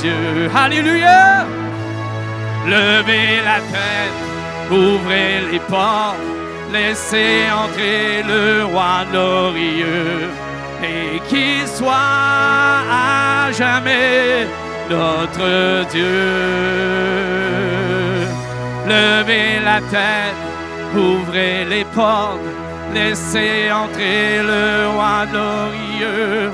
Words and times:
Dieu. 0.00 0.50
Alléluia. 0.54 1.46
Levez 2.66 3.40
la 3.44 3.60
tête, 3.74 4.18
ouvrez 4.70 5.40
les 5.52 5.60
portes, 5.60 6.16
laissez 6.72 7.44
entrer 7.52 8.24
le 8.26 8.64
roi 8.64 9.04
glorieux 9.12 10.28
et 10.82 11.20
qu'il 11.28 11.66
soit 11.68 11.94
à 12.90 13.52
jamais 13.52 14.46
notre 14.90 15.88
Dieu. 15.90 16.26
Levez 18.88 19.60
la 19.64 19.80
tête, 19.94 20.42
ouvrez 20.94 21.64
les 21.64 21.84
portes, 21.84 22.40
laissez 22.92 23.70
entrer 23.70 24.42
le 24.42 24.88
roi 24.94 25.26
glorieux 25.30 26.50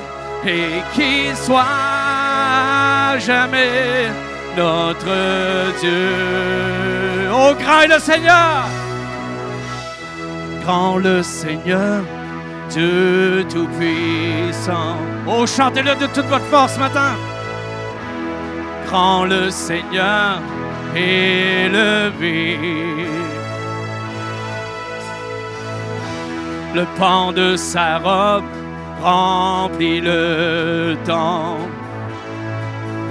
et 0.46 0.82
qu'il 0.94 1.34
soit 1.36 1.91
jamais 3.18 4.10
notre 4.56 5.78
Dieu. 5.80 7.30
Oh, 7.32 7.52
grand 7.58 7.86
le 7.88 7.98
Seigneur! 7.98 8.64
Grand 10.64 10.96
le 10.98 11.22
Seigneur, 11.22 12.04
Dieu 12.70 13.44
Tout-Puissant. 13.50 14.96
Oh, 15.26 15.44
chantez-le 15.46 15.94
de 15.96 16.06
toute 16.06 16.26
votre 16.26 16.44
force 16.44 16.78
matin. 16.78 17.16
Grand 18.86 19.24
le 19.24 19.50
Seigneur 19.50 20.40
élevé. 20.94 22.58
Le 26.74 26.84
pan 26.98 27.32
de 27.32 27.56
sa 27.56 27.98
robe 27.98 28.44
remplit 29.02 30.00
le 30.00 30.96
temps. 31.04 31.58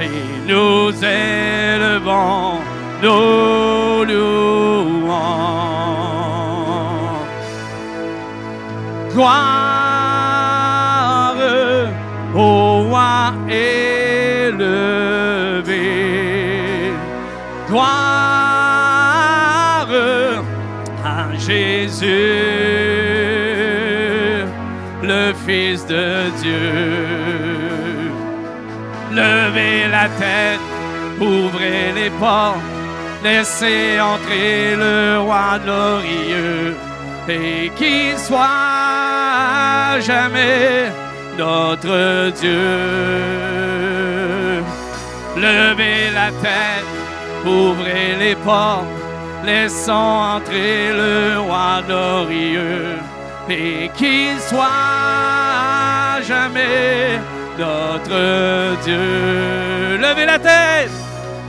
Et 0.02 0.10
nous 0.48 0.92
élevons 1.04 2.60
nos 3.04 4.04
louanges. 4.04 5.22
Gloire 9.14 9.72
au 12.34 12.84
roi 12.90 13.34
élevé. 13.48 14.62
Gloire 17.68 17.92
à 21.06 21.36
Jésus, 21.38 22.08
le 25.04 25.34
Fils 25.46 25.86
de 25.86 26.30
Dieu. 26.42 27.11
Levez 29.14 29.88
la 29.90 30.08
tête, 30.18 30.62
ouvrez 31.20 31.92
les 31.94 32.10
portes, 32.12 32.60
laissez 33.24 34.00
entrer 34.00 34.76
le 34.78 35.20
roi 35.20 35.60
glorieux 35.64 36.76
et 37.28 37.70
qu'il 37.76 38.18
soit 38.18 40.00
jamais 40.00 40.92
notre 41.38 42.32
Dieu. 42.40 42.72
Levez 45.36 46.10
la 46.14 46.32
tête, 46.46 46.88
ouvrez 47.46 48.16
les 48.18 48.36
portes, 48.36 48.86
laissons 49.46 49.92
entrer 50.38 50.94
le 50.94 51.40
roi 51.40 51.82
glorieux 51.86 52.98
et 53.50 53.90
qu'il 53.98 54.40
soit 54.40 56.22
jamais 56.26 57.20
notre 57.62 58.82
Dieu. 58.86 59.98
Levez 60.06 60.26
la 60.26 60.40
tête, 60.40 60.96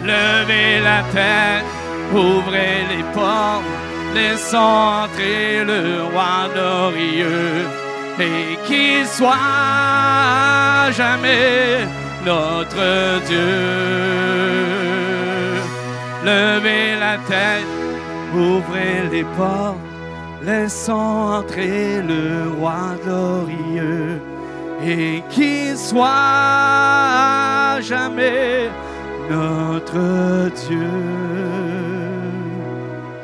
levez 0.04 0.80
la 0.90 1.00
tête, 1.16 1.64
ouvrez 2.12 2.78
les 2.92 3.04
portes, 3.14 3.70
laissons 4.14 4.80
entrer 5.02 5.64
le 5.72 5.82
roi 6.12 6.34
glorieux 6.54 7.64
et 8.28 8.58
qu'il 8.66 9.06
soit 9.06 10.90
jamais 11.00 11.86
notre 12.26 12.88
Dieu. 13.28 13.54
Levez 16.30 16.88
la 17.06 17.16
tête, 17.32 17.72
ouvrez 18.34 18.98
les 19.10 19.26
portes, 19.38 19.78
laissons 20.44 21.16
entrer 21.38 22.02
le 22.02 22.24
roi 22.58 22.80
glorieux 23.04 24.20
et 24.84 25.22
qu'il 25.30 25.76
soit 25.76 26.08
jamais 27.80 28.68
notre 29.30 30.50
Dieu. 30.66 30.88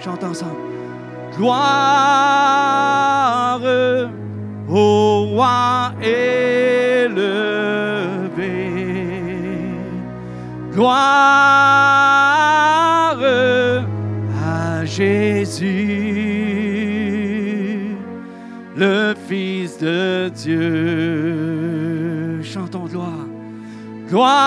Chante 0.01 0.25
ensemble. 0.25 0.53
Gloire 1.37 1.59
au 4.69 5.25
roi 5.27 5.93
élevé. 6.03 7.19
Gloire 10.73 10.99
à 14.47 14.85
Jésus, 14.85 15.67
le 18.77 19.15
Fils 19.29 19.79
de 19.79 20.29
Dieu. 20.29 21.28
Gloire 24.09 24.39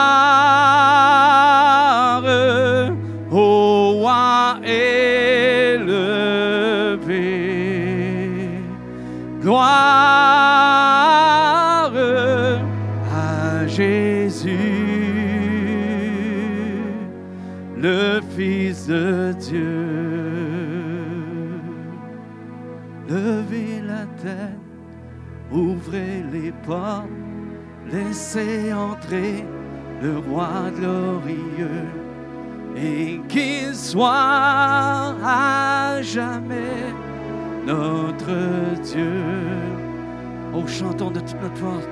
au 3.32 3.92
roi 4.00 4.60
élevé. 4.64 5.92
Gloire 9.40 9.62
à 13.14 13.68
Jésus, 13.68 14.58
le 17.78 18.20
Fils 18.36 18.88
de 18.88 19.34
Dieu. 19.34 19.88
Levez 23.08 23.82
la 23.86 24.06
tête, 24.24 24.58
ouvrez 25.52 26.24
les 26.32 26.52
portes, 26.66 27.10
laissez 27.92 28.74
entrer 28.74 29.46
le 30.02 30.18
roi 30.18 30.72
glorieux 30.76 31.86
et 32.76 33.22
qu'il 33.28 33.76
soit 33.76 35.14
à 35.24 36.02
jamais 36.02 36.94
notre 37.66 38.80
Dieu. 38.82 39.14
Oh, 40.54 40.66
chantons 40.68 41.12
de 41.12 41.20
toute 41.20 41.42
notre 41.42 41.58
force. 41.58 41.88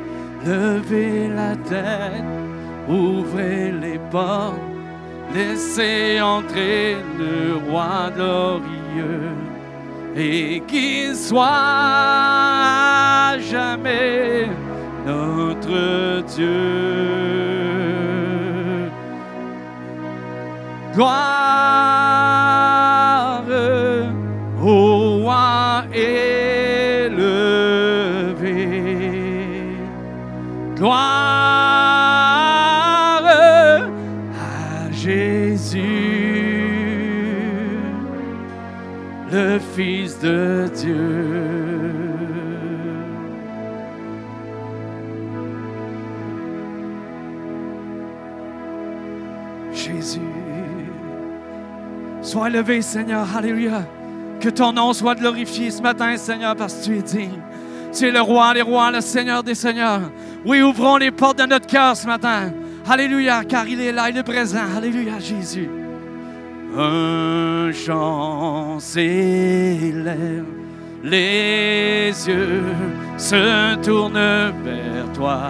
Levez 0.45 1.27
la 1.27 1.55
tête, 1.55 2.23
ouvrez 2.87 3.71
les 3.71 3.99
portes, 4.09 4.59
laissez 5.33 6.19
entrer 6.21 6.95
le 7.17 7.57
roi 7.69 8.09
glorieux 8.15 9.35
et 10.15 10.61
qu'il 10.67 11.15
soit 11.15 11.45
à 11.45 13.37
jamais 13.37 14.47
notre 15.05 16.23
Dieu. 16.35 17.88
Gloire 20.93 21.19
au 24.61 25.19
roi 25.21 25.83
élevé. 25.93 27.09
Gloire 30.75 30.97
à 34.33 34.91
Jésus, 34.91 35.79
le 39.31 39.59
Fils 39.75 40.19
de 40.19 40.69
Dieu. 40.73 42.48
Sois 52.29 52.49
levé, 52.49 52.83
Seigneur. 52.83 53.25
Alléluia. 53.35 53.87
Que 54.39 54.49
ton 54.49 54.71
nom 54.71 54.93
soit 54.93 55.15
glorifié 55.15 55.71
ce 55.71 55.81
matin, 55.81 56.15
Seigneur, 56.15 56.55
parce 56.55 56.75
que 56.75 56.85
tu 56.85 56.97
es 56.99 57.01
digne. 57.01 57.41
Tu 57.91 58.07
es 58.07 58.11
le 58.11 58.21
roi 58.21 58.53
des 58.53 58.61
rois, 58.61 58.91
le 58.91 59.01
Seigneur 59.01 59.41
des 59.41 59.55
seigneurs. 59.55 60.11
Oui, 60.45 60.61
ouvrons 60.61 60.97
les 60.97 61.09
portes 61.09 61.39
de 61.39 61.47
notre 61.47 61.65
cœur 61.65 61.97
ce 61.97 62.05
matin. 62.05 62.53
Alléluia, 62.87 63.43
car 63.45 63.67
il 63.67 63.81
est 63.81 63.91
là, 63.91 64.11
il 64.11 64.17
est 64.17 64.21
présent. 64.21 64.61
Alléluia, 64.77 65.17
Jésus. 65.17 65.71
Un 66.77 67.71
chant 67.73 68.79
s'élève, 68.79 70.45
les 71.03 72.13
yeux 72.27 72.63
se 73.17 73.73
tournent 73.77 74.53
vers 74.63 75.11
toi. 75.15 75.49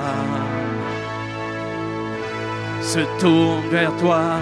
se 2.82 3.00
tournent 3.20 3.70
vers 3.70 3.94
toi. 3.98 4.40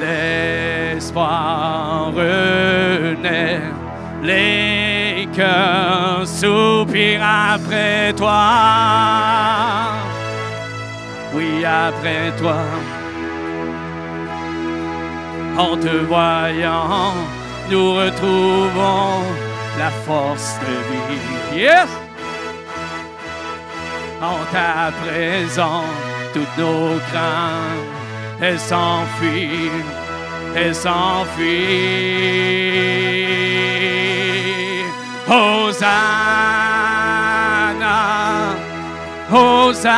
L'espoir 0.00 1.26
renaît, 2.14 3.60
les 4.22 5.28
cœurs 5.34 6.26
soupirent 6.26 7.24
après 7.54 8.12
toi. 8.14 8.42
Oui, 11.34 11.64
après 11.64 12.32
toi. 12.38 12.56
En 15.58 15.76
te 15.76 16.04
voyant, 16.06 17.14
nous 17.70 17.94
retrouvons 17.94 19.22
la 19.78 19.90
force 20.06 20.58
de 20.60 20.74
vie. 20.90 21.62
Yes! 21.62 21.88
En 24.20 24.38
ta 24.52 24.92
présence, 25.02 25.84
toutes 26.32 26.58
nos 26.58 26.98
craintes, 27.08 27.95
elles 28.40 28.58
s'enfuient, 28.58 29.70
elles 30.54 30.74
s'enfuient. 30.74 31.46
Hosanna, 35.28 35.86
Hosanna, 39.32 39.96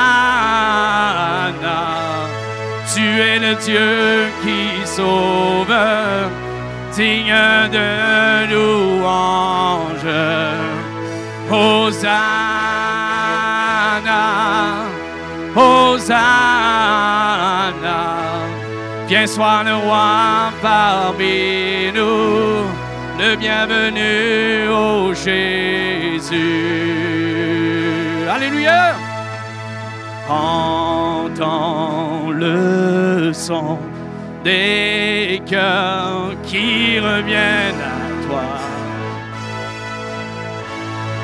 tu 2.95 3.03
es 3.03 3.39
le 3.39 3.55
Dieu 3.57 4.29
qui 4.43 4.87
sauve 4.87 5.75
digne 6.95 7.35
de 7.71 8.53
louange. 8.53 10.15
Hosanna, 11.51 12.23
Hosanna. 15.55 16.58
Viens 19.09 19.27
sois 19.27 19.65
le 19.65 19.75
roi 19.75 20.53
parmi 20.61 21.91
nous, 21.95 22.69
le 23.19 23.37
bienvenu 23.37 24.69
au 24.69 25.15
Jésus. 25.15 26.37
Alléluia. 28.31 28.95
Entends 30.29 32.31
le 32.31 33.33
son 33.33 33.79
des 34.45 35.41
cœurs 35.47 36.35
qui 36.43 37.01
reviennent 37.01 37.81
à 37.81 38.27
toi. 38.27 38.43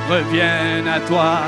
Reviennent 0.08 0.88
à 0.88 1.00
toi. 1.00 1.42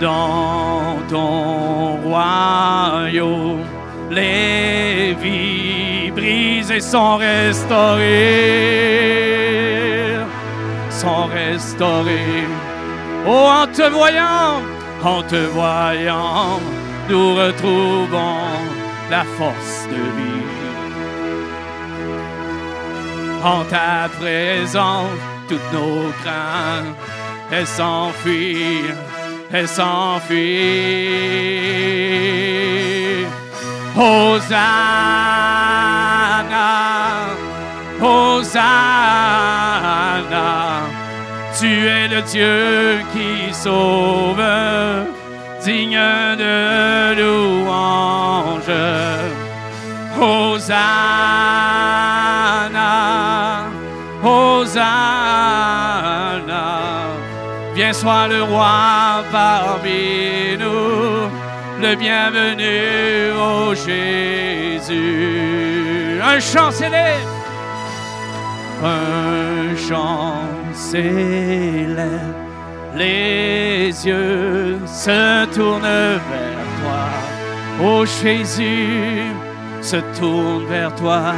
Dans 0.00 0.98
ton 1.08 1.96
royaume, 2.04 3.64
les 4.10 5.14
vies 5.14 6.10
brisées 6.10 6.80
sont 6.80 7.16
restaurées. 7.16 8.04
Sont 10.90 11.26
restaurées. 11.32 12.46
Oh, 13.26 13.48
en 13.62 13.66
te 13.66 13.88
voyant, 13.88 14.60
en 15.02 15.22
te 15.22 15.46
voyant, 15.46 16.60
nous 17.08 17.34
retrouvons 17.34 18.44
la 19.10 19.24
force 19.38 19.88
de 19.88 19.96
vie. 20.16 20.46
En 23.42 23.64
ta 23.64 24.08
présence, 24.20 25.10
toutes 25.48 25.72
nos 25.72 26.10
craintes, 26.22 26.94
elles 27.50 27.66
s'enfuient, 27.66 28.92
elles 29.52 29.68
s'enfuient. 29.68 30.36
Hosanna, 33.96 34.56
Hosanna, 38.00 38.86
tu 41.58 41.86
es 41.86 42.08
le 42.08 42.20
Dieu 42.22 43.00
qui 43.12 43.54
sauve 43.54 44.42
digne 45.64 45.98
de 46.36 47.14
louange. 47.20 48.70
Hosanna, 50.20 50.86
Hosanna, 54.22 55.25
sois 58.00 58.26
le 58.28 58.42
roi 58.42 59.24
parmi 59.32 60.56
nous, 60.62 61.30
le 61.84 61.92
bienvenu 61.94 62.76
au 63.48 63.74
Jésus. 63.74 65.00
Un 66.22 66.40
chant 66.40 66.70
célèbre, 66.70 67.34
un 68.84 69.76
chant 69.88 70.40
célèbre 70.74 72.46
les 72.96 74.06
yeux 74.06 74.78
se 74.86 75.44
tournent 75.54 75.82
vers 75.82 76.66
toi. 76.80 77.04
Oh 77.82 78.04
Jésus, 78.22 79.32
se 79.82 79.96
tourne 80.18 80.64
vers 80.66 80.94
toi. 80.94 81.34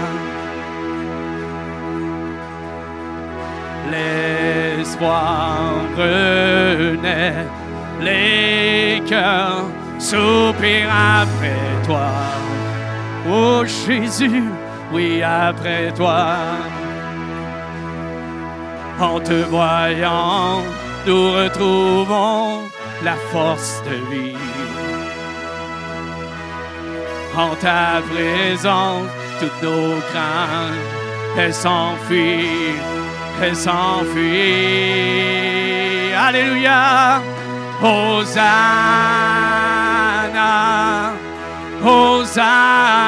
L'espoir 3.90 5.58
renaît, 5.96 7.46
les 8.00 9.02
cœurs 9.08 9.64
soupirent 9.98 10.94
après 11.22 11.84
toi. 11.84 12.10
Oh 13.30 13.62
Jésus, 13.64 14.44
oui 14.92 15.22
après 15.22 15.92
toi. 15.92 16.36
En 19.00 19.20
te 19.20 19.44
voyant, 19.44 20.62
nous 21.06 21.32
retrouvons 21.32 22.62
la 23.04 23.14
force 23.32 23.82
de 23.84 23.96
vie. 24.12 24.36
En 27.36 27.54
ta 27.54 28.02
présence, 28.10 29.06
toutes 29.38 29.62
nos 29.62 30.00
craintes, 30.10 31.36
elles 31.36 31.54
s'enfuient, 31.54 32.74
elles 33.42 33.56
s'enfuient. 33.56 34.38
Alléluia. 36.16 37.22
Hosanna, 37.80 38.42
Hosanna. 41.84 42.98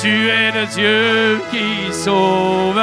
Tu 0.00 0.28
es 0.28 0.52
le 0.52 0.66
Dieu 0.66 1.40
qui 1.50 1.92
sauve 1.92 2.80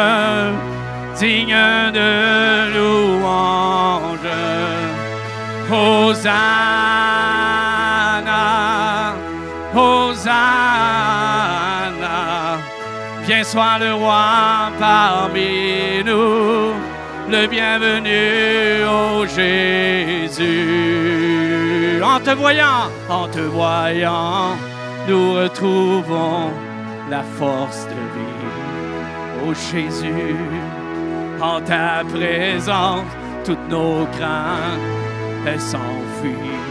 digne 1.17 1.55
de 1.93 2.75
louange. 2.75 4.19
Hosanna, 5.71 6.94
viens 13.25 13.43
sois 13.43 13.77
le 13.79 13.93
roi 13.93 14.71
parmi 14.79 16.03
nous, 16.05 16.73
le 17.29 17.47
bienvenu 17.47 18.83
au 18.85 19.25
Jésus. 19.25 20.53
En 22.03 22.19
te 22.19 22.31
voyant, 22.31 22.91
en 23.09 23.27
te 23.27 23.39
voyant, 23.39 24.55
nous 25.07 25.33
retrouvons 25.33 26.51
la 27.09 27.23
force 27.39 27.87
de 27.87 27.95
vie. 28.15 28.43
Ô 29.43 29.53
Jésus, 29.53 30.35
en 31.41 31.61
ta 31.61 32.03
présence, 32.13 33.05
toutes 33.43 33.69
nos 33.69 34.05
craintes, 34.17 34.79
elles 35.47 35.59
s'enfuient. 35.59 36.61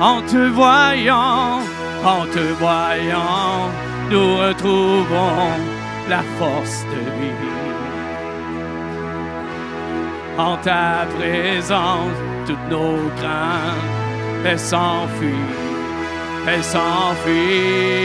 En 0.00 0.22
te 0.22 0.48
voyant, 0.48 1.60
en 2.04 2.26
te 2.34 2.52
voyant, 2.58 3.70
nous 4.10 4.36
retrouvons 4.38 5.79
la 6.10 6.22
force 6.38 6.84
de 6.92 7.02
vie. 7.18 7.48
En 10.36 10.56
ta 10.56 11.06
présence, 11.16 12.18
toutes 12.46 12.68
nos 12.68 12.98
craintes, 13.18 13.86
elles 14.44 14.58
s'enfuient, 14.58 15.54
elles 16.48 16.64
s'enfuient. 16.64 18.00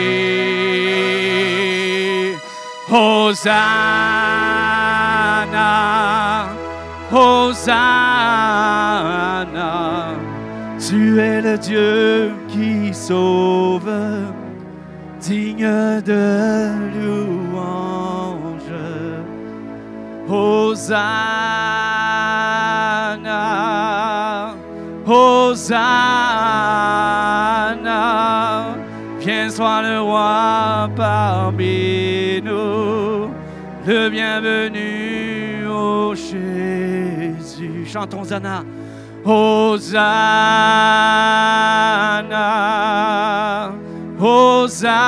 Hosanna, 2.91 3.65
Hosanna, 7.11 7.73
tu 10.87 11.19
es 11.19 11.41
le 11.41 11.57
Dieu 11.57 12.31
qui 12.47 12.93
sauve, 12.93 13.89
digne 15.19 16.01
de 16.05 16.71
louange. 16.93 17.04
Hosanna, 20.35 20.99
Hosanna, 25.05 25.85
viens 29.19 29.49
sois 29.49 29.81
le 29.81 30.01
roi 30.01 30.89
parmi 30.95 32.41
nous, 32.43 33.29
le 33.87 34.09
bienvenu, 34.09 35.65
au 35.67 36.13
Jésus. 36.13 37.85
Chantons 37.87 38.23
Hosanna. 38.23 38.63
Hosanna, 39.23 39.95
Hosanna. 44.19 45.05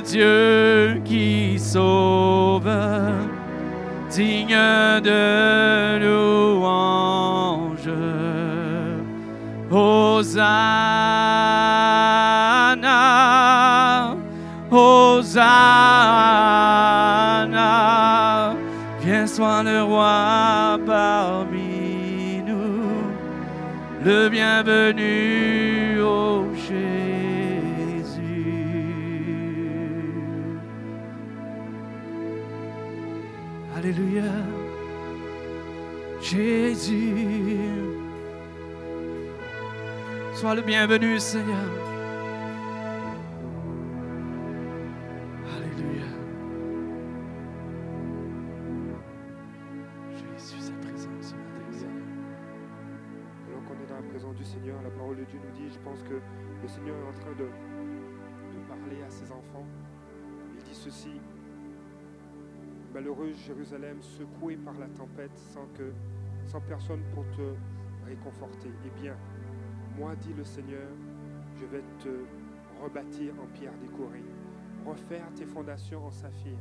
Dieu 0.00 1.00
qui 1.04 1.58
sauve, 1.58 2.70
digne 4.10 5.00
de 5.02 5.98
louange. 5.98 7.90
Hosanna, 9.70 10.56
Hosanna, 14.70 15.34
viens 19.00 19.26
sois 19.26 19.62
le 19.62 19.82
roi 19.82 20.78
parmi 20.86 22.42
nous, 22.46 23.04
le 24.04 24.28
bienvenu 24.28 25.35
Jésus. 36.36 37.14
Sois 40.34 40.54
le 40.54 40.60
bienvenu, 40.60 41.18
Seigneur. 41.18 41.70
Alléluia. 45.56 46.04
Jésus, 50.12 50.60
sa 50.60 50.72
présence 50.74 51.08
ce 51.22 51.34
matin, 51.34 51.72
Seigneur. 51.72 52.04
Alors 53.48 53.64
qu'on 53.64 53.82
est 53.82 53.88
dans 53.88 53.96
la 53.96 54.10
présence 54.10 54.36
du 54.36 54.44
Seigneur, 54.44 54.76
la 54.82 54.90
parole 54.90 55.16
de 55.16 55.24
Dieu 55.24 55.40
nous 55.42 55.58
dit, 55.58 55.72
je 55.72 55.78
pense 55.78 56.02
que 56.02 56.20
le 56.62 56.68
Seigneur 56.68 56.96
est 56.96 57.08
en 57.08 57.18
train 57.18 57.32
de, 57.32 57.46
de 57.46 58.60
parler 58.68 59.02
à 59.06 59.08
ses 59.08 59.32
enfants. 59.32 59.64
Il 60.58 60.62
dit 60.64 60.74
ceci, 60.74 61.18
malheureuse 62.92 63.38
Jérusalem, 63.46 64.02
secouée 64.02 64.56
par 64.56 64.74
la 64.78 64.88
tempête, 64.88 65.32
sans, 65.54 65.66
que, 65.78 65.92
sans 66.46 66.60
personne 66.60 67.02
pour 67.14 67.24
te 67.30 67.54
réconforter. 68.06 68.70
Eh 68.84 69.00
bien, 69.00 69.16
moi, 69.98 70.14
dit 70.16 70.32
le 70.34 70.44
Seigneur, 70.44 70.88
je 71.60 71.66
vais 71.66 71.82
te 71.98 72.24
rebâtir 72.82 73.32
en 73.42 73.46
pierre 73.46 73.76
décorée, 73.80 74.24
refaire 74.84 75.32
tes 75.34 75.46
fondations 75.46 76.06
en 76.06 76.10
saphir, 76.10 76.56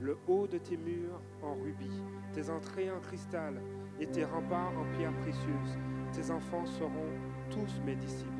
le 0.00 0.18
haut 0.26 0.46
de 0.46 0.58
tes 0.58 0.76
murs 0.76 1.20
en 1.42 1.54
rubis, 1.54 2.02
tes 2.32 2.50
entrées 2.50 2.90
en 2.90 3.00
cristal 3.00 3.60
et 4.00 4.06
tes 4.06 4.24
remparts 4.24 4.72
en 4.78 4.96
pierre 4.96 5.14
précieuse. 5.18 5.78
Tes 6.12 6.30
enfants 6.30 6.66
seront 6.66 7.10
tous 7.50 7.80
mes 7.84 7.94
disciples. 7.94 8.30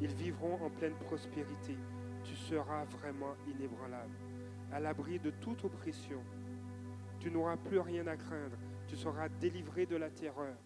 Ils 0.00 0.14
vivront 0.14 0.58
en 0.64 0.68
pleine 0.68 0.94
prospérité. 0.94 1.76
Tu 2.24 2.34
seras 2.34 2.84
vraiment 2.84 3.34
inébranlable, 3.46 4.14
à 4.72 4.80
l'abri 4.80 5.18
de 5.18 5.30
toute 5.30 5.64
oppression. 5.64 6.18
Tu 7.22 7.30
n'auras 7.30 7.56
plus 7.56 7.78
rien 7.78 8.04
à 8.08 8.16
craindre. 8.16 8.56
Tu 8.88 8.96
seras 8.96 9.28
délivré 9.28 9.86
de 9.86 9.94
la 9.94 10.10
terreur. 10.10 10.56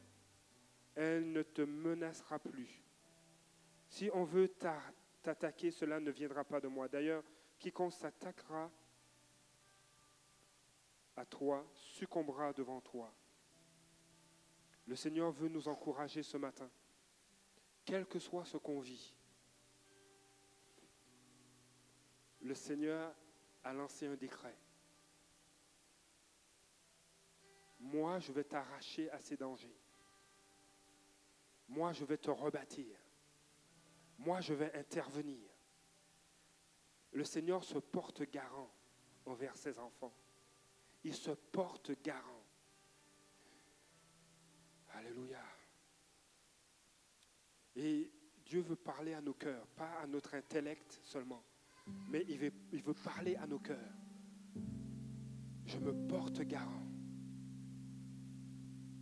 Elle 0.94 1.30
ne 1.30 1.42
te 1.42 1.60
menacera 1.60 2.38
plus. 2.38 2.82
Si 3.90 4.08
on 4.14 4.24
veut 4.24 4.48
t'a- 4.48 4.80
t'attaquer, 5.22 5.70
cela 5.70 6.00
ne 6.00 6.10
viendra 6.10 6.44
pas 6.44 6.58
de 6.58 6.66
moi. 6.66 6.88
D'ailleurs, 6.88 7.22
quiconque 7.58 7.92
s'attaquera 7.92 8.70
à 11.14 11.26
toi 11.26 11.62
succombera 11.74 12.54
devant 12.54 12.80
toi. 12.80 13.12
Le 14.86 14.96
Seigneur 14.96 15.30
veut 15.32 15.48
nous 15.48 15.68
encourager 15.68 16.22
ce 16.22 16.38
matin, 16.38 16.70
quel 17.84 18.06
que 18.06 18.18
soit 18.18 18.46
ce 18.46 18.56
qu'on 18.56 18.80
vit. 18.80 19.14
Le 22.40 22.54
Seigneur 22.54 23.14
a 23.62 23.74
lancé 23.74 24.06
un 24.06 24.16
décret. 24.16 24.56
Moi, 27.78 28.18
je 28.20 28.32
vais 28.32 28.44
t'arracher 28.44 29.10
à 29.10 29.20
ces 29.20 29.36
dangers. 29.36 29.78
Moi, 31.68 31.92
je 31.92 32.04
vais 32.04 32.18
te 32.18 32.30
rebâtir. 32.30 32.96
Moi, 34.18 34.40
je 34.40 34.54
vais 34.54 34.74
intervenir. 34.76 35.50
Le 37.12 37.24
Seigneur 37.24 37.64
se 37.64 37.78
porte 37.78 38.22
garant 38.30 38.70
envers 39.24 39.56
ses 39.56 39.78
enfants. 39.78 40.14
Il 41.04 41.14
se 41.14 41.30
porte 41.30 41.92
garant. 42.02 42.44
Alléluia. 44.90 45.42
Et 47.74 48.10
Dieu 48.44 48.60
veut 48.60 48.76
parler 48.76 49.12
à 49.12 49.20
nos 49.20 49.34
cœurs, 49.34 49.66
pas 49.68 50.00
à 50.00 50.06
notre 50.06 50.34
intellect 50.34 51.00
seulement, 51.02 51.42
mais 52.08 52.24
il 52.28 52.38
veut, 52.38 52.52
il 52.72 52.82
veut 52.82 52.94
parler 52.94 53.36
à 53.36 53.46
nos 53.46 53.58
cœurs. 53.58 53.92
Je 55.66 55.78
me 55.78 55.92
porte 56.06 56.40
garant. 56.42 56.95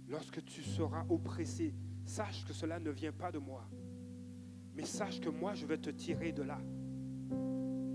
Lorsque 0.09 0.45
tu 0.45 0.63
seras 0.63 1.05
oppressé, 1.09 1.75
sache 2.05 2.45
que 2.45 2.53
cela 2.53 2.79
ne 2.79 2.91
vient 2.91 3.13
pas 3.13 3.33
de 3.33 3.39
moi, 3.39 3.65
mais 4.75 4.85
sache 4.85 5.21
que 5.21 5.29
moi, 5.29 5.55
je 5.55 5.67
vais 5.67 5.79
te 5.79 5.91
tirer 5.91 6.33
de 6.33 6.43
là. 6.43 6.59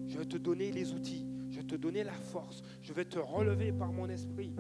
Je 0.07 0.17
vais 0.17 0.25
te 0.25 0.37
donner 0.37 0.71
les 0.71 0.93
outils, 0.93 1.27
je 1.49 1.57
vais 1.57 1.67
te 1.67 1.75
donner 1.75 2.03
la 2.03 2.13
force, 2.13 2.63
je 2.81 2.93
vais 2.93 3.05
te 3.05 3.19
relever 3.19 3.71
par 3.71 3.91
mon 3.91 4.09
esprit. 4.09 4.55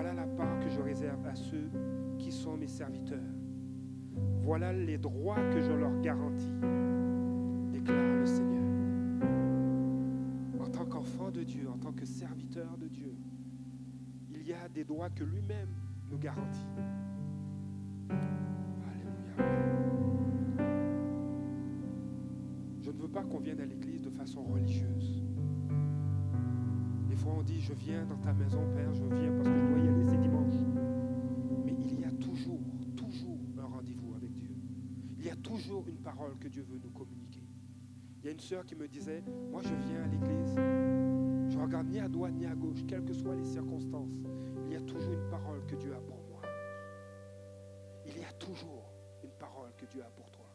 Voilà 0.00 0.14
la 0.14 0.28
part 0.28 0.60
que 0.60 0.68
je 0.70 0.80
réserve 0.80 1.26
à 1.26 1.34
ceux 1.34 1.68
qui 2.20 2.30
sont 2.30 2.56
mes 2.56 2.68
serviteurs. 2.68 3.18
Voilà 4.44 4.72
les 4.72 4.96
droits 4.96 5.42
que 5.50 5.60
je 5.60 5.72
leur 5.72 6.00
garantis, 6.00 6.52
déclare 7.72 8.14
le 8.14 8.24
Seigneur. 8.24 8.62
En 10.60 10.68
tant 10.70 10.84
qu'enfant 10.84 11.32
de 11.32 11.42
Dieu, 11.42 11.68
en 11.68 11.78
tant 11.78 11.90
que 11.90 12.06
serviteur 12.06 12.78
de 12.78 12.86
Dieu, 12.86 13.12
il 14.30 14.46
y 14.46 14.52
a 14.52 14.68
des 14.68 14.84
droits 14.84 15.10
que 15.10 15.24
lui-même 15.24 15.74
nous 16.08 16.18
garantit. 16.18 16.68
Alléluia. 18.08 19.48
Je 22.82 22.90
ne 22.92 22.98
veux 23.02 23.08
pas 23.08 23.24
qu'on 23.24 23.40
vienne 23.40 23.58
à 23.58 23.66
l'église 23.66 24.02
de 24.02 24.10
façon 24.10 24.44
religieuse. 24.44 25.24
On 27.36 27.42
dit, 27.42 27.60
je 27.60 27.72
viens 27.72 28.04
dans 28.04 28.16
ta 28.16 28.32
maison, 28.32 28.64
Père, 28.74 28.92
je 28.94 29.04
viens 29.04 29.32
parce 29.32 29.48
que 29.48 29.60
je 29.60 29.66
dois 29.66 29.78
y 29.78 29.88
aller, 29.88 30.04
c'est 30.08 30.20
dimanche. 30.20 30.54
Mais 31.64 31.72
il 31.72 32.00
y 32.00 32.04
a 32.04 32.10
toujours, 32.12 32.60
toujours 32.96 33.38
un 33.58 33.66
rendez-vous 33.66 34.14
avec 34.14 34.34
Dieu. 34.34 34.50
Il 35.18 35.24
y 35.24 35.30
a 35.30 35.36
toujours 35.36 35.86
une 35.86 35.98
parole 35.98 36.36
que 36.38 36.48
Dieu 36.48 36.64
veut 36.68 36.80
nous 36.82 36.90
communiquer. 36.90 37.44
Il 38.18 38.26
y 38.26 38.28
a 38.28 38.32
une 38.32 38.40
sœur 38.40 38.64
qui 38.64 38.74
me 38.74 38.88
disait, 38.88 39.22
moi 39.50 39.62
je 39.62 39.74
viens 39.86 40.02
à 40.02 40.06
l'église, 40.08 40.56
je 41.50 41.58
regarde 41.58 41.86
ni 41.88 42.00
à 42.00 42.08
droite 42.08 42.32
ni 42.34 42.46
à 42.46 42.54
gauche, 42.54 42.84
quelles 42.88 43.04
que 43.04 43.14
soient 43.14 43.36
les 43.36 43.44
circonstances. 43.44 44.10
Il 44.66 44.72
y 44.72 44.76
a 44.76 44.80
toujours 44.80 45.12
une 45.12 45.30
parole 45.30 45.64
que 45.66 45.76
Dieu 45.76 45.94
a 45.94 46.00
pour 46.00 46.20
moi. 46.28 46.42
Il 48.06 48.18
y 48.18 48.24
a 48.24 48.32
toujours 48.32 48.90
une 49.22 49.30
parole 49.38 49.70
que 49.76 49.86
Dieu 49.86 50.02
a 50.02 50.10
pour 50.10 50.30
toi. 50.30 50.46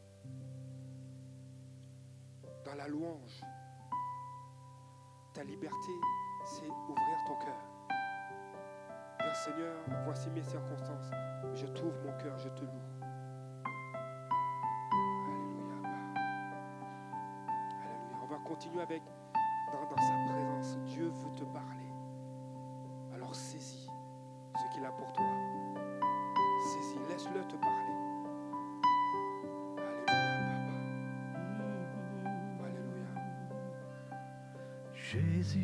Dans 2.66 2.76
la 2.76 2.88
louange, 2.88 3.42
ta 5.34 5.44
liberté, 5.44 5.92
c'est 6.44 6.68
ouvrir 6.68 7.18
ton 7.26 7.36
cœur. 7.36 7.56
Dire 9.20 9.36
Seigneur, 9.36 9.76
voici 10.06 10.30
mes 10.30 10.44
circonstances. 10.44 11.12
Je 11.54 11.66
t'ouvre 11.68 11.96
mon 12.06 12.18
cœur, 12.18 12.38
je 12.38 12.50
te 12.50 12.62
loue. 12.62 13.04
Alléluia. 15.28 15.76
Alléluia. 17.82 18.18
On 18.24 18.26
va 18.28 18.38
continuer 18.46 18.82
avec 18.82 19.02
dans, 19.72 19.90
dans 19.90 20.02
sa 20.02 20.14
présence. 20.34 20.78
Dieu 20.86 21.08
veut 21.08 21.36
te 21.36 21.44
parler. 21.46 21.92
Alors 23.14 23.34
saisis 23.34 23.88
ce 24.56 24.74
qu'il 24.74 24.86
a 24.86 24.92
pour 24.92 25.12
toi. 25.14 25.26
Saisis, 26.74 27.00
laisse-le 27.10 27.48
te 27.48 27.56
parler. 27.56 27.73
Jésus. 35.14 35.60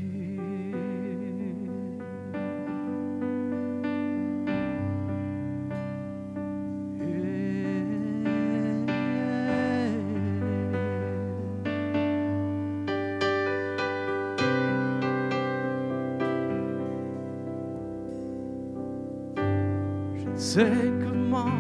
sais 20.36 20.66
comment 21.04 21.52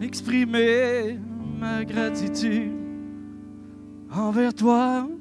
exprimer 0.00 1.18
ma 1.58 1.84
gratitude 1.84 2.72
envers 4.14 4.54
toi 4.54 5.11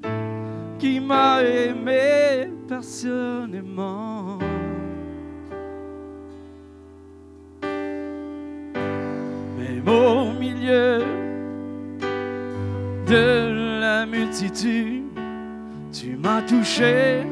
qui 0.81 0.99
m'as 0.99 1.43
aimé 1.43 2.49
passionnément. 2.67 4.39
Même 9.59 9.87
au 9.87 10.31
milieu 10.39 11.03
de 13.05 13.79
la 13.79 14.07
multitude, 14.07 15.03
tu 15.93 16.17
m'as 16.17 16.41
touché 16.41 17.27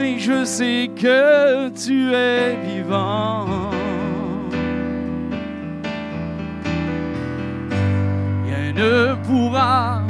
et 0.00 0.18
je 0.18 0.44
sais 0.44 0.90
que 1.00 1.68
tu 1.68 2.12
es 2.12 2.56
vivant. 2.56 3.70
Rien 8.44 8.72
ne 8.72 9.14
pourra 9.22 10.02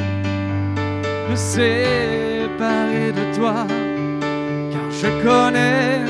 car 3.53 4.91
je 4.91 5.07
connais 5.23 6.03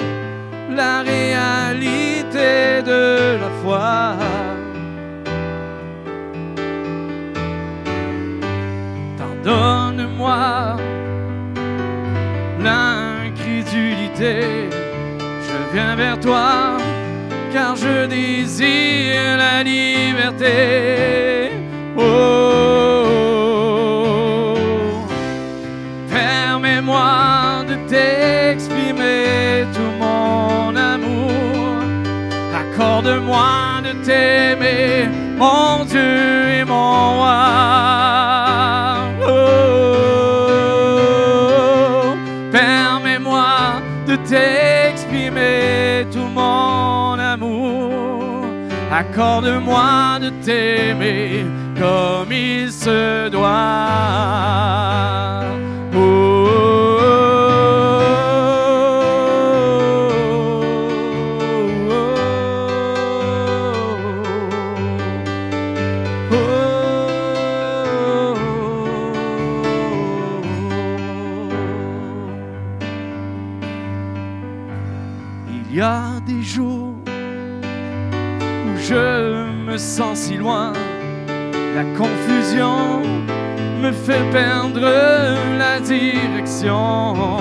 la 0.71 1.03
réalité 1.03 2.81
de 2.83 3.39
la 3.43 3.51
foi. 3.63 4.17
Pardonne-moi 9.19 10.77
l'incrédulité, 12.61 14.71
je 15.19 15.75
viens 15.75 15.97
vers 15.97 16.19
toi, 16.21 16.79
car 17.53 17.77
je 17.77 18.07
désire 18.07 19.37
la 19.37 19.63
liberté. 19.63 21.24
Accorde-moi 33.15 33.81
de 33.85 33.93
t'aimer, 34.05 35.09
mon 35.37 35.85
Dieu 35.85 36.49
et 36.59 36.65
mon 36.65 37.15
roi. 37.15 38.97
Oh, 39.23 39.33
permets-moi 42.51 43.81
de 44.09 44.17
t'exprimer 44.17 46.07
tout 46.13 46.29
mon 46.35 47.17
amour. 47.21 48.47
Accorde-moi 48.91 50.19
de 50.21 50.31
t'aimer 50.45 51.47
comme 51.79 52.33
il 52.33 52.73
se 52.73 53.29
doit. 53.29 53.51
Sens 79.79 80.19
si 80.19 80.37
loin, 80.37 80.73
la 81.75 81.85
confusion 81.97 83.03
me 83.81 83.93
fait 83.93 84.23
perdre 84.31 84.89
la 85.59 85.81
direction. 85.81 87.39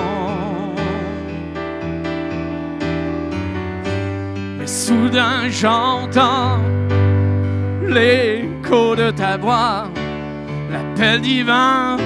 Mais 4.58 4.66
soudain 4.66 5.48
j'entends 5.48 6.58
l'écho 7.86 8.96
de 8.96 9.10
ta 9.10 9.36
voix, 9.36 9.84
l'appel 10.70 11.20
divin 11.20 11.96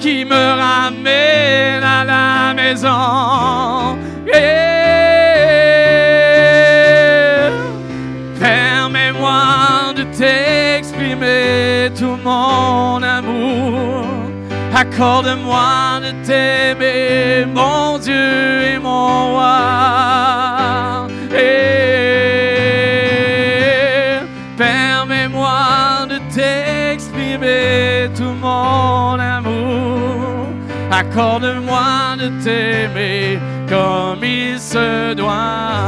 qui 0.00 0.24
me 0.24 0.44
ramène 0.58 1.84
à 1.84 2.04
la 2.04 2.54
maison. 2.54 3.98
T'exprimer 10.22 11.90
tout 11.98 12.16
mon 12.24 13.02
amour. 13.02 14.06
Accorde-moi 14.74 16.00
de 16.04 16.10
t'aimer, 16.26 17.44
mon 17.52 17.98
Dieu 17.98 18.62
et 18.72 18.78
mon 18.78 19.32
roi. 19.32 21.08
Et 21.34 21.80
permets-moi 24.56 26.06
de 26.12 26.18
t'exprimer 26.36 28.08
tout 28.16 28.34
mon 28.46 29.18
amour. 29.18 30.46
Accorde-moi 30.90 32.16
de 32.22 32.28
t'aimer 32.44 33.40
comme 33.68 34.22
il 34.22 34.58
se 34.60 35.14
doit. 35.14 35.82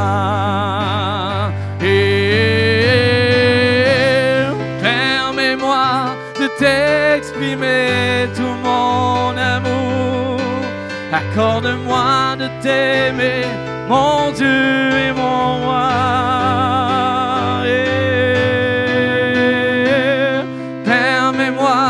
T'exprimer 6.64 8.29
tout 8.37 8.57
mon 8.68 9.37
amour. 9.37 10.40
Accorde-moi 11.20 12.37
de 12.42 12.48
t'aimer, 12.62 13.44
mon 13.88 14.33
Dieu 14.38 14.88
et 15.07 15.12
mon 15.12 15.44
roi. 15.64 15.90
Et 17.66 17.90
permets-moi 20.85 21.85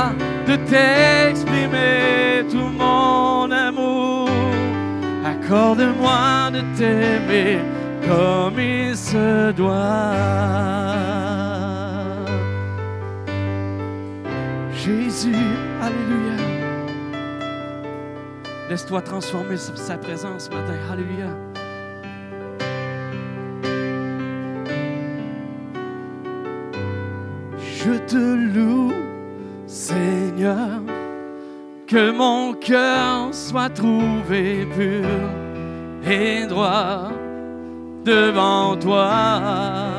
de 0.48 0.54
t'exprimer 0.70 2.44
tout 2.50 2.70
mon 2.82 3.50
amour. 3.50 4.28
Accorde-moi 5.32 6.50
de 6.56 6.62
t'aimer 6.78 7.58
comme 8.08 8.58
il 8.58 8.96
se 8.96 9.52
doit. 9.52 11.23
Alléluia. 15.22 16.36
Laisse-toi 18.68 19.00
transformer 19.02 19.56
sa 19.56 19.96
présence 19.96 20.46
ce 20.46 20.50
matin. 20.50 20.74
Alléluia. 20.90 21.28
Je 27.58 27.92
te 28.08 28.56
loue, 28.56 28.92
Seigneur, 29.68 30.82
que 31.86 32.10
mon 32.10 32.54
cœur 32.54 33.32
soit 33.32 33.70
trouvé 33.70 34.66
pur 34.74 36.10
et 36.10 36.44
droit 36.46 37.12
devant 38.04 38.76
toi. 38.76 39.93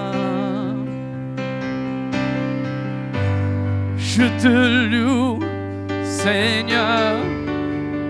Je 4.18 4.24
te 4.42 4.48
loue, 4.94 5.40
Seigneur, 6.06 7.18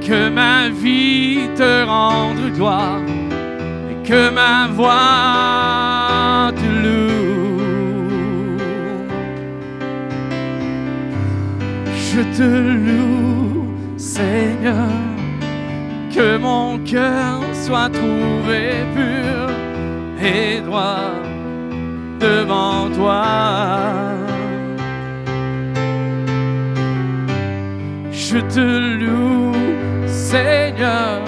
que 0.01 0.29
ma 0.29 0.69
vie 0.69 1.49
te 1.55 1.83
rende 1.83 2.53
gloire 2.53 3.01
et 3.89 4.07
que 4.07 4.29
ma 4.29 4.67
voix 4.67 6.51
te 6.59 6.69
loue. 6.83 8.57
Je 12.11 12.21
te 12.37 12.49
loue, 12.87 13.65
Seigneur, 13.97 14.91
que 16.13 16.37
mon 16.37 16.77
cœur 16.85 17.41
soit 17.51 17.89
trouvé 17.89 18.85
pur 18.93 19.49
et 20.23 20.61
droit 20.61 21.09
devant 22.19 22.91
toi. 22.95 24.14
Je 28.27 28.39
te 28.39 28.59
loue, 28.59 29.53
Seigneur, 30.07 31.21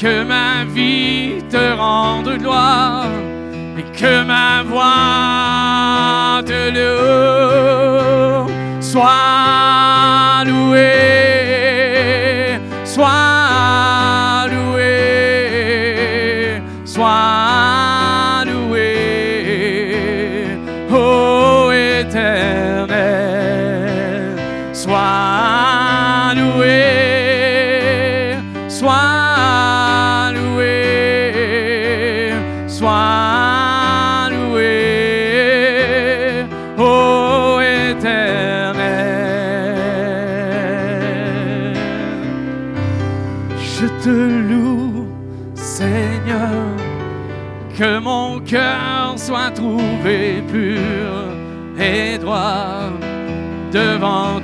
que 0.00 0.22
ma 0.22 0.64
vie 0.72 1.42
te 1.50 1.74
rende 1.76 2.38
gloire 2.38 3.06
et 3.76 3.82
que 3.98 4.22
ma 4.22 4.62
voix 4.62 6.40
te 6.46 6.70
loue. 6.76 8.46
Sois 8.80 9.37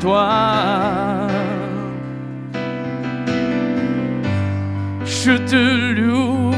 toi. 0.04 0.28
Je 5.04 5.32
te 5.50 5.64
loue, 5.98 6.50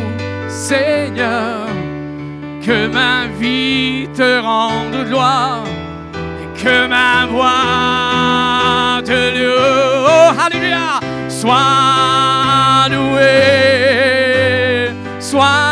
Seigneur, 0.49 1.69
que 2.65 2.89
ma 2.89 3.27
vie 3.41 4.09
te 4.19 4.41
rende 4.41 4.99
gloire 5.11 5.65
et 6.43 6.49
que 6.61 6.77
ma 6.89 7.27
voix 7.35 9.01
te 9.05 9.21
loue. 9.39 10.07
Oh, 10.15 10.31
alléluia! 10.45 10.89
Sois 11.29 12.89
loué, 12.91 13.31
sois 15.21 15.66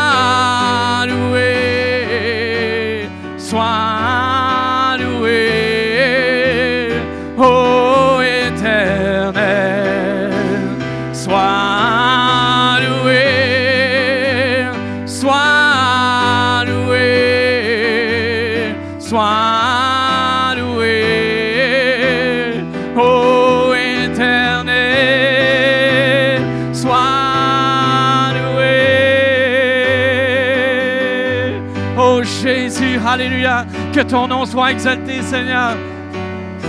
ton 34.05 34.29
nom 34.29 34.45
soit 34.47 34.73
exalté, 34.73 35.23
Seigneur. 35.23 35.77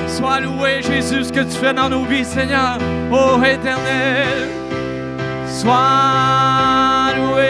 Sois 0.08 0.40
loué, 0.40 0.82
Jésus, 0.82 1.26
ce 1.26 1.32
que 1.32 1.42
tu 1.42 1.58
fais 1.58 1.74
dans 1.74 1.90
nos 1.90 2.06
vies, 2.06 2.26
Seigneur. 2.26 2.78
Ô 3.12 3.42
Éternel, 3.44 4.50
sois 5.48 7.12
loué, 7.18 7.50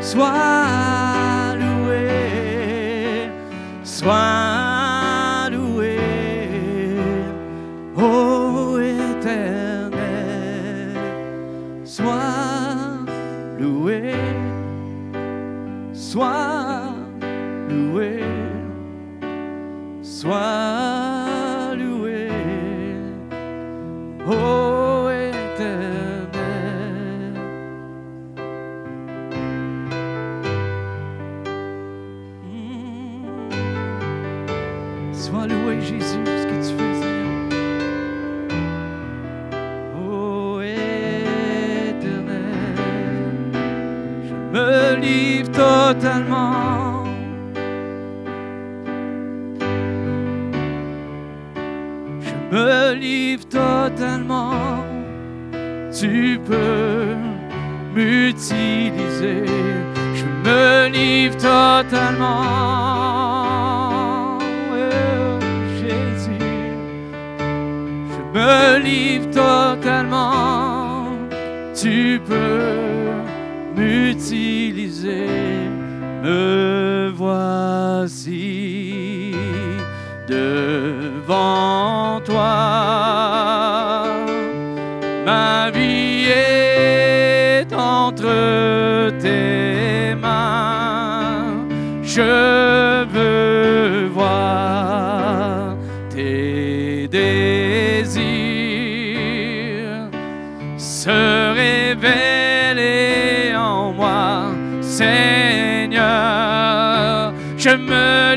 sois 0.00 0.75
totalement. 45.94 46.75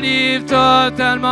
me 0.00 0.06
livre 0.06 0.46
totalement. 0.46 1.28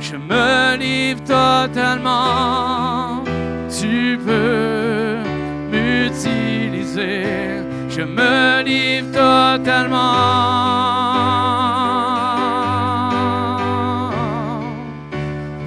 Je 0.00 0.16
me 0.16 0.76
livre 0.76 1.22
totalement. 1.24 3.22
Tu 3.68 4.18
peux 4.24 5.18
m'utiliser. 5.70 7.24
Je 7.88 8.02
me 8.02 8.62
livre 8.62 9.12
totalement. 9.12 10.16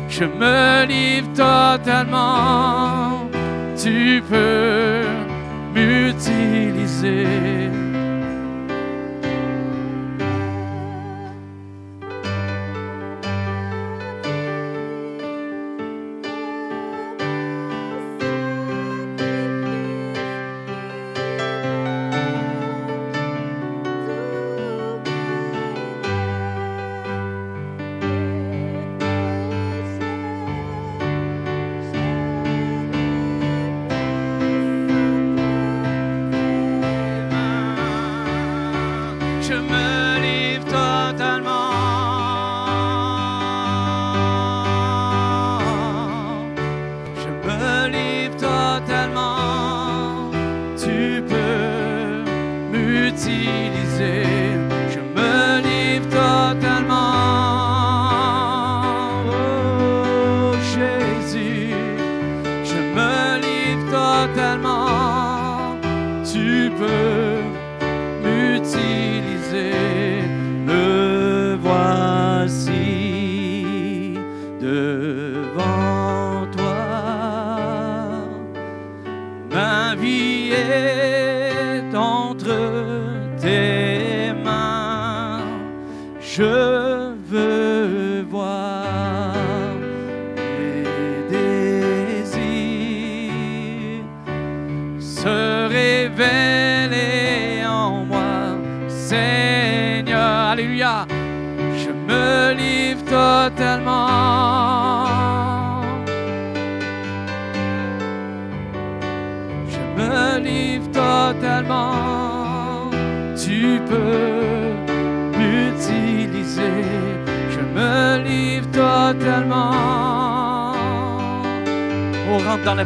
Je 0.09 0.25
me 0.25 0.85
livre 0.85 1.29
totalement. 1.33 3.29
Tu 3.75 4.23
peux 4.29 4.82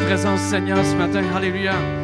présence 0.08 0.40
Seigneur 0.40 0.86
ce 0.86 0.96
matin. 0.96 1.22
Alléluia. 1.36 1.97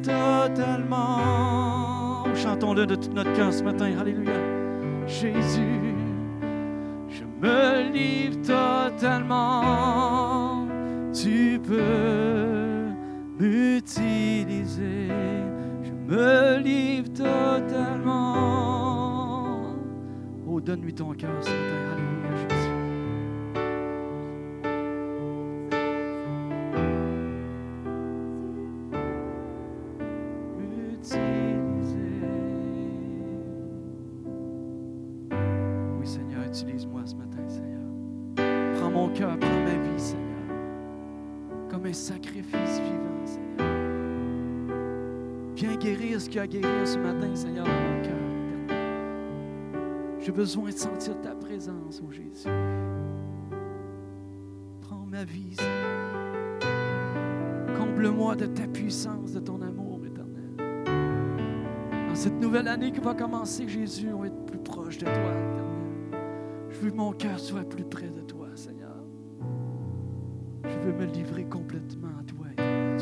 Totalement. 0.00 1.20
Chantons-le 2.34 2.86
de 2.86 2.94
tout 2.94 3.10
notre 3.12 3.32
cœur 3.34 3.52
ce 3.52 3.62
matin. 3.62 3.92
Alléluia. 3.98 4.32
Jésus, 5.06 5.94
je 7.08 7.24
me 7.40 7.90
livre 7.92 8.40
totalement. 8.42 9.62
Tu 11.12 11.60
peux 11.62 12.88
m'utiliser. 13.38 15.08
Je 15.82 15.92
me 15.92 16.58
livre 16.58 17.08
totalement. 17.12 18.32
Oh, 20.46 20.60
donne-lui 20.60 20.94
ton 20.94 21.12
cœur 21.12 21.30
ce 21.40 21.50
matin. 21.50 21.88
Alléluia, 21.92 22.21
guérir 46.12 46.20
ce 46.20 46.28
qu'il 46.28 46.36
y 46.36 46.40
a 46.40 46.42
à 46.42 46.46
guérir 46.46 46.86
ce 46.86 46.98
matin, 46.98 47.34
Seigneur, 47.34 47.64
dans 47.64 47.72
mon 47.72 48.02
cœur. 48.02 48.18
J'ai 50.20 50.32
besoin 50.32 50.70
de 50.70 50.76
sentir 50.76 51.18
ta 51.22 51.34
présence, 51.34 52.02
oh 52.06 52.10
Jésus. 52.10 52.48
Prends 54.82 55.06
ma 55.06 55.24
vie, 55.24 55.54
Seigneur. 55.54 56.58
Comble-moi 57.78 58.36
de 58.36 58.46
ta 58.46 58.66
puissance, 58.66 59.32
de 59.32 59.40
ton 59.40 59.62
amour 59.62 60.00
éternel. 60.04 60.52
Dans 62.08 62.14
cette 62.14 62.38
nouvelle 62.40 62.68
année 62.68 62.92
qui 62.92 63.00
va 63.00 63.14
commencer, 63.14 63.66
Jésus, 63.66 64.10
on 64.12 64.20
va 64.20 64.26
être 64.26 64.44
plus 64.44 64.58
proche 64.58 64.98
de 64.98 65.06
toi, 65.06 65.14
éternel. 65.14 65.62
Je 66.68 66.78
veux 66.78 66.90
que 66.90 66.96
mon 66.96 67.12
cœur 67.12 67.40
soit 67.40 67.64
plus 67.64 67.84
près 67.84 68.08
de 68.08 68.20
toi, 68.20 68.48
Seigneur. 68.54 68.96
Je 70.64 70.78
veux 70.78 70.92
me 70.92 71.06
livrer 71.06 71.44
complètement 71.44 72.08
à 72.20 72.24
toi, 72.24 72.48
éternel. 72.52 72.98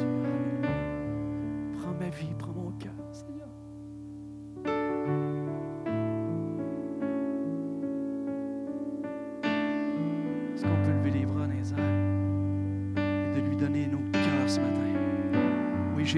Prends 1.76 1.94
ma 1.98 2.08
vie, 2.08 2.34
prends 2.38 2.49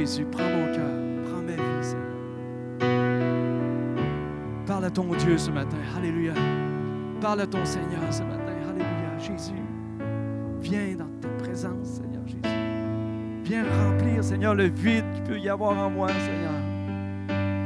Jésus, 0.03 0.27
prends 0.33 0.43
mon 0.43 0.67
cœur, 0.75 0.91
prends 1.27 1.43
ma 1.43 1.53
vie, 1.53 1.81
Seigneur. 1.81 2.17
Parle 4.67 4.87
à 4.87 4.91
ton 4.91 5.15
Dieu 5.15 5.39
ce 5.39 5.53
matin. 5.53 5.77
Alléluia. 5.97 6.33
Parle 7.21 7.43
à 7.43 7.47
ton 7.47 7.65
Seigneur 7.65 8.01
ce 8.11 8.25
matin. 8.25 8.53
Alléluia. 8.69 9.17
Jésus, 9.21 9.63
viens 10.61 10.97
dans 10.97 11.09
ta 11.21 11.29
présence, 11.45 11.87
Seigneur 11.87 12.27
Jésus. 12.27 12.43
Viens 13.45 13.63
remplir, 13.63 14.25
Seigneur, 14.25 14.57
le 14.57 14.65
vide 14.65 15.05
qu'il 15.15 15.23
peut 15.23 15.39
y 15.39 15.49
avoir 15.49 15.79
en 15.79 15.89
moi, 15.89 16.09
Seigneur. 16.09 16.51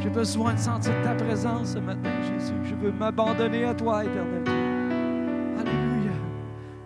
J'ai 0.03 0.11
besoin 0.11 0.53
de 0.53 0.59
sentir 0.59 0.92
ta 1.03 1.14
présence 1.14 1.72
ce 1.72 1.79
matin, 1.79 2.11
Jésus. 2.20 2.53
Je 2.64 2.75
veux 2.75 2.92
m'abandonner 2.92 3.64
à 3.64 3.72
toi, 3.72 4.05
éternel 4.05 4.44
Dieu. 4.44 5.59
Alléluia. 5.59 6.12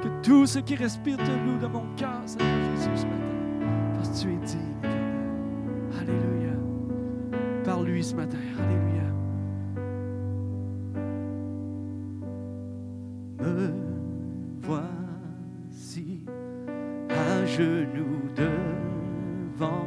Que 0.01 0.09
tout 0.23 0.47
ce 0.47 0.61
qui 0.61 0.77
respire 0.77 1.17
te 1.17 1.23
loue 1.23 1.59
de 1.61 1.67
mon 1.67 1.87
cœur, 1.97 2.20
ce 8.11 8.17
matin. 8.17 8.39
Alléluia. 8.59 9.09
Me 13.39 13.73
voici 14.61 16.25
à 17.09 17.47
genoux 17.47 18.23
devant 18.35 19.87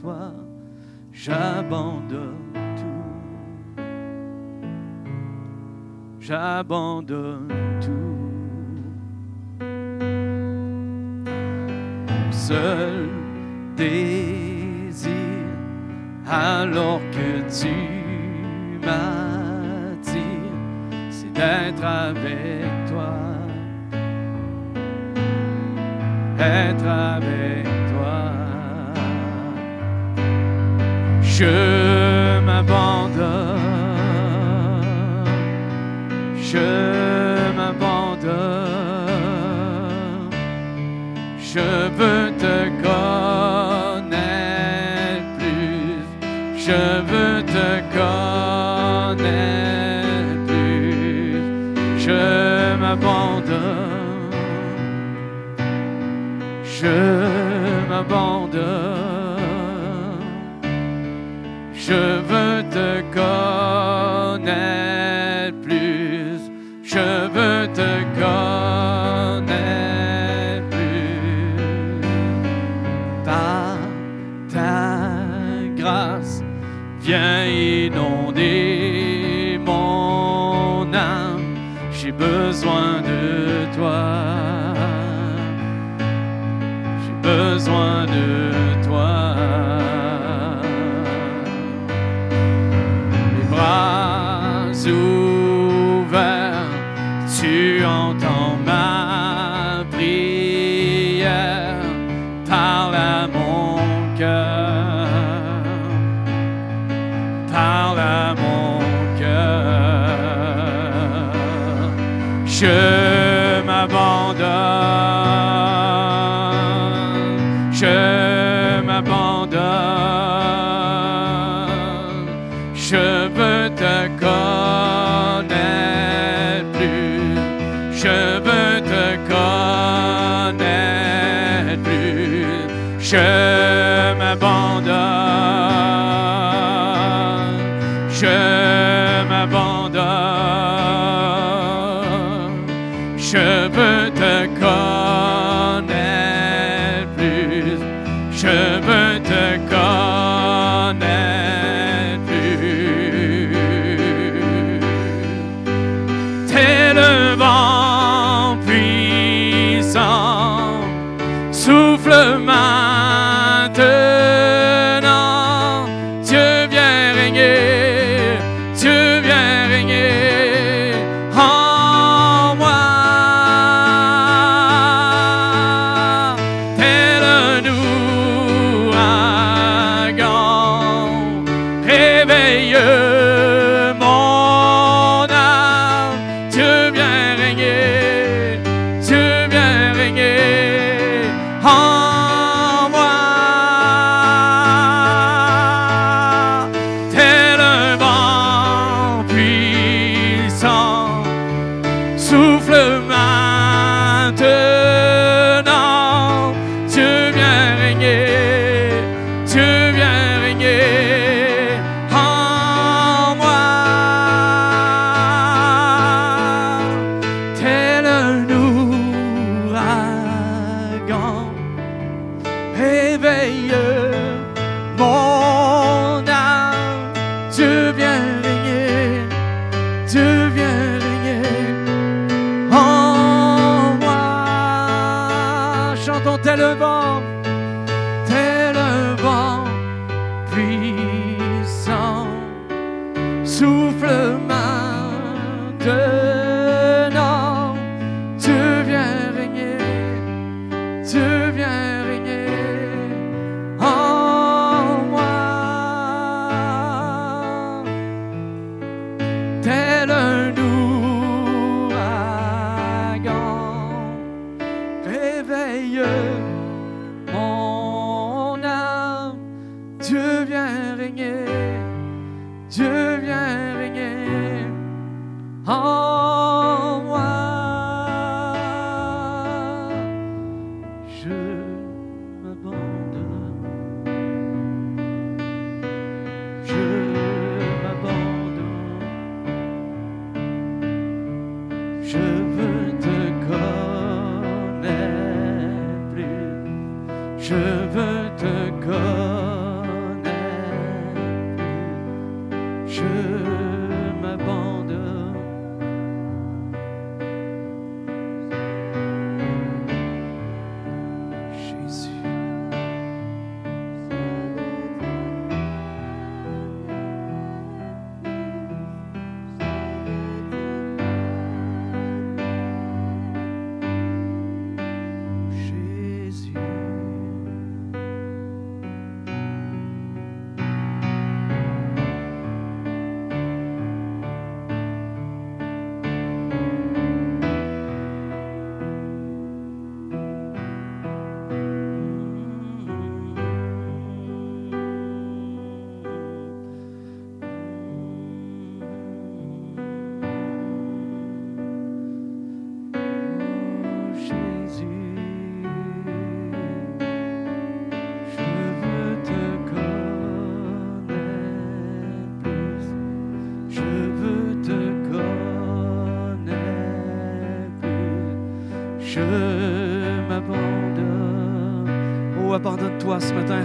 toi. 0.00 0.34
J'abandonne 1.10 2.52
tout. 2.76 3.82
J'abandonne 6.20 7.48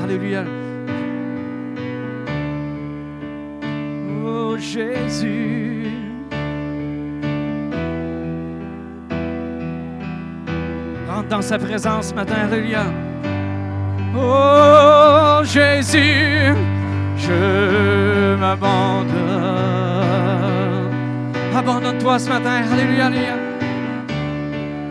Alléluia. 0.07 0.45
Oh 4.25 4.55
Jésus. 4.57 5.91
Rentre 11.09 11.27
dans 11.27 11.41
sa 11.41 11.59
présence 11.59 12.07
ce 12.07 12.13
matin, 12.13 12.35
Alléluia. 12.49 12.85
Oh 14.15 15.43
Jésus, 15.43 16.53
je 17.17 18.35
m'abandonne. 18.37 19.11
Abandonne-toi 21.53 22.19
ce 22.19 22.29
matin, 22.29 22.61
Alléluia, 22.71 23.07
Alléluia. 23.07 23.35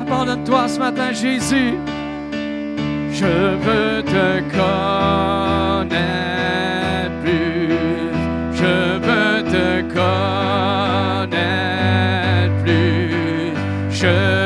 Abandonne-toi 0.03 0.69
ce 0.69 0.79
matin, 0.79 1.13
Jésus. 1.13 1.73
Je 3.19 3.25
veux 3.25 4.03
te 4.03 4.41
connaître 4.55 5.97
plus. 7.23 7.79
Je 8.53 8.75
veux 9.07 9.43
te 9.55 9.81
connaître 9.95 11.37
plus. 12.63 13.55
Je 13.91 14.46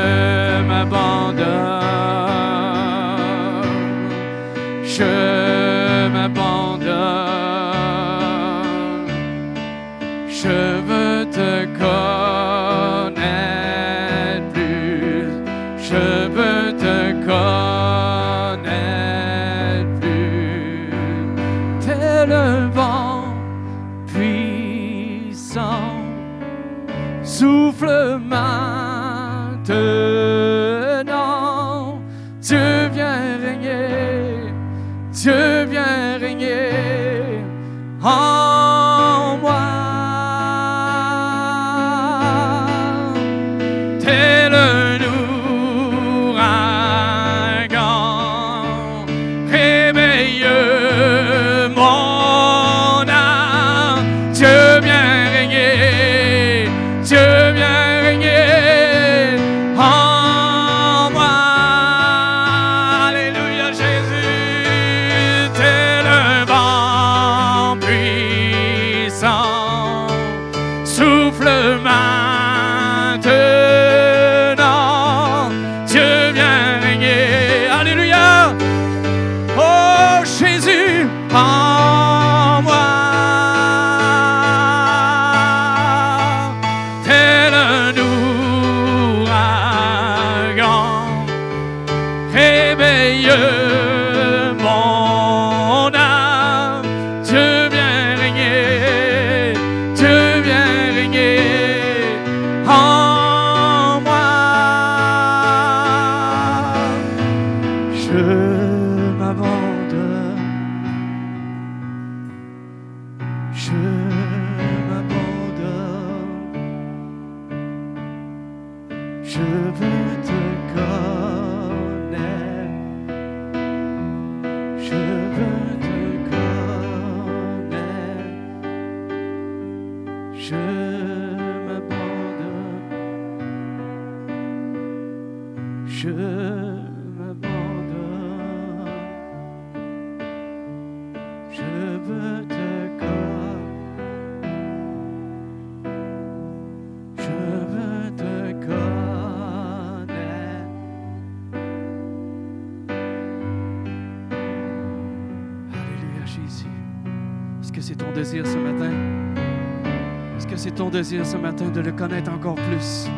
de 161.73 161.81
le 161.81 161.91
connaître 161.91 162.31
encore 162.31 162.55
plus? 162.55 163.09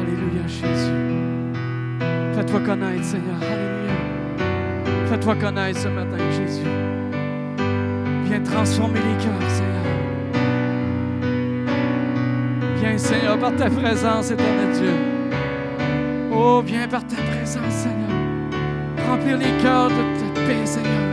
Alléluia, 0.00 0.46
Jésus. 0.46 0.92
Fais-toi 2.34 2.60
connaître, 2.60 3.04
Seigneur. 3.04 3.36
Alléluia. 3.42 3.94
Fais-toi 5.06 5.34
connaître 5.36 5.80
ce 5.80 5.88
matin, 5.88 6.18
Jésus. 6.30 6.68
Viens 8.24 8.40
transformer 8.40 9.00
les 9.00 9.24
cœurs, 9.24 9.50
Seigneur. 9.50 9.78
Viens, 12.76 12.98
Seigneur, 12.98 13.38
par 13.38 13.56
ta 13.56 13.70
présence, 13.70 14.30
éternel 14.30 14.72
Dieu. 14.72 14.94
Oh, 16.32 16.62
viens 16.64 16.86
par 16.86 17.04
ta 17.06 17.16
présence, 17.16 17.72
Seigneur. 17.72 19.08
Remplir 19.08 19.38
les 19.38 19.62
cœurs 19.62 19.88
de 19.88 19.94
ta 19.94 20.40
paix, 20.46 20.66
Seigneur. 20.66 21.07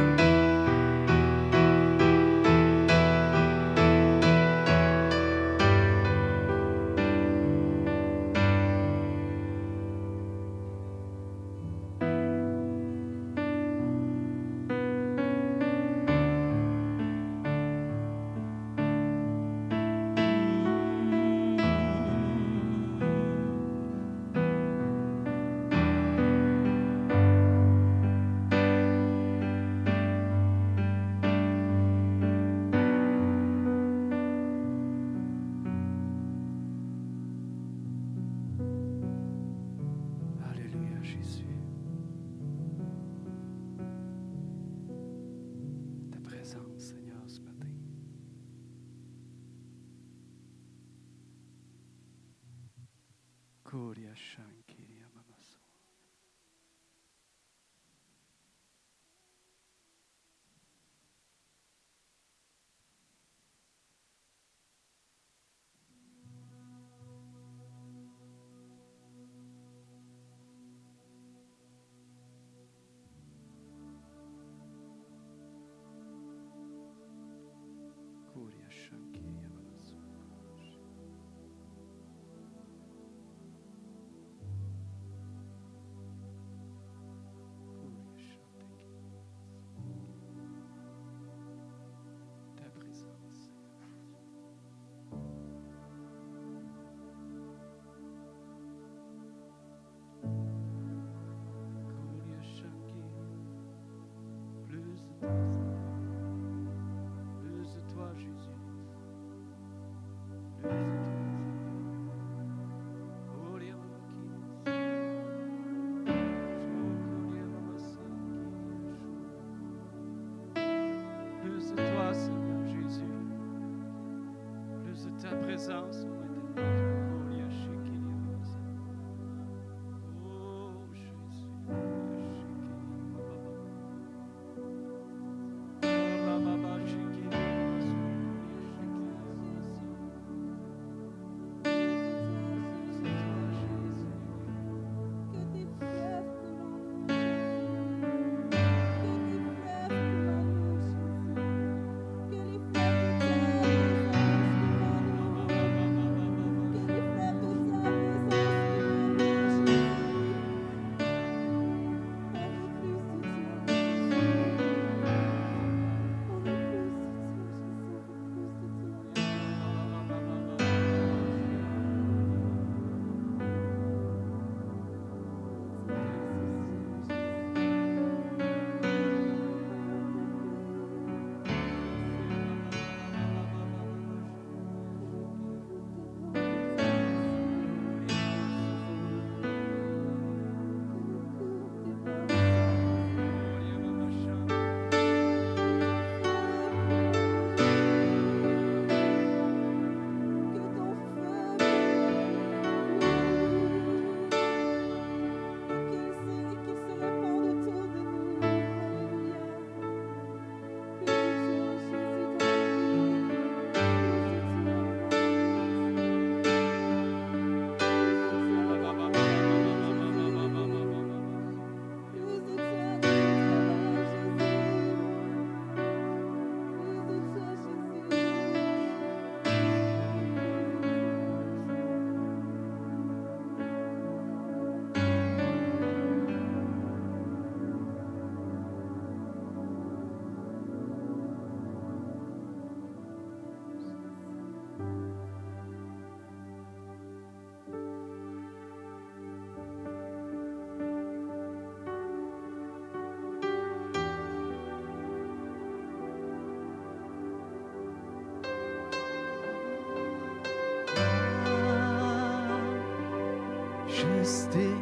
Still. 264.25 264.74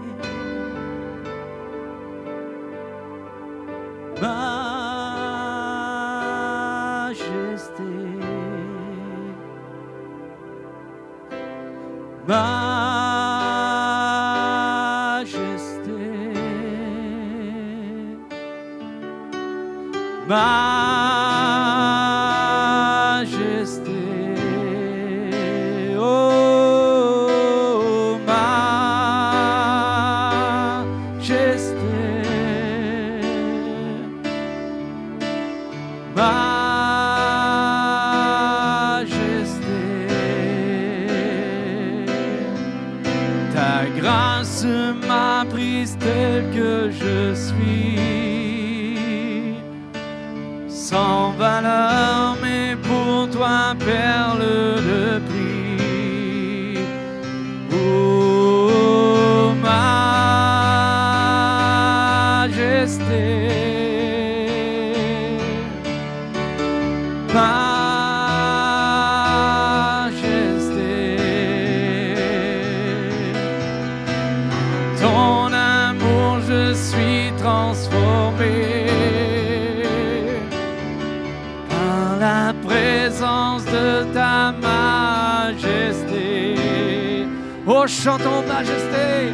chantons 88.04 88.44
majesté, 88.46 89.34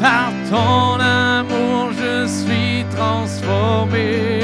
par 0.01 0.33
ton 0.51 1.01
amour, 1.01 1.91
je 1.93 2.27
suis 2.27 2.85
transformé. 2.97 4.43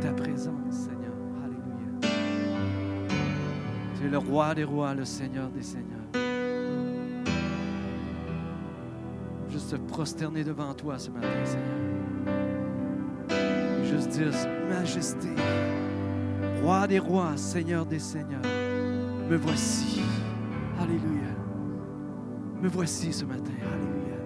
Ta 0.00 0.12
présence, 0.12 0.54
Seigneur. 0.70 1.12
Alléluia. 1.44 2.10
Tu 3.98 4.06
es 4.06 4.08
le 4.08 4.18
roi 4.18 4.54
des 4.54 4.64
rois, 4.64 4.94
le 4.94 5.04
Seigneur 5.04 5.48
des 5.50 5.62
seigneurs. 5.62 5.86
Juste 9.50 9.76
prosterner 9.86 10.44
devant 10.44 10.74
toi 10.74 10.98
ce 10.98 11.10
matin, 11.10 11.28
Seigneur. 11.44 11.64
Juste 13.84 14.10
dire, 14.10 14.32
Majesté, 14.68 15.28
roi 16.62 16.86
des 16.86 16.98
rois, 16.98 17.36
Seigneur 17.36 17.86
des 17.86 18.00
seigneurs, 18.00 18.42
me 19.30 19.36
voici. 19.36 20.02
Alléluia. 20.80 21.15
Me 22.66 22.70
voici 22.72 23.12
ce 23.12 23.24
matin. 23.24 23.52
Alléluia. 23.62 24.16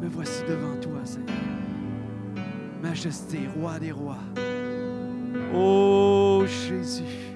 Me 0.00 0.08
voici 0.08 0.44
devant 0.48 0.80
toi, 0.80 1.00
Seigneur. 1.02 1.34
Majesté, 2.80 3.38
roi 3.56 3.80
des 3.80 3.90
rois. 3.90 4.22
Oh 5.52 6.44
Jésus. 6.46 7.34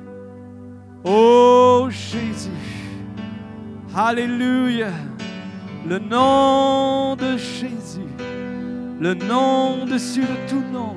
Oh 1.02 1.88
Jésus. 1.90 2.50
Alléluia. 3.92 4.92
Le 5.84 5.98
nom 5.98 7.16
de 7.16 7.36
Jésus. 7.36 8.12
Le 9.00 9.14
nom 9.14 9.84
de 9.84 9.98
tout 10.48 10.62
nom. 10.72 10.94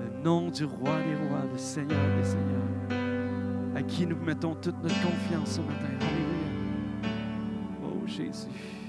Le 0.00 0.24
nom 0.24 0.50
du 0.50 0.64
roi 0.64 0.96
des 1.06 1.28
rois, 1.28 1.44
le 1.52 1.58
Seigneur 1.58 2.00
des 2.18 2.24
seigneurs. 2.24 3.76
À 3.76 3.82
qui 3.82 4.04
nous 4.04 4.16
mettons 4.16 4.56
toute 4.56 4.82
notre 4.82 5.00
confiance 5.00 5.50
ce 5.50 5.60
matin. 5.60 5.94
Alléluia. 6.00 6.29
Oh 8.22 8.79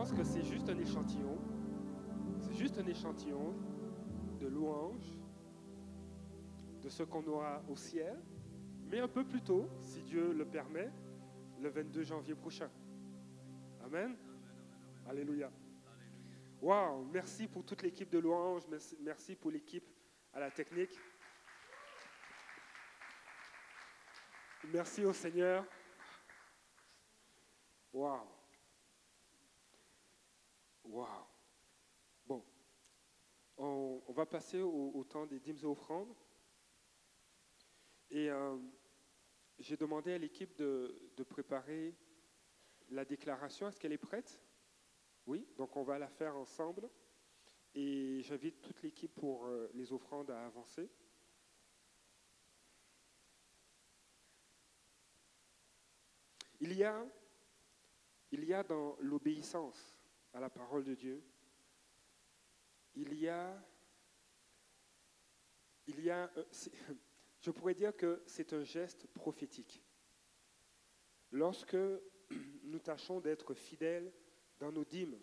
pense 0.00 0.12
que 0.12 0.24
c'est 0.24 0.42
juste 0.42 0.66
un 0.70 0.78
échantillon. 0.78 1.36
C'est 2.38 2.54
juste 2.54 2.78
un 2.78 2.86
échantillon 2.86 3.54
de 4.40 4.46
louanges 4.46 5.12
de 6.80 6.88
ce 6.88 7.02
qu'on 7.02 7.22
aura 7.26 7.62
au 7.68 7.76
ciel, 7.76 8.18
mais 8.86 9.00
un 9.00 9.08
peu 9.08 9.24
plus 9.24 9.42
tôt, 9.42 9.68
si 9.78 10.02
Dieu 10.02 10.32
le 10.32 10.46
permet, 10.46 10.90
le 11.60 11.68
22 11.68 12.02
janvier 12.02 12.34
prochain. 12.34 12.70
Amen. 13.84 14.16
Alléluia. 15.06 15.52
Waouh, 16.62 17.04
merci 17.12 17.46
pour 17.46 17.66
toute 17.66 17.82
l'équipe 17.82 18.08
de 18.08 18.20
louanges, 18.20 18.62
merci, 19.02 19.36
pour 19.36 19.50
l'équipe 19.50 19.84
à 20.32 20.40
la 20.40 20.50
technique. 20.50 20.98
Merci 24.72 25.04
au 25.04 25.12
Seigneur. 25.12 25.62
Waouh. 27.92 28.39
Waouh. 30.90 31.24
Bon, 32.26 32.44
on, 33.56 34.12
va 34.12 34.26
passer 34.26 34.60
au, 34.60 35.04
temps 35.04 35.24
des 35.24 35.38
dîmes 35.38 35.58
et 35.62 35.64
offrandes. 35.64 36.12
Et 38.10 38.28
euh, 38.28 38.58
j'ai 39.60 39.76
demandé 39.76 40.12
à 40.12 40.18
l'équipe 40.18 40.56
de, 40.56 41.22
préparer 41.28 41.94
la 42.88 43.04
déclaration. 43.04 43.68
Est-ce 43.68 43.78
qu'elle 43.78 43.92
est 43.92 43.98
prête? 43.98 44.42
Oui, 45.26 45.46
donc 45.56 45.76
on 45.76 45.84
va 45.84 45.96
la 45.96 46.08
faire 46.08 46.36
ensemble. 46.36 46.90
Et 47.72 48.20
j'invite 48.22 48.60
toute 48.60 48.82
l'équipe 48.82 49.14
pour 49.14 49.46
euh, 49.46 49.70
les 49.74 49.92
offrandes 49.92 50.30
à 50.30 50.44
avancer. 50.44 50.90
Il 56.58 56.72
y 56.74 56.82
a 56.82 57.04
dans 58.64 58.96
l'obéissance 58.98 59.99
à 60.32 60.40
la 60.40 60.50
parole 60.50 60.84
de 60.84 60.94
Dieu, 60.94 61.22
il 62.94 63.14
y 63.14 63.28
a, 63.28 63.62
il 65.86 66.00
y 66.00 66.10
a, 66.10 66.30
c'est- 66.50 66.72
je 67.40 67.50
pourrais 67.50 67.74
dire 67.74 67.96
que 67.96 68.22
c'est 68.26 68.52
un 68.52 68.64
geste 68.64 69.06
prophétique. 69.08 69.82
Lorsque 71.32 71.76
nous 72.64 72.78
tâchons 72.78 73.20
d'être 73.20 73.54
fidèles 73.54 74.12
dans 74.58 74.72
nos 74.72 74.84
dîmes, 74.84 75.18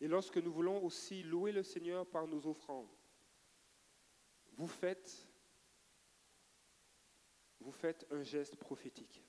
et 0.00 0.08
lorsque 0.08 0.36
nous 0.38 0.52
voulons 0.52 0.82
aussi 0.84 1.22
louer 1.22 1.50
le 1.52 1.62
Seigneur 1.62 2.06
par 2.06 2.26
nos 2.26 2.46
offrandes, 2.46 2.88
vous 4.52 4.68
faites, 4.68 5.26
vous 7.60 7.72
faites 7.72 8.06
un 8.10 8.22
geste 8.22 8.56
prophétique. 8.56 9.24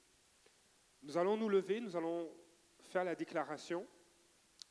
Nous 1.02 1.18
allons 1.18 1.38
nous 1.38 1.50
lever, 1.50 1.80
nous 1.80 1.96
allons 1.96 2.32
faire 2.82 3.04
la 3.04 3.16
déclaration, 3.16 3.88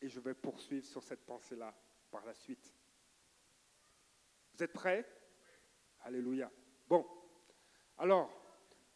et 0.00 0.08
je 0.08 0.20
vais 0.20 0.34
poursuivre 0.34 0.86
sur 0.86 1.02
cette 1.02 1.24
pensée-là 1.24 1.74
par 2.10 2.24
la 2.24 2.34
suite. 2.34 2.74
Vous 4.54 4.62
êtes 4.62 4.72
prêts? 4.72 5.06
Alléluia. 6.00 6.50
Bon, 6.88 7.06
alors, 7.96 8.30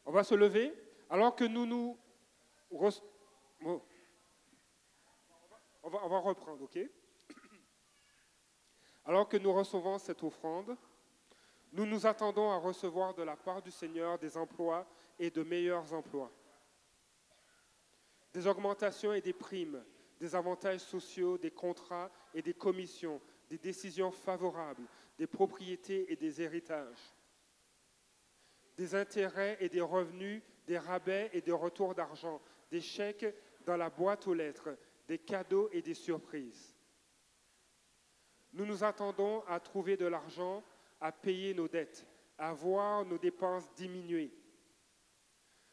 on 0.04 0.12
va 0.12 0.24
se 0.24 0.34
lever, 0.34 0.72
alors 1.10 1.34
que 1.34 1.44
nous 1.44 1.66
nous... 1.66 1.98
On, 2.70 2.88
va, 5.88 6.04
on 6.04 6.08
va 6.08 6.18
reprendre, 6.18 6.62
ok? 6.62 6.78
Alors 9.04 9.28
que 9.28 9.36
nous 9.36 9.52
recevons 9.52 9.98
cette 9.98 10.22
offrande, 10.22 10.76
nous 11.72 11.84
nous 11.86 12.06
attendons 12.06 12.50
à 12.50 12.56
recevoir 12.56 13.14
de 13.14 13.22
la 13.22 13.36
part 13.36 13.60
du 13.60 13.70
Seigneur 13.70 14.18
des 14.18 14.36
emplois 14.36 14.86
et 15.18 15.30
de 15.30 15.42
meilleurs 15.42 15.92
emplois. 15.92 16.30
Des 18.32 18.46
augmentations 18.46 19.12
et 19.12 19.20
des 19.20 19.32
primes, 19.32 19.84
des 20.22 20.36
avantages 20.36 20.78
sociaux, 20.78 21.36
des 21.36 21.50
contrats 21.50 22.08
et 22.32 22.42
des 22.42 22.54
commissions, 22.54 23.20
des 23.48 23.58
décisions 23.58 24.12
favorables, 24.12 24.86
des 25.18 25.26
propriétés 25.26 26.12
et 26.12 26.14
des 26.14 26.40
héritages, 26.40 27.12
des 28.76 28.94
intérêts 28.94 29.56
et 29.58 29.68
des 29.68 29.80
revenus, 29.80 30.40
des 30.64 30.78
rabais 30.78 31.28
et 31.32 31.40
des 31.40 31.50
retours 31.50 31.96
d'argent, 31.96 32.40
des 32.70 32.80
chèques 32.80 33.34
dans 33.66 33.76
la 33.76 33.90
boîte 33.90 34.28
aux 34.28 34.32
lettres, 34.32 34.78
des 35.08 35.18
cadeaux 35.18 35.68
et 35.72 35.82
des 35.82 35.94
surprises. 35.94 36.76
Nous 38.52 38.64
nous 38.64 38.84
attendons 38.84 39.42
à 39.48 39.58
trouver 39.58 39.96
de 39.96 40.06
l'argent, 40.06 40.62
à 41.00 41.10
payer 41.10 41.52
nos 41.52 41.66
dettes, 41.66 42.06
à 42.38 42.52
voir 42.52 43.04
nos 43.04 43.18
dépenses 43.18 43.68
diminuer. 43.74 44.32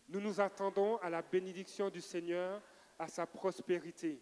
Nous 0.08 0.20
nous 0.20 0.42
attendons 0.42 0.98
à 0.98 1.12
la 1.12 1.22
bénédiction 1.22 1.92
du 1.92 2.02
Seigneur, 2.02 2.64
à 2.98 3.08
sa 3.08 3.28
prospérité. 3.28 4.20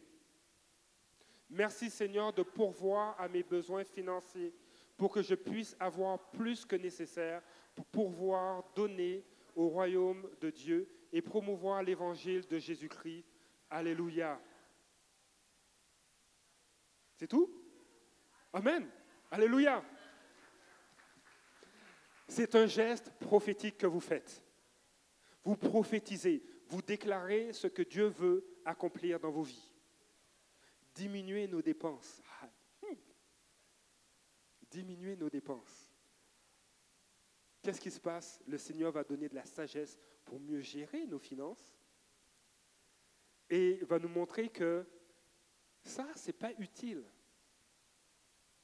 Merci 1.49 1.89
Seigneur 1.89 2.33
de 2.33 2.43
pourvoir 2.43 3.19
à 3.19 3.27
mes 3.27 3.43
besoins 3.43 3.83
financiers 3.83 4.53
pour 4.97 5.11
que 5.11 5.21
je 5.21 5.35
puisse 5.35 5.75
avoir 5.79 6.29
plus 6.31 6.65
que 6.65 6.75
nécessaire 6.75 7.41
pour 7.75 7.85
pourvoir, 7.85 8.63
donner 8.75 9.23
au 9.55 9.69
royaume 9.69 10.29
de 10.41 10.49
Dieu 10.49 10.89
et 11.13 11.21
promouvoir 11.21 11.83
l'évangile 11.83 12.45
de 12.47 12.57
Jésus-Christ. 12.57 13.25
Alléluia. 13.69 14.41
C'est 17.15 17.27
tout? 17.27 17.49
Amen. 18.53 18.89
Alléluia. 19.31 19.83
C'est 22.27 22.55
un 22.55 22.65
geste 22.65 23.11
prophétique 23.19 23.77
que 23.77 23.87
vous 23.87 23.99
faites. 23.99 24.43
Vous 25.43 25.55
prophétisez, 25.55 26.43
vous 26.67 26.81
déclarez 26.81 27.53
ce 27.53 27.67
que 27.67 27.81
Dieu 27.81 28.07
veut 28.07 28.45
accomplir 28.65 29.19
dans 29.19 29.31
vos 29.31 29.43
vies. 29.43 29.71
Diminuez 30.97 31.47
nos 31.47 31.61
dépenses. 31.61 32.23
Ah, 32.41 32.49
hmm. 32.81 32.95
Diminuez 34.71 35.15
nos 35.15 35.29
dépenses. 35.29 35.91
Qu'est-ce 37.61 37.79
qui 37.79 37.91
se 37.91 37.99
passe? 37.99 38.41
Le 38.47 38.57
Seigneur 38.57 38.91
va 38.91 39.03
donner 39.03 39.29
de 39.29 39.35
la 39.35 39.45
sagesse 39.45 39.99
pour 40.25 40.39
mieux 40.39 40.59
gérer 40.61 41.05
nos 41.05 41.19
finances 41.19 41.77
et 43.47 43.77
va 43.85 43.99
nous 43.99 44.09
montrer 44.09 44.49
que 44.49 44.87
ça, 45.83 46.07
c'est 46.15 46.33
pas 46.33 46.51
utile. 46.57 47.05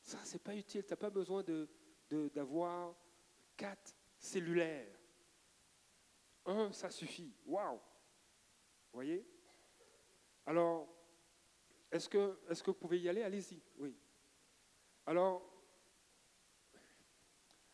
Ça, 0.01 0.17
c'est 0.23 0.41
pas 0.41 0.55
utile. 0.55 0.83
Tu 0.83 0.89
n'as 0.89 0.97
pas 0.97 1.11
besoin 1.11 1.43
de, 1.43 1.69
de- 2.09 2.29
d'avoir 2.29 2.95
quatre 3.55 3.95
cellulaires. 4.17 4.99
Un, 6.45 6.71
ça 6.71 6.89
suffit. 6.89 7.31
Waouh! 7.45 7.79
Voyez? 8.91 9.23
Alors, 10.47 10.92
est-ce 11.93 12.09
que, 12.09 12.71
vous 12.71 12.73
pouvez 12.73 12.99
y 12.99 13.07
aller? 13.07 13.21
Allez-y. 13.21 13.61
Oui. 13.77 13.95
Alors, 15.05 15.47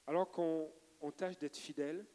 alors 0.05 0.29
qu'on 0.29 0.69
on 0.99 1.11
tâche 1.11 1.37
d'être 1.37 1.55
fidèle, 1.55 2.05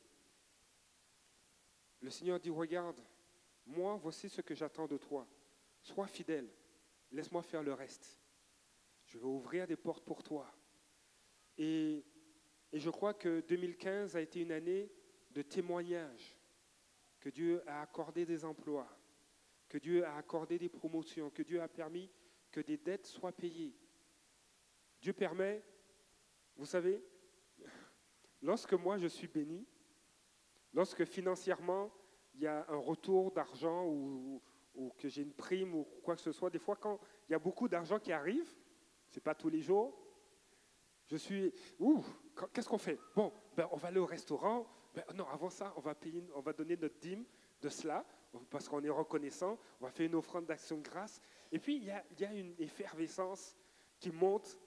le 2.03 2.11
Seigneur 2.11 2.39
dit, 2.39 2.51
regarde, 2.51 3.01
moi, 3.65 3.97
voici 3.97 4.29
ce 4.29 4.43
que 4.43 4.55
j'attends 4.55 4.87
de 4.87 4.99
toi. 4.99 5.27
Sois 5.81 6.07
fidèle. 6.07 6.53
Laisse-moi 7.11 7.43
faire 7.43 7.63
le 7.63 7.73
reste. 7.73 8.21
Je 9.07 9.17
vais 9.17 9.25
ouvrir 9.25 9.67
des 9.67 9.77
portes 9.77 10.05
pour 10.05 10.23
toi. 10.23 10.55
Et, 11.57 12.05
et 12.71 12.81
je 12.81 12.91
crois 12.91 13.15
que 13.15 13.41
2015 13.49 14.15
a 14.15 14.21
été 14.21 14.43
une 14.43 14.53
année 14.53 14.93
de 15.31 15.41
témoignage, 15.41 16.37
que 17.19 17.31
Dieu 17.31 17.63
a 17.67 17.81
accordé 17.81 18.27
des 18.27 18.45
emplois, 18.45 18.95
que 19.75 19.79
Dieu 19.81 20.07
a 20.07 20.15
accordé 20.19 20.57
des 20.57 20.69
promotions, 20.69 21.31
que 21.31 21.43
Dieu 21.43 21.61
a 21.61 21.67
permis 21.67 22.09
que 22.53 22.61
des 22.61 22.77
dettes 22.77 23.07
soient 23.07 23.33
payées. 23.33 23.75
Dieu 25.01 25.13
permet, 25.13 25.65
vous 26.55 26.65
savez, 26.65 27.03
lorsque 28.41 28.75
moi 28.75 28.99
je 28.99 29.09
suis 29.09 29.27
béni, 29.27 29.67
lorsque 30.73 31.05
financièrement 31.05 31.93
il 32.37 32.43
y 32.43 32.47
a 32.47 32.65
un 32.69 32.77
retour 32.77 33.33
d'argent 33.33 33.85
ou, 33.89 34.41
que 34.97 35.09
j'ai 35.09 35.23
une 35.23 35.35
prime 35.35 35.75
ou 35.75 35.83
quoi 36.05 36.15
que 36.15 36.23
ce 36.23 36.31
soit. 36.31 36.51
Des 36.51 36.61
fois, 36.61 36.77
quand 36.77 37.01
il 37.29 37.33
y 37.33 37.35
a 37.35 37.41
beaucoup 37.41 37.67
d'argent 37.67 37.99
qui 37.99 38.13
arrive, 38.13 38.55
c'est 39.09 39.25
pas 39.25 39.35
tous 39.35 39.49
les 39.49 39.61
jours, 39.61 39.93
je 41.07 41.17
suis, 41.17 41.53
ouh, 41.81 42.05
qu'est-ce 42.53 42.69
qu'on 42.69 42.79
fait? 42.79 43.01
Bon, 43.17 43.33
ben, 43.57 43.69
on 43.73 43.77
va 43.77 43.89
aller 43.89 43.99
au 43.99 44.07
restaurant. 44.07 44.69
Ben, 44.95 45.03
non, 45.17 45.27
avant 45.27 45.51
ça, 45.51 45.75
on 45.77 45.81
va, 45.81 45.97
payer, 45.97 46.23
on 46.37 46.41
va 46.43 46.53
donner 46.53 46.77
notre 46.77 47.01
dîme 47.01 47.25
de 47.61 47.69
cela, 47.69 48.07
parce 48.51 48.69
qu'on 48.69 48.83
est 48.83 48.91
reconnaissant. 48.91 49.59
On 49.81 49.85
va 49.85 49.91
faire 49.91 50.07
une 50.07 50.15
offrande 50.15 50.47
d'action 50.47 50.79
de 50.79 50.83
grâce. 50.83 51.21
Et 51.53 51.59
puis, 51.59 51.77
il 51.77 51.85
y 51.85 51.91
a, 51.91 52.33
une 52.33 52.55
effervescence 52.59 53.57
qui 53.99 54.11
monte. 54.11 54.59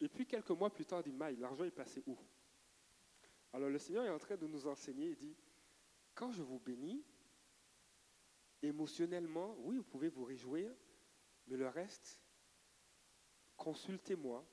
Et 0.00 0.08
puis, 0.08 0.26
quelques 0.26 0.50
mois 0.50 0.70
plus 0.70 0.84
tard, 0.84 1.02
il 1.04 1.12
dit, 1.12 1.16
Maï, 1.16 1.36
l'argent 1.36 1.64
est 1.64 1.70
passé 1.70 2.02
où? 2.06 2.16
Alors, 3.52 3.68
le 3.68 3.78
Seigneur 3.78 4.04
est 4.04 4.10
en 4.10 4.18
train 4.18 4.36
de 4.36 4.46
nous 4.46 4.66
enseigner. 4.66 5.08
Il 5.08 5.16
dit, 5.16 5.36
quand 6.14 6.32
je 6.32 6.42
vous 6.42 6.58
bénis, 6.58 7.04
émotionnellement, 8.62 9.56
oui, 9.60 9.76
vous 9.76 9.84
pouvez 9.84 10.08
vous 10.08 10.24
réjouir, 10.24 10.72
mais 11.46 11.56
le 11.56 11.68
reste, 11.68 12.20
consultez-moi, 13.56 14.44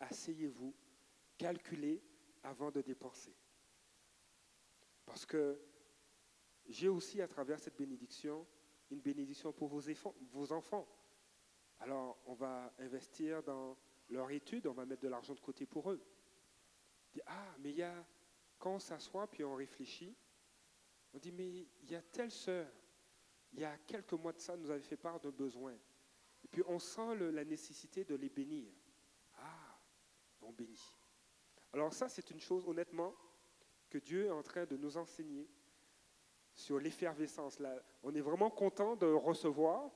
asseyez-vous, 0.00 0.74
calculez 1.38 2.02
avant 2.42 2.70
de 2.70 2.80
dépenser. 2.80 3.34
Parce 5.04 5.24
que 5.24 5.58
j'ai 6.68 6.88
aussi, 6.88 7.20
à 7.20 7.28
travers 7.28 7.58
cette 7.58 7.76
bénédiction, 7.76 8.46
une 8.90 9.00
bénédiction 9.00 9.52
pour 9.52 9.68
vos 9.68 10.52
enfants. 10.52 10.86
Alors, 11.80 12.18
on 12.26 12.34
va 12.34 12.72
investir 12.78 13.42
dans 13.42 13.76
leur 14.08 14.30
étude, 14.30 14.66
on 14.66 14.72
va 14.72 14.84
mettre 14.84 15.02
de 15.02 15.08
l'argent 15.08 15.34
de 15.34 15.40
côté 15.40 15.66
pour 15.66 15.90
eux. 15.90 16.00
Ah, 17.26 17.54
mais 17.58 17.70
il 17.70 17.76
y 17.76 17.82
a, 17.82 18.06
quand 18.58 18.74
on 18.74 18.78
s'assoit 18.78 19.26
puis 19.26 19.44
on 19.44 19.54
réfléchit, 19.54 20.14
on 21.12 21.18
dit, 21.18 21.32
mais 21.32 21.48
il 21.48 21.90
y 21.90 21.94
a 21.94 22.02
telle 22.02 22.30
sœur, 22.30 22.70
il 23.52 23.60
y 23.60 23.64
a 23.64 23.76
quelques 23.78 24.12
mois 24.12 24.32
de 24.32 24.40
ça, 24.40 24.56
nous 24.56 24.70
avait 24.70 24.82
fait 24.82 24.96
part 24.96 25.18
d'un 25.20 25.30
besoin. 25.30 25.72
Et 26.44 26.48
puis 26.48 26.62
on 26.66 26.78
sent 26.78 27.14
la 27.16 27.44
nécessité 27.44 28.04
de 28.04 28.14
les 28.14 28.28
bénir. 28.28 28.70
Ah, 29.36 29.78
on 30.42 30.52
bénit. 30.52 30.82
Alors 31.72 31.92
ça, 31.92 32.08
c'est 32.08 32.30
une 32.30 32.40
chose, 32.40 32.66
honnêtement, 32.68 33.14
que 33.88 33.98
Dieu 33.98 34.26
est 34.26 34.30
en 34.30 34.42
train 34.42 34.66
de 34.66 34.76
nous 34.76 34.96
enseigner 34.96 35.48
sur 36.56 36.80
l'effervescence. 36.80 37.58
On 38.02 38.14
est 38.14 38.20
vraiment 38.20 38.50
content 38.50 38.96
de 38.96 39.06
recevoir, 39.06 39.90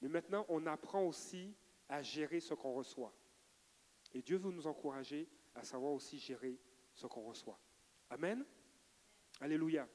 mais 0.00 0.08
maintenant, 0.08 0.46
on 0.48 0.64
apprend 0.66 1.02
aussi 1.02 1.54
à 1.88 2.00
gérer 2.00 2.40
ce 2.40 2.54
qu'on 2.54 2.72
reçoit. 2.72 3.12
Et 4.14 4.22
Dieu 4.22 4.38
veut 4.38 4.50
nous 4.50 4.66
encourager 4.66 5.28
à 5.54 5.64
savoir 5.64 5.92
aussi 5.92 6.18
gérer 6.18 6.58
ce 6.94 7.06
qu'on 7.06 7.22
reçoit. 7.22 7.58
Amen? 8.08 8.44
Alléluia. 9.40 9.88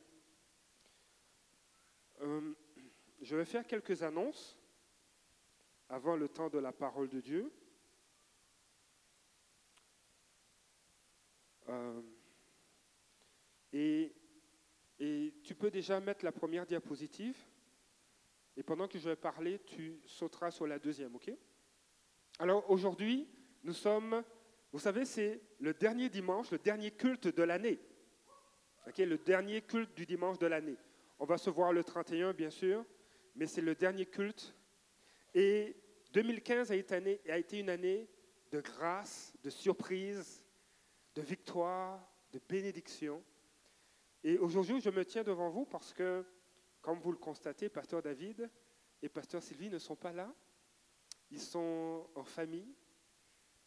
Euh, 2.21 2.53
je 3.21 3.35
vais 3.35 3.45
faire 3.45 3.65
quelques 3.65 4.03
annonces 4.03 4.59
avant 5.89 6.15
le 6.15 6.27
temps 6.27 6.49
de 6.49 6.57
la 6.57 6.73
parole 6.73 7.09
de 7.09 7.21
Dieu. 7.21 7.51
Euh, 11.69 12.01
et, 13.73 14.16
et 14.99 15.33
tu 15.43 15.55
peux 15.55 15.69
déjà 15.69 15.99
mettre 15.99 16.25
la 16.25 16.31
première 16.31 16.65
diapositive. 16.65 17.37
Et 18.55 18.63
pendant 18.63 18.87
que 18.87 18.97
je 18.97 19.09
vais 19.09 19.15
parler, 19.15 19.59
tu 19.59 20.01
sauteras 20.05 20.51
sur 20.51 20.65
la 20.65 20.79
deuxième, 20.79 21.15
ok? 21.15 21.31
Alors 22.39 22.69
aujourd'hui, 22.69 23.27
nous 23.63 23.73
sommes, 23.73 24.23
vous 24.71 24.79
savez, 24.79 25.05
c'est 25.05 25.41
le 25.59 25.73
dernier 25.73 26.09
dimanche, 26.09 26.51
le 26.51 26.57
dernier 26.57 26.91
culte 26.91 27.27
de 27.27 27.43
l'année. 27.43 27.79
Ok, 28.87 28.97
le 28.99 29.17
dernier 29.17 29.61
culte 29.61 29.93
du 29.95 30.05
dimanche 30.05 30.39
de 30.39 30.47
l'année. 30.47 30.77
On 31.19 31.25
va 31.25 31.37
se 31.37 31.49
voir 31.49 31.73
le 31.73 31.83
31, 31.83 32.33
bien 32.33 32.49
sûr, 32.49 32.85
mais 33.35 33.45
c'est 33.45 33.61
le 33.61 33.75
dernier 33.75 34.05
culte. 34.05 34.55
Et 35.33 35.75
2015 36.13 36.71
a 36.71 36.75
été, 36.75 36.95
année- 36.95 37.21
a 37.27 37.37
été 37.37 37.59
une 37.59 37.69
année 37.69 38.07
de 38.51 38.61
grâce, 38.61 39.33
de 39.43 39.49
surprise, 39.49 40.41
de 41.15 41.21
victoire, 41.21 41.99
de 42.31 42.39
bénédiction. 42.47 43.23
Et 44.23 44.37
aujourd'hui, 44.37 44.81
je 44.81 44.89
me 44.89 45.05
tiens 45.05 45.23
devant 45.23 45.49
vous 45.49 45.65
parce 45.65 45.93
que, 45.93 46.25
comme 46.81 46.99
vous 46.99 47.11
le 47.11 47.17
constatez, 47.17 47.69
Pasteur 47.69 48.01
David 48.01 48.49
et 49.01 49.09
Pasteur 49.09 49.41
Sylvie 49.41 49.69
ne 49.69 49.77
sont 49.77 49.95
pas 49.95 50.11
là. 50.11 50.33
Ils 51.29 51.41
sont 51.41 52.09
en 52.15 52.23
famille 52.23 52.75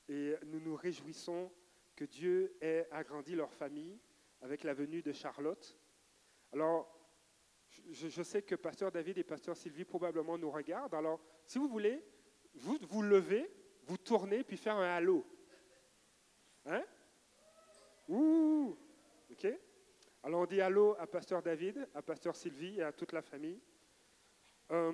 et 0.09 0.35
nous 0.47 0.61
nous 0.61 0.75
réjouissons 0.75 1.53
que 1.95 2.05
Dieu 2.05 2.57
ait 2.61 2.89
agrandi 2.91 3.35
leur 3.35 3.53
famille 3.53 3.99
avec 4.41 4.65
la 4.65 4.75
venue 4.75 5.03
de 5.03 5.13
Charlotte. 5.13 5.77
Alors, 6.53 6.97
je, 7.91 8.23
sais 8.23 8.43
que 8.43 8.55
Pasteur 8.55 8.91
David 8.91 9.19
et 9.19 9.25
Pasteur 9.25 9.57
Sylvie 9.57 9.85
probablement 9.85 10.37
nous 10.37 10.51
regardent. 10.51 10.95
Alors, 10.95 11.21
si 11.47 11.59
vous 11.59 11.69
voulez, 11.69 12.03
vous 12.55 12.79
vous 12.83 13.03
levez, 13.03 13.49
vous 13.85 13.99
tournez, 13.99 14.43
puis 14.43 14.57
faire 14.57 14.77
un 14.77 14.97
halo. 14.97 15.25
Hein? 16.67 16.85
Ouh! 18.09 18.77
OK? 19.31 19.47
Alors, 20.23 20.43
on 20.43 20.47
dit 20.47 20.61
allô 20.61 20.95
à 20.99 21.07
Pasteur 21.07 21.43
David, 21.43 21.89
à 21.95 22.03
Pasteur 22.03 22.37
Sylvie 22.37 22.77
et 22.79 22.83
à 22.83 22.93
toute 22.93 23.13
la 23.13 23.23
famille. 23.23 23.59
Euh, 24.71 24.93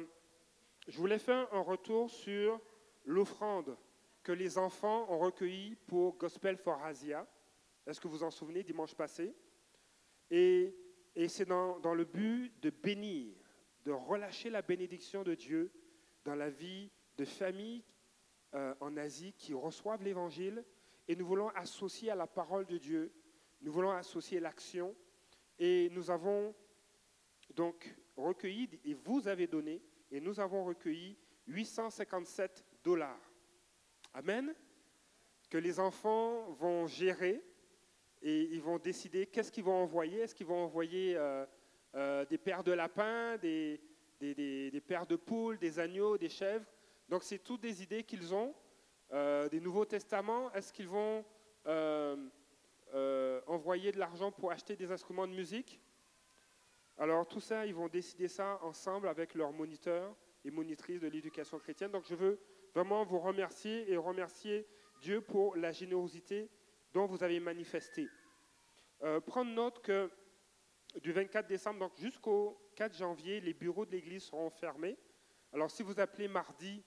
je 0.87 0.97
voulais 0.99 1.19
faire 1.19 1.53
un 1.53 1.63
retour 1.63 2.09
sur 2.09 2.61
l'offrande 3.05 3.77
que 4.23 4.31
les 4.31 4.57
enfants 4.57 5.11
ont 5.11 5.19
recueillie 5.19 5.75
pour 5.89 6.17
Gospel 6.17 6.57
for 6.57 6.81
Asia. 6.85 7.27
Est-ce 7.89 8.01
que 8.01 8.07
vous 8.07 8.23
en 8.23 8.31
souvenez, 8.31 8.63
dimanche 8.63 8.95
passé? 8.95 9.35
Et, 10.31 10.77
c'est 11.27 11.47
dans, 11.47 11.81
dans 11.81 11.95
le 11.95 12.05
but 12.05 12.53
de 12.61 12.71
bénir, 12.71 13.35
de 13.85 13.91
relâcher 13.91 14.49
la 14.49 14.63
bénédiction 14.63 15.25
de 15.25 15.35
Dieu 15.35 15.73
dans 16.25 16.37
la 16.37 16.51
vie 16.51 16.89
de 17.17 17.25
familles 17.25 17.83
euh, 18.55 18.75
en 18.79 18.97
Asie 18.97 19.33
qui 19.33 19.55
reçoivent 19.55 20.05
l'Évangile. 20.05 20.65
Et 21.09 21.17
nous 21.17 21.27
voulons 21.27 21.49
associer 21.49 22.13
à 22.13 22.15
la 22.15 22.29
parole 22.29 22.67
de 22.67 22.79
Dieu, 22.79 23.13
nous 23.61 23.73
voulons 23.73 23.91
associer 23.91 24.39
l'action. 24.39 24.95
Et 25.59 25.89
nous 25.91 26.11
avons 26.11 26.55
donc 27.55 27.95
recueilli, 28.17 28.69
et 28.85 28.95
vous 28.95 29.29
avez 29.29 29.47
donné, 29.47 29.83
et 30.11 30.21
nous 30.21 30.41
avons 30.41 30.65
recueilli 30.65 31.17
857 31.47 32.65
dollars. 32.83 33.21
Amen. 34.15 34.55
Que 35.51 35.59
les 35.59 35.79
enfants 35.79 36.51
vont 36.53 36.87
gérer 36.87 37.43
et 38.23 38.43
ils 38.53 38.63
vont 38.63 38.79
décider 38.79 39.27
qu'est-ce 39.27 39.53
qu'ils 39.53 39.65
vont 39.65 39.83
envoyer. 39.83 40.21
Est-ce 40.21 40.35
qu'ils 40.35 40.47
vont 40.47 40.65
envoyer 40.65 41.17
euh, 41.17 41.45
euh, 41.95 42.25
des 42.25 42.39
paires 42.39 42.65
de 42.65 42.73
lapins, 42.73 43.37
des, 43.37 43.81
paires 44.87 45.07
de 45.07 45.17
poules, 45.17 45.59
des 45.59 45.79
agneaux, 45.79 46.19
des 46.19 46.29
chèvres? 46.29 46.67
Donc 47.09 47.23
c'est 47.23 47.39
toutes 47.39 47.61
des 47.61 47.83
idées 47.83 48.03
qu'ils 48.03 48.35
ont. 48.35 48.55
Euh, 49.13 49.49
des 49.49 49.61
Nouveaux 49.61 49.85
Testaments, 49.85 50.51
est-ce 50.53 50.73
qu'ils 50.73 50.89
vont 50.89 51.25
euh, 52.97 53.43
envoyer 53.47 53.93
de 53.93 53.99
l'argent 53.99 54.33
pour 54.33 54.51
acheter 54.51 54.75
des 54.75 54.91
instruments 54.91 55.27
de 55.27 55.35
musique 55.35 55.79
Alors 56.97 57.29
tout 57.29 57.41
ça, 57.41 57.67
ils 57.67 57.75
vont 57.75 57.89
décider 57.89 58.27
ça 58.27 58.59
ensemble 58.63 59.09
avec 59.09 59.35
leurs 59.35 59.53
moniteurs 59.53 60.17
et 60.47 60.51
monitrices 60.51 61.03
de 61.03 61.07
l'éducation 61.07 61.59
chrétienne. 61.59 61.91
Donc 61.91 62.07
je 62.09 62.15
veux 62.15 62.41
vraiment 62.73 63.05
vous 63.05 63.19
remercier 63.19 63.91
et 63.91 63.99
remercier 63.99 64.67
Dieu 65.03 65.21
pour 65.21 65.57
la 65.57 65.73
générosité 65.73 66.51
dont 66.95 67.05
vous 67.05 67.23
avez 67.23 67.39
manifesté. 67.39 68.09
Euh, 69.03 69.21
prendre 69.21 69.51
note 69.51 69.83
que 69.83 70.11
du 71.03 71.13
24 71.13 71.47
décembre 71.47 71.93
jusqu'au 71.99 72.59
4 72.77 72.97
janvier, 72.97 73.41
les 73.43 73.53
bureaux 73.53 73.85
de 73.85 73.91
l'Église 73.91 74.25
seront 74.25 74.49
fermés. 74.49 74.97
Alors 75.53 75.71
si 75.71 75.83
vous 75.83 76.01
appelez 76.01 76.29
mardi, 76.29 76.83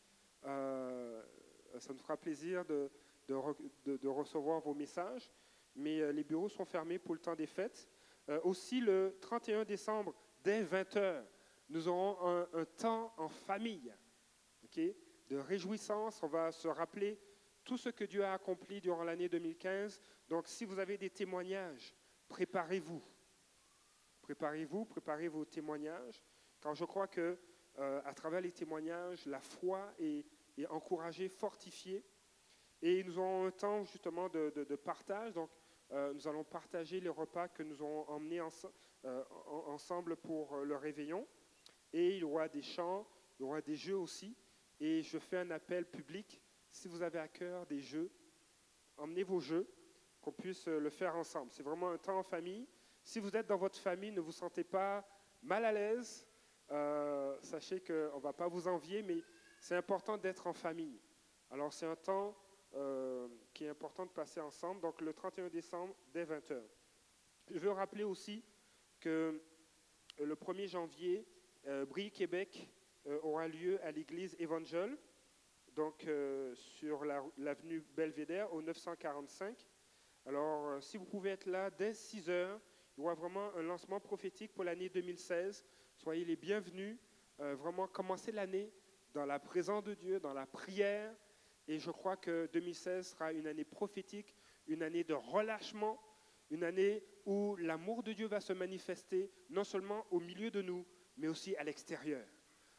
euh, 0.45 1.21
ça 1.77 1.93
nous 1.93 1.99
fera 1.99 2.17
plaisir 2.17 2.65
de 2.65 4.07
recevoir 4.07 4.59
vos 4.61 4.73
messages. 4.73 5.31
Mais 5.79 6.01
euh, 6.01 6.11
les 6.11 6.23
bureaux 6.23 6.49
sont 6.49 6.65
fermés 6.65 6.99
pour 6.99 7.13
le 7.15 7.21
temps 7.21 7.35
des 7.35 7.47
fêtes. 7.47 7.89
Euh, 8.27 8.39
aussi, 8.43 8.81
le 8.81 9.17
31 9.21 9.63
décembre, 9.63 10.13
dès 10.43 10.61
20h, 10.63 11.23
nous 11.69 11.87
aurons 11.87 12.45
un, 12.53 12.65
temps 12.65 13.13
en 13.17 13.29
famille, 13.29 13.93
de 14.75 15.37
réjouissance. 15.37 16.21
On 16.21 16.27
va 16.27 16.51
se 16.51 16.67
rappeler 16.67 17.17
tout 17.63 17.77
ce 17.77 17.89
que 17.89 18.03
Dieu 18.03 18.23
a 18.25 18.33
accompli 18.33 18.81
durant 18.81 19.03
l'année 19.03 19.29
2015. 19.29 20.01
Donc, 20.27 20.47
si 20.47 20.65
vous 20.65 20.79
avez 20.79 20.97
des 20.97 21.09
témoignages, 21.09 21.95
préparez-vous. 22.27 23.01
Préparez-vous, 24.21 24.85
préparez 24.85 25.27
vos 25.27 25.45
témoignages, 25.45 26.23
car 26.61 26.75
je 26.75 26.85
crois 26.85 27.07
que 27.07 27.39
euh, 27.79 28.01
à 28.03 28.13
travers 28.13 28.41
les 28.41 28.51
témoignages, 28.51 29.25
la 29.25 29.39
foi 29.39 29.93
est, 29.99 30.25
encouragée, 30.69 31.29
fortifiée. 31.29 32.03
Et 32.81 33.03
nous 33.03 33.17
aurons 33.17 33.45
un 33.47 33.51
temps 33.51 33.85
justement 33.85 34.27
de, 34.27 34.51
de- 34.53 34.65
de 34.65 34.75
partage. 34.75 35.33
Donc, 35.33 35.49
euh, 35.91 36.13
nous 36.13 36.27
allons 36.27 36.43
partager 36.43 36.99
les 36.99 37.09
repas 37.09 37.47
que 37.47 37.63
nous 37.63 37.81
aurons 37.81 38.07
emmenés 38.09 38.39
euh, 38.39 39.23
en- 39.47 39.71
ensemble 39.73 40.15
pour 40.17 40.53
euh, 40.55 40.63
le 40.65 40.75
réveillon. 40.75 41.27
Et 41.93 42.09
il 42.15 42.17
y 42.19 42.23
aura 42.23 42.47
des 42.47 42.61
chants, 42.61 43.07
il 43.37 43.43
y 43.43 43.45
aura 43.45 43.61
des 43.61 43.75
jeux 43.75 43.97
aussi. 43.97 44.35
Et 44.79 45.01
je 45.01 45.17
fais 45.17 45.37
un 45.37 45.51
appel 45.51 45.85
public. 45.85 46.41
Si 46.71 46.87
vous 46.87 47.01
avez 47.01 47.19
à 47.19 47.27
cœur 47.27 47.65
des 47.65 47.79
jeux, 47.81 48.11
emmenez 48.97 49.23
vos 49.23 49.39
jeux, 49.39 49.67
qu'on 50.21 50.31
puisse 50.31 50.67
le 50.67 50.89
faire 50.89 51.15
ensemble. 51.15 51.51
C'est 51.51 51.63
vraiment 51.63 51.89
un 51.89 51.97
temps 51.97 52.19
en 52.19 52.23
famille. 52.23 52.67
Si 53.03 53.19
vous 53.19 53.35
êtes 53.35 53.47
dans 53.47 53.57
votre 53.57 53.79
famille, 53.79 54.11
ne 54.11 54.19
vous 54.21 54.31
sentez 54.33 54.63
pas 54.63 55.07
mal 55.41 55.65
à 55.65 55.71
l'aise, 55.71 56.27
euh, 56.71 57.37
sachez 57.41 57.79
qu'on 57.81 57.93
ne 58.17 58.21
va 58.21 58.33
pas 58.33 58.47
vous 58.47 58.67
envier, 58.67 59.01
mais 59.01 59.23
c'est 59.59 59.75
important 59.75 60.17
d'être 60.17 60.45
en 60.45 60.53
famille. 60.53 61.01
Alors 61.49 61.73
c'est 61.73 61.85
un 61.87 61.95
temps 61.95 62.35
euh, 62.75 63.27
qui 63.53 63.65
est 63.65 63.69
important 63.69 64.05
de 64.05 64.11
passer 64.11 64.39
ensemble, 64.39 64.81
donc 64.81 65.01
le 65.01 65.13
31 65.13 65.49
décembre 65.49 65.95
dès 66.13 66.25
20h. 66.25 66.61
Je 67.49 67.59
veux 67.59 67.71
rappeler 67.71 68.03
aussi 68.03 68.43
que 68.99 69.41
le 70.19 70.35
1er 70.35 70.67
janvier, 70.67 71.27
euh, 71.67 71.85
Brie 71.85 72.11
Québec 72.11 72.69
euh, 73.07 73.19
aura 73.23 73.47
lieu 73.47 73.81
à 73.83 73.91
l'église 73.91 74.35
Évangile, 74.39 74.97
donc 75.73 76.05
euh, 76.05 76.53
sur 76.55 77.05
la- 77.05 77.23
l'avenue 77.37 77.81
Belvédère 77.95 78.53
au 78.53 78.61
945. 78.61 79.65
Alors, 80.25 80.81
si 80.83 80.97
vous 80.97 81.05
pouvez 81.05 81.31
être 81.31 81.45
là 81.45 81.69
dès 81.71 81.93
6 81.93 82.29
heures, 82.29 82.59
il 82.97 83.01
y 83.01 83.03
aura 83.03 83.15
vraiment 83.15 83.53
un 83.55 83.61
lancement 83.63 83.99
prophétique 83.99 84.53
pour 84.53 84.63
l'année 84.65 84.89
2016. 84.89 85.65
Soyez 85.95 86.25
les 86.25 86.35
bienvenus. 86.35 86.97
Vraiment, 87.37 87.87
commencez 87.87 88.33
l'année 88.33 88.69
dans 89.13 89.25
la 89.25 89.39
présence 89.39 89.83
de 89.85 89.93
Dieu, 89.93 90.19
dans 90.19 90.33
la 90.33 90.45
prière. 90.45 91.15
Et 91.69 91.77
je 91.77 91.91
crois 91.91 92.17
que 92.17 92.49
2016 92.51 93.09
sera 93.09 93.31
une 93.31 93.45
année 93.45 93.63
prophétique, 93.63 94.35
une 94.65 94.81
année 94.81 95.03
de 95.03 95.13
relâchement, 95.13 96.01
une 96.49 96.63
année 96.63 97.03
où 97.27 97.55
l'amour 97.57 98.01
de 98.01 98.11
Dieu 98.11 98.25
va 98.25 98.39
se 98.39 98.53
manifester 98.53 99.31
non 99.51 99.63
seulement 99.63 100.03
au 100.09 100.19
milieu 100.19 100.49
de 100.49 100.63
nous, 100.63 100.83
mais 101.15 101.27
aussi 101.27 101.55
à 101.57 101.63
l'extérieur. 101.63 102.25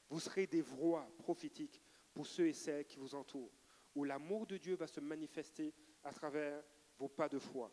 Vous 0.09 0.19
serez 0.19 0.49
des 0.49 0.61
voix 0.61 1.09
prophétiques 1.19 1.81
pour 2.13 2.27
ceux 2.27 2.49
et 2.49 2.53
celles 2.53 2.85
qui 2.85 2.99
vous 2.99 3.15
entourent, 3.15 3.53
où 3.95 4.03
l'amour 4.03 4.45
de 4.49 4.57
Dieu 4.57 4.75
va 4.75 4.89
se 4.89 4.99
manifester 4.99 5.73
à 6.03 6.13
travers 6.13 6.61
vos 6.99 7.09
pas 7.09 7.29
de 7.29 7.39
foi. 7.39 7.73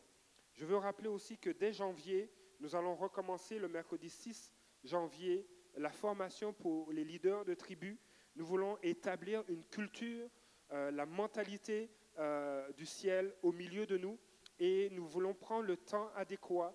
Je 0.54 0.66
veux 0.66 0.78
rappeler 0.78 1.10
aussi 1.10 1.40
que 1.40 1.50
dès 1.50 1.74
janvier, 1.74 2.32
nous 2.60 2.76
allons 2.76 2.96
recommencer 2.96 3.58
le 3.58 3.68
mercredi 3.68 4.12
6 4.12 4.54
janvier 4.84 5.48
la 5.78 5.92
formation 5.92 6.54
pour 6.54 6.92
les 6.94 7.04
leaders 7.04 7.44
de 7.44 7.56
tribus. 7.56 7.98
Nous 8.36 8.46
voulons 8.46 8.78
établir 8.84 9.44
une 9.48 9.64
culture, 9.66 10.30
la 10.72 11.06
mentalité 11.06 11.90
euh, 12.20 12.72
du 12.74 12.86
ciel 12.86 13.34
au 13.44 13.52
milieu 13.52 13.86
de 13.86 13.98
nous 13.98 14.18
et 14.60 14.90
nous 14.92 15.06
voulons 15.08 15.34
prendre 15.34 15.68
le 15.68 15.78
temps 15.78 16.10
adéquat 16.16 16.74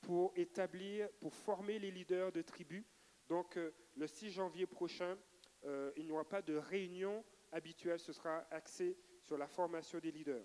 pour 0.00 0.32
établir, 0.36 1.08
pour 1.20 1.34
former 1.34 1.78
les 1.78 1.90
leaders 1.90 2.30
de 2.30 2.42
tribus. 2.42 2.84
Donc 3.28 3.56
euh, 3.56 3.72
le 3.96 4.06
6 4.06 4.30
janvier 4.30 4.66
prochain, 4.66 5.18
euh, 5.64 5.90
il 5.96 6.04
n'y 6.04 6.12
aura 6.12 6.28
pas 6.28 6.42
de 6.42 6.54
réunion 6.54 7.24
habituelle, 7.52 7.98
ce 7.98 8.12
sera 8.12 8.46
axé 8.50 8.96
sur 9.20 9.38
la 9.38 9.46
formation 9.46 9.98
des 9.98 10.12
leaders. 10.12 10.44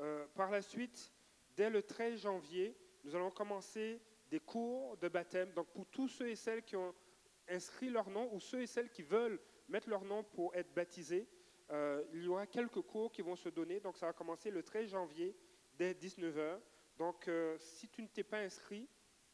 Euh, 0.00 0.26
par 0.34 0.50
la 0.50 0.62
suite, 0.62 1.12
dès 1.56 1.70
le 1.70 1.82
13 1.82 2.20
janvier, 2.20 2.76
nous 3.04 3.16
allons 3.16 3.30
commencer 3.30 4.00
des 4.30 4.40
cours 4.40 4.96
de 4.98 5.08
baptême. 5.08 5.52
Donc 5.54 5.68
pour 5.72 5.86
tous 5.86 6.08
ceux 6.08 6.28
et 6.28 6.36
celles 6.36 6.62
qui 6.62 6.76
ont 6.76 6.94
inscrit 7.48 7.88
leur 7.88 8.10
nom 8.10 8.32
ou 8.32 8.40
ceux 8.40 8.62
et 8.62 8.66
celles 8.66 8.90
qui 8.90 9.02
veulent 9.02 9.40
mettre 9.68 9.88
leur 9.88 10.04
nom 10.04 10.22
pour 10.22 10.54
être 10.54 10.72
baptisés, 10.74 11.26
euh, 11.70 12.04
il 12.12 12.24
y 12.24 12.28
aura 12.28 12.46
quelques 12.46 12.80
cours 12.82 13.12
qui 13.12 13.22
vont 13.22 13.36
se 13.36 13.48
donner. 13.48 13.80
Donc 13.80 13.96
ça 13.96 14.06
va 14.06 14.12
commencer 14.12 14.50
le 14.50 14.62
13 14.62 14.88
janvier 14.90 15.36
dès 15.74 15.92
19h. 15.94 16.60
Donc 16.96 17.28
euh, 17.28 17.56
si 17.58 17.88
tu 17.88 18.02
ne 18.02 18.08
t'es 18.08 18.24
pas 18.24 18.38
inscrit, 18.38 18.88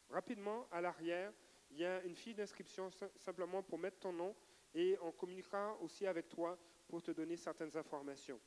rapidement 0.09 0.66
à 0.70 0.80
l'arrière, 0.80 1.32
il 1.70 1.78
y 1.78 1.85
a 1.85 2.03
une 2.05 2.14
fiche 2.16 2.35
d'inscription 2.35 2.91
sim- 2.91 3.11
simplement 3.16 3.62
pour 3.62 3.78
mettre 3.78 3.99
ton 4.01 4.12
nom 4.12 4.35
et 4.74 4.99
on 5.03 5.12
communiquera 5.12 5.76
aussi 5.80 6.07
avec 6.07 6.28
toi 6.28 6.59
pour 6.89 7.03
te 7.03 7.11
donner 7.11 7.37
certaines 7.37 7.76
informations. 7.76 8.41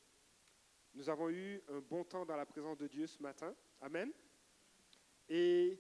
Nous 0.94 1.10
avons 1.10 1.30
eu 1.30 1.62
un 1.70 1.80
bon 1.80 2.04
temps 2.04 2.26
dans 2.26 2.36
la 2.36 2.46
présence 2.46 2.78
de 2.78 2.88
Dieu 2.88 3.08
ce 3.08 3.22
matin. 3.22 3.56
Amen. 3.82 4.12
Et 5.30 5.80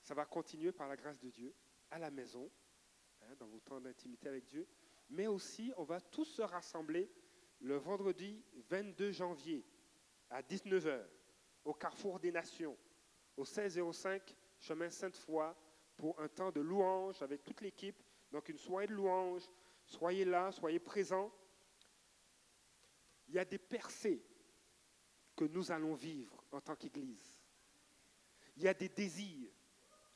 ça 0.00 0.14
va 0.14 0.24
continuer 0.24 0.72
par 0.72 0.88
la 0.88 0.96
grâce 0.96 1.18
de 1.20 1.30
Dieu 1.30 1.54
à 1.90 1.98
la 1.98 2.10
maison, 2.10 2.50
hein, 3.22 3.34
dans 3.38 3.46
vos 3.46 3.60
temps 3.60 3.80
d'intimité 3.80 4.28
avec 4.28 4.44
Dieu. 4.44 4.66
Mais 5.10 5.26
aussi, 5.26 5.72
on 5.76 5.84
va 5.84 6.00
tous 6.00 6.24
se 6.24 6.42
rassembler 6.42 7.10
le 7.64 7.76
vendredi 7.76 8.44
22 8.68 9.10
janvier 9.10 9.64
à 10.28 10.42
19h 10.42 11.02
au 11.64 11.72
Carrefour 11.72 12.20
des 12.20 12.30
Nations, 12.30 12.76
au 13.38 13.42
1605 13.42 14.36
chemin 14.58 14.90
Sainte-Foy, 14.90 15.54
pour 15.96 16.20
un 16.20 16.28
temps 16.28 16.52
de 16.52 16.60
louange 16.60 17.22
avec 17.22 17.42
toute 17.42 17.62
l'équipe. 17.62 17.96
Donc 18.30 18.48
une 18.50 18.58
soirée 18.58 18.86
de 18.86 18.92
louange. 18.92 19.48
Soyez 19.86 20.24
là, 20.24 20.52
soyez 20.52 20.78
présents. 20.78 21.32
Il 23.28 23.34
y 23.34 23.38
a 23.38 23.44
des 23.44 23.58
percées 23.58 24.22
que 25.34 25.44
nous 25.44 25.72
allons 25.72 25.94
vivre 25.94 26.44
en 26.52 26.60
tant 26.60 26.76
qu'Église. 26.76 27.40
Il 28.56 28.62
y 28.62 28.68
a 28.68 28.74
des 28.74 28.90
désirs 28.90 29.50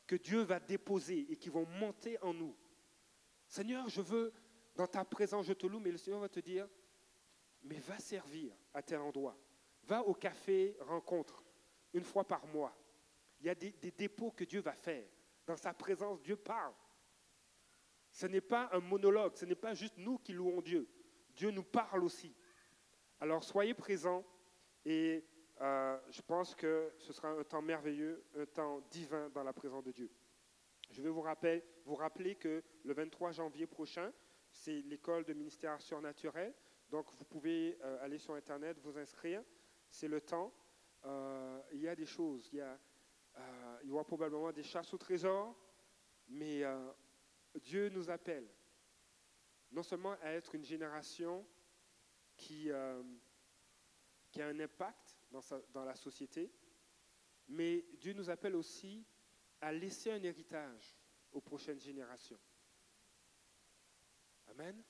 que 0.06 0.16
Dieu 0.16 0.42
va 0.42 0.60
déposer 0.60 1.26
et 1.30 1.36
qui 1.36 1.48
vont 1.48 1.66
monter 1.66 2.20
en 2.22 2.34
nous. 2.34 2.54
Seigneur, 3.46 3.88
je 3.88 4.02
veux, 4.02 4.32
dans 4.74 4.86
ta 4.86 5.04
présence, 5.04 5.46
je 5.46 5.54
te 5.54 5.66
loue, 5.66 5.80
mais 5.80 5.90
le 5.90 5.98
Seigneur 5.98 6.20
va 6.20 6.28
te 6.28 6.40
dire, 6.40 6.68
mais 7.62 7.78
va 7.78 7.98
servir 7.98 8.56
à 8.74 8.82
tel 8.82 9.00
endroit. 9.00 9.36
Va 9.84 10.02
au 10.02 10.14
café 10.14 10.76
rencontre 10.80 11.44
une 11.92 12.04
fois 12.04 12.26
par 12.26 12.46
mois. 12.46 12.76
Il 13.40 13.46
y 13.46 13.50
a 13.50 13.54
des, 13.54 13.72
dépôts 13.96 14.30
que 14.30 14.44
Dieu 14.44 14.60
va 14.60 14.74
faire. 14.74 15.08
Dans 15.46 15.56
sa 15.56 15.72
présence, 15.72 16.20
Dieu 16.22 16.36
parle. 16.36 16.74
Ce 18.10 18.26
n'est 18.26 18.40
pas 18.40 18.68
un 18.72 18.80
monologue, 18.80 19.36
ce 19.36 19.44
n'est 19.44 19.54
pas 19.54 19.74
juste 19.74 19.96
nous 19.96 20.18
qui 20.18 20.32
louons 20.32 20.60
Dieu. 20.60 20.88
Dieu 21.34 21.50
nous 21.50 21.62
parle 21.62 22.04
aussi. 22.04 22.34
Alors 23.20 23.44
soyez 23.44 23.74
présents 23.74 24.24
et 24.84 25.24
euh, 25.60 25.98
je 26.10 26.22
pense 26.22 26.54
que 26.54 26.92
ce 26.98 27.12
sera 27.12 27.30
un 27.30 27.44
temps 27.44 27.62
merveilleux, 27.62 28.24
un 28.36 28.46
temps 28.46 28.80
divin 28.90 29.28
dans 29.30 29.42
la 29.42 29.52
présence 29.52 29.84
de 29.84 29.92
Dieu. 29.92 30.10
Je 30.90 31.02
vais 31.02 31.10
vous 31.10 31.20
rappeler, 31.20 31.64
vous 31.84 31.94
rappeler 31.94 32.36
que 32.36 32.62
le 32.84 32.94
23 32.94 33.32
janvier 33.32 33.66
prochain, 33.66 34.12
c'est 34.50 34.80
l'école 34.82 35.24
de 35.24 35.34
ministère 35.34 35.80
surnaturel. 35.80 36.54
Donc 36.90 37.12
vous 37.12 37.24
pouvez 37.24 37.78
euh, 37.82 38.02
aller 38.02 38.18
sur 38.18 38.34
Internet, 38.34 38.78
vous 38.78 38.96
inscrire. 38.98 39.42
C'est 39.88 40.08
le 40.08 40.20
temps. 40.20 40.52
Euh, 41.04 41.60
il 41.72 41.80
y 41.80 41.88
a 41.88 41.94
des 41.94 42.06
choses. 42.06 42.48
Il 42.52 42.58
y, 42.58 42.60
a, 42.60 42.78
euh, 43.36 43.78
il 43.82 43.88
y 43.88 43.92
aura 43.92 44.04
probablement 44.04 44.52
des 44.52 44.62
chasses 44.62 44.92
au 44.94 44.98
trésor, 44.98 45.54
mais 46.28 46.62
Dieu 47.62 47.88
nous 47.90 48.10
appelle 48.10 48.48
non 49.70 49.82
seulement 49.82 50.12
à 50.22 50.30
être 50.30 50.54
une 50.54 50.64
génération 50.64 51.46
qui, 52.36 52.70
qui 54.30 54.42
a 54.42 54.46
un 54.46 54.60
impact 54.60 55.18
dans 55.72 55.84
la 55.84 55.94
société, 55.94 56.50
mais 57.48 57.84
Dieu 57.98 58.12
nous 58.12 58.30
appelle 58.30 58.56
aussi 58.56 59.06
à 59.60 59.72
laisser 59.72 60.10
un 60.10 60.22
héritage 60.22 60.98
aux 61.32 61.40
prochaines 61.40 61.80
générations. 61.80 62.40
Amen. 64.48 64.82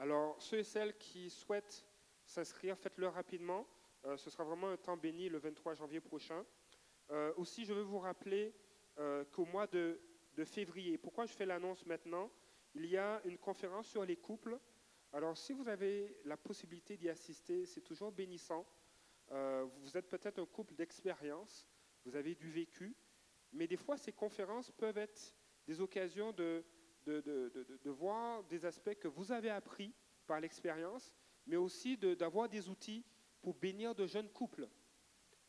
Alors, 0.00 0.40
ceux 0.40 0.60
et 0.60 0.64
celles 0.64 0.96
qui 0.96 1.28
souhaitent 1.28 1.86
s'inscrire, 2.24 2.78
faites-le 2.78 3.06
rapidement. 3.08 3.66
Euh, 4.06 4.16
ce 4.16 4.30
sera 4.30 4.44
vraiment 4.44 4.70
un 4.70 4.78
temps 4.78 4.96
béni 4.96 5.28
le 5.28 5.36
23 5.36 5.74
janvier 5.74 6.00
prochain. 6.00 6.42
Euh, 7.10 7.34
aussi, 7.36 7.66
je 7.66 7.74
veux 7.74 7.82
vous 7.82 7.98
rappeler 7.98 8.54
euh, 8.96 9.26
qu'au 9.26 9.44
mois 9.44 9.66
de, 9.66 10.00
de 10.32 10.44
février, 10.46 10.96
pourquoi 10.96 11.26
je 11.26 11.34
fais 11.34 11.44
l'annonce 11.44 11.84
maintenant? 11.84 12.30
Il 12.74 12.86
y 12.86 12.96
a 12.96 13.20
une 13.26 13.36
conférence 13.36 13.88
sur 13.88 14.02
les 14.06 14.16
couples. 14.16 14.58
Alors, 15.12 15.36
si 15.36 15.52
vous 15.52 15.68
avez 15.68 16.16
la 16.24 16.38
possibilité 16.38 16.96
d'y 16.96 17.10
assister, 17.10 17.66
c'est 17.66 17.82
toujours 17.82 18.10
bénissant. 18.10 18.66
Vous 19.28 19.96
êtes 19.96 20.08
peut-être 20.08 20.40
un 20.40 20.46
couple 20.46 20.74
d'expérience, 20.74 21.68
vous 22.04 22.16
avez 22.16 22.34
du 22.34 22.50
vécu, 22.50 22.96
mais 23.52 23.68
des 23.68 23.76
fois, 23.76 23.96
ces 23.96 24.12
conférences 24.12 24.72
peuvent 24.72 24.98
être 24.98 25.36
des 25.66 25.80
occasions 25.80 26.32
de, 26.32 26.64
de, 27.06 27.20
de- 27.20 27.48
de- 27.54 27.64
de- 27.64 27.76
de 27.82 27.90
voir 27.90 28.42
des 28.44 28.64
aspects 28.64 28.94
que 28.94 29.08
vous 29.08 29.32
avez 29.32 29.50
appris 29.50 29.94
par 30.26 30.40
l'expérience, 30.40 31.12
mais 31.46 31.56
aussi 31.56 31.96
de- 31.96 32.14
d'avoir 32.14 32.48
des 32.48 32.68
outils 32.68 33.04
pour 33.42 33.54
bénir 33.54 33.94
de 33.94 34.06
jeunes 34.06 34.28
couples. 34.30 34.68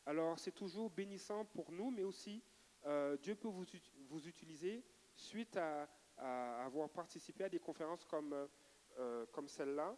Alors, 0.06 0.38
c'est 0.38 0.52
toujours 0.52 0.90
bénissant 0.90 1.44
pour 1.44 1.70
nous, 1.70 1.90
mais 1.90 2.02
aussi 2.04 2.42
euh, 2.84 3.16
Dieu 3.18 3.36
peut 3.36 3.48
vous, 3.48 3.64
vous 4.08 4.26
utiliser 4.26 4.82
suite 5.14 5.56
à, 5.56 5.88
avoir 6.64 6.88
participé 6.90 7.44
à 7.44 7.48
des 7.48 7.58
conférences 7.58 8.04
comme, 8.04 8.32
euh, 8.32 8.46
euh, 8.98 9.26
comme 9.32 9.48
celle-là 9.48 9.96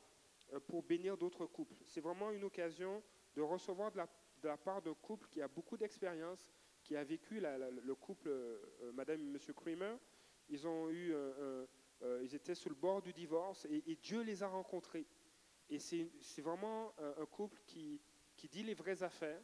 pour 0.67 0.83
bénir 0.83 1.17
d'autres 1.17 1.47
couples. 1.47 1.75
C'est 1.87 2.01
vraiment 2.01 2.31
une 2.31 2.45
occasion 2.45 3.03
de 3.35 3.41
recevoir 3.41 3.91
de 3.91 3.97
la, 3.97 4.07
de 4.43 4.49
la 4.49 4.57
part 4.59 4.83
d'un 4.83 4.95
couple 4.95 5.29
qui 5.29 5.41
a 5.41 5.49
beaucoup 5.49 5.77
d'expérience, 5.77 6.47
qui 6.83 6.95
a 6.97 7.03
vécu 7.03 7.41
le 7.41 7.95
couple 7.95 8.31
Madame 8.93 9.21
et 9.23 9.25
Monsieur 9.31 9.55
Kramer. 9.55 9.97
Ils 10.49 10.67
ont 10.67 10.91
eu, 10.91 11.13
euh, 11.13 11.33
euh, 11.39 11.67
euh, 12.03 12.21
ils 12.23 12.35
étaient 12.35 12.55
sur 12.55 12.71
le 12.71 12.77
bord 12.77 13.01
du 13.01 13.13
divorce 13.13 13.67
et, 13.71 13.97
Dieu 13.97 14.23
les 14.23 14.43
a 14.43 14.49
rencontrés. 14.49 15.07
Et 15.71 15.79
c'est 15.79 16.43
vraiment 16.43 16.93
un, 16.99 17.25
couple 17.27 17.63
qui, 17.67 18.01
qui 18.37 18.49
dit 18.49 18.63
les 18.63 18.75
vraies 18.75 19.03
affaires 19.03 19.41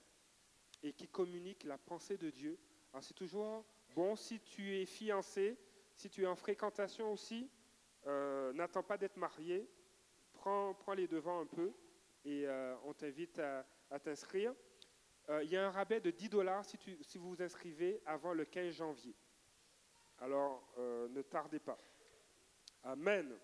et 0.83 0.93
qui 0.93 1.09
communique 1.09 1.65
la 1.65 1.79
pensée 1.79 2.19
de 2.19 2.31
Dieu. 2.31 2.59
Alors 2.93 3.03
c'est 3.03 3.15
toujours 3.15 3.65
bon 3.95 4.17
si 4.17 4.39
tu 4.41 4.77
es 4.77 4.85
fiancé, 4.85 5.57
si 5.95 6.11
tu 6.11 6.25
es 6.25 6.27
en 6.27 6.37
fréquentation 6.37 7.11
aussi, 7.11 7.51
n'attends 8.05 8.83
pas 8.83 8.99
d'être 8.99 9.17
marié, 9.17 9.67
prends, 10.35 10.75
prends 10.75 10.93
les 10.93 11.09
devants 11.09 11.41
un 11.41 11.47
peu 11.47 11.73
et 12.27 12.47
on 12.85 12.93
t'invite 12.93 13.39
à, 13.39 13.65
t'inscrire. 13.99 14.55
Il 15.43 15.49
y 15.49 15.57
a 15.57 15.67
un 15.67 15.71
rabais 15.71 16.01
de 16.01 16.11
10 16.11 16.29
dollars 16.29 16.67
si, 16.67 16.79
si 17.01 17.17
vous 17.17 17.31
vous 17.31 17.43
inscrivez 17.43 18.03
avant 18.05 18.35
le 18.35 18.45
15 18.45 18.75
janvier. 18.75 19.15
Alors, 20.21 20.63
euh, 20.77 21.09
ne 21.09 21.23
tardez 21.23 21.59
pas. 21.59 21.79
Amen. 22.83 23.39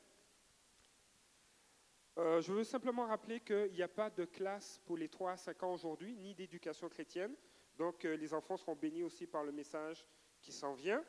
Euh, 2.19 2.41
je 2.43 2.53
veux 2.53 2.65
simplement 2.65 3.07
rappeler 3.07 3.41
qu'il 3.41 3.73
n'y 3.73 3.83
a 3.83 3.89
pas 3.89 4.11
de 4.11 4.27
classe 4.27 4.81
pour 4.85 4.99
les 4.99 5.09
3 5.09 5.33
à 5.33 5.37
5 5.39 5.63
ans 5.63 5.73
aujourd'hui, 5.73 6.15
ni 6.17 6.35
d'éducation 6.35 6.89
chrétienne. 6.91 7.35
Donc, 7.79 8.05
euh, 8.05 8.17
les 8.17 8.35
enfants 8.35 8.59
seront 8.59 8.75
bénis 8.75 9.03
aussi 9.03 9.27
par 9.27 9.43
le 9.43 9.53
message 9.53 10.07
qui 10.41 10.53
s'en 10.53 10.75
vient. 10.75 11.03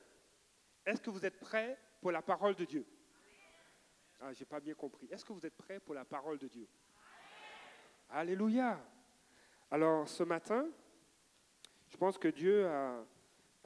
Est-ce 0.86 1.02
que 1.02 1.10
vous 1.10 1.26
êtes 1.26 1.40
prêts 1.40 1.78
pour 2.02 2.12
la 2.12 2.22
parole 2.22 2.56
de 2.56 2.64
Dieu? 2.64 2.86
Ah, 4.22 4.32
j'ai 4.32 4.46
pas 4.46 4.62
bien 4.62 4.74
compris. 4.74 5.08
Est-ce 5.12 5.26
que 5.26 5.34
vous 5.34 5.46
êtes 5.46 5.56
prêts 5.56 5.80
pour 5.82 5.96
la 5.96 6.06
parole 6.06 6.38
de 6.38 6.48
Dieu? 6.48 6.68
Alléluia. 8.10 8.80
Alors, 9.70 10.08
ce 10.08 10.24
matin, 10.24 10.70
je 11.90 11.98
pense 11.98 12.18
que 12.18 12.30
Dieu 12.30 12.68
a, 12.68 13.06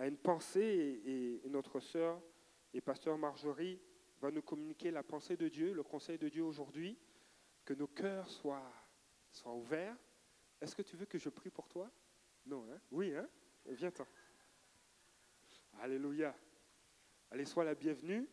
a 0.01 0.07
une 0.07 0.17
pensée 0.17 1.01
et, 1.05 1.49
notre 1.49 1.79
sœur 1.79 2.19
et 2.73 2.81
pasteur 2.81 3.19
Marjorie 3.19 3.79
va 4.19 4.31
nous 4.31 4.41
communiquer 4.41 4.89
la 4.89 5.03
pensée 5.03 5.37
de 5.37 5.47
Dieu, 5.47 5.73
le 5.73 5.83
conseil 5.83 6.17
de 6.17 6.27
Dieu 6.27 6.43
aujourd'hui, 6.43 6.97
que 7.63 7.75
nos 7.75 7.87
cœurs 7.87 8.27
soient, 8.27 8.73
ouverts. 9.45 9.95
Est-ce 10.59 10.75
que 10.75 10.81
tu 10.81 10.95
veux 10.95 11.05
que 11.05 11.19
je 11.19 11.29
prie 11.29 11.51
pour 11.51 11.67
toi? 11.67 11.91
Non, 12.47 12.67
hein? 12.71 12.79
Oui, 12.89 13.15
hein? 13.15 13.29
Viens-t'en. 13.67 14.07
Alléluia. 15.79 16.35
Allez, 17.29 17.45
sois 17.45 17.63
la 17.63 17.75
bienvenue. 17.75 18.27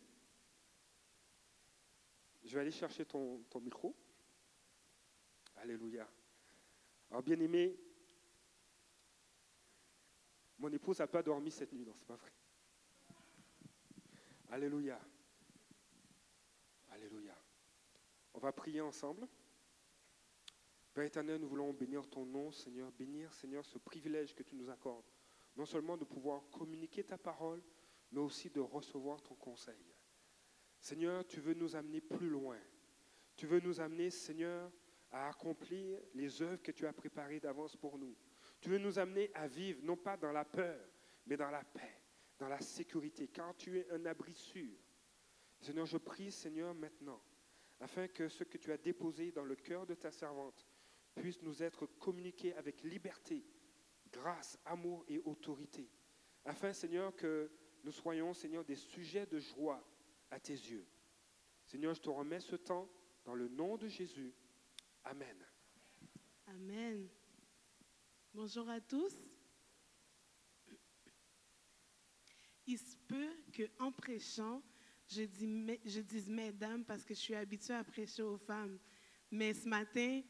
Je 2.44 2.54
vais 2.54 2.60
aller 2.60 2.70
chercher 2.70 3.04
ton, 3.04 3.42
ton 3.50 3.60
micro. 3.60 3.94
Alléluia. 5.56 6.08
Alors, 7.10 7.22
bien 7.22 7.38
aimé, 7.40 7.78
mon 10.58 10.72
épouse 10.72 10.98
n'a 10.98 11.06
pas 11.06 11.22
dormi 11.22 11.50
cette 11.50 11.72
nuit, 11.72 11.84
non, 11.84 11.94
c'est 11.94 12.06
pas 12.06 12.16
vrai. 12.16 12.32
Alléluia. 14.50 15.00
Alléluia. 16.90 17.36
On 18.34 18.38
va 18.38 18.52
prier 18.52 18.80
ensemble. 18.80 19.28
Père 20.94 21.04
éternel, 21.04 21.40
nous 21.40 21.48
voulons 21.48 21.72
bénir 21.72 22.08
ton 22.08 22.24
nom, 22.24 22.50
Seigneur, 22.50 22.90
bénir, 22.92 23.32
Seigneur, 23.32 23.64
ce 23.64 23.78
privilège 23.78 24.34
que 24.34 24.42
tu 24.42 24.56
nous 24.56 24.68
accordes. 24.70 25.06
Non 25.56 25.66
seulement 25.66 25.96
de 25.96 26.04
pouvoir 26.04 26.48
communiquer 26.50 27.04
ta 27.04 27.18
parole, 27.18 27.62
mais 28.10 28.20
aussi 28.20 28.50
de 28.50 28.60
recevoir 28.60 29.22
ton 29.22 29.34
conseil. 29.34 29.94
Seigneur, 30.80 31.26
tu 31.26 31.40
veux 31.40 31.54
nous 31.54 31.76
amener 31.76 32.00
plus 32.00 32.28
loin. 32.28 32.58
Tu 33.36 33.46
veux 33.46 33.60
nous 33.60 33.80
amener, 33.80 34.10
Seigneur, 34.10 34.72
à 35.10 35.28
accomplir 35.28 36.00
les 36.14 36.42
œuvres 36.42 36.62
que 36.62 36.72
tu 36.72 36.86
as 36.86 36.92
préparées 36.92 37.40
d'avance 37.40 37.76
pour 37.76 37.98
nous. 37.98 38.16
Tu 38.60 38.68
veux 38.70 38.78
nous 38.78 38.98
amener 38.98 39.30
à 39.34 39.46
vivre, 39.46 39.80
non 39.82 39.96
pas 39.96 40.16
dans 40.16 40.32
la 40.32 40.44
peur, 40.44 40.80
mais 41.26 41.36
dans 41.36 41.50
la 41.50 41.64
paix, 41.64 42.00
dans 42.38 42.48
la 42.48 42.60
sécurité, 42.60 43.28
car 43.28 43.56
tu 43.56 43.78
es 43.78 43.88
un 43.90 44.04
abri 44.06 44.32
sûr. 44.32 44.76
Seigneur, 45.60 45.86
je 45.86 45.98
prie, 45.98 46.30
Seigneur, 46.30 46.74
maintenant, 46.74 47.20
afin 47.80 48.08
que 48.08 48.28
ce 48.28 48.44
que 48.44 48.58
tu 48.58 48.72
as 48.72 48.78
déposé 48.78 49.32
dans 49.32 49.44
le 49.44 49.56
cœur 49.56 49.86
de 49.86 49.94
ta 49.94 50.10
servante 50.10 50.66
puisse 51.14 51.42
nous 51.42 51.62
être 51.62 51.86
communiqué 51.86 52.54
avec 52.54 52.82
liberté, 52.82 53.44
grâce, 54.12 54.58
amour 54.64 55.04
et 55.08 55.20
autorité, 55.24 55.88
afin, 56.44 56.72
Seigneur, 56.72 57.14
que 57.14 57.50
nous 57.84 57.92
soyons, 57.92 58.34
Seigneur, 58.34 58.64
des 58.64 58.76
sujets 58.76 59.26
de 59.26 59.38
joie 59.38 59.84
à 60.30 60.40
tes 60.40 60.52
yeux. 60.52 60.86
Seigneur, 61.64 61.94
je 61.94 62.00
te 62.00 62.10
remets 62.10 62.40
ce 62.40 62.56
temps 62.56 62.88
dans 63.24 63.34
le 63.34 63.48
nom 63.48 63.76
de 63.76 63.88
Jésus. 63.88 64.32
Amen. 65.04 65.36
Amen. 66.46 67.08
Bonjour 68.34 68.68
à 68.68 68.78
tous. 68.80 69.14
Il 72.66 72.78
se 72.78 72.94
peut 73.08 73.30
qu'en 73.56 73.90
prêchant, 73.90 74.62
je, 75.08 75.22
dis, 75.22 76.04
dise 76.04 76.28
mesdames 76.28 76.84
parce 76.84 77.04
que 77.04 77.14
je 77.14 77.20
suis 77.20 77.34
habituée 77.34 77.74
à 77.74 77.82
prêcher 77.82 78.22
aux 78.22 78.36
femmes. 78.36 78.78
Mais 79.30 79.54
ce 79.54 79.66
matin, 79.66 80.20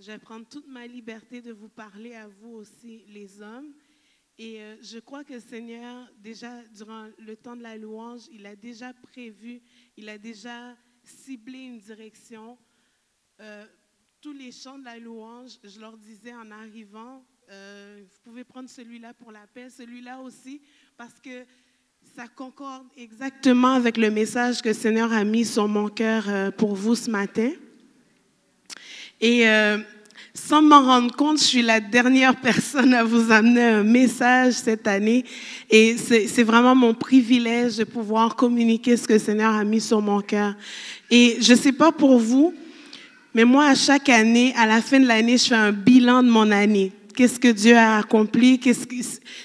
je 0.00 0.06
vais 0.06 0.18
prendre 0.18 0.48
toute 0.48 0.66
ma 0.66 0.86
liberté 0.86 1.42
de 1.42 1.52
vous 1.52 1.68
parler 1.68 2.14
à 2.14 2.26
vous 2.26 2.52
aussi, 2.52 3.04
les 3.06 3.42
hommes. 3.42 3.74
Et 4.38 4.62
euh, 4.62 4.76
je 4.80 4.98
crois 4.98 5.22
que 5.22 5.34
le 5.34 5.40
Seigneur, 5.40 6.10
déjà 6.16 6.64
durant 6.68 7.10
le 7.18 7.36
temps 7.36 7.54
de 7.54 7.62
la 7.62 7.76
louange, 7.76 8.22
il 8.32 8.46
a 8.46 8.56
déjà 8.56 8.94
prévu, 8.94 9.62
il 9.98 10.08
a 10.08 10.16
déjà 10.16 10.74
ciblé 11.04 11.58
une 11.58 11.78
direction. 11.78 12.58
Euh, 13.40 13.66
tous 14.22 14.32
les 14.32 14.52
chants 14.52 14.78
de 14.78 14.84
la 14.84 14.98
louange, 14.98 15.58
je 15.62 15.78
leur 15.78 15.98
disais 15.98 16.34
en 16.34 16.50
arrivant, 16.50 17.22
euh, 17.52 18.00
vous 18.00 18.30
pouvez 18.30 18.44
prendre 18.44 18.70
celui-là 18.70 19.12
pour 19.12 19.30
la 19.30 19.46
paix, 19.52 19.68
celui-là 19.68 20.20
aussi, 20.20 20.62
parce 20.96 21.20
que 21.22 21.44
ça 22.16 22.24
concorde 22.34 22.86
exactement 22.96 23.74
avec 23.74 23.98
le 23.98 24.10
message 24.10 24.62
que 24.62 24.68
le 24.68 24.74
Seigneur 24.74 25.12
a 25.12 25.22
mis 25.22 25.44
sur 25.44 25.68
mon 25.68 25.88
cœur 25.88 26.24
euh, 26.28 26.50
pour 26.50 26.74
vous 26.74 26.94
ce 26.94 27.10
matin. 27.10 27.50
Et 29.20 29.46
euh, 29.46 29.76
sans 30.32 30.62
m'en 30.62 30.82
rendre 30.82 31.14
compte, 31.14 31.40
je 31.40 31.44
suis 31.44 31.62
la 31.62 31.80
dernière 31.80 32.36
personne 32.40 32.94
à 32.94 33.04
vous 33.04 33.30
amener 33.30 33.64
un 33.64 33.82
message 33.82 34.54
cette 34.54 34.86
année. 34.86 35.26
Et 35.68 35.98
c'est 35.98 36.44
vraiment 36.44 36.74
mon 36.74 36.94
privilège 36.94 37.76
de 37.76 37.84
pouvoir 37.84 38.34
communiquer 38.34 38.96
ce 38.96 39.06
que 39.06 39.12
le 39.14 39.18
Seigneur 39.18 39.52
a 39.52 39.64
mis 39.64 39.82
sur 39.82 40.00
mon 40.00 40.22
cœur. 40.22 40.54
Et 41.10 41.36
je 41.42 41.52
ne 41.52 41.58
sais 41.58 41.72
pas 41.72 41.92
pour 41.92 42.18
vous, 42.18 42.54
mais 43.34 43.44
moi, 43.44 43.66
à 43.66 43.74
chaque 43.74 44.08
année, 44.08 44.54
à 44.56 44.66
la 44.66 44.80
fin 44.80 45.00
de 45.00 45.06
l'année, 45.06 45.36
je 45.36 45.48
fais 45.48 45.54
un 45.54 45.72
bilan 45.72 46.22
de 46.22 46.30
mon 46.30 46.50
année. 46.50 46.92
Qu'est-ce 47.14 47.38
que 47.38 47.48
Dieu 47.48 47.76
a 47.76 47.98
accompli? 47.98 48.60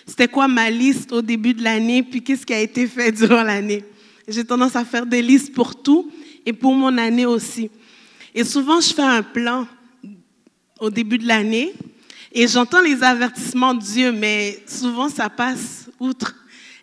C'était 0.05 0.27
quoi 0.27 0.47
ma 0.47 0.69
liste 0.69 1.11
au 1.11 1.21
début 1.21 1.53
de 1.53 1.63
l'année? 1.63 2.03
Puis 2.03 2.21
qu'est-ce 2.21 2.45
qui 2.45 2.53
a 2.53 2.59
été 2.59 2.87
fait 2.87 3.11
durant 3.11 3.43
l'année? 3.43 3.83
J'ai 4.27 4.43
tendance 4.43 4.75
à 4.75 4.83
faire 4.83 5.05
des 5.05 5.21
listes 5.21 5.53
pour 5.53 5.81
tout 5.81 6.11
et 6.45 6.53
pour 6.53 6.73
mon 6.73 6.97
année 6.97 7.25
aussi. 7.25 7.69
Et 8.33 8.43
souvent, 8.43 8.79
je 8.79 8.93
fais 8.93 9.01
un 9.01 9.23
plan 9.23 9.67
au 10.79 10.89
début 10.89 11.17
de 11.17 11.27
l'année 11.27 11.73
et 12.31 12.47
j'entends 12.47 12.81
les 12.81 13.01
avertissements 13.03 13.73
de 13.73 13.81
Dieu, 13.81 14.11
mais 14.11 14.59
souvent, 14.67 15.09
ça 15.09 15.29
passe 15.29 15.89
outre. 15.99 16.35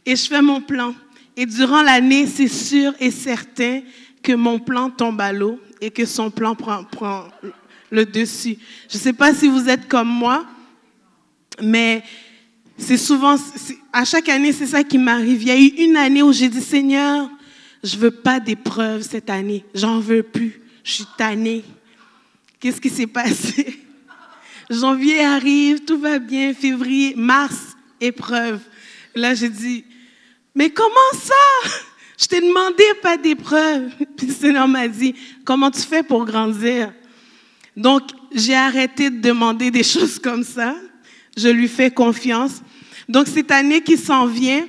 Et 0.05 0.17
je 0.17 0.27
fais 0.27 0.43
mon 0.43 0.61
plan. 0.61 0.95
Et 1.37 1.47
durant 1.47 1.83
l'année, 1.83 2.27
c'est 2.27 2.49
sûr 2.49 2.93
et 2.99 3.11
certain 3.11 3.83
que 4.23 4.33
mon 4.33 4.59
plan 4.59 4.91
tombe 4.91 5.21
à 5.21 5.33
l'eau 5.33 5.61
et 5.81 5.91
que 5.91 6.07
son 6.07 6.31
plan 6.31 6.55
prend, 6.55 6.85
prend 6.85 7.25
le 7.91 8.07
dessus. 8.07 8.57
Je 8.89 8.97
ne 8.97 9.03
sais 9.03 9.13
pas 9.13 9.35
si 9.35 9.49
vous 9.49 9.69
êtes 9.69 9.87
comme 9.87 10.09
moi, 10.09 10.47
mais 11.63 12.03
c'est 12.77 12.97
souvent, 12.97 13.37
à 13.93 14.05
chaque 14.05 14.29
année, 14.29 14.53
c'est 14.53 14.67
ça 14.67 14.83
qui 14.83 14.99
m'arrive. 14.99 15.43
Il 15.43 15.49
y 15.49 15.51
a 15.51 15.59
eu 15.59 15.89
une 15.89 15.97
année 15.97 16.23
où 16.23 16.33
j'ai 16.33 16.49
dit, 16.49 16.61
Seigneur, 16.61 17.29
je 17.83 17.97
veux 17.97 18.11
pas 18.11 18.41
d'épreuves 18.41 19.03
cette 19.03 19.31
année. 19.31 19.65
J'en 19.75 20.01
veux 20.01 20.23
plus. 20.23 20.61
Je 20.83 20.93
suis 20.93 21.07
tannée. 21.17 21.65
Qu'est-ce 22.59 22.81
qui 22.81 22.91
s'est 22.91 23.07
passé? 23.07 23.81
Janvier 24.71 25.25
arrive, 25.25 25.85
tout 25.85 25.99
va 25.99 26.19
bien. 26.19 26.55
Février, 26.55 27.15
mars, 27.17 27.77
épreuve. 28.01 28.61
Là, 29.15 29.35
j'ai 29.35 29.51
dit, 29.51 29.85
mais 30.55 30.71
comment 30.71 30.95
ça? 31.13 31.69
Je 32.19 32.27
t'ai 32.27 32.41
demandé 32.41 32.85
pas 33.03 33.17
d'épreuve. 33.17 33.91
Puis 34.17 34.31
Seigneur 34.31 34.69
m'a 34.69 34.89
dit, 34.89 35.15
comment 35.45 35.71
tu 35.71 35.81
fais 35.81 36.03
pour 36.03 36.25
grandir? 36.25 36.93
Donc, 37.77 38.03
j'ai 38.33 38.55
arrêté 38.55 39.11
de 39.11 39.21
demander 39.21 39.71
des 39.71 39.83
choses 39.83 40.19
comme 40.19 40.45
ça. 40.45 40.77
Je 41.37 41.49
lui 41.49 41.69
fais 41.69 41.91
confiance. 41.91 42.63
Donc, 43.09 43.27
cette 43.29 43.51
année 43.51 43.83
qui 43.83 43.97
s'en 43.97 44.27
vient, 44.27 44.67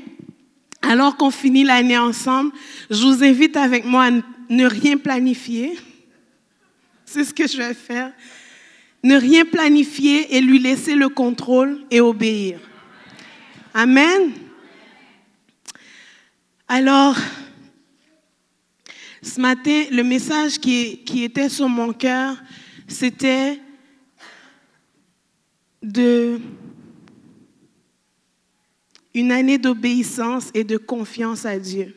alors 0.82 1.16
qu'on 1.18 1.32
finit 1.32 1.64
l'année 1.64 1.98
ensemble, 1.98 2.52
je 2.90 3.02
vous 3.04 3.24
invite 3.24 3.58
avec 3.58 3.86
moi 3.86 4.06
à 4.06 4.12
ne- 4.50 4.66
rien 4.66 4.98
planifier. 4.98 5.78
C'est 7.06 7.24
ce 7.24 7.34
que 7.34 7.48
je 7.48 7.58
vais 7.58 7.74
faire. 7.74 8.12
Ne 9.04 9.16
rien 9.16 9.46
planifier 9.46 10.36
et 10.36 10.42
lui 10.42 10.60
laisser 10.60 10.96
le 10.96 11.10
contrôle 11.10 11.84
et 11.92 12.02
obéir. 12.02 12.60
Amen. 13.74 14.32
Alors, 16.68 17.16
ce 19.22 19.40
matin, 19.40 19.84
le 19.92 20.04
message 20.04 20.60
qui 20.60 21.24
était 21.24 21.50
sur 21.50 21.70
mon 21.70 21.94
cœur, 21.94 22.36
c'était 22.88 23.60
de 25.86 26.40
une 29.14 29.32
année 29.32 29.58
d'obéissance 29.58 30.50
et 30.54 30.66
de 30.66 30.76
confiance 30.76 31.46
à 31.46 31.58
Dieu. 31.58 31.96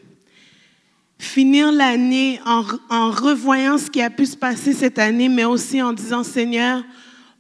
Finir 1.19 1.73
l'année 1.73 2.39
en, 2.47 2.65
en 2.91 3.11
revoyant 3.11 3.77
ce 3.77 3.91
qui 3.91 4.01
a 4.01 4.09
pu 4.09 4.25
se 4.25 4.37
passer 4.37 4.73
cette 4.73 5.01
année, 5.01 5.29
mais 5.29 5.45
aussi 5.45 5.83
en 5.83 5.93
disant, 5.93 6.23
Seigneur, 6.23 6.85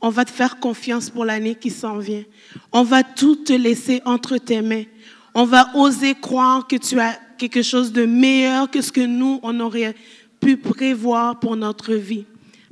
on 0.00 0.08
va 0.08 0.24
te 0.24 0.32
faire 0.32 0.58
confiance 0.58 1.10
pour 1.10 1.24
l'année 1.24 1.54
qui 1.54 1.70
s'en 1.70 1.98
vient. 1.98 2.24
On 2.72 2.82
va 2.82 3.04
tout 3.04 3.36
te 3.36 3.52
laisser 3.52 4.02
entre 4.04 4.36
tes 4.38 4.62
mains. 4.62 4.84
On 5.32 5.44
va 5.44 5.70
oser 5.76 6.14
croire 6.16 6.66
que 6.66 6.76
tu 6.76 6.98
as 6.98 7.16
quelque 7.36 7.62
chose 7.62 7.92
de 7.92 8.04
meilleur 8.04 8.68
que 8.68 8.80
ce 8.80 8.90
que 8.90 9.00
nous, 9.00 9.38
on 9.44 9.60
aurait 9.60 9.94
pu 10.40 10.56
prévoir 10.56 11.38
pour 11.38 11.54
notre 11.54 11.94
vie. 11.94 12.24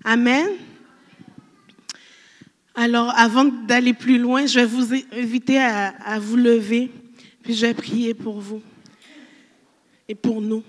Amen. 0.03 0.47
Alors, 2.79 3.11
avant 3.17 3.47
d'aller 3.47 3.95
plus 3.95 4.19
loin, 4.19 4.45
je 4.45 4.61
vais 4.61 4.67
vous 4.67 4.93
inviter 5.11 5.59
à, 5.59 5.95
à 6.05 6.19
vous 6.19 6.37
lever, 6.37 6.91
puis 7.43 7.55
je 7.55 7.65
vais 7.65 7.73
prier 7.73 8.13
pour 8.13 8.39
vous 8.39 8.61
et 10.07 10.15
pour 10.15 10.43
nous. 10.43 10.63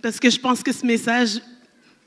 Parce 0.00 0.18
que 0.18 0.30
je 0.30 0.40
pense 0.40 0.62
que 0.62 0.72
ce 0.72 0.86
message 0.86 1.42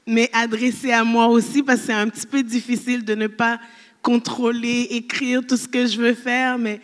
m'est 0.07 0.31
adressé 0.34 0.91
à 0.91 1.03
moi 1.03 1.27
aussi, 1.27 1.61
parce 1.61 1.81
que 1.81 1.85
c'est 1.85 1.93
un 1.93 2.09
petit 2.09 2.25
peu 2.25 2.41
difficile 2.41 3.05
de 3.05 3.13
ne 3.13 3.27
pas 3.27 3.59
contrôler, 4.01 4.88
écrire 4.89 5.45
tout 5.45 5.55
ce 5.55 5.67
que 5.67 5.85
je 5.85 6.01
veux 6.01 6.15
faire, 6.15 6.57
mais 6.57 6.81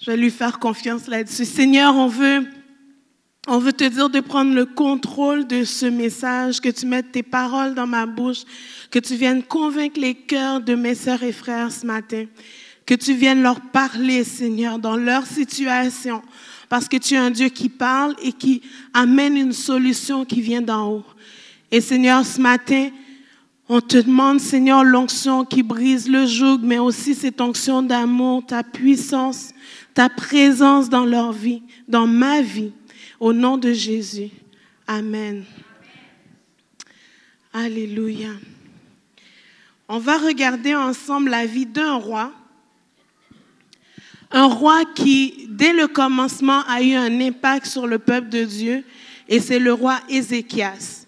je 0.00 0.10
vais 0.10 0.16
lui 0.16 0.30
faire 0.30 0.58
confiance 0.58 1.06
là-dessus. 1.06 1.44
Seigneur, 1.44 1.94
on 1.94 2.08
veut, 2.08 2.46
on 3.46 3.58
veut 3.58 3.72
te 3.72 3.84
dire 3.84 4.08
de 4.08 4.20
prendre 4.20 4.54
le 4.54 4.64
contrôle 4.64 5.46
de 5.46 5.64
ce 5.64 5.86
message, 5.86 6.60
que 6.60 6.68
tu 6.68 6.86
mettes 6.86 7.12
tes 7.12 7.22
paroles 7.22 7.74
dans 7.74 7.86
ma 7.86 8.06
bouche, 8.06 8.44
que 8.90 8.98
tu 8.98 9.16
viennes 9.16 9.42
convaincre 9.42 10.00
les 10.00 10.14
cœurs 10.14 10.60
de 10.60 10.74
mes 10.74 10.94
sœurs 10.94 11.22
et 11.22 11.32
frères 11.32 11.70
ce 11.70 11.86
matin, 11.86 12.24
que 12.86 12.94
tu 12.94 13.14
viennes 13.14 13.42
leur 13.42 13.60
parler, 13.60 14.24
Seigneur, 14.24 14.78
dans 14.78 14.96
leur 14.96 15.26
situation, 15.26 16.22
parce 16.68 16.88
que 16.88 16.96
tu 16.96 17.14
es 17.14 17.18
un 17.18 17.30
Dieu 17.30 17.48
qui 17.48 17.68
parle 17.68 18.14
et 18.22 18.32
qui 18.32 18.62
amène 18.94 19.36
une 19.36 19.52
solution 19.52 20.24
qui 20.24 20.40
vient 20.40 20.62
d'en 20.62 20.90
haut. 20.90 21.04
Et 21.70 21.80
Seigneur, 21.80 22.24
ce 22.24 22.40
matin, 22.40 22.88
on 23.68 23.80
te 23.80 23.96
demande, 23.96 24.40
Seigneur, 24.40 24.84
l'onction 24.84 25.44
qui 25.44 25.62
brise 25.62 26.08
le 26.08 26.26
joug, 26.26 26.60
mais 26.62 26.78
aussi 26.78 27.14
cette 27.14 27.40
onction 27.40 27.82
d'amour, 27.82 28.44
ta 28.46 28.62
puissance, 28.62 29.50
ta 29.94 30.08
présence 30.08 30.88
dans 30.88 31.04
leur 31.04 31.32
vie, 31.32 31.62
dans 31.88 32.06
ma 32.06 32.42
vie, 32.42 32.72
au 33.20 33.32
nom 33.32 33.58
de 33.58 33.72
Jésus. 33.72 34.30
Amen. 34.86 35.44
Alléluia. 37.52 38.30
On 39.88 39.98
va 39.98 40.18
regarder 40.18 40.74
ensemble 40.74 41.30
la 41.30 41.46
vie 41.46 41.66
d'un 41.66 41.94
roi. 41.94 42.32
Un 44.30 44.46
roi 44.46 44.84
qui, 44.94 45.46
dès 45.50 45.72
le 45.72 45.86
commencement, 45.86 46.64
a 46.66 46.82
eu 46.82 46.94
un 46.94 47.20
impact 47.20 47.66
sur 47.66 47.86
le 47.86 47.98
peuple 47.98 48.28
de 48.30 48.42
Dieu, 48.44 48.84
et 49.28 49.40
c'est 49.40 49.58
le 49.58 49.72
roi 49.72 50.00
Ézéchias. 50.08 51.06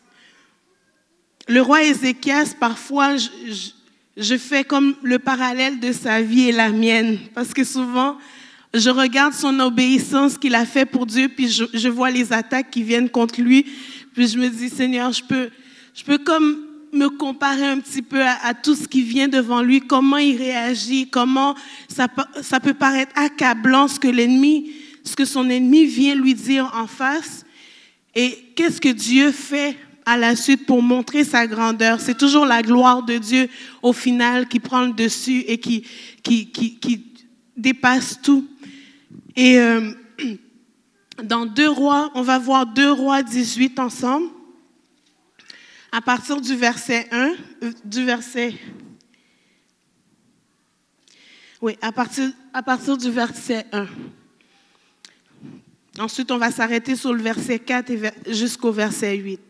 Le 1.48 1.60
roi 1.60 1.82
Ézéchias, 1.82 2.54
parfois, 2.58 3.16
je, 3.16 4.36
fais 4.36 4.62
comme 4.62 4.94
le 5.02 5.18
parallèle 5.18 5.80
de 5.80 5.92
sa 5.92 6.22
vie 6.22 6.48
et 6.48 6.52
la 6.52 6.70
mienne, 6.70 7.18
parce 7.34 7.52
que 7.52 7.64
souvent, 7.64 8.18
je 8.78 8.90
regarde 8.90 9.32
son 9.32 9.58
obéissance 9.60 10.36
qu'il 10.36 10.54
a 10.54 10.66
fait 10.66 10.84
pour 10.84 11.06
Dieu, 11.06 11.28
puis 11.28 11.48
je, 11.48 11.88
vois 11.88 12.10
les 12.10 12.32
attaques 12.32 12.70
qui 12.70 12.82
viennent 12.82 13.08
contre 13.08 13.40
lui, 13.40 13.64
puis 14.14 14.28
je 14.28 14.38
me 14.38 14.48
dis, 14.48 14.68
Seigneur, 14.68 15.12
je 15.12 15.22
peux, 15.22 15.50
je 15.94 16.04
peux 16.04 16.18
comme 16.18 16.58
me 16.92 17.08
comparer 17.08 17.66
un 17.66 17.78
petit 17.78 18.02
peu 18.02 18.22
à, 18.22 18.54
tout 18.54 18.74
ce 18.74 18.86
qui 18.88 19.02
vient 19.02 19.28
devant 19.28 19.62
lui, 19.62 19.80
comment 19.80 20.16
il 20.16 20.36
réagit, 20.36 21.08
comment 21.08 21.54
ça, 21.88 22.08
peut- 22.08 22.74
paraître 22.74 23.12
accablant 23.14 23.88
ce 23.88 23.98
que 23.98 24.08
l'ennemi, 24.08 24.70
ce 25.04 25.16
que 25.16 25.24
son 25.24 25.48
ennemi 25.48 25.84
vient 25.84 26.14
lui 26.14 26.34
dire 26.34 26.70
en 26.74 26.86
face. 26.86 27.44
Et 28.14 28.38
qu'est-ce 28.54 28.80
que 28.80 28.88
Dieu 28.88 29.30
fait 29.30 29.76
à 30.06 30.16
la 30.16 30.36
suite 30.36 30.64
pour 30.64 30.82
montrer 30.82 31.24
sa 31.24 31.46
grandeur? 31.46 32.00
C'est 32.00 32.16
toujours 32.16 32.46
la 32.46 32.62
gloire 32.62 33.02
de 33.02 33.18
Dieu 33.18 33.48
au 33.82 33.92
final 33.92 34.48
qui 34.48 34.58
prend 34.58 34.82
le 34.82 34.92
dessus 34.92 35.44
et 35.46 35.58
qui 35.58 35.84
dépasse 37.56 38.20
tout. 38.22 38.46
Et 39.36 39.58
euh, 39.60 39.92
dans 41.22 41.46
deux 41.46 41.68
rois, 41.68 42.10
on 42.14 42.22
va 42.22 42.38
voir 42.38 42.66
deux 42.66 42.90
rois 42.90 43.22
18 43.22 43.78
ensemble. 43.78 44.28
À 45.92 46.00
partir 46.00 46.40
du 46.40 46.56
verset 46.56 47.06
1, 47.10 47.34
euh. 47.62 47.72
Oui, 51.62 51.76
à 51.80 51.90
partir, 51.92 52.96
du 52.98 53.10
verset 53.10 53.66
1. 53.72 53.86
Ensuite, 55.98 56.30
on 56.30 56.36
va 56.36 56.50
s'arrêter 56.50 56.96
sur 56.96 57.14
le 57.14 57.22
verset 57.22 57.58
4 57.58 57.90
et 57.90 57.96
ver- 57.96 58.12
jusqu'au 58.28 58.72
verset 58.72 59.16
8. 59.16 59.40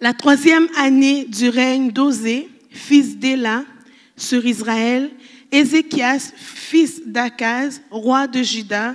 La 0.00 0.14
troisième 0.14 0.66
année 0.78 1.26
du 1.26 1.50
règne 1.50 1.90
d'Osée, 1.90 2.48
fils 2.70 3.18
d'Éla, 3.18 3.64
sur 4.16 4.46
Israël, 4.46 5.10
Ézéchias, 5.52 6.32
fils 6.36 7.02
d'Akaz, 7.04 7.80
roi 7.90 8.26
de 8.26 8.42
Juda, 8.42 8.94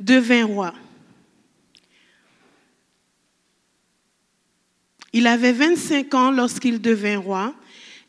devint 0.00 0.44
roi. 0.44 0.74
Il 5.12 5.26
avait 5.26 5.52
25 5.52 6.14
ans 6.14 6.30
lorsqu'il 6.30 6.80
devint 6.80 7.18
roi 7.18 7.54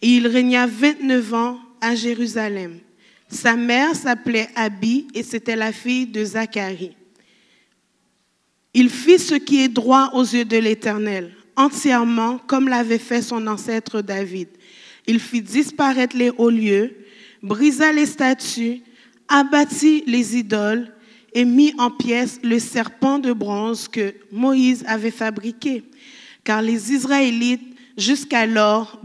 et 0.01 0.07
il 0.07 0.27
régna 0.27 0.65
29 0.65 1.33
ans 1.33 1.59
à 1.81 1.95
Jérusalem. 1.95 2.79
Sa 3.27 3.55
mère 3.55 3.95
s'appelait 3.95 4.49
Abi 4.55 5.07
et 5.13 5.23
c'était 5.23 5.55
la 5.55 5.71
fille 5.71 6.07
de 6.07 6.23
Zacharie. 6.23 6.95
Il 8.73 8.89
fit 8.89 9.19
ce 9.19 9.35
qui 9.35 9.61
est 9.61 9.69
droit 9.69 10.11
aux 10.13 10.23
yeux 10.23 10.45
de 10.45 10.57
l'Éternel, 10.57 11.35
entièrement 11.55 12.37
comme 12.37 12.67
l'avait 12.67 12.97
fait 12.97 13.21
son 13.21 13.45
ancêtre 13.47 14.01
David. 14.01 14.47
Il 15.05 15.19
fit 15.19 15.41
disparaître 15.41 16.15
les 16.15 16.29
hauts 16.29 16.49
lieux, 16.49 16.95
brisa 17.43 17.91
les 17.91 18.05
statues, 18.05 18.81
abattit 19.27 20.03
les 20.07 20.37
idoles 20.37 20.91
et 21.33 21.45
mit 21.45 21.73
en 21.77 21.91
pièces 21.91 22.39
le 22.41 22.57
serpent 22.59 23.19
de 23.19 23.33
bronze 23.33 23.87
que 23.87 24.15
Moïse 24.31 24.83
avait 24.87 25.11
fabriqué. 25.11 25.83
Car 26.43 26.61
les 26.61 26.93
Israélites, 26.93 27.75
jusqu'alors, 27.97 28.99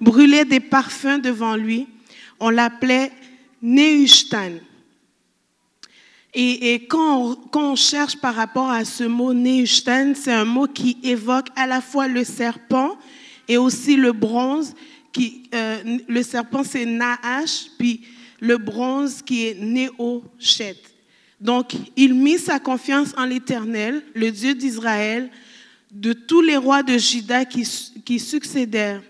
brûlaient 0.00 0.44
des 0.44 0.60
parfums 0.60 1.20
devant 1.22 1.56
lui. 1.56 1.86
On 2.40 2.50
l'appelait 2.50 3.12
Nehushtan. 3.62 4.52
Et, 6.34 6.74
et 6.74 6.86
quand, 6.86 7.22
on, 7.22 7.34
quand 7.34 7.72
on 7.72 7.76
cherche 7.76 8.16
par 8.16 8.34
rapport 8.34 8.70
à 8.70 8.84
ce 8.84 9.04
mot 9.04 9.32
Nehushtan, 9.32 10.12
c'est 10.14 10.32
un 10.32 10.44
mot 10.44 10.66
qui 10.66 10.98
évoque 11.02 11.48
à 11.56 11.66
la 11.66 11.80
fois 11.80 12.06
le 12.06 12.24
serpent 12.24 12.96
et 13.48 13.56
aussi 13.56 13.96
le 13.96 14.12
bronze. 14.12 14.74
Qui, 15.12 15.48
euh, 15.54 15.98
le 16.06 16.22
serpent, 16.22 16.62
c'est 16.64 16.84
Nahash, 16.84 17.66
puis 17.78 18.02
le 18.40 18.58
bronze 18.58 19.22
qui 19.22 19.46
est 19.46 19.54
Néoshet. 19.54 20.76
Donc, 21.40 21.72
il 21.96 22.14
mit 22.14 22.38
sa 22.38 22.58
confiance 22.58 23.14
en 23.16 23.24
l'Éternel, 23.24 24.02
le 24.14 24.30
Dieu 24.30 24.54
d'Israël, 24.54 25.30
de 25.90 26.12
tous 26.12 26.42
les 26.42 26.56
rois 26.56 26.82
de 26.82 26.98
Juda 26.98 27.44
qui, 27.44 27.66
qui 28.04 28.18
succédèrent 28.18 29.02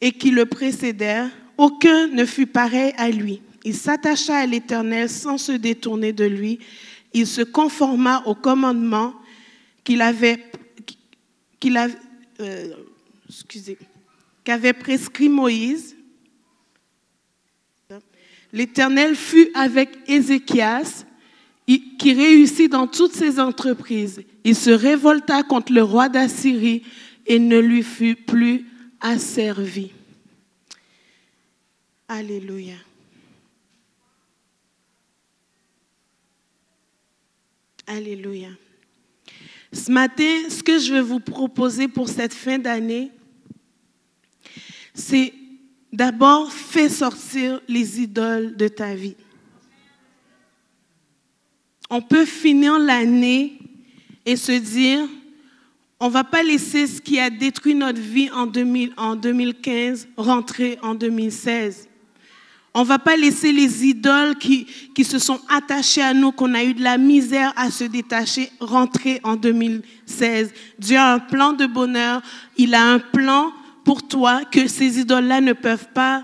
et 0.00 0.12
qui 0.12 0.30
le 0.30 0.46
précédèrent. 0.46 1.30
Aucun 1.56 2.06
ne 2.08 2.24
fut 2.24 2.46
pareil 2.46 2.92
à 2.96 3.10
lui. 3.10 3.40
Il 3.64 3.74
s'attacha 3.74 4.36
à 4.36 4.46
l'Éternel 4.46 5.10
sans 5.10 5.38
se 5.38 5.52
détourner 5.52 6.12
de 6.12 6.24
lui. 6.24 6.60
Il 7.12 7.26
se 7.26 7.42
conforma 7.42 8.22
au 8.26 8.34
commandement 8.34 9.14
qu'il 9.82 10.02
avait, 10.02 10.44
qu'il 11.58 11.76
euh, 12.40 12.68
excusez, 13.28 13.78
qu'avait 14.48 14.72
prescrit 14.72 15.28
Moïse. 15.28 15.94
L'Éternel 18.50 19.14
fut 19.14 19.50
avec 19.52 19.90
Ézéchias, 20.06 21.04
qui 21.66 22.14
réussit 22.14 22.72
dans 22.72 22.86
toutes 22.86 23.12
ses 23.12 23.40
entreprises. 23.40 24.22
Il 24.44 24.56
se 24.56 24.70
révolta 24.70 25.42
contre 25.42 25.70
le 25.74 25.82
roi 25.82 26.08
d'Assyrie 26.08 26.82
et 27.26 27.38
ne 27.38 27.58
lui 27.58 27.82
fut 27.82 28.16
plus 28.16 28.64
asservi. 29.02 29.92
Alléluia. 32.08 32.76
Alléluia. 37.86 38.48
Ce 39.74 39.92
matin, 39.92 40.48
ce 40.48 40.62
que 40.62 40.78
je 40.78 40.94
vais 40.94 41.02
vous 41.02 41.20
proposer 41.20 41.86
pour 41.86 42.08
cette 42.08 42.32
fin 42.32 42.58
d'année, 42.58 43.10
c'est 44.98 45.32
d'abord 45.92 46.52
fais 46.52 46.88
sortir 46.88 47.60
les 47.68 48.00
idoles 48.00 48.56
de 48.56 48.68
ta 48.68 48.94
vie. 48.94 49.16
On 51.88 52.02
peut 52.02 52.26
finir 52.26 52.78
l'année 52.78 53.58
et 54.26 54.36
se 54.36 54.52
dire, 54.52 55.08
on 56.00 56.08
ne 56.08 56.12
va 56.12 56.24
pas 56.24 56.42
laisser 56.42 56.86
ce 56.86 57.00
qui 57.00 57.18
a 57.18 57.30
détruit 57.30 57.74
notre 57.74 58.00
vie 58.00 58.30
en, 58.30 58.46
2000 58.46 58.92
en 58.96 59.16
2015 59.16 60.08
rentrer 60.16 60.78
en 60.82 60.94
2016. 60.94 61.88
On 62.74 62.82
ne 62.82 62.86
va 62.86 62.98
pas 62.98 63.16
laisser 63.16 63.50
les 63.50 63.86
idoles 63.86 64.36
qui, 64.36 64.66
qui 64.94 65.04
se 65.04 65.18
sont 65.18 65.40
attachées 65.48 66.02
à 66.02 66.12
nous, 66.12 66.30
qu'on 66.32 66.54
a 66.54 66.62
eu 66.62 66.74
de 66.74 66.82
la 66.82 66.98
misère 66.98 67.52
à 67.56 67.70
se 67.70 67.84
détacher, 67.84 68.50
rentrer 68.60 69.20
en 69.24 69.36
2016. 69.36 70.52
Dieu 70.78 70.98
a 70.98 71.14
un 71.14 71.18
plan 71.18 71.54
de 71.54 71.66
bonheur, 71.66 72.20
il 72.56 72.74
a 72.74 72.84
un 72.84 72.98
plan 72.98 73.52
pour 73.88 74.06
toi 74.06 74.44
que 74.44 74.68
ces 74.68 74.98
idoles-là 74.98 75.40
ne 75.40 75.54
peuvent 75.54 75.88
pas 75.94 76.22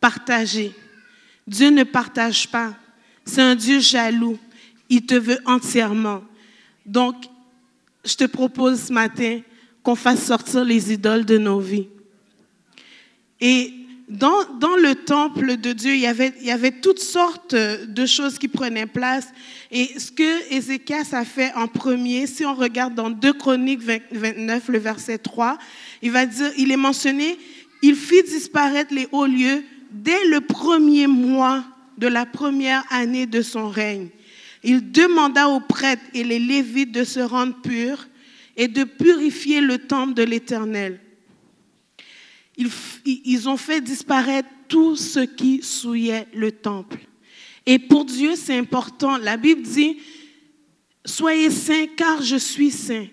partager. 0.00 0.72
Dieu 1.46 1.68
ne 1.68 1.82
partage 1.82 2.48
pas. 2.48 2.74
C'est 3.26 3.42
un 3.42 3.54
Dieu 3.54 3.78
jaloux. 3.78 4.38
Il 4.88 5.04
te 5.04 5.14
veut 5.14 5.38
entièrement. 5.44 6.24
Donc, 6.86 7.16
je 8.06 8.14
te 8.14 8.24
propose 8.24 8.84
ce 8.84 8.92
matin 8.94 9.42
qu'on 9.82 9.96
fasse 9.96 10.24
sortir 10.24 10.64
les 10.64 10.94
idoles 10.94 11.26
de 11.26 11.36
nos 11.36 11.60
vies. 11.60 11.88
Et 13.38 13.74
dans, 14.08 14.44
dans 14.58 14.76
le 14.76 14.94
temple 14.94 15.58
de 15.58 15.74
Dieu, 15.74 15.92
il 15.92 16.00
y, 16.00 16.06
avait, 16.06 16.32
il 16.40 16.46
y 16.46 16.52
avait 16.52 16.80
toutes 16.80 17.00
sortes 17.00 17.54
de 17.54 18.06
choses 18.06 18.38
qui 18.38 18.48
prenaient 18.48 18.86
place. 18.86 19.28
Et 19.70 19.98
ce 19.98 20.10
que 20.10 20.54
Ézéchias 20.54 21.08
a 21.12 21.26
fait 21.26 21.52
en 21.54 21.68
premier, 21.68 22.26
si 22.26 22.46
on 22.46 22.54
regarde 22.54 22.94
dans 22.94 23.10
2 23.10 23.34
Chroniques 23.34 23.82
20 23.82 23.98
29, 24.10 24.68
le 24.68 24.78
verset 24.78 25.18
3, 25.18 25.58
il 26.02 26.10
va 26.10 26.26
dire, 26.26 26.50
il 26.56 26.70
est 26.70 26.76
mentionné, 26.76 27.38
il 27.82 27.96
fit 27.96 28.22
disparaître 28.22 28.94
les 28.94 29.08
hauts 29.12 29.26
lieux 29.26 29.62
dès 29.90 30.24
le 30.26 30.40
premier 30.40 31.06
mois 31.06 31.64
de 31.98 32.06
la 32.06 32.26
première 32.26 32.84
année 32.90 33.26
de 33.26 33.42
son 33.42 33.68
règne. 33.68 34.08
Il 34.62 34.90
demanda 34.90 35.48
aux 35.48 35.60
prêtres 35.60 36.02
et 36.14 36.24
les 36.24 36.38
lévites 36.38 36.92
de 36.92 37.04
se 37.04 37.20
rendre 37.20 37.60
purs 37.60 38.08
et 38.56 38.68
de 38.68 38.84
purifier 38.84 39.60
le 39.60 39.78
temple 39.78 40.14
de 40.14 40.22
l'Éternel. 40.22 41.00
Ils, 42.56 42.70
ils 43.04 43.48
ont 43.48 43.56
fait 43.56 43.80
disparaître 43.80 44.48
tout 44.68 44.96
ce 44.96 45.20
qui 45.20 45.62
souillait 45.62 46.26
le 46.34 46.52
temple. 46.52 46.98
Et 47.66 47.78
pour 47.78 48.04
Dieu, 48.04 48.34
c'est 48.36 48.56
important. 48.56 49.16
La 49.16 49.36
Bible 49.36 49.62
dit, 49.62 49.98
soyez 51.04 51.50
saints 51.50 51.86
car 51.96 52.22
je 52.22 52.36
suis 52.36 52.70
saint. 52.70 53.06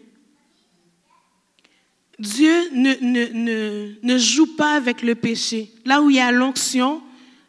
Dieu 2.22 2.70
ne, 2.74 2.94
ne, 3.02 3.34
ne, 3.34 3.92
ne 4.04 4.18
joue 4.20 4.56
pas 4.56 4.76
avec 4.76 5.02
le 5.02 5.16
péché. 5.16 5.72
Là 5.86 6.04
où 6.04 6.12
il 6.12 6.18
y 6.18 6.20
a 6.20 6.32
l'onction, 6.32 7.02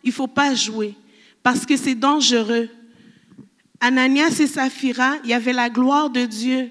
il 0.02 0.08
ne 0.08 0.14
faut 0.14 0.26
pas 0.26 0.54
jouer 0.54 0.94
parce 1.42 1.66
que 1.66 1.76
c'est 1.76 1.94
dangereux. 1.94 2.70
Ananias 3.80 4.38
et 4.40 4.46
Saphira, 4.46 5.16
il 5.24 5.30
y 5.30 5.34
avait 5.34 5.52
la 5.52 5.68
gloire 5.68 6.08
de 6.08 6.24
Dieu, 6.24 6.70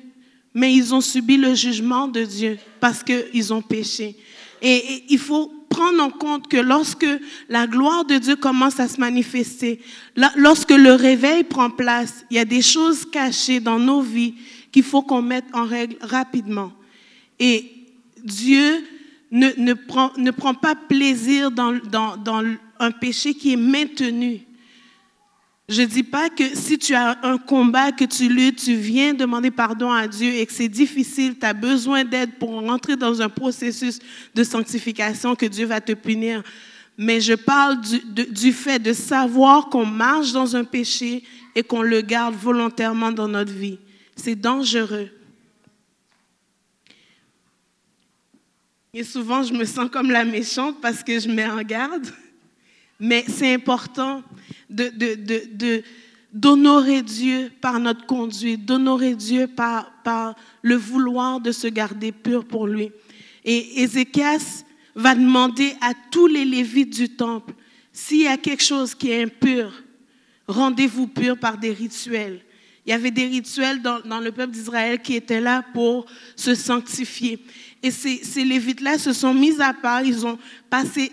mais 0.55 0.73
ils 0.73 0.95
ont 0.95 1.01
subi 1.01 1.37
le 1.37 1.53
jugement 1.53 2.07
de 2.07 2.23
Dieu 2.23 2.57
parce 2.79 3.03
qu'ils 3.03 3.53
ont 3.53 3.61
péché. 3.61 4.15
Et, 4.63 5.03
il 5.09 5.19
faut 5.19 5.53
prendre 5.69 6.01
en 6.01 6.09
compte 6.09 6.47
que 6.47 6.57
lorsque 6.57 7.07
la 7.49 7.67
gloire 7.67 8.05
de 8.05 8.17
Dieu 8.17 8.35
commence 8.35 8.79
à 8.79 8.87
se 8.87 8.99
manifester, 8.99 9.79
lorsque 10.35 10.71
le 10.71 10.93
réveil 10.93 11.43
prend 11.43 11.69
place, 11.69 12.25
il 12.31 12.37
y 12.37 12.39
a 12.39 12.45
des 12.45 12.63
choses 12.63 13.05
cachées 13.05 13.59
dans 13.59 13.77
nos 13.77 14.01
vies 14.01 14.33
qu'il 14.71 14.83
faut 14.83 15.03
qu'on 15.03 15.21
mette 15.21 15.45
en 15.53 15.65
règle 15.65 15.97
rapidement. 16.01 16.71
Et 17.39 17.80
Dieu 18.23 18.83
ne, 19.31 19.49
ne, 19.57 19.73
prend, 19.73 20.11
ne 20.17 20.31
prend 20.31 20.53
pas 20.53 20.75
plaisir 20.75 21.51
dans, 21.51 21.79
dans, 21.89 22.17
dans 22.17 22.43
un 22.79 22.91
péché 22.91 23.33
qui 23.33 23.53
est 23.53 23.57
maintenu. 23.57 24.41
Je 25.69 25.83
ne 25.83 25.87
dis 25.87 26.03
pas 26.03 26.29
que 26.29 26.43
si 26.53 26.77
tu 26.77 26.93
as 26.93 27.17
un 27.23 27.37
combat 27.37 27.93
que 27.93 28.03
tu 28.03 28.27
luttes, 28.27 28.61
tu 28.61 28.75
viens 28.75 29.13
demander 29.13 29.51
pardon 29.51 29.89
à 29.89 30.05
Dieu 30.05 30.33
et 30.33 30.45
que 30.45 30.51
c'est 30.51 30.67
difficile, 30.67 31.39
tu 31.39 31.45
as 31.45 31.53
besoin 31.53 32.03
d'aide 32.03 32.31
pour 32.39 32.49
rentrer 32.49 32.97
dans 32.97 33.21
un 33.21 33.29
processus 33.29 33.99
de 34.35 34.43
sanctification 34.43 35.33
que 35.33 35.45
Dieu 35.45 35.65
va 35.65 35.79
te 35.79 35.93
punir. 35.93 36.43
Mais 36.97 37.21
je 37.21 37.33
parle 37.33 37.79
du, 37.79 38.25
du 38.25 38.51
fait 38.51 38.79
de 38.79 38.91
savoir 38.91 39.69
qu'on 39.69 39.85
marche 39.85 40.33
dans 40.33 40.57
un 40.57 40.65
péché 40.65 41.23
et 41.55 41.63
qu'on 41.63 41.83
le 41.83 42.01
garde 42.01 42.35
volontairement 42.35 43.13
dans 43.13 43.29
notre 43.29 43.53
vie. 43.53 43.79
C'est 44.17 44.35
dangereux. 44.35 45.09
Et 48.93 49.05
souvent, 49.05 49.41
je 49.41 49.53
me 49.53 49.63
sens 49.63 49.89
comme 49.89 50.11
la 50.11 50.25
méchante 50.25 50.81
parce 50.81 51.01
que 51.01 51.17
je 51.17 51.29
mets 51.29 51.45
en 51.45 51.61
garde. 51.61 52.07
Mais 52.99 53.23
c'est 53.25 53.53
important 53.53 54.21
de, 54.69 54.89
de, 54.89 55.15
de, 55.55 55.83
d'honorer 56.33 57.01
Dieu 57.01 57.53
par 57.61 57.79
notre 57.79 58.05
conduite, 58.05 58.65
d'honorer 58.65 59.15
Dieu 59.15 59.47
par, 59.47 60.35
le 60.61 60.75
vouloir 60.75 61.39
de 61.39 61.53
se 61.53 61.67
garder 61.67 62.11
pur 62.11 62.43
pour 62.43 62.67
lui. 62.67 62.91
Et 63.45 63.81
Ézéchias 63.81 64.65
va 64.93 65.15
demander 65.15 65.73
à 65.79 65.93
tous 66.11 66.27
les 66.27 66.43
lévites 66.43 66.93
du 66.93 67.07
temple, 67.07 67.53
s'il 67.93 68.23
y 68.23 68.27
a 68.27 68.35
quelque 68.35 68.63
chose 68.63 68.93
qui 68.93 69.09
est 69.11 69.23
impur, 69.23 69.71
rendez-vous 70.49 71.07
pur 71.07 71.37
par 71.37 71.57
des 71.57 71.71
rituels. 71.71 72.41
Il 72.85 72.89
y 72.89 72.93
avait 72.93 73.11
des 73.11 73.27
rituels 73.27 73.81
dans 73.81 74.19
le 74.19 74.31
peuple 74.31 74.51
d'Israël 74.51 75.01
qui 75.01 75.15
étaient 75.15 75.39
là 75.39 75.63
pour 75.73 76.07
se 76.35 76.55
sanctifier. 76.55 77.39
Et 77.83 77.91
ces, 77.91 78.23
ces 78.23 78.43
lévites-là 78.43 78.97
se 78.97 79.13
sont 79.13 79.33
mis 79.33 79.59
à 79.59 79.73
part, 79.73 80.03
ils 80.03 80.25
ont 80.25 80.37
passé, 80.69 81.11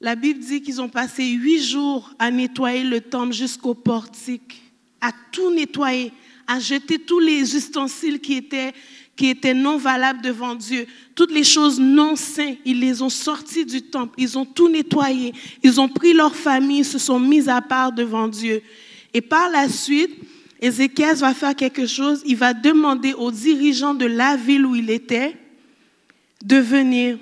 la 0.00 0.14
Bible 0.14 0.40
dit 0.40 0.60
qu'ils 0.60 0.80
ont 0.80 0.88
passé 0.88 1.26
huit 1.26 1.62
jours 1.62 2.12
à 2.18 2.30
nettoyer 2.30 2.84
le 2.84 3.00
temple 3.00 3.32
jusqu'au 3.32 3.74
portique, 3.74 4.62
à 5.00 5.10
tout 5.32 5.50
nettoyer, 5.50 6.12
à 6.46 6.60
jeter 6.60 6.98
tous 6.98 7.18
les 7.18 7.56
ustensiles 7.56 8.20
qui 8.20 8.34
étaient, 8.34 8.72
qui 9.16 9.28
étaient 9.28 9.54
non 9.54 9.78
valables 9.78 10.20
devant 10.20 10.54
Dieu, 10.54 10.86
toutes 11.14 11.32
les 11.32 11.44
choses 11.44 11.80
non 11.80 12.14
saintes, 12.14 12.58
ils 12.66 12.78
les 12.78 13.00
ont 13.00 13.08
sortis 13.08 13.64
du 13.64 13.80
temple, 13.80 14.14
ils 14.18 14.36
ont 14.36 14.44
tout 14.44 14.68
nettoyé, 14.68 15.32
ils 15.62 15.80
ont 15.80 15.88
pris 15.88 16.12
leur 16.12 16.36
famille, 16.36 16.84
se 16.84 16.98
sont 16.98 17.18
mis 17.18 17.48
à 17.48 17.62
part 17.62 17.92
devant 17.92 18.28
Dieu. 18.28 18.60
Et 19.14 19.22
par 19.22 19.50
la 19.50 19.70
suite, 19.70 20.14
Ézéchias 20.60 21.14
va 21.14 21.32
faire 21.32 21.56
quelque 21.56 21.86
chose, 21.86 22.22
il 22.26 22.36
va 22.36 22.52
demander 22.52 23.14
aux 23.14 23.30
dirigeants 23.30 23.94
de 23.94 24.06
la 24.06 24.36
ville 24.36 24.66
où 24.66 24.74
il 24.74 24.90
était, 24.90 25.36
de 26.44 26.56
venir. 26.56 27.18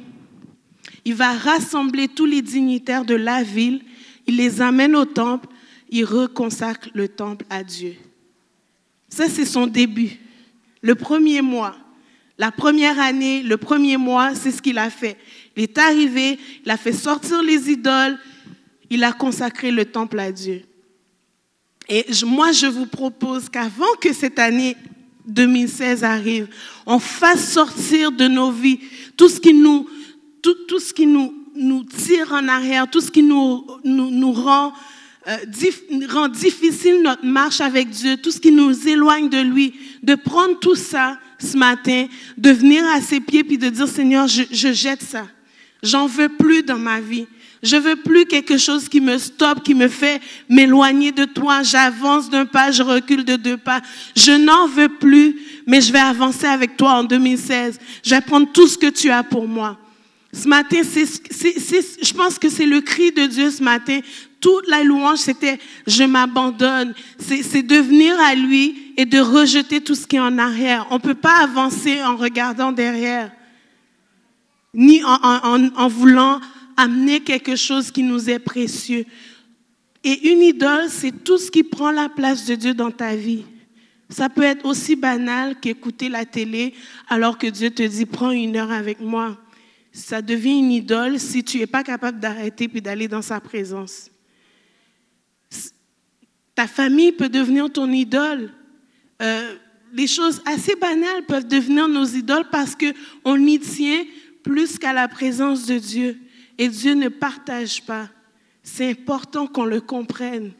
Il 1.05 1.15
va 1.15 1.33
rassembler 1.33 2.09
tous 2.09 2.27
les 2.27 2.43
dignitaires 2.43 3.05
de 3.05 3.15
la 3.15 3.43
ville, 3.43 3.83
il 4.27 4.37
les 4.37 4.61
amène 4.61 4.97
au 4.97 5.05
temple, 5.05 5.49
il 5.91 6.05
reconsacre 6.05 6.89
le 6.95 7.09
temple 7.09 7.45
à 7.51 7.63
Dieu. 7.63 7.95
Ça, 9.09 9.29
c'est 9.29 9.45
son 9.45 9.67
début. 9.67 10.19
Le 10.83 10.95
premier 10.95 11.41
mois, 11.41 11.77
la 12.37 12.51
première 12.51 12.99
année, 12.99 13.43
le 13.43 13.57
premier 13.57 13.97
mois, 13.97 14.35
c'est 14.35 14.51
ce 14.51 14.61
qu'il 14.61 14.79
a 14.79 14.91
fait. 14.91 15.17
Il 15.57 15.63
est 15.63 15.79
arrivé, 15.79 16.39
il 16.65 16.71
a 16.71 16.77
fait 16.77 16.93
sortir 16.93 17.43
les 17.43 17.71
idoles, 17.71 18.19
il 18.91 19.05
a 19.05 19.13
consacré 19.13 19.71
le 19.71 19.85
temple 19.85 20.19
à 20.19 20.33
Dieu. 20.33 20.63
Et 21.89 22.07
moi, 22.27 22.53
je 22.53 22.67
vous 22.67 22.87
propose 22.87 23.49
qu'avant 23.49 23.93
que 24.01 24.13
cette 24.13 24.39
année 24.39 24.77
2016 25.27 26.05
arrive, 26.05 26.49
on 26.87 26.99
fasse 26.99 27.53
sortir 27.53 28.13
de 28.13 28.29
nos 28.29 28.51
vies 28.51 28.81
tout 29.17 29.29
ce 29.29 29.41
qui 29.41 29.55
nous, 29.55 29.89
tout, 30.43 30.55
tout 30.69 30.79
ce 30.79 30.93
qui 30.93 31.07
nous, 31.07 31.35
nous 31.55 31.85
tire 31.85 32.33
en 32.33 32.49
arrière, 32.49 32.89
tout 32.91 33.01
ce 33.01 33.11
qui 33.11 33.23
nous, 33.23 33.67
nous, 33.85 34.11
nous 34.11 34.33
rend, 34.33 34.73
euh, 35.29 35.37
rend 36.09 36.29
difficile 36.29 37.03
notre 37.03 37.25
marche 37.25 37.61
avec 37.61 37.91
Dieu, 37.91 38.17
tout 38.17 38.31
ce 38.31 38.41
qui 38.41 38.53
nous 38.53 38.89
éloigne 38.89 39.29
de 39.29 39.41
lui, 39.41 39.75
de 40.03 40.15
prendre 40.15 40.59
tout 40.59 40.75
ça 40.75 41.19
ce 41.39 41.57
matin, 41.57 42.07
de 42.37 42.51
venir 42.51 42.85
à 42.87 43.01
ses 43.01 43.21
pieds 43.21 43.45
puis 43.45 43.59
de 43.59 43.69
dire 43.69 43.89
Seigneur, 43.89 44.27
je, 44.27 44.43
je 44.51 44.73
jette 44.73 45.03
ça. 45.03 45.27
J'en 45.83 46.07
veux 46.07 46.31
plus 46.31 46.63
dans 46.63 46.79
ma 46.79 47.01
vie. 47.01 47.27
Je 47.65 47.77
veux 47.77 47.97
plus 47.97 48.27
quelque 48.27 48.59
chose 48.59 48.91
qui 48.91 49.01
me 49.01 49.17
stoppe, 49.17 49.63
qui 49.63 49.75
me 49.75 49.89
fait 49.89 50.21
m'éloigner 50.51 51.13
de 51.13 51.25
toi. 51.25 51.63
J'avance 51.63 52.29
d'un 52.29 52.45
pas, 52.45 52.71
je 52.71 52.83
recule 52.83 53.25
de 53.25 53.37
deux 53.37 53.57
pas. 53.57 53.81
Je 54.15 54.33
n'en 54.33 54.69
veux 54.69 54.91
plus, 54.91 55.41
mais 55.67 55.81
je 55.81 55.91
vais 55.91 55.99
avancer 55.99 56.47
avec 56.47 56.77
toi 56.77 56.93
en 56.93 57.05
2016. 57.05 57.81
Je 58.05 58.11
vais 58.11 58.21
prendre 58.21 58.53
tout 58.53 58.69
ce 58.69 58.77
que 58.77 58.89
tu 58.89 59.11
as 59.11 59.23
pour 59.23 59.49
moi. 59.49 59.79
Ce 60.31 60.47
matin, 60.47 60.81
c'est, 60.83 61.07
c'est, 61.07 61.59
c'est, 61.59 62.05
je 62.05 62.13
pense 62.13 62.39
que 62.39 62.51
c'est 62.51 62.67
le 62.67 62.83
cri 62.83 63.13
de 63.13 63.25
Dieu 63.25 63.51
ce 63.51 63.63
matin. 63.63 64.01
Toute 64.41 64.69
la 64.69 64.85
louange, 64.85 65.21
c'était 65.21 65.59
je 65.87 66.05
m'abandonne. 66.05 66.93
C'est, 67.19 67.63
de 67.63 67.77
venir 67.77 68.15
à 68.21 68.35
lui 68.35 68.93
et 68.99 69.07
de 69.07 69.21
rejeter 69.21 69.81
tout 69.81 69.95
ce 69.95 70.07
qui 70.07 70.17
est 70.17 70.21
en 70.21 70.37
arrière. 70.37 70.87
On 70.91 70.97
ne 70.97 71.01
peut 71.01 71.15
pas 71.15 71.39
avancer 71.43 72.03
en 72.03 72.17
regardant 72.17 72.73
derrière, 72.73 73.31
ni 74.75 75.03
en, 75.03 75.71
en 75.75 75.89
voulant 75.89 76.41
amener 76.77 77.21
quelque 77.21 77.57
chose 77.57 77.91
qui 77.91 78.03
nous 78.03 78.31
est 78.31 78.39
précieux. 78.39 79.05
Et 80.03 80.31
une 80.33 80.43
idole, 80.43 80.89
c'est 80.89 81.25
tout 81.25 81.39
ce 81.39 81.51
qui 81.51 81.63
prend 81.63 81.91
la 81.91 82.09
place 82.09 82.45
de 82.47 82.55
Dieu 82.55 82.75
dans 82.75 82.91
ta 82.91 83.17
vie. 83.17 83.45
Ça 84.11 84.29
peut 84.29 84.43
être 84.43 84.67
aussi 84.67 84.97
banal 84.97 85.59
qu'écouter 85.59 86.09
la 86.09 86.25
télé 86.25 86.75
alors 87.09 87.39
que 87.39 87.47
Dieu 87.47 87.71
te 87.71 87.83
dit 87.83 88.05
prends 88.05 88.31
une 88.31 88.57
heure 88.57 88.71
avec 88.71 89.01
moi. 89.01 89.39
Ça 89.93 90.21
devient 90.21 90.59
une 90.59 90.73
idole 90.73 91.19
si 91.19 91.43
tu 91.43 91.59
n'es 91.59 91.67
pas 91.67 91.83
capable 91.83 92.21
d'arrêter 92.21 92.69
puis 92.69 92.83
d'aller 92.83 93.09
dans 93.09 93.23
sa 93.23 93.41
présence. 93.41 94.11
Ta 96.55 96.67
famille 96.67 97.13
peut 97.13 97.29
devenir 97.29 97.73
ton 97.73 97.91
idole. 97.91 98.53
Euh, 99.23 99.57
les 99.93 100.07
choses 100.07 100.43
assez 100.45 100.75
banales 100.77 101.25
peuvent 101.27 101.49
devenir 101.49 101.89
nos 101.89 102.05
idoles 102.05 102.49
parce 102.51 102.77
qu'on 102.77 103.47
y 103.47 103.59
tient 103.59 104.05
plus 104.43 104.79
qu'à 104.79 104.93
la 104.93 105.09
présence 105.09 105.67
de 105.67 105.79
Dieu. 105.79 106.19
Et 106.59 106.69
Dieu 106.69 106.95
ne 106.95 107.09
partage 107.09 107.83
pas. 107.83 108.09
C'est 108.63 108.91
important 108.91 109.47
qu'on 109.47 109.65
le 109.65 109.81
comprenne. 109.81 110.53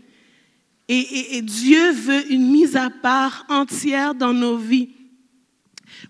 Et, 0.89 1.41
Dieu 1.41 1.93
veut 1.93 2.31
une 2.31 2.51
mise 2.51 2.77
à 2.77 2.91
part 2.91 3.47
entière 3.49 4.15
dans 4.15 4.35
nos 4.35 4.59
vies. 4.59 4.91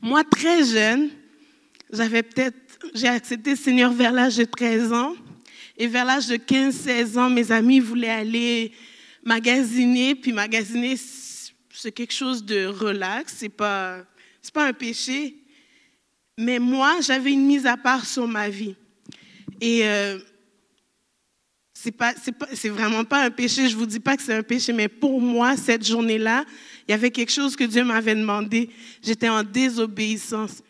Moi, 0.03 0.25
très 0.25 0.65
jeune, 0.65 1.11
j'avais 1.93 2.25
peut-être, 2.25 2.57
j'ai 2.93 3.07
accepté 3.07 3.51
le 3.51 3.57
Seigneur 3.57 3.93
vers 3.93 4.11
l'âge 4.11 4.37
de 4.37 4.45
13 4.45 4.93
ans. 4.93 5.15
Et 5.77 5.87
vers 5.87 6.05
l'âge 6.05 6.27
de 6.27 6.37
15-16 6.37 7.19
ans, 7.19 7.31
mes 7.31 7.53
amis 7.53 7.79
voulaient 7.79 8.09
aller 8.09 8.73
magasiner. 9.25 10.17
Puis 10.17 10.33
magasiner, 10.33 10.97
c'est 11.73 11.93
quelque 11.93 12.13
chose 12.15 12.45
de 12.45 12.67
relax, 12.67 13.35
c'est 13.39 13.49
pas, 13.49 14.05
c'est 14.43 14.55
pas 14.55 14.67
un 14.67 14.73
péché. 14.73 15.37
Mais 16.37 16.59
moi, 16.59 16.97
j'avais 17.01 17.33
une 17.33 17.47
mise 17.47 17.67
à 17.67 17.77
part 17.77 18.05
sur 18.05 18.27
ma 18.27 18.49
vie. 18.49 18.75
Et 19.61 19.87
euh, 19.87 20.19
c'est 21.75 22.69
vraiment 22.69 23.05
pas 23.05 23.25
un 23.25 23.31
péché. 23.31 23.69
Je 23.69 23.77
vous 23.77 23.87
dis 23.87 24.01
pas 24.01 24.17
que 24.17 24.23
c'est 24.23 24.35
un 24.35 24.43
péché, 24.43 24.73
mais 24.73 24.89
pour 24.89 25.21
moi, 25.21 25.57
cette 25.57 25.87
journée-là, 25.87 26.45
il 26.87 26.93
y 26.93 26.95
avait 26.95 27.11
quelque 27.11 27.33
chose 27.33 27.57
que 27.57 27.65
Dieu 27.65 27.85
m'avait 27.85 28.15
demandé. 28.15 28.71
J'étais 29.03 29.29
en 29.29 29.43
désobéissance. 29.43 30.63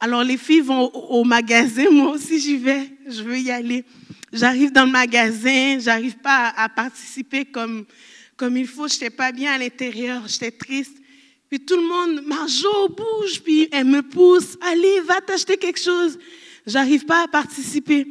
Alors 0.00 0.24
les 0.24 0.36
filles 0.36 0.60
vont 0.60 0.90
au, 0.92 1.24
magasin, 1.24 1.88
moi 1.90 2.12
aussi 2.12 2.40
j'y 2.40 2.56
vais. 2.56 2.90
Je 3.08 3.22
veux 3.22 3.38
y 3.38 3.50
aller. 3.50 3.84
J'arrive 4.32 4.72
dans 4.72 4.84
le 4.84 4.90
magasin, 4.90 5.78
j'arrive 5.78 6.18
pas 6.18 6.52
à, 6.56 6.68
participer 6.68 7.44
comme 7.44 7.86
comme 8.36 8.56
il 8.56 8.66
faut. 8.66 8.88
J'étais 8.88 9.10
pas 9.10 9.32
bien 9.32 9.52
à 9.52 9.58
l'intérieur, 9.58 10.22
j'étais 10.26 10.50
triste. 10.50 10.96
Puis 11.48 11.60
tout 11.60 11.76
le 11.76 11.86
monde, 11.86 12.26
Marjo, 12.26 12.88
bouge, 12.88 13.40
puis 13.42 13.68
elle 13.70 13.86
me 13.86 14.02
pousse, 14.02 14.58
allez, 14.60 15.00
va 15.06 15.20
t'acheter 15.20 15.56
quelque 15.56 15.80
chose. 15.80 16.18
J'arrive 16.66 17.04
pas 17.04 17.22
à 17.22 17.28
participer. 17.28 18.06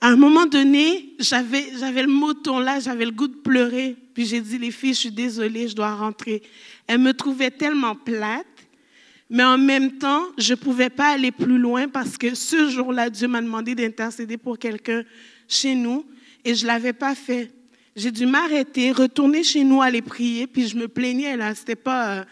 À 0.00 0.08
un 0.08 0.16
moment 0.16 0.46
donné, 0.46 1.14
j'avais, 1.18 1.70
le 1.70 2.06
moton 2.06 2.58
là, 2.58 2.80
j'avais 2.80 3.06
le 3.06 3.12
goût 3.12 3.28
de 3.28 3.36
pleurer. 3.36 3.96
Puis 4.14 4.26
j'ai 4.26 4.40
dit, 4.40 4.58
les 4.58 4.70
filles, 4.70 4.94
je 4.94 5.00
suis 5.00 5.10
désolée, 5.10 5.68
je 5.68 5.74
dois 5.74 5.94
rentrer. 5.94 6.42
Elles 6.86 6.98
me 6.98 7.12
trouvaient 7.12 7.50
tellement 7.50 7.94
plate, 7.94 8.46
mais 9.30 9.42
en 9.42 9.58
même 9.58 9.98
temps, 9.98 10.24
je 10.38 10.52
ne 10.52 10.58
pouvais 10.58 10.90
pas 10.90 11.12
aller 11.12 11.32
plus 11.32 11.58
loin 11.58 11.88
parce 11.88 12.16
que 12.16 12.34
ce 12.34 12.70
jour-là, 12.70 13.10
Dieu 13.10 13.26
m'a 13.26 13.40
demandé 13.40 13.74
d'intercéder 13.74 14.36
pour 14.36 14.58
quelqu'un 14.58 15.02
chez 15.48 15.74
nous 15.74 16.04
et 16.44 16.54
je 16.54 16.62
ne 16.62 16.68
l'avais 16.68 16.92
pas 16.92 17.14
fait. 17.14 17.50
J'ai 17.96 18.10
dû 18.10 18.26
m'arrêter, 18.26 18.92
retourner 18.92 19.42
chez 19.42 19.64
nous, 19.64 19.80
aller 19.80 20.02
prier, 20.02 20.46
puis 20.46 20.68
je 20.68 20.76
me 20.76 20.86
plaignais 20.86 21.36
là. 21.36 21.54
C'était 21.54 21.74
pas, 21.74 22.18
euh, 22.18 22.24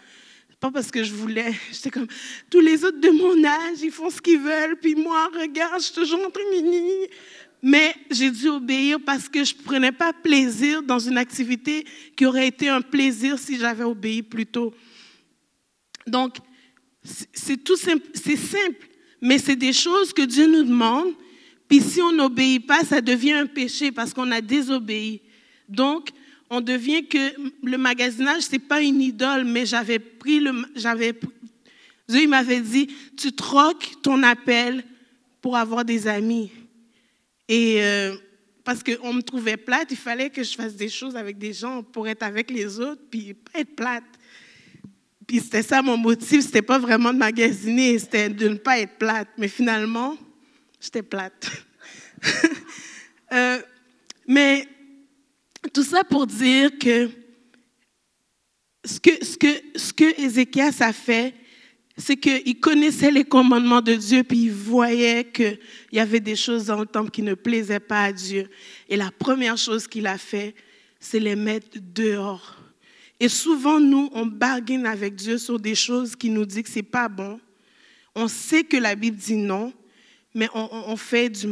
pas 0.59 0.71
parce 0.71 0.91
que 0.91 1.03
je 1.03 1.11
voulais. 1.11 1.53
J'étais 1.71 1.89
comme 1.89 2.07
tous 2.49 2.59
les 2.59 2.85
autres 2.85 2.99
de 2.99 3.09
mon 3.09 3.43
âge, 3.43 3.79
ils 3.81 3.91
font 3.91 4.09
ce 4.09 4.21
qu'ils 4.21 4.39
veulent, 4.39 4.77
puis 4.79 4.95
moi, 4.95 5.29
regarde, 5.37 5.79
je 5.79 5.85
suis 5.85 5.95
toujours 5.95 6.19
en 6.19 6.29
train. 6.29 6.43
Mais 7.61 7.95
j'ai 8.11 8.29
dû 8.29 8.47
obéir 8.47 8.99
parce 9.05 9.27
que 9.27 9.43
je 9.43 9.55
ne 9.55 9.63
prenais 9.63 9.91
pas 9.91 10.13
plaisir 10.13 10.83
dans 10.83 10.99
une 10.99 11.17
activité 11.17 11.85
qui 12.15 12.25
aurait 12.25 12.47
été 12.47 12.69
un 12.69 12.81
plaisir 12.81 13.39
si 13.39 13.57
j'avais 13.57 13.83
obéi 13.83 14.21
plus 14.21 14.45
tôt. 14.45 14.73
Donc, 16.05 16.37
c'est 17.33 17.63
tout 17.63 17.75
simple, 17.75 18.05
c'est 18.13 18.37
simple, 18.37 18.87
mais 19.21 19.37
c'est 19.37 19.55
des 19.55 19.73
choses 19.73 20.13
que 20.13 20.21
Dieu 20.21 20.47
nous 20.47 20.63
demande. 20.63 21.13
Puis 21.67 21.81
si 21.81 22.01
on 22.01 22.11
n'obéit 22.11 22.65
pas, 22.65 22.83
ça 22.83 23.01
devient 23.01 23.33
un 23.33 23.47
péché 23.47 23.91
parce 23.91 24.13
qu'on 24.13 24.31
a 24.31 24.41
désobéi. 24.41 25.21
Donc, 25.67 26.09
on 26.49 26.61
devient 26.61 27.05
que 27.05 27.33
le 27.63 27.77
magasinage, 27.77 28.43
c'est 28.43 28.59
pas 28.59 28.81
une 28.81 29.01
idole, 29.01 29.45
mais 29.45 29.65
j'avais 29.65 29.99
pris 29.99 30.39
le, 30.39 30.51
j'avais, 30.75 31.13
Dieu 32.07 32.27
m'avait 32.27 32.61
dit, 32.61 32.87
tu 33.17 33.31
troques 33.33 33.93
ton 34.03 34.21
appel 34.21 34.83
pour 35.41 35.57
avoir 35.57 35.83
des 35.83 36.07
amis. 36.07 36.51
Et 37.47 37.83
euh, 37.83 38.15
parce 38.63 38.83
qu'on 38.83 39.13
me 39.13 39.21
trouvait 39.21 39.57
plate, 39.57 39.87
il 39.91 39.97
fallait 39.97 40.29
que 40.29 40.43
je 40.43 40.55
fasse 40.55 40.75
des 40.75 40.89
choses 40.89 41.15
avec 41.15 41.37
des 41.37 41.53
gens 41.53 41.83
pour 41.83 42.07
être 42.07 42.23
avec 42.23 42.49
les 42.49 42.79
autres, 42.79 43.01
puis 43.09 43.33
pas 43.33 43.59
être 43.59 43.75
plate. 43.75 44.03
Puis 45.27 45.39
c'était 45.39 45.63
ça 45.63 45.81
mon 45.81 45.97
motif, 45.97 46.41
c'était 46.41 46.61
pas 46.61 46.79
vraiment 46.79 47.13
de 47.13 47.17
magasiner, 47.17 47.97
c'était 47.99 48.29
de 48.29 48.49
ne 48.49 48.55
pas 48.55 48.79
être 48.79 48.97
plate. 48.97 49.29
Mais 49.37 49.47
finalement, 49.47 50.17
j'étais 50.79 51.03
plate. 51.03 51.51
Euh, 53.33 53.59
mais 54.27 54.67
tout 55.73 55.83
ça 55.83 56.03
pour 56.03 56.27
dire 56.27 56.77
que 56.77 57.09
ce 58.85 58.99
que, 58.99 59.25
ce 59.25 59.35
que, 59.35 59.77
ce 59.77 59.91
que 59.91 60.21
Ézéchias 60.21 60.75
a 60.79 60.93
fait, 60.93 61.33
c'est 61.97 62.17
qu'il 62.17 62.59
connaissait 62.59 63.11
les 63.11 63.23
commandements 63.23 63.81
de 63.81 63.93
Dieu, 63.93 64.23
puis 64.23 64.43
il 64.43 64.51
voyait 64.51 65.23
qu'il 65.23 65.59
y 65.93 65.99
avait 65.99 66.19
des 66.19 66.35
choses 66.35 66.65
dans 66.65 66.79
le 66.79 66.85
temple 66.85 67.09
qui 67.09 67.21
ne 67.21 67.35
plaisaient 67.35 67.79
pas 67.79 68.03
à 68.03 68.11
Dieu. 68.11 68.49
Et 68.89 68.97
la 68.97 69.11
première 69.11 69.57
chose 69.57 69.87
qu'il 69.87 70.05
a 70.07 70.17
fait, 70.17 70.55
c'est 70.99 71.19
les 71.19 71.35
mettre 71.35 71.77
dehors. 71.79 72.57
Et 73.19 73.29
souvent, 73.29 73.79
nous, 73.79 74.09
on 74.13 74.25
bargaine 74.25 74.85
avec 74.85 75.15
Dieu 75.15 75.37
sur 75.37 75.57
des 75.57 75.75
choses 75.75 76.17
qui 76.17 76.29
nous 76.29 76.45
disent 76.45 76.63
que 76.63 76.69
c'est 76.69 76.83
pas 76.83 77.07
bon. 77.07 77.39
On 78.13 78.27
sait 78.27 78.63
que 78.63 78.75
la 78.75 78.95
Bible 78.95 79.17
dit 79.17 79.37
non, 79.37 79.71
mais 80.33 80.49
on, 80.53 80.97
fait 80.97 81.29
du, 81.29 81.47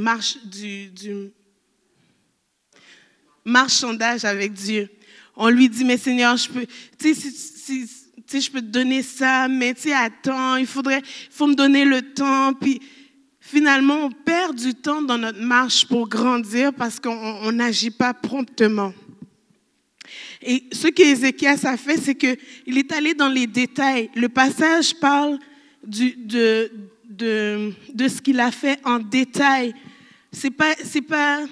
marchandage 3.46 4.26
avec 4.26 4.52
Dieu. 4.52 4.90
On 5.38 5.48
lui 5.48 5.70
dit, 5.70 5.86
mais 5.86 5.98
Seigneur, 5.98 6.36
je 6.36 6.50
peux, 6.50 6.66
tu 7.00 7.16
sais, 7.16 7.32
si- 7.32 8.03
tu 8.16 8.24
sais, 8.28 8.42
je 8.42 8.52
peux 8.52 8.62
te 8.62 8.68
donner 8.68 9.02
ça, 9.04 9.48
mais 9.48 9.74
tu 9.74 9.82
sais, 9.84 9.94
attends, 9.94 10.56
il 10.56 10.66
faudrait, 10.68 11.00
il 11.00 11.32
faut 11.36 11.48
me 11.48 11.56
donner 11.56 11.84
le 11.86 12.02
temps. 12.02 12.54
Puis 12.54 12.80
finalement, 13.40 14.06
on 14.06 14.12
perd 14.12 14.56
du 14.56 14.74
temps 14.74 15.02
dans 15.02 15.18
notre 15.18 15.42
marche 15.42 15.86
pour 15.88 16.08
grandir 16.08 16.74
parce 16.74 17.00
qu'on 17.00 17.12
on- 17.16 17.48
on 17.48 17.52
n'agit 17.52 17.92
pas 17.92 18.14
promptement. 18.14 18.94
Et 20.42 20.64
ce 20.72 20.88
qu'Ézéchias 20.88 21.60
a 21.64 21.78
fait, 21.78 21.98
c'est 21.98 22.16
qu'il 22.16 22.78
est 22.78 22.92
allé 22.92 23.14
dans 23.14 23.30
les 23.30 23.48
détails. 23.48 24.10
Le 24.16 24.30
passage 24.30 24.94
parle 25.00 25.40
de, 25.86 26.70
de, 27.10 27.74
de 27.94 28.08
ce 28.08 28.22
qu'il 28.22 28.40
a 28.40 28.52
fait 28.52 28.80
en 28.86 29.00
détail. 29.00 29.74
C'est 30.32 30.52
pas, 30.52 30.74
c'est 30.84 31.02
pas, 31.02 31.46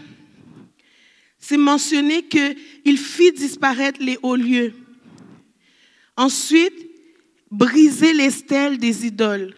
c'est 1.40 1.58
mentionné 1.58 2.24
qu'il 2.24 2.98
fit 2.98 3.32
disparaître 3.32 4.00
les 4.02 4.18
hauts 4.22 4.36
lieux. 4.36 4.74
Ensuite, 6.22 6.88
briser 7.50 8.14
les 8.14 8.30
stèles 8.30 8.78
des 8.78 9.08
idoles. 9.08 9.56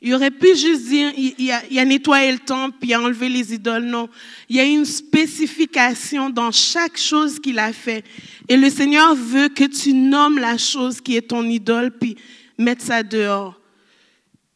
Il 0.00 0.14
aurait 0.14 0.30
pu 0.30 0.54
juste 0.54 0.84
dire, 0.84 1.12
il, 1.16 1.50
a, 1.50 1.62
a 1.80 1.84
nettoyé 1.84 2.30
le 2.30 2.38
temple, 2.38 2.76
il 2.82 2.94
a 2.94 3.00
enlevé 3.00 3.28
les 3.28 3.52
idoles. 3.54 3.82
Non, 3.82 4.08
il 4.48 4.54
y 4.54 4.60
a 4.60 4.64
une 4.64 4.84
spécification 4.84 6.30
dans 6.30 6.52
chaque 6.52 6.96
chose 6.96 7.40
qu'il 7.40 7.58
a 7.58 7.72
fait. 7.72 8.04
Et 8.48 8.56
le 8.56 8.70
Seigneur 8.70 9.16
veut 9.16 9.48
que 9.48 9.64
tu 9.64 9.94
nommes 9.94 10.38
la 10.38 10.58
chose 10.58 11.00
qui 11.00 11.16
est 11.16 11.28
ton 11.28 11.42
idole, 11.42 11.90
puis 11.90 12.14
mettre 12.56 12.84
ça 12.84 13.02
dehors. 13.02 13.60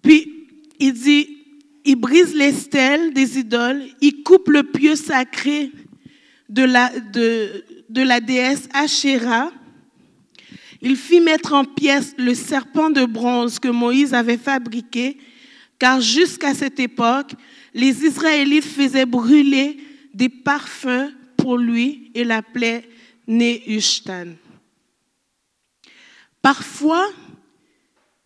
Puis, 0.03 0.47
il 0.79 0.93
dit, 0.93 1.39
il 1.85 1.97
brise 1.97 2.33
les 2.33 2.53
stèles 2.53 3.13
des 3.13 3.41
idoles, 3.41 3.83
il 4.01 4.23
coupe 4.23 4.51
le 4.51 4.63
pieu 4.63 4.95
sacré 4.95 5.73
de 6.49 6.63
la, 6.63 6.93
de, 7.13 7.65
de 7.89 8.03
la 8.03 8.21
déesse 8.21 8.69
Asherah. 8.73 9.51
Il 10.81 10.97
fit 10.97 11.21
mettre 11.21 11.53
en 11.55 11.65
pièces 11.65 12.15
le 12.19 12.35
serpent 12.35 12.91
de 12.91 13.05
bronze 13.05 13.59
que 13.59 13.69
Moïse 13.69 14.15
avait 14.15 14.39
fabriqué, 14.39 15.19
car 15.79 16.01
jusqu'à 16.01 16.55
cette 16.55 16.79
époque, 16.79 17.33
les 17.75 18.05
Israélites 18.05 18.65
faisaient 18.65 19.07
brûler 19.07 19.79
des 20.15 20.29
parfums 20.29 21.13
pour 21.37 21.59
lui 21.59 22.11
et 22.15 22.25
l'appelaient 22.25 22.89
Nehushtan. 23.27 24.35
Parfois, 26.41 27.07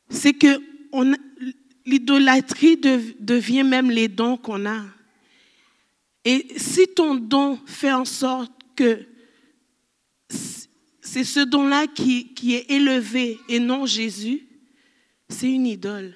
c'est 0.08 0.34
que 0.34 0.60
l'idolâtrie 1.84 2.76
dev- 2.76 3.14
devient 3.18 3.64
même 3.64 3.90
les 3.90 4.08
dons 4.08 4.36
qu'on 4.36 4.66
a. 4.66 4.82
Et 6.24 6.46
si 6.56 6.86
ton 6.94 7.14
don 7.14 7.58
fait 7.66 7.92
en 7.92 8.04
sorte 8.04 8.52
que 8.76 9.04
c'est 11.02 11.24
ce 11.24 11.40
don-là 11.40 11.88
qui, 11.88 12.32
qui 12.32 12.54
est 12.54 12.70
élevé 12.70 13.38
et 13.48 13.58
non 13.58 13.84
Jésus, 13.84 14.46
c'est 15.28 15.50
une 15.50 15.66
idole. 15.66 16.14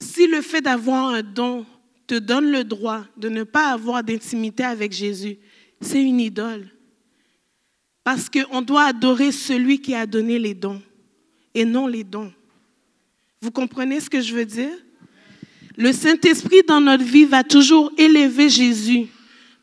Si 0.00 0.26
le 0.26 0.40
fait 0.40 0.62
d'avoir 0.62 1.10
un 1.10 1.22
don 1.22 1.66
te 2.06 2.14
donne 2.14 2.50
le 2.50 2.64
droit 2.64 3.04
de 3.18 3.28
ne 3.28 3.44
pas 3.44 3.72
avoir 3.72 4.02
d'intimité 4.02 4.64
avec 4.64 4.92
Jésus, 4.92 5.36
c'est 5.82 6.02
une 6.02 6.18
idole. 6.18 6.70
Parce 8.02 8.30
qu'on 8.30 8.62
doit 8.62 8.84
adorer 8.84 9.32
celui 9.32 9.80
qui 9.80 9.94
a 9.94 10.06
donné 10.06 10.38
les 10.38 10.54
dons 10.54 10.80
et 11.52 11.66
non 11.66 11.86
les 11.86 12.04
dons. 12.04 12.32
Vous 13.42 13.50
comprenez 13.50 14.00
ce 14.00 14.08
que 14.08 14.22
je 14.22 14.34
veux 14.34 14.46
dire? 14.46 14.72
Le 15.76 15.92
Saint-Esprit 15.92 16.62
dans 16.66 16.80
notre 16.80 17.04
vie 17.04 17.26
va 17.26 17.44
toujours 17.44 17.92
élever 17.98 18.48
Jésus, 18.48 19.08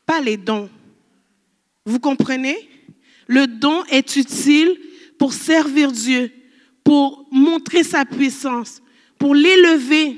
pas 0.05 0.21
les 0.21 0.37
dons. 0.37 0.69
Vous 1.85 1.99
comprenez? 1.99 2.69
Le 3.27 3.47
don 3.47 3.83
est 3.85 4.15
utile 4.15 4.77
pour 5.17 5.33
servir 5.33 5.91
Dieu, 5.91 6.31
pour 6.83 7.27
montrer 7.31 7.83
sa 7.83 8.05
puissance, 8.05 8.81
pour 9.17 9.35
l'élever. 9.35 10.17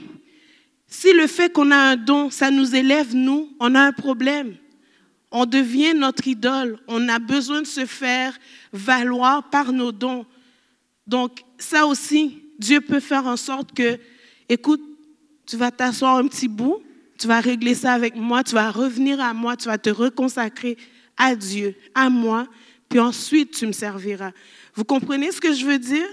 Si 0.87 1.13
le 1.13 1.27
fait 1.27 1.51
qu'on 1.51 1.71
a 1.71 1.77
un 1.77 1.95
don, 1.97 2.29
ça 2.29 2.49
nous 2.49 2.75
élève, 2.75 3.13
nous, 3.15 3.49
on 3.59 3.75
a 3.75 3.81
un 3.81 3.91
problème. 3.91 4.55
On 5.31 5.45
devient 5.45 5.93
notre 5.93 6.27
idole. 6.27 6.79
On 6.87 7.09
a 7.09 7.19
besoin 7.19 7.61
de 7.61 7.67
se 7.67 7.85
faire 7.85 8.37
valoir 8.71 9.49
par 9.49 9.73
nos 9.73 9.91
dons. 9.91 10.25
Donc, 11.05 11.41
ça 11.57 11.85
aussi, 11.85 12.41
Dieu 12.59 12.81
peut 12.81 12.99
faire 12.99 13.27
en 13.27 13.37
sorte 13.37 13.73
que, 13.73 13.99
écoute, 14.49 14.81
tu 15.45 15.57
vas 15.57 15.71
t'asseoir 15.71 16.17
un 16.17 16.27
petit 16.27 16.47
bout, 16.47 16.81
tu 17.17 17.27
vas 17.27 17.39
régler 17.39 17.75
ça 17.75 17.93
avec 17.93 18.15
moi, 18.15 18.43
tu 18.43 18.53
vas 18.53 18.71
revenir 18.71 19.19
à 19.21 19.33
moi, 19.33 19.55
tu 19.55 19.65
vas 19.67 19.77
te 19.77 19.89
reconsacrer 19.89 20.77
à 21.17 21.35
Dieu, 21.35 21.75
à 21.93 22.09
moi, 22.09 22.47
puis 22.89 22.99
ensuite 22.99 23.51
tu 23.51 23.67
me 23.67 23.71
serviras. 23.71 24.31
Vous 24.73 24.83
comprenez 24.83 25.31
ce 25.31 25.41
que 25.41 25.53
je 25.53 25.65
veux 25.65 25.79
dire? 25.79 26.07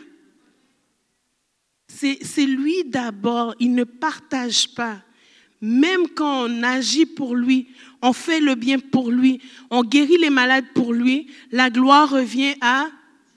C'est 1.88 2.46
lui 2.46 2.84
d'abord. 2.84 3.54
Il 3.60 3.74
ne 3.74 3.84
partage 3.84 4.74
pas. 4.74 5.00
Même 5.60 6.08
quand 6.08 6.46
on 6.46 6.62
agit 6.62 7.06
pour 7.06 7.36
lui, 7.36 7.68
on 8.02 8.12
fait 8.12 8.40
le 8.40 8.54
bien 8.54 8.78
pour 8.78 9.10
lui, 9.10 9.40
on 9.70 9.82
guérit 9.82 10.18
les 10.18 10.30
malades 10.30 10.66
pour 10.74 10.92
lui, 10.92 11.30
la 11.50 11.70
gloire 11.70 12.10
revient 12.10 12.54
à 12.60 12.88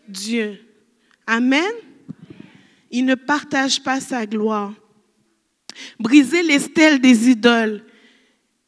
Dieu. 0.10 0.60
Amen? 1.26 1.72
Il 2.91 3.06
ne 3.06 3.15
partage 3.15 3.81
pas 3.81 4.02
sa 4.02 4.26
gloire. 4.26 4.73
Briser 5.99 6.44
les 6.44 6.60
stèles 6.60 6.99
des 6.99 7.30
idoles. 7.30 7.84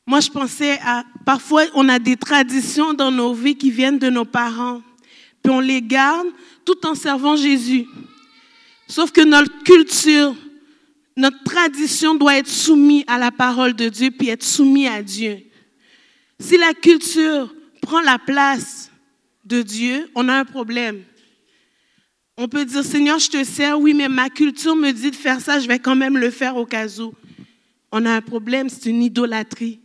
Moi, 0.09 0.21
je 0.21 0.31
pensais 0.31 0.79
à, 0.83 1.03
parfois, 1.23 1.65
on 1.75 1.87
a 1.87 1.99
des 1.99 2.17
traditions 2.17 2.95
dans 2.95 3.11
nos 3.11 3.31
vies 3.31 3.55
qui 3.55 3.69
viennent 3.69 3.99
de 3.99 4.09
nos 4.09 4.25
parents, 4.25 4.81
puis 5.43 5.53
on 5.53 5.59
les 5.59 5.83
garde 5.83 6.25
tout 6.65 6.83
en 6.87 6.95
servant 6.95 7.35
Jésus. 7.35 7.85
Sauf 8.87 9.11
que 9.11 9.21
notre 9.21 9.61
culture, 9.61 10.35
notre 11.15 11.43
tradition 11.43 12.15
doit 12.15 12.37
être 12.37 12.47
soumise 12.47 13.03
à 13.05 13.19
la 13.19 13.29
parole 13.29 13.75
de 13.75 13.87
Dieu, 13.87 14.09
puis 14.09 14.29
être 14.29 14.43
soumise 14.43 14.87
à 14.87 15.03
Dieu. 15.03 15.43
Si 16.39 16.57
la 16.57 16.73
culture 16.73 17.53
prend 17.79 18.01
la 18.01 18.17
place 18.17 18.91
de 19.45 19.61
Dieu, 19.61 20.09
on 20.15 20.27
a 20.27 20.33
un 20.33 20.45
problème. 20.45 21.03
On 22.35 22.47
peut 22.47 22.65
dire, 22.65 22.83
Seigneur, 22.83 23.19
je 23.19 23.29
te 23.29 23.43
sers, 23.43 23.79
oui, 23.79 23.93
mais 23.93 24.09
ma 24.09 24.31
culture 24.31 24.75
me 24.75 24.89
dit 24.89 25.11
de 25.11 25.15
faire 25.15 25.39
ça, 25.39 25.59
je 25.59 25.67
vais 25.67 25.77
quand 25.77 25.95
même 25.95 26.17
le 26.17 26.31
faire 26.31 26.55
au 26.55 26.65
cas 26.65 26.87
où. 26.97 27.13
On 27.91 28.07
a 28.07 28.11
un 28.11 28.21
problème, 28.21 28.69
c'est 28.69 28.89
une 28.89 29.03
idolâtrie. 29.03 29.79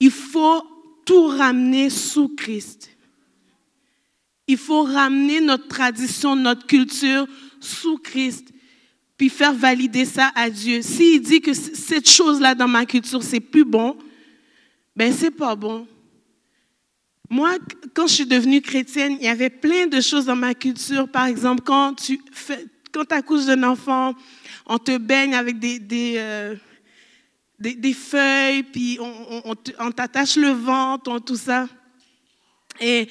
Il 0.00 0.10
faut 0.10 0.62
tout 1.04 1.26
ramener 1.26 1.90
sous 1.90 2.28
Christ. 2.28 2.90
Il 4.46 4.56
faut 4.56 4.82
ramener 4.82 5.40
notre 5.40 5.68
tradition, 5.68 6.34
notre 6.34 6.66
culture 6.66 7.26
sous 7.60 7.98
Christ, 7.98 8.48
puis 9.16 9.28
faire 9.28 9.52
valider 9.52 10.06
ça 10.06 10.32
à 10.34 10.50
Dieu. 10.50 10.82
S'il 10.82 11.20
dit 11.20 11.40
que 11.40 11.52
cette 11.52 12.08
chose-là 12.08 12.54
dans 12.54 12.66
ma 12.66 12.86
culture, 12.86 13.22
c'est 13.22 13.40
plus 13.40 13.64
bon, 13.64 13.96
ben 14.96 15.12
c'est 15.12 15.30
pas 15.30 15.54
bon. 15.54 15.86
Moi, 17.28 17.58
quand 17.94 18.08
je 18.08 18.14
suis 18.14 18.26
devenue 18.26 18.60
chrétienne, 18.60 19.16
il 19.20 19.26
y 19.26 19.28
avait 19.28 19.50
plein 19.50 19.86
de 19.86 20.00
choses 20.00 20.24
dans 20.24 20.34
ma 20.34 20.54
culture. 20.54 21.08
Par 21.08 21.26
exemple, 21.26 21.62
quand 21.64 21.94
tu 21.94 22.20
fais, 22.32 22.66
quand 22.90 23.12
accouches 23.12 23.46
d'un 23.46 23.62
enfant, 23.62 24.14
on 24.66 24.78
te 24.78 24.98
baigne 24.98 25.36
avec 25.36 25.60
des, 25.60 25.78
des, 25.78 26.14
euh, 26.16 26.56
des, 27.60 27.92
feuilles, 27.92 28.62
puis 28.62 28.98
on, 29.00 29.90
t'attache 29.92 30.36
le 30.36 30.48
ventre, 30.48 31.18
tout 31.20 31.36
ça. 31.36 31.68
Et 32.80 33.08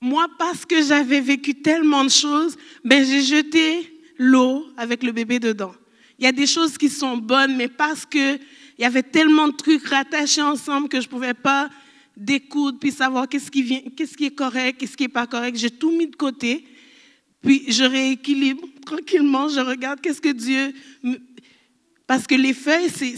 moi, 0.00 0.26
parce 0.38 0.64
que 0.64 0.82
j'avais 0.82 1.20
vécu 1.20 1.54
tellement 1.54 2.04
de 2.04 2.10
choses, 2.10 2.56
ben 2.84 3.04
j'ai 3.04 3.22
jeté 3.22 3.92
l'eau 4.18 4.66
avec 4.76 5.02
le 5.02 5.10
bébé 5.10 5.40
dedans. 5.40 5.74
Il 6.18 6.24
y 6.24 6.28
a 6.28 6.32
des 6.32 6.46
choses 6.46 6.78
qui 6.78 6.88
sont 6.88 7.16
bonnes, 7.16 7.56
mais 7.56 7.68
parce 7.68 8.06
que 8.06 8.36
il 8.78 8.82
y 8.82 8.84
avait 8.84 9.02
tellement 9.02 9.48
de 9.48 9.56
trucs 9.56 9.84
rattachés 9.86 10.42
ensemble 10.42 10.88
que 10.88 11.00
je 11.00 11.08
pouvais 11.08 11.34
pas 11.34 11.68
découdre 12.16 12.78
puis 12.78 12.92
savoir 12.92 13.28
qu'est-ce 13.28 13.50
qui 13.50 13.62
vient, 13.62 13.80
qu'est-ce 13.96 14.16
qui 14.16 14.26
est 14.26 14.34
correct, 14.34 14.78
qu'est-ce 14.78 14.96
qui 14.96 15.04
est 15.04 15.08
pas 15.08 15.26
correct. 15.26 15.56
J'ai 15.56 15.70
tout 15.70 15.90
mis 15.90 16.06
de 16.06 16.16
côté. 16.16 16.64
Puis 17.42 17.64
je 17.68 17.82
rééquilibre 17.82 18.62
tranquillement, 18.86 19.48
je 19.48 19.60
regarde 19.60 20.00
qu'est-ce 20.00 20.20
que 20.20 20.28
Dieu 20.28 20.72
parce 22.12 22.26
que 22.26 22.34
les 22.34 22.52
feuilles, 22.52 22.90
c'est, 22.90 23.14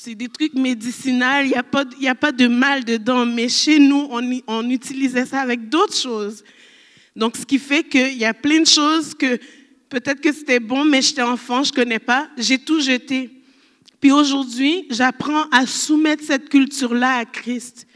c'est 0.00 0.14
des 0.14 0.28
trucs 0.28 0.54
médicinaux, 0.54 1.42
il 1.42 1.48
n'y 1.48 1.54
a, 1.54 1.64
pas 1.64 1.84
y 1.98 2.06
a 2.06 2.14
pas 2.14 2.30
de 2.30 2.46
mal 2.46 2.84
dedans, 2.84 3.26
mais 3.26 3.48
chez 3.48 3.80
nous, 3.80 4.08
on, 4.46 4.70
utilisait 4.70 5.26
ça 5.26 5.40
avec 5.40 5.68
d'autres 5.68 5.96
choses. 5.96 6.44
Donc, 7.16 7.36
ce 7.36 7.44
qui 7.44 7.58
fait 7.58 7.82
qu'il 7.82 8.16
y 8.16 8.24
a 8.24 8.32
plein 8.32 8.60
de 8.60 8.66
choses 8.66 9.12
que 9.12 9.40
peut-être 9.88 10.20
que 10.20 10.32
c'était 10.32 10.60
bon, 10.60 10.84
mais 10.84 11.02
j'étais 11.02 11.22
enfant, 11.22 11.64
je 11.64 11.72
ne 11.72 11.74
connais 11.74 11.98
pas, 11.98 12.28
j'ai 12.36 12.58
tout 12.58 12.80
jeté. 12.80 13.28
Puis 14.00 14.12
aujourd'hui, 14.12 14.86
j'apprends 14.88 15.48
à 15.50 15.66
soumettre 15.66 16.22
cette 16.22 16.48
culture-là 16.48 17.16
à 17.16 17.24
Christ, 17.24 17.88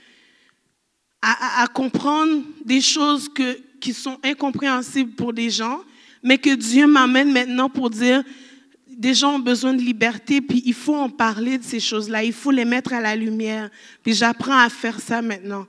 à, 1.21 1.61
à- 1.61 1.63
à 1.63 1.67
comprendre 1.69 2.43
des 2.65 2.81
choses 2.81 3.29
que, 3.29 3.61
qui 3.81 3.93
sont 3.95 4.19
incompréhensibles 4.25 5.13
pour 5.13 5.33
des 5.33 5.51
gens, 5.51 5.81
mais 6.21 6.39
que 6.39 6.55
Dieu 6.57 6.89
m'amène 6.89 7.33
maintenant 7.33 7.71
pour 7.71 7.91
dire, 7.91 8.25
des 9.03 9.15
gens 9.15 9.35
ont 9.35 9.41
besoin 9.41 9.75
de 9.75 9.83
liberté, 9.83 10.41
puis 10.41 10.63
il 10.65 10.75
faut 10.75 10.95
en 10.95 11.09
parler 11.11 11.59
de 11.59 11.65
ces 11.65 11.81
choses-là, 11.81 12.23
il 12.23 12.33
faut 12.33 12.53
les 12.53 12.65
mettre 12.65 12.93
à 12.93 13.01
la 13.01 13.17
lumière. 13.17 13.69
Puis 14.01 14.15
j'apprends 14.15 14.57
à 14.57 14.69
faire 14.69 15.01
ça 15.01 15.21
maintenant. 15.21 15.67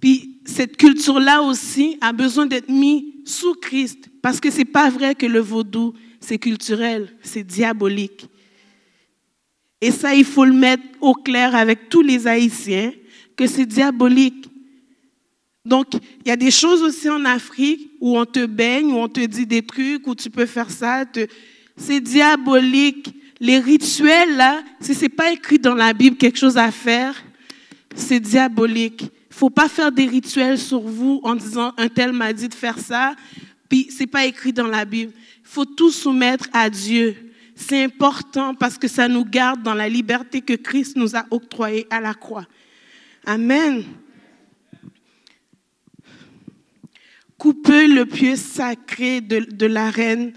Puis 0.00 0.40
cette 0.46 0.78
culture-là 0.78 1.42
aussi 1.42 1.98
a 2.00 2.14
besoin 2.14 2.46
d'être 2.46 2.70
mise 2.70 3.04
sous 3.26 3.52
Christ, 3.54 4.08
parce 4.22 4.40
que 4.40 4.50
c'est 4.50 4.64
pas 4.64 4.88
vrai 4.88 5.14
que 5.14 5.26
le 5.26 5.40
vaudou, 5.40 5.92
c'est 6.18 6.38
culturel, 6.38 7.14
c'est 7.22 7.44
diabolique. 7.44 8.26
Et 9.82 9.90
ça, 9.90 10.14
il 10.14 10.24
faut 10.24 10.46
le 10.46 10.54
mettre 10.54 10.82
au 11.02 11.12
clair 11.12 11.54
avec 11.54 11.90
tous 11.90 12.00
les 12.00 12.26
Haïtiens, 12.26 12.90
que 13.36 13.46
c'est 13.46 13.66
diabolique. 13.66 14.46
Donc, 15.66 15.88
il 16.24 16.28
y 16.28 16.30
a 16.30 16.36
des 16.36 16.50
choses 16.50 16.82
aussi 16.82 17.10
en 17.10 17.22
Afrique 17.26 17.90
où 18.00 18.18
on 18.18 18.24
te 18.24 18.46
baigne, 18.46 18.92
où 18.92 18.96
on 18.96 19.08
te 19.08 19.20
dit 19.26 19.44
des 19.46 19.60
trucs, 19.60 20.06
où 20.06 20.14
tu 20.14 20.30
peux 20.30 20.46
faire 20.46 20.70
ça. 20.70 21.04
te- 21.04 21.26
C'est 21.76 22.00
diabolique. 22.00 23.14
Les 23.40 23.58
rituels, 23.58 24.36
là, 24.36 24.62
si 24.80 24.94
ce 24.94 25.02
n'est 25.02 25.08
pas 25.08 25.32
écrit 25.32 25.58
dans 25.58 25.74
la 25.74 25.92
Bible 25.92 26.16
quelque 26.16 26.38
chose 26.38 26.56
à 26.56 26.70
faire, 26.70 27.22
c'est 27.94 28.20
diabolique. 28.20 29.02
Il 29.02 29.34
ne 29.34 29.34
faut 29.34 29.50
pas 29.50 29.68
faire 29.68 29.90
des 29.90 30.06
rituels 30.06 30.58
sur 30.58 30.80
vous 30.80 31.20
en 31.24 31.34
disant 31.34 31.72
un 31.76 31.88
tel 31.88 32.12
m'a 32.12 32.32
dit 32.32 32.48
de 32.48 32.54
faire 32.54 32.78
ça, 32.78 33.14
puis 33.68 33.88
c'est 33.90 34.06
pas 34.06 34.24
écrit 34.24 34.52
dans 34.52 34.66
la 34.66 34.84
Bible. 34.84 35.12
Il 35.16 35.48
faut 35.48 35.64
tout 35.64 35.90
soumettre 35.90 36.48
à 36.52 36.70
Dieu. 36.70 37.16
C'est 37.56 37.82
important 37.82 38.54
parce 38.54 38.78
que 38.78 38.88
ça 38.88 39.08
nous 39.08 39.24
garde 39.24 39.62
dans 39.62 39.74
la 39.74 39.88
liberté 39.88 40.40
que 40.40 40.54
Christ 40.54 40.96
nous 40.96 41.16
a 41.16 41.24
octroyée 41.30 41.86
à 41.90 42.00
la 42.00 42.14
croix. 42.14 42.46
Amen. 43.26 43.84
Coupez 47.38 47.86
le 47.88 48.06
pieu 48.06 48.36
sacré 48.36 49.20
de, 49.20 49.40
de 49.40 49.66
la 49.66 49.90
reine, 49.90 50.32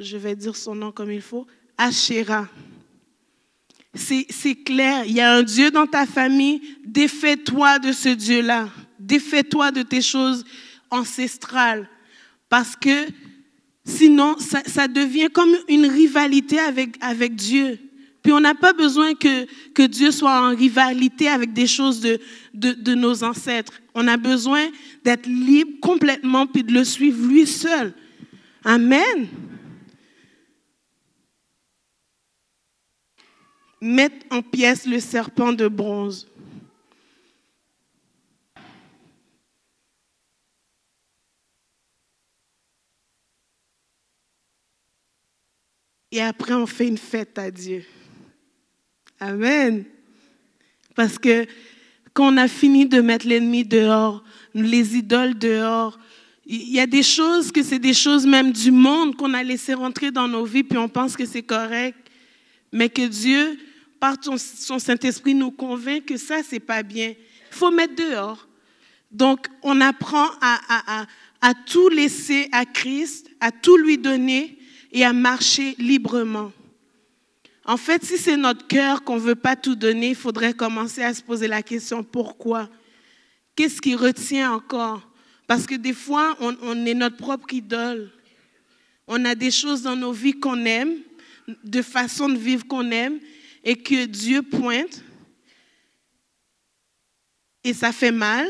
je 0.00 0.16
vais 0.16 0.34
dire 0.34 0.56
son 0.56 0.74
nom 0.74 0.92
comme 0.92 1.12
il 1.12 1.20
faut, 1.20 1.46
Asherah. 1.76 2.48
C'est 3.94 4.54
clair, 4.64 5.04
il 5.04 5.12
y 5.12 5.20
a 5.20 5.34
un 5.34 5.42
Dieu 5.42 5.70
dans 5.70 5.86
ta 5.86 6.06
famille, 6.06 6.60
défais-toi 6.84 7.80
de 7.80 7.92
ce 7.92 8.08
Dieu-là, 8.08 8.68
défais-toi 8.98 9.72
de 9.72 9.82
tes 9.82 10.00
choses 10.00 10.44
ancestrales, 10.90 11.88
parce 12.48 12.76
que 12.76 13.06
sinon, 13.84 14.36
ça, 14.38 14.86
devient 14.86 15.28
comme 15.32 15.54
une 15.68 15.86
rivalité 15.86 16.58
avec, 16.60 17.34
Dieu. 17.34 17.78
Puis 18.22 18.32
on 18.32 18.40
n'a 18.40 18.54
pas 18.54 18.72
besoin 18.72 19.14
que, 19.14 19.86
Dieu 19.86 20.12
soit 20.12 20.40
en 20.40 20.54
rivalité 20.54 21.28
avec 21.28 21.52
des 21.52 21.66
choses 21.66 22.00
de, 22.00 22.20
de 22.54 22.94
nos 22.94 23.24
ancêtres. 23.24 23.72
On 23.94 24.06
a 24.06 24.16
besoin 24.16 24.68
d'être 25.04 25.26
libre 25.26 25.80
complètement 25.80 26.46
puis 26.46 26.62
de 26.62 26.72
le 26.72 26.84
suivre 26.84 27.26
lui 27.26 27.46
seul. 27.46 27.92
Amen. 28.64 29.26
Mettre 33.80 34.26
en 34.30 34.42
pièces 34.42 34.86
le 34.86 35.00
serpent 35.00 35.52
de 35.52 35.68
bronze. 35.68 36.28
Et 46.12 46.20
après, 46.20 46.54
on 46.54 46.66
fait 46.66 46.88
une 46.88 46.98
fête 46.98 47.38
à 47.38 47.50
Dieu. 47.50 47.84
Amen. 49.20 49.84
Parce 50.96 51.18
que 51.18 51.46
quand 52.12 52.34
on 52.34 52.36
a 52.36 52.48
fini 52.48 52.86
de 52.86 53.00
mettre 53.00 53.26
l'ennemi 53.26 53.64
dehors, 53.64 54.24
les 54.54 54.96
idoles 54.96 55.38
dehors, 55.38 55.98
il 56.46 56.70
y 56.70 56.80
a 56.80 56.86
des 56.86 57.04
choses 57.04 57.52
que 57.52 57.62
c'est 57.62 57.78
des 57.78 57.94
choses 57.94 58.26
même 58.26 58.50
du 58.50 58.72
monde 58.72 59.14
qu'on 59.14 59.34
a 59.34 59.42
laissé 59.44 59.72
rentrer 59.72 60.10
dans 60.10 60.26
nos 60.26 60.44
vies, 60.44 60.64
puis 60.64 60.78
on 60.78 60.88
pense 60.88 61.16
que 61.16 61.24
c'est 61.24 61.44
correct, 61.44 61.96
mais 62.72 62.88
que 62.88 63.06
Dieu, 63.06 63.56
par 64.00 64.16
son, 64.22 64.78
Saint-Esprit, 64.78 65.34
nous 65.34 65.50
convainc 65.50 66.06
que 66.06 66.16
ça, 66.16 66.42
c'est 66.42 66.58
pas 66.58 66.82
bien. 66.82 67.10
Il 67.10 67.56
faut 67.56 67.70
mettre 67.70 67.94
dehors. 67.94 68.48
Donc, 69.10 69.48
on 69.62 69.80
apprend 69.80 70.28
à, 70.40 71.54
tout 71.66 71.88
laisser 71.90 72.48
à 72.52 72.64
Christ, 72.64 73.28
à 73.40 73.52
tout 73.52 73.76
lui 73.76 73.98
donner 73.98 74.58
et 74.90 75.04
à 75.04 75.12
marcher 75.12 75.74
librement. 75.78 76.52
En 77.64 77.76
fait, 77.76 78.04
si 78.04 78.16
c'est 78.16 78.36
notre 78.36 78.66
cœur 78.66 79.04
qu'on 79.04 79.16
ne 79.16 79.20
veut 79.20 79.34
pas 79.34 79.54
tout 79.54 79.74
donner, 79.74 80.10
il 80.10 80.16
faudrait 80.16 80.54
commencer 80.54 81.02
à 81.02 81.12
se 81.12 81.22
poser 81.22 81.46
la 81.46 81.62
question 81.62 82.02
pourquoi? 82.02 82.68
Qu'est-ce 83.54 83.82
qui 83.82 83.94
retient 83.94 84.52
encore? 84.52 85.06
Parce 85.46 85.66
que 85.66 85.74
des 85.74 85.92
fois, 85.92 86.36
on, 86.40 86.56
on 86.62 86.86
est 86.86 86.94
notre 86.94 87.16
propre 87.16 87.52
idole. 87.52 88.10
On 89.06 89.24
a 89.24 89.34
des 89.34 89.50
choses 89.50 89.82
dans 89.82 89.96
nos 89.96 90.12
vies 90.12 90.38
qu'on 90.38 90.64
aime, 90.64 90.94
de 91.64 91.82
façon 91.82 92.28
de 92.28 92.38
vivre 92.38 92.66
qu'on 92.66 92.90
aime, 92.90 93.18
et 93.64 93.76
que 93.76 94.06
Dieu 94.06 94.42
pointe. 94.42 95.02
Et 97.62 97.74
ça 97.74 97.92
fait 97.92 98.12
mal, 98.12 98.46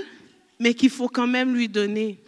mais 0.58 0.74
qu'il 0.74 0.90
faut 0.90 1.08
quand 1.08 1.26
même 1.26 1.54
lui 1.54 1.68
donner. 1.68 2.18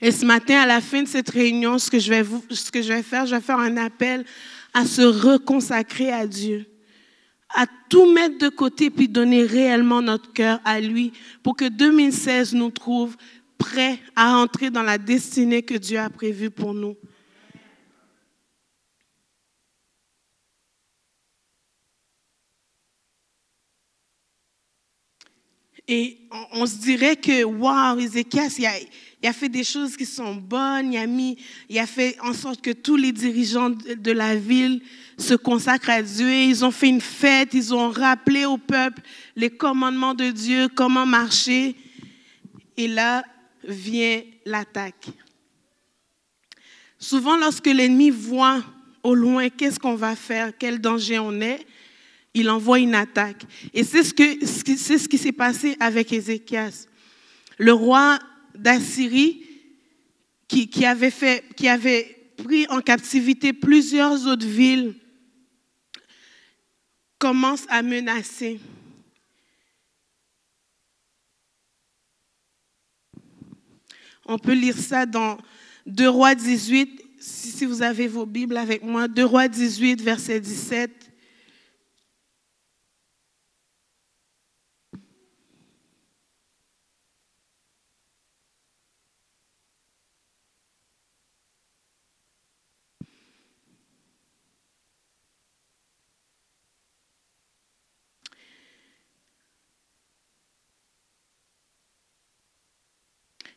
Et 0.00 0.10
ce 0.10 0.26
matin, 0.26 0.60
à 0.60 0.66
la 0.66 0.80
fin 0.80 1.02
de 1.02 1.08
cette 1.08 1.30
réunion, 1.30 1.78
ce 1.78 1.90
que 1.90 2.00
je 2.00 2.10
vais, 2.10 3.02
faire, 3.02 3.26
je 3.26 3.34
vais 3.34 3.40
faire 3.40 3.58
un 3.58 3.76
appel 3.76 4.24
à 4.72 4.84
se 4.84 5.02
reconsacrer 5.02 6.12
à 6.12 6.26
Dieu, 6.26 6.66
à 7.48 7.66
tout 7.88 8.12
mettre 8.12 8.38
de 8.38 8.48
côté 8.48 8.90
puis 8.90 9.08
donner 9.08 9.44
réellement 9.44 10.02
notre 10.02 10.32
cœur 10.32 10.60
à 10.64 10.80
lui 10.80 11.12
pour 11.42 11.56
que 11.56 11.68
2016 11.68 12.54
nous 12.54 12.70
trouve 12.70 13.16
prêts 13.56 14.00
à 14.16 14.36
entrer 14.36 14.70
dans 14.70 14.82
la 14.82 14.98
destinée 14.98 15.62
que 15.62 15.74
Dieu 15.74 15.98
a 15.98 16.10
prévue 16.10 16.50
pour 16.50 16.74
nous. 16.74 16.96
Et 25.86 26.18
on, 26.52 26.66
se 26.66 26.76
dirait 26.76 27.16
que, 27.16 27.44
waouh, 27.44 27.98
Ézéchias, 28.00 28.54
il 28.58 28.66
a, 28.66 28.72
il 29.22 29.28
a 29.28 29.32
fait 29.32 29.50
des 29.50 29.64
choses 29.64 29.96
qui 29.96 30.06
sont 30.06 30.34
bonnes, 30.34 30.92
il 30.92 30.98
a, 30.98 31.06
mis, 31.06 31.36
il 31.68 31.78
a 31.78 31.86
fait 31.86 32.16
en 32.20 32.32
sorte 32.32 32.62
que 32.62 32.70
tous 32.70 32.96
les 32.96 33.12
dirigeants 33.12 33.70
de 33.70 34.12
la 34.12 34.34
ville 34.36 34.80
se 35.18 35.34
consacrent 35.34 35.90
à 35.90 36.02
Dieu. 36.02 36.30
Ils 36.30 36.64
ont 36.64 36.70
fait 36.70 36.88
une 36.88 37.00
fête, 37.00 37.54
ils 37.54 37.74
ont 37.74 37.90
rappelé 37.90 38.46
au 38.46 38.56
peuple 38.56 39.02
les 39.36 39.50
commandements 39.50 40.14
de 40.14 40.30
Dieu, 40.30 40.68
comment 40.74 41.06
marcher. 41.06 41.74
Et 42.76 42.88
là 42.88 43.24
vient 43.62 44.22
l'attaque. 44.46 45.08
Souvent, 46.98 47.36
lorsque 47.36 47.66
l'ennemi 47.66 48.10
voit 48.10 48.62
au 49.02 49.14
loin 49.14 49.50
qu'est-ce 49.50 49.78
qu'on 49.78 49.94
va 49.94 50.16
faire, 50.16 50.52
quel 50.58 50.80
danger 50.80 51.18
on 51.18 51.40
est, 51.40 51.66
il 52.34 52.50
envoie 52.50 52.80
une 52.80 52.96
attaque. 52.96 53.44
Et 53.72 53.84
c'est 53.84 54.02
ce, 54.02 54.12
qui 55.08 55.18
s'est 55.18 55.32
passé 55.32 55.76
avec 55.78 56.12
Ézéchias. 56.12 56.86
Le 57.58 57.72
roi 57.72 58.18
d'Assyrie, 58.56 59.42
qui, 60.48 60.84
avait 60.84 61.12
qui 61.56 61.68
avait 61.68 62.16
pris 62.36 62.66
en 62.68 62.80
captivité 62.80 63.52
plusieurs 63.52 64.26
autres 64.26 64.46
villes, 64.46 64.94
commence 67.18 67.64
à 67.68 67.82
menacer. 67.82 68.60
On 74.26 74.38
peut 74.38 74.54
lire 74.54 74.76
ça 74.76 75.06
dans 75.06 75.38
2 75.86 76.08
Rois 76.08 76.34
18, 76.34 77.02
si, 77.20 77.50
si 77.50 77.64
vous 77.66 77.82
avez 77.82 78.08
vos 78.08 78.26
Bibles 78.26 78.56
avec 78.56 78.82
moi, 78.82 79.06
2 79.06 79.24
Rois 79.24 79.48
18, 79.48 80.00
verset 80.00 80.40
17. 80.40 81.03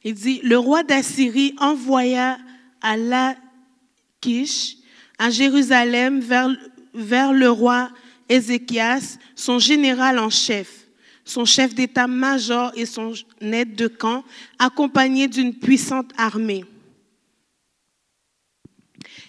Il 0.07 0.13
dit, 0.13 0.39
le 0.41 0.57
roi 0.57 0.83
d'Assyrie 0.83 1.53
envoya 1.57 2.37
à 2.79 2.95
Lachish, 2.95 4.77
à 5.17 5.29
Jérusalem, 5.29 6.21
vers, 6.21 6.47
vers 6.93 7.33
le 7.33 7.49
roi 7.49 7.89
Ézéchias, 8.29 9.17
son 9.35 9.59
général 9.59 10.17
en 10.17 10.29
chef, 10.29 10.85
son 11.25 11.43
chef 11.43 11.75
d'état-major 11.75 12.71
et 12.77 12.85
son 12.85 13.11
aide 13.41 13.75
de 13.75 13.89
camp, 13.89 14.23
accompagné 14.59 15.27
d'une 15.27 15.53
puissante 15.53 16.09
armée. 16.15 16.63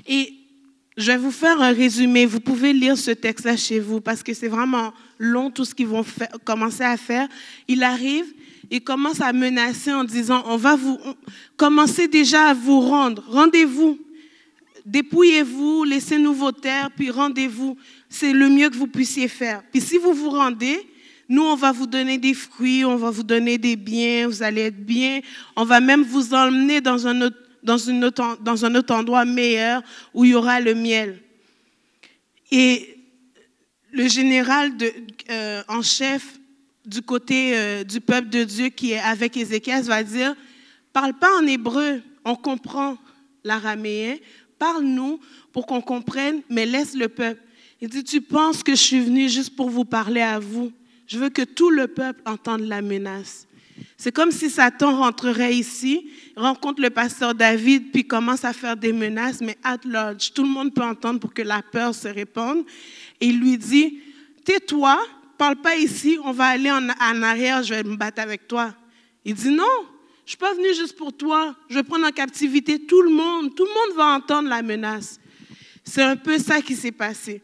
Et 0.07 0.33
je 0.97 1.11
vais 1.11 1.19
vous 1.19 1.33
faire 1.33 1.61
un 1.61 1.73
résumé. 1.73 2.25
Vous 2.25 2.39
pouvez 2.39 2.73
lire 2.73 2.97
ce 2.97 3.11
texte-là 3.11 3.57
chez 3.57 3.81
vous 3.81 4.01
parce 4.01 4.23
que 4.23 4.33
c'est 4.33 4.47
vraiment 4.47 4.95
long 5.19 5.51
tout 5.51 5.65
ce 5.65 5.75
qu'ils 5.75 5.89
vont 5.89 6.05
commencer 6.45 6.85
à 6.85 6.97
faire. 6.97 7.29
Il 7.67 7.83
arrive, 7.83 8.27
il 8.71 8.83
commence 8.83 9.21
à 9.21 9.33
menacer 9.33 9.93
en 9.93 10.05
disant, 10.05 10.43
on 10.47 10.57
va 10.57 10.77
vous, 10.77 10.99
on, 11.05 11.15
commencez 11.57 12.09
déjà 12.09 12.49
à 12.49 12.55
vous 12.55 12.81
rendre, 12.81 13.25
rendez-vous, 13.29 13.99
dépouillez-vous, 14.85 15.85
laissez-nous 15.85 16.35
vos 16.35 16.53
terres, 16.53 16.91
puis 16.95 17.11
rendez-vous. 17.11 17.77
C'est 18.09 18.33
le 18.33 18.49
mieux 18.49 18.71
que 18.71 18.77
vous 18.77 18.87
puissiez 18.87 19.29
faire. 19.29 19.63
Puis 19.71 19.81
si 19.81 19.99
vous 19.99 20.15
vous 20.15 20.31
rendez, 20.31 20.81
nous, 21.29 21.43
on 21.43 21.57
va 21.57 21.73
vous 21.73 21.87
donner 21.87 22.17
des 22.17 22.33
fruits, 22.33 22.85
on 22.85 22.97
va 22.97 23.11
vous 23.11 23.23
donner 23.23 23.59
des 23.59 23.77
biens, 23.77 24.29
vous 24.29 24.43
allez 24.43 24.63
être 24.63 24.85
bien, 24.85 25.21
on 25.57 25.65
va 25.65 25.81
même 25.81 26.03
vous 26.03 26.33
emmener 26.33 26.81
dans 26.81 27.07
un 27.07 27.21
autre, 27.21 27.37
dans 27.63 27.77
une 27.77 28.05
autre, 28.05 28.39
dans 28.41 28.65
un 28.65 28.75
autre 28.75 28.95
endroit 28.95 29.27
meilleur 29.27 29.83
où 30.15 30.25
il 30.25 30.31
y 30.31 30.35
aura 30.35 30.61
le 30.61 30.75
miel. 30.75 31.21
Et 32.51 32.97
le 33.93 34.09
général 34.09 34.73
euh, 35.31 35.63
en 35.69 35.83
chef 35.83 36.38
du 36.89 37.03
côté 37.03 37.57
euh, 37.57 37.85
du 37.85 38.01
peuple 38.01 38.31
de 38.31 38.45
Dieu 38.45 38.69
qui 38.71 38.93
est 38.93 39.01
avec 39.01 39.37
Ézéchias 39.37 39.83
va 39.83 40.03
dire, 40.03 40.35
parle 40.93 41.13
pas 41.13 41.31
en 41.39 41.47
hébreu, 41.47 42.01
on 42.25 42.35
comprend 42.35 42.97
l'araméen, 43.45 44.17
parle-nous 44.59 45.21
pour 45.53 45.67
qu'on 45.67 45.81
comprenne, 45.81 46.41
mais 46.49 46.67
laisse 46.67 46.95
le 46.95 47.09
peuple. 47.09 47.43
Il 47.81 47.89
dit, 47.89 48.03
tu 48.03 48.21
penses 48.21 48.63
que 48.63 48.73
je 48.73 48.83
suis 48.83 49.01
venu 49.01 49.29
juste 49.29 49.55
pour 49.55 49.71
vous 49.71 49.85
parler 49.85 50.23
à 50.23 50.39
vous? 50.39 50.73
Je 51.07 51.19
veux 51.19 51.29
que 51.29 51.43
tout 51.43 51.71
le 51.71 51.87
peuple 51.87 52.21
entende 52.27 52.63
la 52.63 52.83
menace. 52.83 53.47
C'est 53.97 54.11
comme 54.11 54.33
si 54.33 54.51
Satan 54.51 54.97
rentrerait 54.97 55.55
ici, 55.55 56.11
rencontre 56.37 56.83
le 56.83 56.91
pasteur 56.91 57.35
David, 57.35 57.93
puis 57.93 58.05
commence 58.07 58.45
à 58.45 58.53
faire 58.53 58.77
des 58.77 58.93
menaces, 58.93 59.41
mais 59.41 59.57
at 59.63 59.79
large, 59.85 60.33
tout 60.33 60.43
le 60.43 60.49
monde 60.49 60.75
peut 60.75 60.83
entendre 60.83 61.21
pour 61.21 61.33
que 61.33 61.43
la 61.43 61.63
peur 61.63 61.95
se 61.95 62.09
répande. 62.09 62.65
Et 63.21 63.27
il 63.27 63.39
lui 63.39 63.57
dit, 63.57 64.01
tais-toi, 64.45 64.99
parle 65.39 65.57
pas 65.57 65.77
ici, 65.77 66.19
on 66.25 66.33
va 66.33 66.47
aller 66.47 66.71
en, 66.71 66.89
arrière, 67.23 67.63
je 67.63 67.73
vais 67.73 67.85
me 67.85 67.97
battre 67.97 68.21
avec 68.21 68.49
toi. 68.49 68.75
Il 69.25 69.35
dit 69.35 69.51
non, 69.51 69.65
je 70.27 70.31
suis 70.31 70.37
pas 70.37 70.53
venu 70.53 70.67
juste 70.75 70.97
pour 70.97 71.13
toi, 71.13 71.55
je 71.71 71.77
vais 71.77 71.83
prendre 71.85 72.07
en 72.07 72.11
captivité 72.11 72.81
tout 72.81 73.01
le 73.01 73.11
monde, 73.11 73.55
tout 73.55 73.65
le 73.65 73.71
monde 73.71 73.97
va 73.97 74.17
entendre 74.17 74.49
la 74.49 74.63
menace. 74.63 75.21
C'est 75.85 76.03
un 76.03 76.17
peu 76.17 76.39
ça 76.39 76.61
qui 76.61 76.75
s'est 76.75 76.93
passé. 76.93 77.41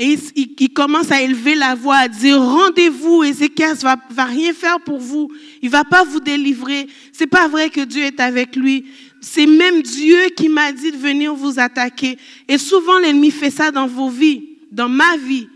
Et 0.00 0.12
il, 0.12 0.20
il, 0.36 0.54
il, 0.58 0.72
commence 0.72 1.10
à 1.10 1.20
élever 1.20 1.54
la 1.54 1.74
voix, 1.74 1.96
à 1.96 2.08
dire 2.08 2.40
rendez-vous, 2.40 3.24
Ézéchias 3.24 3.74
va, 3.82 3.96
va 4.10 4.24
rien 4.24 4.52
faire 4.52 4.80
pour 4.80 4.98
vous, 4.98 5.30
il 5.60 5.70
va 5.70 5.84
pas 5.84 6.04
vous 6.04 6.20
délivrer. 6.20 6.86
C'est 7.12 7.26
pas 7.26 7.48
vrai 7.48 7.68
que 7.68 7.80
Dieu 7.80 8.04
est 8.04 8.20
avec 8.20 8.56
lui. 8.56 8.86
C'est 9.20 9.46
même 9.46 9.82
Dieu 9.82 10.28
qui 10.36 10.48
m'a 10.48 10.72
dit 10.72 10.92
de 10.92 10.96
venir 10.96 11.34
vous 11.34 11.58
attaquer. 11.58 12.16
Et 12.46 12.58
souvent 12.58 12.98
l'ennemi 13.00 13.32
fait 13.32 13.50
ça 13.50 13.72
dans 13.72 13.88
vos 13.88 14.08
vies, 14.08 14.56
dans 14.70 14.88
ma 14.88 15.16
vie 15.16 15.48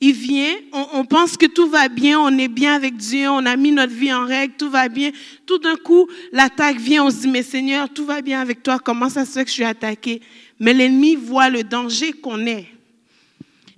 il 0.00 0.12
vient, 0.12 0.54
on, 0.72 1.04
pense 1.04 1.36
que 1.36 1.46
tout 1.46 1.68
va 1.68 1.88
bien, 1.88 2.20
on 2.20 2.36
est 2.36 2.48
bien 2.48 2.74
avec 2.74 2.96
Dieu, 2.96 3.28
on 3.28 3.46
a 3.46 3.56
mis 3.56 3.72
notre 3.72 3.92
vie 3.92 4.12
en 4.12 4.26
règle, 4.26 4.54
tout 4.58 4.68
va 4.68 4.88
bien. 4.88 5.10
Tout 5.46 5.58
d'un 5.58 5.76
coup, 5.76 6.06
l'attaque 6.32 6.78
vient, 6.78 7.04
on 7.04 7.10
se 7.10 7.22
dit, 7.22 7.28
mais 7.28 7.42
Seigneur, 7.42 7.88
tout 7.88 8.04
va 8.04 8.20
bien 8.20 8.40
avec 8.40 8.62
toi, 8.62 8.78
comment 8.78 9.08
ça 9.08 9.24
se 9.24 9.32
fait 9.32 9.44
que 9.44 9.50
je 9.50 9.54
suis 9.54 9.64
attaqué? 9.64 10.20
Mais 10.60 10.74
l'ennemi 10.74 11.14
voit 11.14 11.48
le 11.48 11.62
danger 11.62 12.12
qu'on 12.12 12.44
est. 12.46 12.66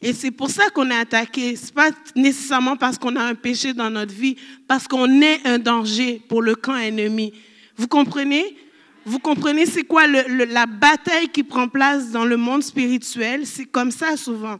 Et 0.03 0.13
c'est 0.13 0.31
pour 0.31 0.51
ça 0.51 0.69
qu'on 0.71 0.91
est 0.91 0.97
attaqué. 0.97 1.57
Ce 1.57 1.67
n'est 1.67 1.73
pas 1.73 1.91
nécessairement 2.15 2.77
parce 2.77 2.99
qu'on 2.99 3.17
a 3.17 3.23
un 3.23 3.35
péché 3.35 3.73
dans 3.73 3.91
notre 3.91 4.13
vie, 4.13 4.37
parce 4.67 4.89
qu'on 4.89 5.21
est 5.21 5.47
un 5.47 5.59
danger 5.59 6.21
pour 6.29 6.43
le 6.43 6.55
camp 6.55 6.77
ennemi. 6.77 7.33
Vous 7.77 7.89
comprenez? 7.89 8.57
Vous 9.05 9.21
comprenez 9.21 9.67
c'est 9.67 9.85
quoi 9.85 10.07
la 10.09 10.67
bataille 10.67 11.29
qui 11.29 11.45
prend 11.45 11.69
place 11.69 12.11
dans 12.11 12.25
le 12.25 12.37
monde 12.37 12.63
spirituel? 12.63 13.47
C'est 13.47 13.67
comme 13.67 13.93
ça 13.93 14.17
souvent. 14.17 14.59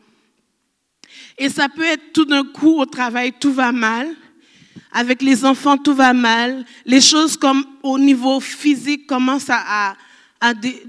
Et 1.39 1.49
ça 1.49 1.69
peut 1.69 1.85
être 1.85 2.13
tout 2.13 2.25
d'un 2.25 2.45
coup 2.45 2.81
au 2.81 2.87
travail, 2.87 3.33
tout 3.39 3.53
va 3.53 3.73
mal. 3.73 4.09
Avec 4.93 5.21
les 5.21 5.45
enfants, 5.45 5.77
tout 5.77 5.95
va 5.95 6.13
mal. 6.13 6.65
Les 6.85 7.01
choses 7.01 7.37
comme 7.37 7.65
au 7.83 7.99
niveau 7.99 8.41
physique 8.41 9.07
commencent 9.07 9.51
à, 9.51 9.63
à, 9.67 9.97
à 10.41 10.55
dé, 10.55 10.83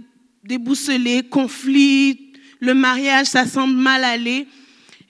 débousseler, 0.43 1.23
conflit, 1.23 2.33
le 2.59 2.73
mariage, 2.73 3.27
ça 3.27 3.45
semble 3.45 3.75
mal 3.75 4.03
aller. 4.03 4.47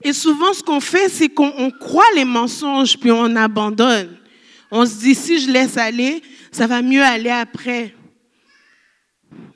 Et 0.03 0.13
souvent, 0.13 0.53
ce 0.53 0.63
qu'on 0.63 0.79
fait, 0.79 1.09
c'est 1.09 1.29
qu'on 1.29 1.71
croit 1.71 2.03
les 2.15 2.25
mensonges, 2.25 2.97
puis 2.97 3.11
on 3.11 3.35
abandonne. 3.35 4.17
On 4.69 4.85
se 4.85 4.95
dit, 4.95 5.15
si 5.15 5.39
je 5.39 5.49
laisse 5.49 5.77
aller, 5.77 6.21
ça 6.51 6.67
va 6.67 6.81
mieux 6.81 7.03
aller 7.03 7.29
après. 7.29 7.95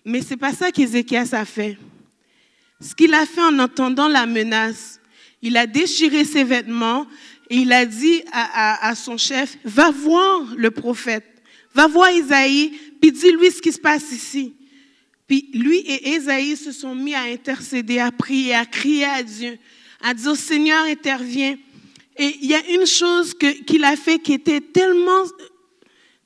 Mais 0.05 0.21
c'est 0.21 0.37
pas 0.37 0.53
ça 0.53 0.71
qu'Ézéchias 0.71 1.29
a 1.33 1.45
fait. 1.45 1.77
Ce 2.79 2.95
qu'il 2.95 3.13
a 3.13 3.25
fait 3.25 3.41
en 3.41 3.59
entendant 3.59 4.07
la 4.07 4.25
menace, 4.25 5.00
il 5.41 5.57
a 5.57 5.68
déchiré 5.68 6.23
ses 6.23 6.43
vêtements 6.43 7.07
et 7.49 7.57
il 7.57 7.73
a 7.73 7.85
dit 7.85 8.22
à, 8.31 8.93
son 8.95 9.18
chef, 9.18 9.57
va 9.65 9.91
voir 9.91 10.55
le 10.55 10.72
prophète, 10.72 11.26
va 11.73 11.88
voir 11.88 12.11
Isaïe, 12.11 12.72
puis 13.01 13.11
dis-lui 13.11 13.51
ce 13.51 13.61
qui 13.61 13.72
se 13.72 13.80
passe 13.80 14.11
ici. 14.11 14.53
Puis 15.27 15.49
lui 15.53 15.80
et 15.80 16.15
Isaïe 16.15 16.55
se 16.55 16.72
sont 16.72 16.95
mis 16.95 17.13
à 17.13 17.23
intercéder, 17.23 17.99
à 17.99 18.11
prier, 18.11 18.53
à 18.53 18.65
crier 18.65 19.05
à 19.05 19.23
Dieu, 19.23 19.57
à 20.01 20.13
dire, 20.13 20.35
Seigneur, 20.35 20.85
interviens. 20.85 21.57
Et 22.18 22.35
il 22.41 22.49
y 22.49 22.53
a 22.53 22.69
une 22.69 22.85
chose 22.85 23.34
qu'il 23.34 23.84
a 23.84 23.95
fait 23.95 24.19
qui 24.19 24.34
était 24.34 24.61
tellement, 24.61 25.23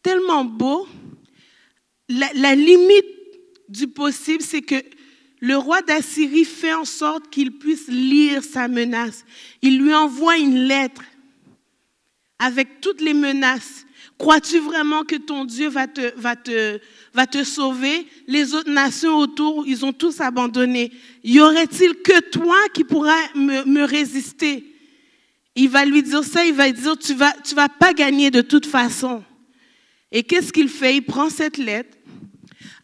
tellement 0.02 0.46
beau. 0.46 0.88
la 2.10 2.56
limite 2.56 3.06
du 3.68 3.88
possible, 3.88 4.44
c'est 4.44 4.62
que 4.62 4.76
le 5.46 5.58
roi 5.58 5.84
d'Assyrie 5.84 6.44
fait 6.44 6.74
en 6.74 6.86
sorte 6.86 7.30
qu'il 7.30 7.60
puisse 7.60 7.88
lire 7.88 8.44
sa 8.44 8.68
menace. 8.68 9.26
Il 9.62 9.78
lui 9.80 9.94
envoie 9.94 10.38
une 10.38 10.58
lettre 10.58 11.04
avec 12.40 12.82
toutes 12.82 13.00
les 13.00 13.14
menaces. 13.14 13.86
Crois-tu 14.18 14.58
vraiment 14.58 15.04
que 15.04 15.18
ton 15.18 15.46
Dieu 15.46 15.70
va 15.70 15.86
te, 15.86 17.44
sauver? 17.44 18.08
Les 18.26 18.56
autres 18.56 18.72
nations 18.72 19.18
autour, 19.18 19.68
ils 19.68 19.86
ont 19.86 19.94
tous 19.94 20.20
abandonné. 20.20 20.92
Y 21.24 21.40
aurait-il 21.40 21.94
que 22.02 22.22
toi 22.22 22.58
qui 22.74 22.84
pourras 22.84 23.14
me, 23.36 23.84
résister? 23.84 24.66
Il 25.56 25.70
va 25.70 25.86
lui 25.86 26.02
dire 26.02 26.24
ça, 26.24 26.44
il 26.44 26.56
va 26.56 26.72
dire, 26.72 26.98
tu 26.98 27.14
vas, 27.14 27.36
vas 27.54 27.70
pas 27.70 27.94
gagner 27.94 28.32
de 28.32 28.42
toute 28.42 28.66
façon. 28.66 29.24
Et 30.12 30.24
qu'est-ce 30.24 30.52
qu'il 30.52 30.70
fait? 30.70 30.96
Il 30.96 31.04
prend 31.04 31.30
cette 31.30 31.60
lettre, 31.60 31.96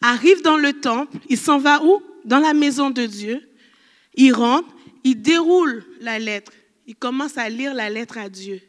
arrive 0.00 0.42
dans 0.42 0.58
le 0.58 0.74
temple, 0.74 1.16
il 1.28 1.36
s'en 1.36 1.58
va 1.58 1.82
où? 1.82 2.00
Dans 2.24 2.38
la 2.38 2.54
maison 2.54 2.90
de 2.90 3.06
Dieu. 3.06 3.48
Il 4.14 4.32
rentre, 4.32 4.68
il 5.04 5.20
déroule 5.20 5.84
la 6.00 6.18
lettre, 6.18 6.52
il 6.86 6.94
commence 6.94 7.38
à 7.38 7.48
lire 7.48 7.74
la 7.74 7.88
lettre 7.88 8.18
à 8.18 8.28
Dieu. 8.28 8.60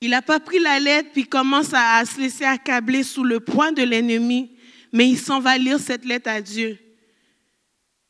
Il 0.00 0.10
n'a 0.10 0.22
pas 0.22 0.38
pris 0.38 0.60
la 0.60 0.78
lettre 0.78 1.10
puis 1.12 1.24
commence 1.24 1.72
à, 1.72 2.04
se 2.04 2.20
laisser 2.20 2.44
accabler 2.44 3.02
sous 3.02 3.24
le 3.24 3.40
poing 3.40 3.72
de 3.72 3.82
l'ennemi, 3.82 4.56
mais 4.92 5.08
il 5.08 5.18
s'en 5.18 5.40
va 5.40 5.56
lire 5.56 5.80
cette 5.80 6.04
lettre 6.04 6.28
à 6.28 6.40
Dieu. 6.40 6.78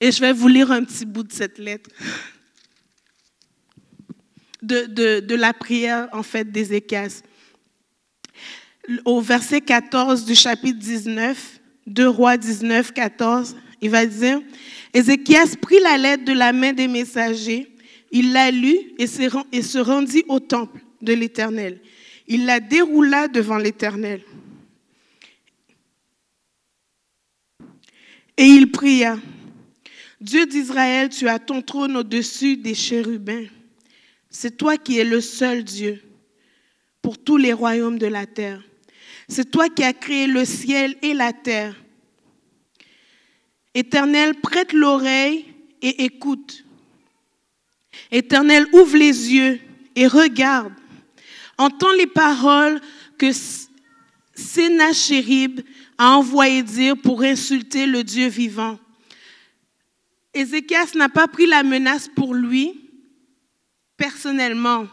Et 0.00 0.10
je 0.10 0.20
vais 0.20 0.32
vous 0.32 0.48
lire 0.48 0.70
un 0.70 0.84
petit 0.84 1.06
bout 1.06 1.22
de 1.22 1.32
cette 1.32 1.58
lettre. 1.58 1.88
De, 4.60 4.86
de, 4.86 5.20
de 5.20 5.34
la 5.34 5.52
prière, 5.52 6.08
en 6.12 6.22
fait, 6.22 6.50
d'Ézéchias. 6.50 7.22
Au 9.04 9.20
verset 9.20 9.60
14 9.60 10.24
du 10.24 10.34
chapitre 10.34 10.78
19, 10.78 11.53
2 11.86 12.08
Rois 12.08 12.36
19, 12.36 12.92
14, 12.92 13.56
il 13.80 13.90
va 13.90 14.06
dire, 14.06 14.40
Ézéchias 14.92 15.56
prit 15.60 15.80
la 15.80 15.98
lettre 15.98 16.24
de 16.24 16.32
la 16.32 16.52
main 16.52 16.72
des 16.72 16.88
messagers, 16.88 17.70
il 18.10 18.32
la 18.32 18.50
lut 18.50 18.78
et 18.98 19.06
se 19.06 19.28
ren- 19.28 19.44
et 19.52 19.62
se 19.62 19.78
rendit 19.78 20.24
au 20.28 20.40
temple 20.40 20.80
de 21.02 21.12
l'Éternel. 21.12 21.80
Il 22.26 22.46
la 22.46 22.60
déroula 22.60 23.28
devant 23.28 23.58
l'Éternel. 23.58 24.22
Et 28.36 28.44
il 28.44 28.70
pria, 28.70 29.18
Dieu 30.20 30.46
d'Israël, 30.46 31.08
tu 31.08 31.28
as 31.28 31.38
ton 31.38 31.60
trône 31.60 31.96
au-dessus 31.96 32.56
des 32.56 32.74
chérubins. 32.74 33.44
C'est 34.30 34.56
toi 34.56 34.76
qui 34.76 34.98
es 34.98 35.04
le 35.04 35.20
seul 35.20 35.62
Dieu 35.62 36.02
pour 37.02 37.18
tous 37.22 37.36
les 37.36 37.52
royaumes 37.52 37.98
de 37.98 38.06
la 38.06 38.26
terre. 38.26 38.62
C'est 39.28 39.50
toi 39.50 39.68
qui 39.68 39.82
as 39.82 39.92
créé 39.92 40.26
le 40.26 40.44
ciel 40.44 40.96
et 41.02 41.14
la 41.14 41.32
terre. 41.32 41.74
Éternel, 43.74 44.34
prête 44.40 44.72
l'oreille 44.72 45.46
et 45.82 46.04
écoute. 46.04 46.64
Éternel, 48.10 48.66
ouvre 48.72 48.96
les 48.96 49.32
yeux 49.32 49.60
et 49.96 50.06
regarde. 50.06 50.72
Entends 51.58 51.92
les 51.92 52.06
paroles 52.06 52.80
que 53.18 53.30
Sénachérib 54.34 55.60
a 55.98 56.10
envoyé 56.10 56.62
dire 56.62 56.96
pour 56.96 57.22
insulter 57.22 57.86
le 57.86 58.02
Dieu 58.04 58.28
vivant. 58.28 58.78
Ézéchias 60.32 60.94
n'a 60.96 61.08
pas 61.08 61.28
pris 61.28 61.46
la 61.46 61.62
menace 61.62 62.08
pour 62.08 62.34
lui 62.34 62.80
personnellement. 63.96 64.86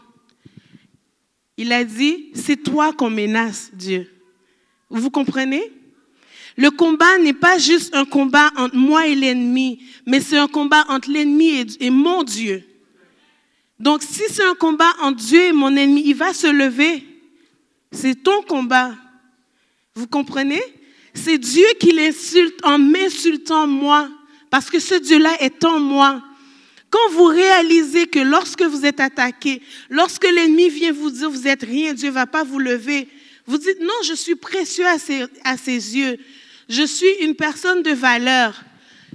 Il 1.56 1.72
a 1.72 1.84
dit, 1.84 2.30
c'est 2.34 2.62
toi 2.62 2.92
qu'on 2.92 3.10
menace, 3.10 3.70
Dieu. 3.72 4.11
Vous 4.92 5.10
comprenez? 5.10 5.72
Le 6.56 6.70
combat 6.70 7.16
n'est 7.18 7.32
pas 7.32 7.56
juste 7.56 7.94
un 7.94 8.04
combat 8.04 8.50
entre 8.56 8.76
moi 8.76 9.06
et 9.06 9.14
l'ennemi, 9.14 9.82
mais 10.06 10.20
c'est 10.20 10.36
un 10.36 10.48
combat 10.48 10.84
entre 10.88 11.10
l'ennemi 11.10 11.66
et, 11.80 11.90
mon 11.90 12.22
Dieu. 12.22 12.62
Donc 13.80 14.02
si 14.02 14.22
c'est 14.28 14.44
un 14.44 14.54
combat 14.54 14.92
entre 15.00 15.16
Dieu 15.16 15.40
et 15.44 15.52
mon 15.52 15.74
ennemi, 15.74 16.02
il 16.04 16.14
va 16.14 16.34
se 16.34 16.46
lever. 16.46 17.04
C'est 17.90 18.22
ton 18.22 18.42
combat. 18.42 18.94
Vous 19.94 20.06
comprenez? 20.06 20.62
C'est 21.14 21.38
Dieu 21.38 21.66
qui 21.80 21.92
l'insulte 21.92 22.60
en 22.64 22.78
m'insultant 22.78 23.66
moi, 23.66 24.10
parce 24.50 24.70
que 24.70 24.78
ce 24.78 24.94
Dieu-là 24.94 25.40
est 25.40 25.64
en 25.64 25.80
moi. 25.80 26.22
Quand 26.90 27.10
vous 27.12 27.24
réalisez 27.24 28.06
que 28.06 28.18
lorsque 28.18 28.62
vous 28.62 28.84
êtes 28.84 29.00
attaqué, 29.00 29.62
lorsque 29.88 30.30
l'ennemi 30.30 30.68
vient 30.68 30.92
vous 30.92 31.10
dire 31.10 31.30
vous 31.30 31.48
êtes 31.48 31.62
rien, 31.62 31.94
Dieu 31.94 32.08
ne 32.08 32.14
va 32.14 32.26
pas 32.26 32.44
vous 32.44 32.58
lever, 32.58 33.08
vous 33.52 33.58
dites 33.58 33.80
non, 33.80 33.92
je 34.02 34.14
suis 34.14 34.34
précieux 34.34 34.86
à 34.86 34.98
ses, 34.98 35.98
yeux. 35.98 36.16
Je 36.70 36.86
suis 36.86 37.10
une 37.20 37.34
personne 37.34 37.82
de 37.82 37.90
valeur. 37.90 38.64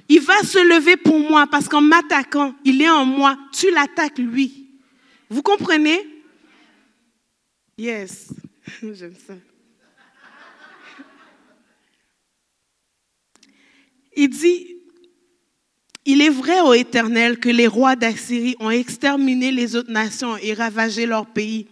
Il 0.09 0.21
va 0.21 0.37
se 0.43 0.59
lever 0.59 0.95
pour 0.95 1.19
moi 1.19 1.47
parce 1.47 1.67
qu'en 1.67 1.81
m'attaquant, 1.81 2.53
il 2.63 2.79
est 2.83 2.89
en 2.89 3.03
moi. 3.03 3.35
Tu 3.51 3.71
l'attaques 3.71 4.19
lui. 4.19 4.67
Vous 5.27 5.41
comprenez? 5.41 6.05
Yes. 7.79 8.27
J'aime 8.83 9.15
ça. 9.25 9.33
Il 14.15 14.29
dit, 14.29 14.75
il 16.05 16.21
est 16.21 16.29
vrai, 16.29 16.61
ô 16.61 16.75
Éternel, 16.75 17.39
que 17.39 17.49
les 17.49 17.67
rois 17.67 17.95
d'Assyrie 17.95 18.55
ont 18.59 18.69
exterminé 18.69 19.51
les 19.51 19.75
autres 19.75 19.91
nations 19.91 20.37
et 20.37 20.53
ravagé 20.53 21.07
leur 21.07 21.25
pays, 21.25 21.65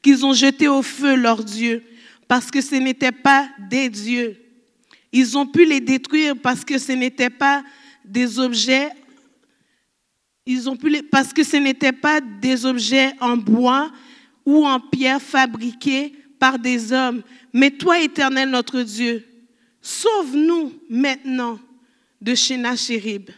qu'ils 0.00 0.24
ont 0.24 0.32
jeté 0.32 0.68
au 0.68 0.82
feu 0.82 1.16
leurs 1.16 1.42
dieux, 1.42 1.82
parce 2.28 2.50
que 2.50 2.60
ce 2.60 2.76
n'étaient 2.76 3.12
pas 3.12 3.48
des 3.70 3.88
dieux. 3.88 4.36
Ils 5.12 5.38
ont 5.38 5.46
pu 5.46 5.64
les 5.64 5.80
détruire 5.80 6.34
parce 6.40 6.64
que 6.64 6.78
ce 6.78 6.92
n'étaient 6.92 7.30
pas 7.30 7.62
des 8.04 8.38
objets. 8.38 8.90
Parce 11.10 11.32
que 11.32 11.42
ce 11.42 11.56
n'étaient 11.56 11.92
pas 11.92 12.20
des 12.20 12.66
objets 12.66 13.12
en 13.20 13.36
bois 13.36 13.90
ou 14.44 14.66
en 14.66 14.80
pierre 14.80 15.22
fabriqués 15.22 16.14
par 16.38 16.58
des 16.58 16.92
hommes. 16.92 17.22
Mais 17.52 17.70
toi, 17.70 18.00
Éternel 18.00 18.50
notre 18.50 18.82
Dieu, 18.82 19.24
sauve-nous 19.80 20.72
maintenant 20.90 21.58
de 22.20 22.34
Chénachérib 22.34 23.30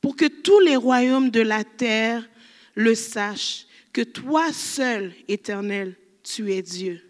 pour 0.00 0.16
que 0.16 0.26
tous 0.26 0.60
les 0.60 0.76
royaumes 0.76 1.30
de 1.30 1.40
la 1.40 1.64
terre 1.64 2.28
le 2.74 2.94
sachent, 2.94 3.66
que 3.92 4.02
toi 4.02 4.52
seul, 4.52 5.14
Éternel, 5.28 5.96
tu 6.22 6.52
es 6.52 6.62
Dieu. 6.62 7.00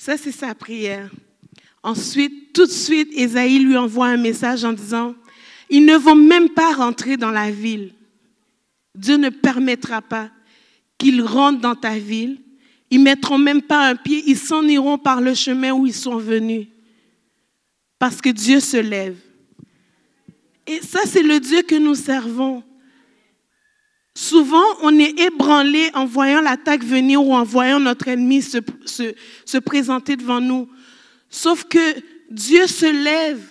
Ça, 0.00 0.16
c'est 0.16 0.32
sa 0.32 0.54
prière. 0.54 1.10
Ensuite, 1.82 2.54
tout 2.54 2.64
de 2.64 2.70
suite, 2.70 3.10
Ésaïe 3.12 3.58
lui 3.58 3.76
envoie 3.76 4.06
un 4.06 4.16
message 4.16 4.64
en 4.64 4.72
disant, 4.72 5.14
ils 5.68 5.84
ne 5.84 5.94
vont 5.94 6.14
même 6.14 6.48
pas 6.48 6.72
rentrer 6.72 7.18
dans 7.18 7.30
la 7.30 7.50
ville. 7.50 7.92
Dieu 8.94 9.18
ne 9.18 9.28
permettra 9.28 10.00
pas 10.00 10.30
qu'ils 10.96 11.20
rentrent 11.20 11.60
dans 11.60 11.74
ta 11.74 11.98
ville. 11.98 12.40
Ils 12.90 13.02
mettront 13.02 13.36
même 13.36 13.60
pas 13.60 13.88
un 13.88 13.94
pied, 13.94 14.24
ils 14.26 14.38
s'en 14.38 14.62
iront 14.62 14.96
par 14.96 15.20
le 15.20 15.34
chemin 15.34 15.72
où 15.72 15.86
ils 15.86 15.92
sont 15.92 16.16
venus. 16.16 16.68
Parce 17.98 18.22
que 18.22 18.30
Dieu 18.30 18.60
se 18.60 18.78
lève. 18.78 19.18
Et 20.66 20.80
ça, 20.80 21.00
c'est 21.04 21.22
le 21.22 21.38
Dieu 21.40 21.60
que 21.60 21.76
nous 21.76 21.94
servons. 21.94 22.62
Souvent, 24.20 24.66
on 24.82 24.98
est 24.98 25.18
ébranlé 25.18 25.88
en 25.94 26.04
voyant 26.04 26.42
l'attaque 26.42 26.84
venir 26.84 27.24
ou 27.24 27.32
en 27.32 27.42
voyant 27.42 27.80
notre 27.80 28.06
ennemi 28.06 28.42
se, 28.42 28.58
se, 28.84 29.14
se 29.46 29.56
présenter 29.56 30.14
devant 30.14 30.42
nous. 30.42 30.68
Sauf 31.30 31.64
que 31.64 31.78
Dieu 32.30 32.66
se 32.66 32.84
lève. 32.84 33.42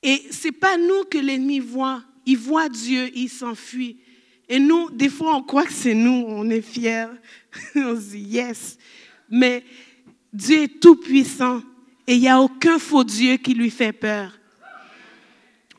Et 0.00 0.22
c'est 0.30 0.52
pas 0.52 0.76
nous 0.76 1.02
que 1.10 1.18
l'ennemi 1.18 1.58
voit. 1.58 2.04
Il 2.24 2.38
voit 2.38 2.68
Dieu, 2.68 3.10
il 3.16 3.28
s'enfuit. 3.28 3.98
Et 4.48 4.60
nous, 4.60 4.90
des 4.90 5.08
fois, 5.08 5.34
on 5.34 5.42
croit 5.42 5.64
que 5.64 5.72
c'est 5.72 5.94
nous, 5.94 6.24
on 6.28 6.48
est 6.48 6.62
fiers. 6.62 7.08
on 7.74 7.96
se 7.96 8.12
dit 8.12 8.28
yes. 8.28 8.78
Mais 9.28 9.64
Dieu 10.32 10.62
est 10.62 10.80
tout 10.80 10.94
puissant 10.94 11.62
et 12.06 12.14
il 12.14 12.20
n'y 12.20 12.28
a 12.28 12.40
aucun 12.40 12.78
faux 12.78 13.02
Dieu 13.02 13.38
qui 13.38 13.54
lui 13.54 13.70
fait 13.70 13.92
peur. 13.92 14.38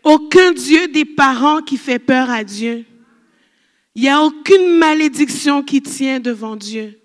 Aucun 0.04 0.52
Dieu 0.52 0.90
des 0.90 1.06
parents 1.06 1.62
qui 1.62 1.78
fait 1.78 2.00
peur 2.00 2.30
à 2.30 2.44
Dieu. 2.44 2.86
Il 3.96 4.04
n'y 4.04 4.10
a 4.10 4.22
aucune 4.22 4.78
malédiction 4.78 5.64
qui 5.64 5.82
tient 5.82 6.20
devant 6.20 6.56
Dieu. 6.56 7.00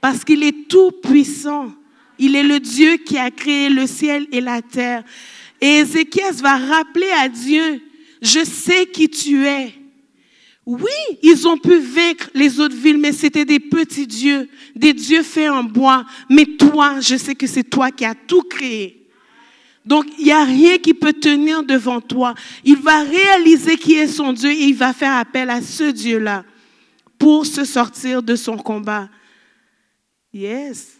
Parce 0.00 0.24
qu'il 0.24 0.42
est 0.42 0.68
tout 0.68 0.90
puissant. 0.90 1.72
Il 2.18 2.36
est 2.36 2.42
le 2.42 2.60
Dieu 2.60 2.96
qui 2.98 3.18
a 3.18 3.30
créé 3.30 3.68
le 3.68 3.86
ciel 3.86 4.26
et 4.32 4.40
la 4.40 4.62
terre. 4.62 5.04
Et 5.60 5.78
Ézéchias 5.78 6.42
va 6.42 6.56
rappeler 6.56 7.10
à 7.18 7.28
Dieu, 7.28 7.80
je 8.20 8.44
sais 8.44 8.86
qui 8.86 9.08
tu 9.08 9.46
es. 9.46 9.72
Oui, 10.66 10.90
ils 11.22 11.46
ont 11.46 11.58
pu 11.58 11.78
vaincre 11.78 12.30
les 12.34 12.58
autres 12.58 12.76
villes, 12.76 12.98
mais 12.98 13.12
c'était 13.12 13.44
des 13.44 13.60
petits 13.60 14.06
dieux, 14.06 14.48
des 14.74 14.94
dieux 14.94 15.22
faits 15.22 15.50
en 15.50 15.62
bois. 15.62 16.06
Mais 16.30 16.46
toi, 16.46 17.00
je 17.00 17.16
sais 17.16 17.34
que 17.34 17.46
c'est 17.46 17.64
toi 17.64 17.90
qui 17.90 18.04
as 18.04 18.14
tout 18.14 18.42
créé. 18.42 19.03
Donc, 19.84 20.06
il 20.18 20.24
n'y 20.24 20.32
a 20.32 20.44
rien 20.44 20.78
qui 20.78 20.94
peut 20.94 21.12
tenir 21.12 21.62
devant 21.62 22.00
toi. 22.00 22.34
Il 22.64 22.76
va 22.76 23.02
réaliser 23.02 23.76
qui 23.76 23.94
est 23.94 24.08
son 24.08 24.32
Dieu 24.32 24.50
et 24.50 24.64
il 24.64 24.74
va 24.74 24.92
faire 24.92 25.14
appel 25.16 25.50
à 25.50 25.60
ce 25.60 25.84
Dieu-là 25.84 26.44
pour 27.18 27.44
se 27.44 27.64
sortir 27.64 28.22
de 28.22 28.34
son 28.34 28.56
combat. 28.56 29.08
Yes. 30.32 30.98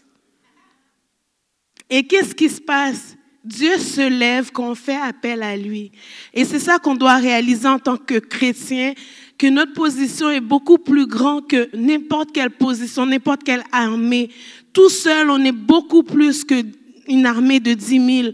Et 1.89 2.05
qu'est-ce 2.05 2.35
qui 2.35 2.49
se 2.49 2.61
passe? 2.61 3.15
Dieu 3.43 3.77
se 3.77 4.07
lève 4.07 4.51
quand 4.51 4.71
on 4.71 4.75
fait 4.75 4.95
appel 4.95 5.43
à 5.43 5.55
lui. 5.55 5.91
Et 6.33 6.45
c'est 6.45 6.59
ça 6.59 6.79
qu'on 6.79 6.95
doit 6.95 7.17
réaliser 7.17 7.67
en 7.67 7.77
tant 7.77 7.97
que 7.97 8.17
chrétien, 8.17 8.93
que 9.37 9.47
notre 9.47 9.73
position 9.73 10.31
est 10.31 10.41
beaucoup 10.41 10.79
plus 10.79 11.05
grande 11.05 11.47
que 11.47 11.69
n'importe 11.75 12.31
quelle 12.31 12.49
position, 12.49 13.05
n'importe 13.05 13.43
quelle 13.43 13.63
armée. 13.71 14.29
Tout 14.73 14.89
seul, 14.89 15.29
on 15.29 15.43
est 15.43 15.51
beaucoup 15.51 16.01
plus 16.01 16.43
qu'une 16.43 17.25
armée 17.25 17.59
de 17.59 17.73
10 17.73 18.21
000. 18.23 18.33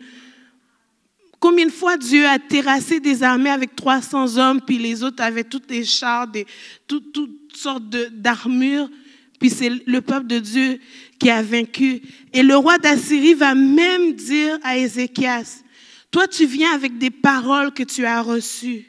Combien 1.42 1.66
de 1.66 1.72
fois 1.72 1.98
Dieu 1.98 2.28
a 2.28 2.38
terrassé 2.38 3.00
des 3.00 3.24
armées 3.24 3.50
avec 3.50 3.76
300 3.76 4.38
hommes, 4.38 4.62
puis 4.62 4.78
les 4.78 5.02
autres 5.04 5.24
avaient 5.24 5.44
tous 5.44 5.58
des 5.68 5.84
chars, 5.84 6.28
des, 6.28 6.46
tout- 6.88 7.00
toutes 7.00 7.58
sortes 7.58 7.90
d'armures, 7.90 8.88
puis 9.40 9.50
c'est 9.50 9.72
le 9.88 10.02
peuple 10.02 10.28
de 10.28 10.38
Dieu 10.38 10.80
qui 11.18 11.32
a 11.32 11.42
vaincu. 11.42 12.04
Et 12.32 12.44
le 12.44 12.56
roi 12.56 12.78
d'Assyrie 12.78 13.34
va 13.34 13.56
même 13.56 14.14
dire 14.14 14.60
à 14.62 14.78
Ézéchias, 14.78 15.64
toi 16.12 16.28
tu 16.28 16.46
viens 16.46 16.74
avec 16.74 17.00
des 17.00 17.10
paroles 17.10 17.74
que 17.74 17.82
tu 17.82 18.06
as 18.06 18.22
reçues. 18.22 18.86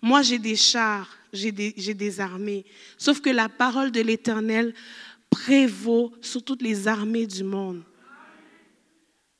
Moi 0.00 0.22
j'ai 0.22 0.38
des 0.38 0.56
chars, 0.56 1.14
j'ai 1.34 1.52
des 1.52 2.18
armées. 2.20 2.64
Sauf 2.96 3.20
que 3.20 3.28
la 3.28 3.50
parole 3.50 3.90
de 3.90 4.00
l'Éternel 4.00 4.72
prévaut 5.28 6.14
sur 6.22 6.42
toutes 6.42 6.62
les 6.62 6.88
armées 6.88 7.26
du 7.26 7.44
monde. 7.44 7.82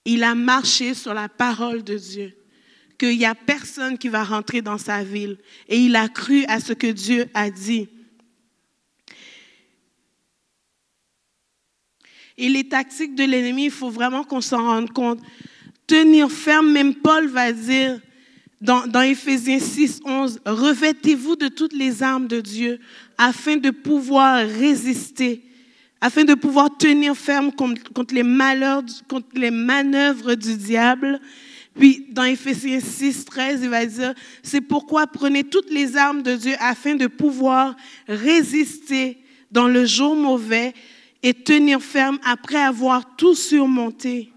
Il 0.05 0.23
a 0.25 0.35
marché 0.35 0.93
sur 0.93 1.15
la 1.15 1.31
parole 1.31 1.83
de 1.83 1.97
Dieu 1.97 2.35
qu'il 3.01 3.17
n'y 3.17 3.25
a 3.25 3.35
personne 3.35 3.97
qui 3.97 4.11
va 4.11 4.23
rentrer 4.23 4.61
dans 4.61 4.77
sa 4.77 5.03
ville. 5.03 5.39
Et 5.69 5.79
il 5.79 5.97
a 5.97 6.07
cru 6.09 6.45
à 6.49 6.61
ce 6.61 6.75
que 6.75 6.87
Dieu 6.87 7.27
a 7.33 7.49
dit. 7.49 7.89
Et 12.37 12.51
les 12.51 12.69
tactiques 12.69 13.15
de 13.15 13.25
l'ennemi, 13.25 13.65
il 13.65 13.71
faut 13.71 13.89
vraiment 13.89 14.23
qu'on 14.23 14.43
s'en 14.43 14.65
rende 14.65 14.93
compte. 14.93 15.21
Tenir 15.87 16.31
ferme, 16.31 16.71
même 16.71 16.95
Paul 16.95 17.27
va 17.29 17.53
dire 17.53 17.99
dans, 18.61 19.01
Éphésiens 19.01 19.59
6, 19.59 20.01
11, 20.05 20.41
revêtez-vous 20.45 21.37
de 21.37 21.49
toutes 21.49 21.73
les 21.73 22.03
armes 22.03 22.27
de 22.27 22.41
Dieu 22.41 22.79
afin 23.17 23.57
de 23.57 23.71
pouvoir 23.71 24.47
résister, 24.47 25.43
afin 26.03 26.25
de 26.25 26.35
pouvoir 26.35 26.77
tenir 26.77 27.17
ferme 27.17 27.51
contre, 27.53 28.15
les 28.15 28.23
malheurs, 28.23 28.83
contre 29.09 29.29
les 29.35 29.51
manœuvres 29.51 30.35
du 30.35 30.57
diable. 30.57 31.19
Puis 31.79 32.07
dans 32.11 32.25
Éphésiens 32.25 32.81
6, 32.81 33.25
13, 33.25 33.61
il 33.63 33.69
va 33.69 33.87
dire, 33.87 34.15
c'est 34.43 34.61
pourquoi 34.61 35.07
prenez 35.07 35.45
toutes 35.45 35.71
les 35.71 35.97
armes 35.97 36.23
de 36.23 36.35
Dieu 36.35 36.55
afin 36.59 36.95
de 36.95 37.07
pouvoir 37.07 37.77
résister 38.09 39.19
dans 39.51 39.69
le 39.69 39.85
jour 39.87 40.17
mauvais 40.17 40.75
et 41.23 41.35
tenir 41.35 41.81
ferme 41.81 42.19
après 42.25 42.61
avoir 42.61 43.17
tout 43.17 43.35
surmonté. 43.35 44.33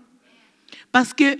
Parce 0.91 1.13
que 1.13 1.37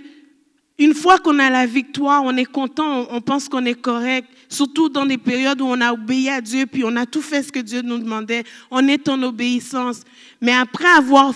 une 0.78 0.94
fois 0.94 1.18
qu'on 1.18 1.38
a 1.38 1.50
la 1.50 1.66
victoire, 1.66 2.22
on 2.24 2.36
est 2.36 2.44
content, 2.44 3.06
on, 3.10 3.20
pense 3.20 3.48
qu'on 3.48 3.64
est 3.64 3.80
correct, 3.80 4.28
surtout 4.48 4.88
dans 4.88 5.06
des 5.06 5.18
périodes 5.18 5.60
où 5.60 5.66
on 5.66 5.80
a 5.80 5.92
obéi 5.92 6.28
à 6.28 6.40
Dieu, 6.40 6.66
puis 6.66 6.82
on 6.84 6.96
a 6.96 7.06
tout 7.06 7.22
fait 7.22 7.44
ce 7.44 7.52
que 7.52 7.60
Dieu 7.60 7.80
nous 7.82 7.98
demandait, 7.98 8.42
on 8.72 8.88
est 8.88 9.08
en 9.08 9.22
obéissance. 9.22 10.02
Mais 10.40 10.52
après 10.52 10.88
avoir 10.88 11.32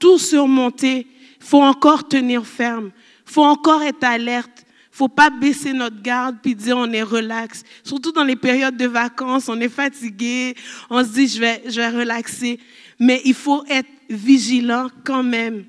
tout 0.00 0.18
surmonté, 0.18 1.06
il 1.40 1.46
faut 1.46 1.62
encore 1.62 2.08
tenir 2.08 2.44
ferme, 2.44 2.90
faut 3.30 3.44
encore 3.44 3.82
être 3.82 4.04
alerte. 4.04 4.66
Faut 4.90 5.08
pas 5.08 5.30
baisser 5.30 5.72
notre 5.72 6.02
garde 6.02 6.38
puis 6.42 6.54
dire 6.54 6.76
on 6.76 6.90
est 6.92 7.02
relax. 7.02 7.62
Surtout 7.84 8.10
dans 8.10 8.24
les 8.24 8.36
périodes 8.36 8.76
de 8.76 8.86
vacances, 8.86 9.48
on 9.48 9.60
est 9.60 9.68
fatigué, 9.68 10.56
on 10.90 11.04
se 11.04 11.10
dit 11.10 11.28
je 11.28 11.40
vais, 11.40 11.62
je 11.66 11.76
vais 11.76 11.88
relaxer. 11.90 12.58
Mais 12.98 13.22
il 13.24 13.34
faut 13.34 13.64
être 13.66 13.88
vigilant 14.08 14.88
quand 15.04 15.22
même. 15.22 15.64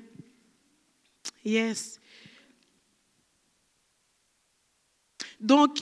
Yes. 1.44 2.00
Donc, 5.40 5.78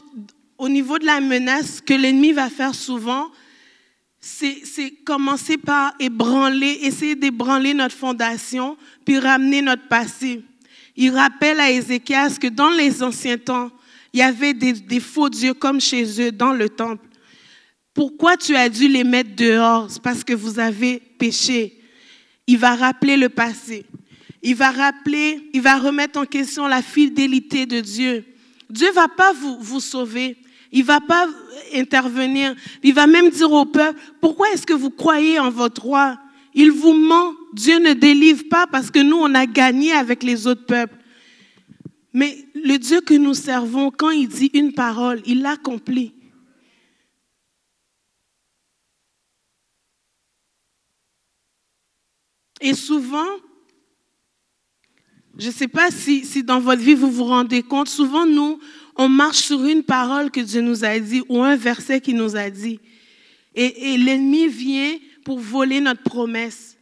au 0.59 0.69
niveau 0.69 0.99
de 0.99 1.07
la 1.07 1.21
menace, 1.21 1.77
ce 1.77 1.83
que 1.83 1.95
l'ennemi 1.95 2.33
va 2.33 2.51
faire 2.51 2.75
souvent, 2.75 3.31
c'est 4.21 4.91
commencer 5.05 5.57
par 5.57 5.95
ébranler, 5.99 6.81
essayer 6.83 7.15
d'ébranler 7.15 7.73
notre 7.73 7.97
fondation, 7.97 8.77
puis 9.05 9.19
ramener 9.19 9.63
notre 9.63 9.89
passé. 9.89 10.43
Il 10.97 11.15
rappelle 11.15 11.61
à 11.61 11.71
Ézéchias 11.71 12.37
que 12.41 12.49
dans 12.49 12.71
les 12.71 13.03
anciens 13.03 13.39
temps, 13.39 13.71
il 14.13 14.21
y 14.21 14.23
avait 14.23 14.55
des, 14.55 15.01
faux 15.01 15.29
dieux 15.29 15.55
comme 15.55 15.81
chez 15.81 16.21
eux 16.21 16.33
dans 16.33 16.53
le 16.53 16.69
temple. 16.69 17.07
Pourquoi 17.95 18.37
tu 18.37 18.57
as 18.57 18.69
dû 18.69 18.89
les 18.89 19.05
mettre 19.05 19.35
dehors? 19.37 19.89
Parce 20.03 20.25
que 20.25 20.33
vous 20.33 20.59
avez 20.59 21.01
péché. 21.19 21.81
Il 22.47 22.59
va 22.59 22.75
rappeler 22.75 23.17
le 23.17 23.29
passé. 23.29 23.87
Il 24.43 24.55
va 24.55 24.71
rappeler, 24.71 25.51
il 25.53 25.61
va 25.61 25.77
remettre 25.77 26.19
en 26.19 26.25
question 26.25 26.67
la 26.67 26.83
fidélité 26.83 27.67
de 27.67 27.81
Dieu. 27.81 28.25
Dieu 28.71 28.91
va 28.93 29.07
pas 29.09 29.33
vous, 29.33 29.59
vous 29.61 29.81
sauver. 29.81 30.37
Il 30.73 30.85
va 30.85 31.01
pas 31.01 31.27
intervenir. 31.75 32.55
Il 32.83 32.95
va 32.95 33.07
même 33.07 33.31
dire 33.31 33.53
au 33.53 33.67
peuple, 33.67 34.01
pourquoi 34.21 34.51
est-ce 34.53 34.67
que 34.67 34.73
vous 34.73 34.91
croyez 34.91 35.39
en 35.39 35.51
votre 35.51 35.83
roi? 35.83 36.19
Il 36.55 36.71
vous 36.73 36.93
ment. 36.93 37.35
Dieu 37.53 37.79
ne 37.79 37.95
délivre 37.95 38.45
pas 38.49 38.67
parce 38.67 38.91
que 38.91 39.01
nous, 39.01 39.17
on 39.17 39.35
a 39.35 39.47
gagné 39.47 39.93
avec 39.93 40.23
les 40.23 40.47
autres 40.47 40.67
peuples. 40.67 40.97
Mais 42.13 42.45
le 42.55 42.77
Dieu 42.77 43.01
que 43.01 43.15
nous 43.15 43.35
servons, 43.35 43.91
quand 43.91 44.11
il 44.11 44.29
dit 44.29 44.51
une 44.55 44.73
parole, 44.73 45.23
il 45.27 45.43
l'accomplit. 45.43 46.15
Et 52.61 52.75
souvent, 52.75 53.29
je 55.39 55.47
ne 55.47 55.53
sais 55.53 55.69
pas 55.69 55.91
si, 55.91 56.43
dans 56.43 56.61
votre 56.61 56.83
vie 56.83 56.95
vous 56.95 57.11
vous 57.11 57.25
rendez 57.25 57.63
compte, 57.63 57.89
souvent 57.89 58.27
nous, 58.27 58.59
on 58.97 59.09
marche 59.09 59.39
sur 59.39 59.65
une 59.65 59.83
parole 59.83 60.31
que 60.31 60.41
Dieu 60.41 60.61
nous 60.61 60.85
a 60.85 60.99
dit 60.99 61.23
ou 61.29 61.43
un 61.43 61.57
verset 61.57 62.01
qu'il 62.01 62.17
nous 62.17 62.37
a 62.37 62.51
dit. 62.51 62.81
Et 63.55 63.97
l'ennemi 63.97 64.47
vient 64.47 64.97
pour 65.31 65.39
voler 65.39 65.81
notre 65.81 66.03
promesse, 66.03 66.77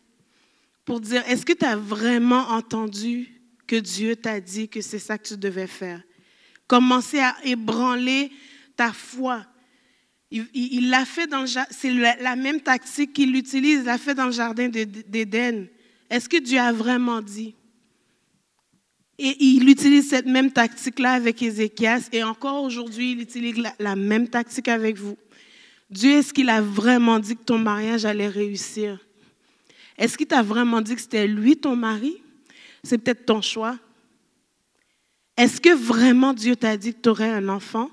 pour 0.87 1.03
dire, 1.03 1.23
est-ce 1.29 1.45
que 1.45 1.53
tu 1.53 1.67
as 1.67 1.77
vraiment 1.77 2.49
entendu 2.49 3.29
que 3.67 3.77
Dieu 3.77 4.17
t'a 4.17 4.41
dit 4.41 4.71
que 4.71 4.81
c'est 4.81 4.99
ça 4.99 5.19
que 5.19 5.29
tu 5.29 5.37
devais 5.37 5.67
faire? 5.67 6.01
Commencer 6.67 7.19
à 7.19 7.37
ébranler 7.45 8.33
ta 8.75 8.91
foi. 8.95 9.45
Il 10.31 10.89
l'a 10.89 11.05
fait 11.05 11.27
dans 11.27 11.45
c'est 11.47 11.91
la, 11.91 12.37
même 12.37 12.63
tactique 12.63 13.13
qu'il 13.13 13.37
utilise, 13.37 13.81
il 13.81 13.85
l'a 13.85 13.99
fait 13.99 14.15
dans 14.15 14.25
le 14.25 14.33
jardin 14.33 14.71
de- 14.71 14.85
d'Éden. 14.85 15.67
Est-ce 16.09 16.27
que 16.27 16.39
Dieu 16.39 16.59
a 16.59 16.73
vraiment 16.73 17.21
dit? 17.21 17.55
Et 19.19 19.37
il 19.45 19.69
utilise 19.69 20.09
cette 20.09 20.25
même 20.25 20.51
tactique-là 20.51 21.13
avec 21.13 21.43
Ézéchias 21.43 22.09
et 22.13 22.23
encore 22.23 22.63
aujourd'hui, 22.63 23.13
il 23.13 23.21
utilise 23.21 23.63
la 23.79 23.95
même 23.95 24.27
tactique 24.27 24.69
avec 24.69 24.97
vous. 24.97 25.19
Dieu, 25.91 26.13
est-ce 26.13 26.33
qu'il 26.33 26.51
a 26.51 26.61
vraiment 26.61 27.19
dit 27.19 27.37
que 27.37 27.43
ton 27.43 27.59
mariage 27.59 28.05
allait 28.05 28.29
réussir? 28.29 28.99
Est-ce 29.97 30.17
qu'il 30.17 30.27
t'a 30.27 30.43
vraiment 30.43 30.81
dit 30.81 30.95
que 30.95 31.01
c'était 31.01 31.27
lui 31.27 31.57
ton 31.57 31.75
mari? 31.75 32.23
C'est 32.85 32.99
peut-être 32.99 33.27
ton 33.27 33.41
choix. 33.41 33.79
Est-ce 35.37 35.61
que 35.61 35.75
vraiment 35.75 36.33
Dieu 36.35 36.57
t'a 36.57 36.77
dit 36.77 36.95
que 36.95 37.01
tu 37.01 37.09
aurais 37.09 37.31
un 37.31 37.49
enfant? 37.49 37.91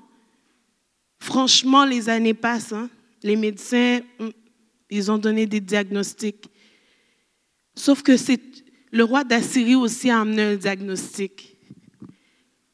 Franchement, 1.18 1.84
les 1.84 2.08
années 2.08 2.34
passent. 2.34 2.72
hein. 2.72 2.90
Les 3.22 3.36
médecins, 3.36 4.00
hum, 4.18 4.32
ils 4.90 5.10
ont 5.10 5.18
donné 5.18 5.46
des 5.46 5.60
diagnostics. 5.60 6.48
Sauf 7.74 8.02
que 8.02 8.12
le 8.92 9.04
roi 9.04 9.24
d'Assyrie 9.24 9.74
aussi 9.74 10.10
a 10.10 10.20
amené 10.20 10.42
un 10.42 10.56
diagnostic. 10.56 11.56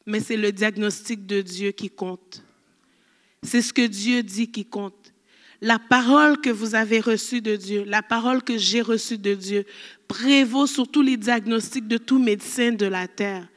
Mais 0.05 0.19
c'est 0.19 0.37
le 0.37 0.51
diagnostic 0.51 1.25
de 1.25 1.41
Dieu 1.41 1.71
qui 1.71 1.89
compte. 1.89 2.43
C'est 3.41 3.61
ce 3.61 3.73
que 3.73 3.85
Dieu 3.87 4.21
dit 4.21 4.51
qui 4.51 4.65
compte. 4.65 5.02
La 5.63 5.79
parole 5.79 6.41
que 6.41 6.49
vous 6.49 6.75
avez 6.75 6.99
reçue 6.99 7.39
de 7.39 7.55
Dieu, 7.55 7.85
la 7.87 8.01
parole 8.01 8.43
que 8.43 8.57
j'ai 8.57 8.81
reçue 8.81 9.17
de 9.17 9.33
Dieu, 9.33 9.63
prévaut 10.09 10.67
sur 10.67 10.89
tous 10.89 11.01
les 11.01 11.15
diagnostics 11.15 11.87
de 11.87 11.95
tout 11.95 12.19
médecin 12.19 12.73
de 12.73 12.85
la 12.85 13.07
terre. 13.07 13.47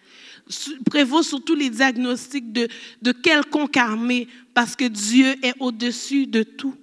Prévaut 0.89 1.25
sur 1.25 1.43
tous 1.43 1.57
les 1.57 1.69
diagnostics 1.69 2.53
de, 2.53 2.69
de 3.03 3.11
quelconque 3.11 3.77
armée, 3.77 4.29
parce 4.55 4.77
que 4.77 4.85
Dieu 4.85 5.35
est 5.43 5.55
au-dessus 5.59 6.29
de 6.29 6.45
tout. 6.45 6.77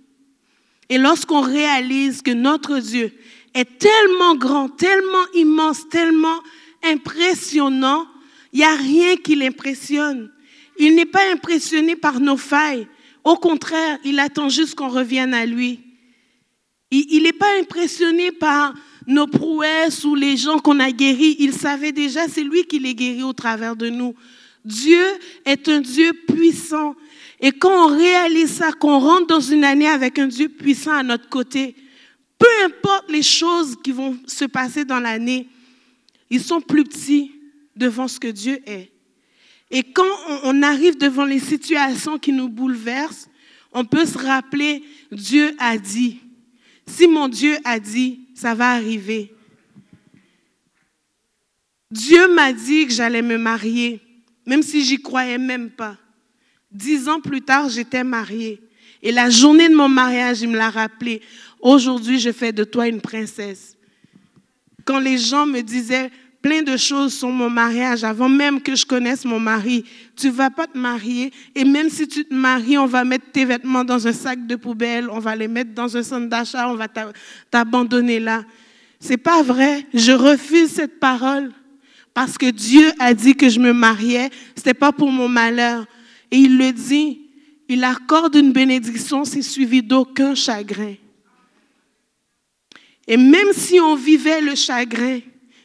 Et 0.90 0.98
lorsqu'on 0.98 1.40
réalise 1.40 2.22
que 2.22 2.32
notre 2.32 2.80
Dieu 2.80 3.14
est 3.54 3.80
tellement 3.80 4.36
grand, 4.36 4.68
tellement 4.68 5.26
immense, 5.36 5.88
tellement 5.88 6.42
impressionnant, 6.84 8.08
il 8.52 8.60
n'y 8.60 8.66
a 8.66 8.76
rien 8.76 9.16
qui 9.16 9.36
l'impressionne. 9.36 10.30
Il 10.78 10.96
n'est 10.96 11.06
pas 11.06 11.32
impressionné 11.32 11.96
par 11.96 12.20
nos 12.20 12.36
failles. 12.36 12.90
Au 13.24 13.36
contraire, 13.36 13.98
il 14.04 14.20
attend 14.20 14.50
juste 14.50 14.76
qu'on 14.76 14.90
revienne 14.90 15.34
à 15.34 15.46
lui. 15.46 15.80
Il 16.92 17.24
n'est 17.24 17.34
pas 17.34 17.60
impressionné 17.60 18.32
par 18.32 18.74
nos 19.08 19.28
prouesses 19.28 20.04
ou 20.04 20.16
les 20.16 20.38
gens 20.38 20.60
qu'on 20.60 20.80
a 20.80 20.92
guéris. 20.92 21.38
Il 21.40 21.54
savait 21.54 21.92
déjà, 21.92 22.28
c'est 22.28 22.44
lui 22.44 22.66
qui 22.66 22.80
les 22.80 22.94
guérit 22.94 23.24
au 23.24 23.34
travers 23.34 23.76
de 23.76 23.90
nous. 23.90 24.14
Dieu 24.64 25.04
est 25.46 25.68
un 25.68 25.82
Dieu 25.82 26.14
puissant. 26.28 26.96
Et 27.40 27.52
quand 27.52 27.88
on 27.88 27.98
réalise 27.98 28.54
ça, 28.54 28.72
qu'on 28.72 29.00
rentre 29.00 29.28
dans 29.28 29.42
une 29.42 29.64
année 29.64 29.88
avec 29.88 30.20
un 30.20 30.28
Dieu 30.28 30.50
puissant 30.50 30.94
à 30.94 31.04
notre 31.04 31.28
côté, 31.30 31.76
peu 32.38 32.66
importe 32.66 33.10
les 33.10 33.24
choses 33.24 33.76
qui 33.84 33.92
vont 33.92 34.18
se 34.28 34.46
passer 34.46 34.86
dans 34.86 35.00
l'année, 35.00 35.48
ils 36.30 36.42
sont 36.42 36.62
plus 36.62 36.84
petits 36.84 37.32
devant 37.76 38.08
ce 38.08 38.20
que 38.20 38.28
Dieu 38.28 38.60
est. 38.66 38.93
Et 39.76 39.82
quand 39.82 40.06
on, 40.44 40.62
arrive 40.62 41.00
devant 41.00 41.26
les 41.26 41.40
situations 41.40 42.20
qui 42.20 42.32
nous 42.32 42.48
bouleversent, 42.48 43.28
on 43.72 43.84
peut 43.84 44.06
se 44.06 44.20
rappeler, 44.20 44.84
Dieu 45.12 45.56
a 45.58 45.80
dit. 45.80 46.20
Si 46.86 47.08
mon 47.08 47.28
Dieu 47.28 47.58
a 47.64 47.80
dit, 47.80 48.20
ça 48.36 48.54
va 48.54 48.70
arriver. 48.70 49.34
Dieu 51.90 52.32
m'a 52.36 52.54
dit 52.54 52.86
que 52.86 52.94
j'allais 52.94 53.24
me 53.24 53.40
marier, 53.40 54.00
même 54.46 54.62
si 54.62 54.86
j'y 54.86 55.02
croyais 55.02 55.40
même 55.40 55.72
pas. 55.72 55.98
Dix 56.72 57.10
ans 57.10 57.20
plus 57.20 57.42
tard, 57.42 57.68
j'étais 57.70 58.04
mariée. 58.04 58.62
Et 59.02 59.12
la 59.12 59.32
journée 59.32 59.70
de 59.70 59.76
mon 59.76 59.90
mariage, 59.90 60.44
il 60.44 60.50
me 60.50 60.58
l'a 60.58 60.70
rappelé. 60.70 61.20
Aujourd'hui, 61.60 62.20
je 62.20 62.32
fais 62.32 62.52
de 62.52 62.64
toi 62.64 62.88
une 62.88 63.02
princesse. 63.02 63.76
Quand 64.86 65.00
les 65.00 65.18
gens 65.18 65.48
me 65.48 65.62
disaient 65.62 66.12
plein 66.44 66.62
de 66.62 66.76
choses 66.76 67.14
sur 67.14 67.30
mon 67.30 67.50
mariage, 67.50 68.04
avant 68.04 68.28
même 68.28 68.62
que 68.62 68.76
je 68.76 68.86
connaisse 68.86 69.24
mon 69.24 69.40
mari, 69.40 69.86
tu 70.16 70.30
vas 70.30 70.50
pas 70.50 70.68
te 70.68 70.78
marier. 70.78 71.32
Et 71.56 71.64
même 71.64 71.90
si 71.90 72.06
tu 72.06 72.26
te 72.26 72.34
maries, 72.34 72.78
on 72.78 72.86
va 72.86 73.06
mettre 73.06 73.32
tes 73.32 73.46
vêtements 73.46 73.86
dans 73.86 74.06
un 74.06 74.12
sac 74.12 74.46
de 74.46 74.58
poubelle, 74.58 75.10
on 75.10 75.20
va 75.20 75.36
les 75.38 75.48
mettre 75.48 75.74
dans 75.74 75.96
un 75.96 76.04
centre 76.04 76.28
d'achat, 76.28 76.70
on 76.70 76.76
va 76.76 76.90
t'a- 76.90 77.14
t'abandonner 77.50 78.20
là. 78.20 78.44
C'est 79.00 79.18
pas 79.18 79.42
vrai. 79.42 79.88
Je 79.94 80.12
refuse 80.12 80.72
cette 80.72 81.00
parole. 81.00 81.52
Parce 82.14 82.38
que 82.38 82.52
Dieu 82.52 82.92
a 83.00 83.14
dit 83.14 83.36
que 83.36 83.50
je 83.50 83.60
me 83.60 83.74
mariais, 83.74 84.30
c'était 84.56 84.76
pas 84.76 84.92
pour 84.92 85.12
mon 85.12 85.30
malheur. 85.30 85.86
Et 86.30 86.38
il 86.38 86.58
le 86.58 86.72
dit, 86.74 87.22
il 87.70 87.84
accorde 87.86 88.36
une 88.36 88.52
bénédiction, 88.52 89.24
c'est 89.24 89.42
suivi 89.42 89.82
d'aucun 89.82 90.36
chagrin. 90.36 90.94
Et 93.08 93.18
même 93.18 93.54
si 93.54 93.80
on 93.80 93.96
vivait 93.96 94.42
le 94.42 94.56
chagrin, 94.56 95.20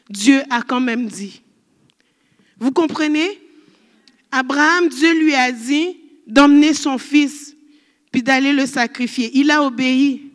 Dieu 0.09 0.43
a 0.51 0.63
quand 0.63 0.81
même 0.81 1.07
dit. 1.07 1.43
Vous 2.59 2.73
comprenez? 2.73 3.41
Abraham, 4.31 4.89
Dieu 4.89 5.19
lui 5.19 5.35
a 5.35 5.53
dit 5.53 5.97
d'emmener 6.27 6.75
son 6.75 6.99
fils, 6.99 7.57
puis 8.13 8.23
d'aller 8.23 8.53
le 8.53 8.67
sacrifier. 8.67 9.31
Il 9.35 9.51
a 9.51 9.63
obéi. 9.63 10.33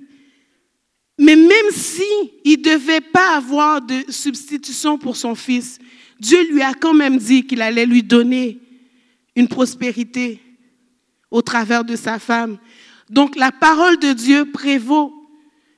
Mais 1.19 1.35
même 1.35 1.71
si 1.71 2.03
il 2.43 2.61
devait 2.61 3.01
pas 3.01 3.35
avoir 3.37 3.81
de 3.81 4.03
substitution 4.09 4.97
pour 4.97 5.15
son 5.15 5.35
fils, 5.35 5.77
Dieu 6.19 6.51
lui 6.51 6.61
a 6.61 6.73
quand 6.73 6.93
même 6.93 7.17
dit 7.17 7.45
qu'il 7.45 7.61
allait 7.61 7.85
lui 7.85 8.01
donner 8.01 8.59
une 9.35 9.47
prospérité 9.47 10.39
au 11.29 11.41
travers 11.41 11.83
de 11.83 11.95
sa 11.95 12.19
femme. 12.19 12.57
Donc 13.09 13.35
la 13.35 13.51
parole 13.51 13.97
de 13.97 14.13
Dieu 14.13 14.45
prévaut. 14.45 15.13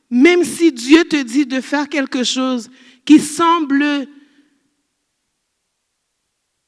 Même 0.10 0.44
si 0.44 0.72
Dieu 0.72 1.04
te 1.04 1.22
dit 1.22 1.46
de 1.46 1.60
faire 1.60 1.90
quelque 1.90 2.24
chose 2.24 2.70
qui 3.06 3.20
semble... 3.20 4.08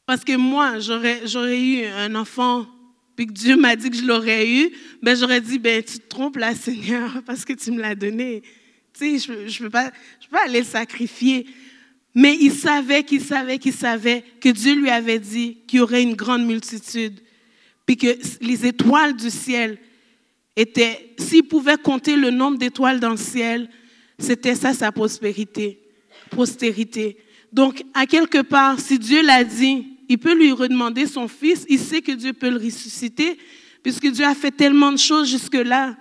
Parce 0.05 0.23
que 0.23 0.37
moi, 0.37 0.79
j'aurais, 0.79 1.59
eu 1.59 1.85
un 1.85 2.15
enfant, 2.15 2.65
puis 3.17 3.27
que 3.27 3.33
Dieu 3.33 3.57
m'a 3.57 3.75
dit 3.75 3.89
que 3.89 3.97
je 3.97 4.05
l'aurais 4.05 4.49
eu, 4.49 4.71
ben 5.01 5.17
j'aurais 5.17 5.41
dit, 5.41 5.59
ben 5.59 5.83
tu 5.83 5.99
te 5.99 6.07
trompes 6.07 6.37
là, 6.37 6.55
Seigneur, 6.55 7.21
parce 7.25 7.43
que 7.43 7.51
tu 7.51 7.71
me 7.71 7.81
l'as 7.81 7.95
donné. 7.95 8.41
Tu 8.93 9.19
sais, 9.19 9.27
je 9.27 9.33
ne 9.33 9.47
je 9.49 9.63
peux, 9.63 9.69
pas, 9.69 9.91
peux 9.91 10.31
pas 10.31 10.45
aller 10.45 10.59
le 10.59 10.65
sacrifier. 10.65 11.45
Mais 12.15 12.37
il 12.39 12.53
savait 12.53 13.03
qu'il 13.03 13.21
savait 13.21 13.59
qu'il 13.59 13.73
savait 13.73 14.23
que 14.39 14.49
Dieu 14.49 14.75
lui 14.75 14.89
avait 14.89 15.19
dit 15.19 15.57
qu'il 15.67 15.79
y 15.79 15.81
aurait 15.81 16.01
une 16.01 16.15
grande 16.15 16.45
multitude, 16.45 17.19
puis 17.85 17.97
que 17.97 18.17
les 18.41 18.65
étoiles 18.65 19.15
du 19.15 19.29
ciel 19.29 19.77
étaient, 20.55 21.13
s'il 21.19 21.43
pouvait 21.43 21.77
compter 21.77 22.15
le 22.15 22.31
nombre 22.31 22.57
d'étoiles 22.57 22.99
dans 22.99 23.11
le 23.11 23.17
ciel, 23.17 23.69
c'était 24.17 24.55
ça 24.55 24.73
sa 24.73 24.91
prospérité, 24.91 25.79
postérité. 26.27 27.17
Donc, 27.51 27.83
à 27.93 28.05
quelque 28.05 28.41
part, 28.41 28.79
si 28.79 28.99
Dieu 28.99 29.21
l'a 29.23 29.43
dit, 29.43 29.87
il 30.09 30.17
peut 30.17 30.35
lui 30.35 30.51
redemander 30.51 31.05
son 31.05 31.27
fils, 31.27 31.65
il 31.69 31.79
sait 31.79 32.01
que 32.01 32.11
Dieu 32.11 32.33
peut 32.33 32.49
le 32.49 32.57
ressusciter, 32.57 33.37
puisque 33.83 34.07
Dieu 34.07 34.25
a 34.25 34.35
fait 34.35 34.51
tellement 34.51 34.91
de 34.91 34.97
choses 34.97 35.29
jusque-là. 35.29 35.95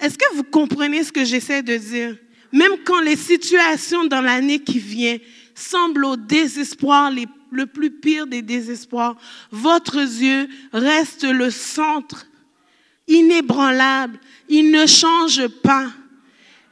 Est-ce 0.00 0.16
que 0.16 0.34
vous 0.34 0.44
comprenez 0.44 1.04
ce 1.04 1.12
que 1.12 1.24
j'essaie 1.24 1.62
de 1.62 1.76
dire? 1.76 2.16
Même 2.52 2.72
quand 2.84 3.00
les 3.00 3.16
situations 3.16 4.04
dans 4.04 4.20
l'année 4.20 4.58
qui 4.58 4.78
vient 4.78 5.18
semblent 5.54 6.04
au 6.04 6.16
désespoir, 6.16 7.12
le 7.50 7.66
plus 7.66 7.90
pire 7.90 8.26
des 8.26 8.42
désespoirs, 8.42 9.16
votre 9.50 10.02
Dieu 10.04 10.48
reste 10.72 11.24
le 11.24 11.50
centre, 11.50 12.26
inébranlable. 13.06 14.18
Il 14.48 14.70
ne 14.70 14.86
change 14.86 15.46
pas. 15.62 15.90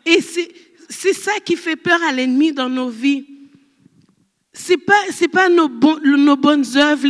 Et 0.07 0.21
c'est 0.21 0.49
c'est 0.89 1.13
ça 1.13 1.33
qui 1.45 1.57
fait 1.57 1.77
peur 1.77 2.03
à 2.03 2.13
l'ennemi 2.13 2.53
dans 2.53 2.69
nos 2.69 2.89
vies. 2.89 3.25
Pas 4.87 4.95
c'est 5.13 5.29
pas 5.29 5.49
nos, 5.49 5.69
bonnes 5.69 6.65
œuvres, 6.77 7.07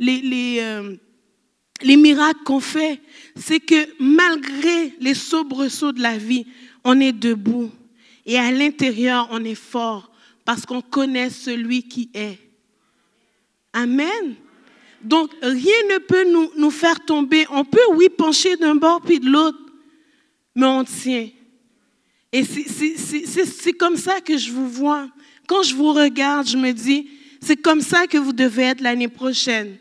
euh, 0.00 0.96
les 1.82 1.96
miracles 1.96 2.42
qu'on 2.44 2.60
fait, 2.60 3.00
c'est 3.36 3.60
que 3.60 3.88
malgré 3.98 4.94
les 5.00 5.14
soubresauts 5.14 5.92
de 5.92 6.00
la 6.00 6.16
vie, 6.16 6.46
on 6.84 7.00
est 7.00 7.12
debout. 7.12 7.70
Et 8.24 8.38
à 8.38 8.50
l'intérieur, 8.50 9.28
on 9.30 9.44
est 9.44 9.54
fort 9.54 10.10
parce 10.44 10.64
qu'on 10.64 10.80
connaît 10.80 11.30
celui 11.30 11.82
qui 11.82 12.10
est. 12.14 12.38
Amen. 13.72 14.34
Donc, 15.02 15.30
rien 15.42 15.82
ne 15.90 15.98
peut 15.98 16.30
nous, 16.30 16.50
nous 16.56 16.70
faire 16.70 17.04
tomber. 17.04 17.46
On 17.50 17.64
peut, 17.64 17.78
oui, 17.94 18.08
pencher 18.08 18.56
d'un 18.56 18.74
bord 18.74 19.00
puis 19.02 19.20
de 19.20 19.30
l'autre, 19.30 19.58
mais 20.54 20.66
on 20.66 20.84
tient. 20.84 21.28
Et 22.32 22.44
c'est- 22.44 23.72
comme 23.72 23.96
ça 23.96 24.20
que 24.20 24.36
je 24.36 24.50
vous 24.52 24.68
vois. 24.68 25.08
Quand 25.46 25.62
je 25.62 25.74
vous 25.74 25.92
regarde, 25.92 26.46
je 26.46 26.56
me 26.56 26.72
dis, 26.72 27.08
c'est 27.40 27.56
comme 27.56 27.80
ça 27.80 28.06
que 28.06 28.18
vous 28.18 28.32
devez 28.32 28.64
être 28.64 28.80
l'année 28.80 29.08
prochaine. 29.08 29.76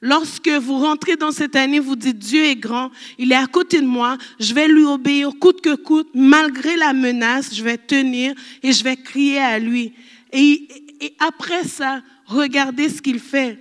Lorsque 0.00 0.48
vous 0.48 0.78
rentrez 0.78 1.16
dans 1.16 1.30
cette 1.32 1.56
année, 1.56 1.78
vous 1.78 1.96
dites 1.96 2.18
Dieu 2.18 2.44
est 2.44 2.56
grand, 2.56 2.90
il 3.18 3.32
est 3.32 3.36
à 3.36 3.46
côté 3.46 3.80
de 3.80 3.86
moi, 3.86 4.18
je 4.38 4.52
vais 4.52 4.68
lui 4.68 4.84
obéir 4.84 5.30
coûte 5.40 5.62
que 5.62 5.74
coûte, 5.74 6.08
malgré 6.14 6.76
la 6.76 6.92
menace, 6.92 7.54
je 7.54 7.64
vais 7.64 7.78
tenir 7.78 8.34
et 8.62 8.72
je 8.72 8.84
vais 8.84 8.96
crier 8.96 9.38
à 9.38 9.58
lui. 9.58 9.94
Et, 10.30 10.68
et 11.00 11.14
après 11.18 11.64
ça, 11.64 12.02
regardez 12.26 12.90
ce 12.90 13.00
qu'il 13.00 13.18
fait. 13.18 13.58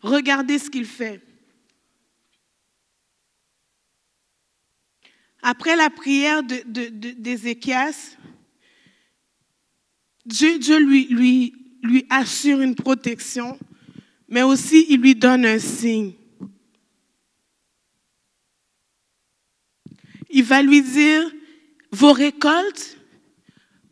Regardez 0.00 0.58
ce 0.58 0.70
qu'il 0.70 0.86
fait. 0.86 1.20
Après 5.42 5.74
la 5.74 5.90
prière 5.90 6.42
de- 6.44 6.62
de- 6.66 6.88
de- 6.88 7.10
d'Ézéchias, 7.10 8.16
Dieu, 10.24 10.78
lui, 10.78 12.06
assure 12.08 12.60
une 12.60 12.76
protection, 12.76 13.58
mais 14.28 14.42
aussi 14.42 14.86
il 14.88 15.00
lui 15.00 15.16
donne 15.16 15.44
un 15.44 15.58
signe. 15.58 16.12
Il 20.30 20.44
va 20.44 20.62
lui 20.62 20.80
dire, 20.80 21.28
vos 21.90 22.12
récoltes, 22.12 22.96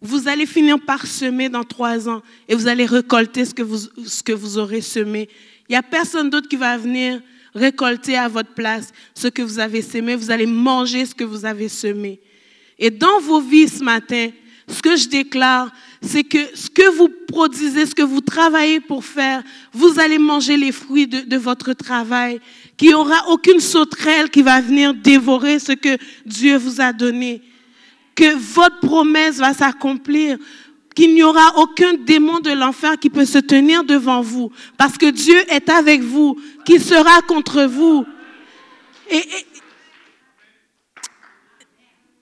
vous 0.01 0.29
allez 0.29 0.47
finir 0.47 0.81
par 0.81 1.07
semer 1.07 1.49
dans 1.49 1.65
trois 1.65 2.09
ans 2.09 2.23
et 2.49 2.55
vous 2.55 2.69
allez 2.69 2.87
récolter 2.87 3.45
ce 3.45 3.53
que 4.23 4.33
vous 4.33 4.57
aurez 4.57 4.81
semé. 4.81 5.29
Il 5.69 5.73
n'y 5.73 5.77
a 5.77 5.83
personne 5.83 6.31
d'autre 6.31 6.49
qui 6.49 6.57
va 6.57 6.79
venir 6.79 7.21
récolter 7.55 8.17
à 8.17 8.29
votre 8.29 8.55
place 8.55 8.93
ce 9.15 9.29
que 9.29 9.43
vous 9.43 9.59
avez 9.59 9.83
semé. 9.83 10.15
Vous 10.15 10.31
allez 10.31 10.47
manger 10.47 11.07
ce 11.07 11.15
que 11.15 11.25
vous 11.25 11.45
avez 11.45 11.69
semé. 11.69 12.21
Et 12.79 12.91
dans 12.91 13.21
vos 13.21 13.41
vies 13.41 13.69
ce 13.69 13.85
matin, 13.85 14.31
ce 14.67 14.81
que 14.81 14.97
je 14.97 15.09
déclare, 15.09 15.71
c'est 16.01 16.25
que 16.25 16.39
ce 16.55 16.71
que 16.71 16.91
vous 16.97 17.09
produisez, 17.29 17.87
ce 17.87 17.95
que 17.95 18.03
vous 18.03 18.21
travaillez 18.21 18.81
pour 18.81 19.05
faire, 19.05 19.43
vous 19.73 19.99
allez 19.99 20.19
manger 20.19 20.57
les 20.57 20.73
fruits 20.73 21.07
de, 21.07 21.21
de 21.21 21.37
votre 21.37 21.73
travail, 21.73 22.41
qu'il 22.77 22.89
n'y 22.89 22.95
aura 22.95 23.29
aucune 23.29 23.61
sauterelle 23.61 24.31
qui 24.31 24.43
va 24.43 24.61
venir 24.61 24.95
dévorer 24.95 25.59
ce 25.59 25.73
que 25.73 25.99
Dieu 26.25 26.57
vous 26.57 26.81
a 26.81 26.93
donné, 26.93 27.43
que 28.15 28.35
votre 28.37 28.81
promesse 28.81 29.37
va 29.39 29.53
s'accomplir, 29.53 30.39
qu'il 30.95 31.15
n'y 31.15 31.23
aura 31.23 31.59
aucun 31.59 31.95
démon 31.95 32.41
de 32.41 32.51
l'enfer 32.51 32.99
qui 32.99 33.11
peut 33.11 33.25
se 33.25 33.39
tenir 33.39 33.85
devant 33.85 34.21
vous, 34.21 34.51
parce 34.77 34.99
que 34.99 35.11
Dieu 35.11 35.39
est 35.53 35.69
avec 35.69 36.03
vous, 36.03 36.37
qui 36.65 36.81
sera 36.81 37.23
contre 37.23 37.65
vous. 37.65 38.05
Et, 39.11 39.23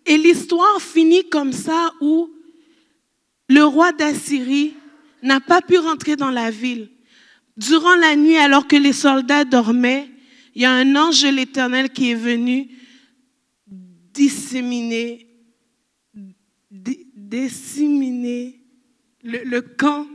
et- 0.07 0.19
l'histoire 0.19 0.81
finit 0.81 1.29
comme 1.29 1.53
ça 1.53 1.93
où 2.01 2.31
le 3.49 3.65
roi 3.65 3.93
d'Assyrie 3.93 4.75
n'a 5.23 5.41
pas 5.41 5.63
pu 5.63 5.79
rentrer 5.79 6.17
dans 6.17 6.31
la 6.31 6.51
ville. 6.51 6.91
Durant 7.57 7.95
la 7.97 8.15
nuit, 8.17 8.37
alors 8.37 8.67
que 8.69 8.77
les 8.77 8.93
soldats 8.93 9.45
dormaient, 9.45 10.09
il 10.55 10.63
y 10.63 10.65
a 10.65 10.73
un 10.73 10.97
ange 10.97 11.23
de 11.23 11.29
l'Éternel 11.29 11.91
qui 11.91 12.11
est 12.11 12.15
venu 12.15 12.69
disséminer, 13.67 15.27
disséminer 16.71 18.58
le, 19.23 19.61
camp, 19.61 20.07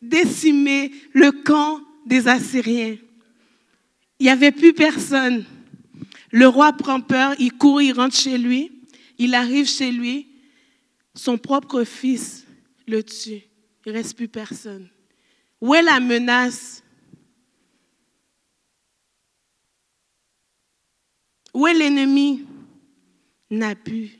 décimer 0.00 0.92
le 1.12 1.30
camp 1.32 1.80
des 2.06 2.28
Assyriens. 2.28 2.96
Il 4.18 4.24
n'y 4.24 4.30
avait 4.30 4.52
plus 4.52 4.72
personne. 4.72 5.44
Le 6.30 6.46
roi 6.46 6.72
prend 6.72 7.00
peur, 7.00 7.34
il 7.38 7.52
court, 7.52 7.82
il 7.82 7.92
rentre 7.92 8.16
chez 8.16 8.38
lui, 8.38 8.70
il 9.18 9.34
arrive 9.34 9.66
chez 9.66 9.90
lui, 9.90 10.28
son 11.14 11.38
propre 11.38 11.84
fils 11.84 12.46
le 12.86 13.02
tue. 13.02 13.42
Il 13.84 13.92
ne 13.92 13.92
reste 13.92 14.16
plus 14.16 14.28
personne. 14.28 14.88
Où 15.60 15.74
est 15.74 15.82
la 15.82 16.00
menace? 16.00 16.82
Où 21.52 21.66
est 21.66 21.74
l'ennemi? 21.74 22.46
N'a 23.50 23.74
pu. 23.74 24.19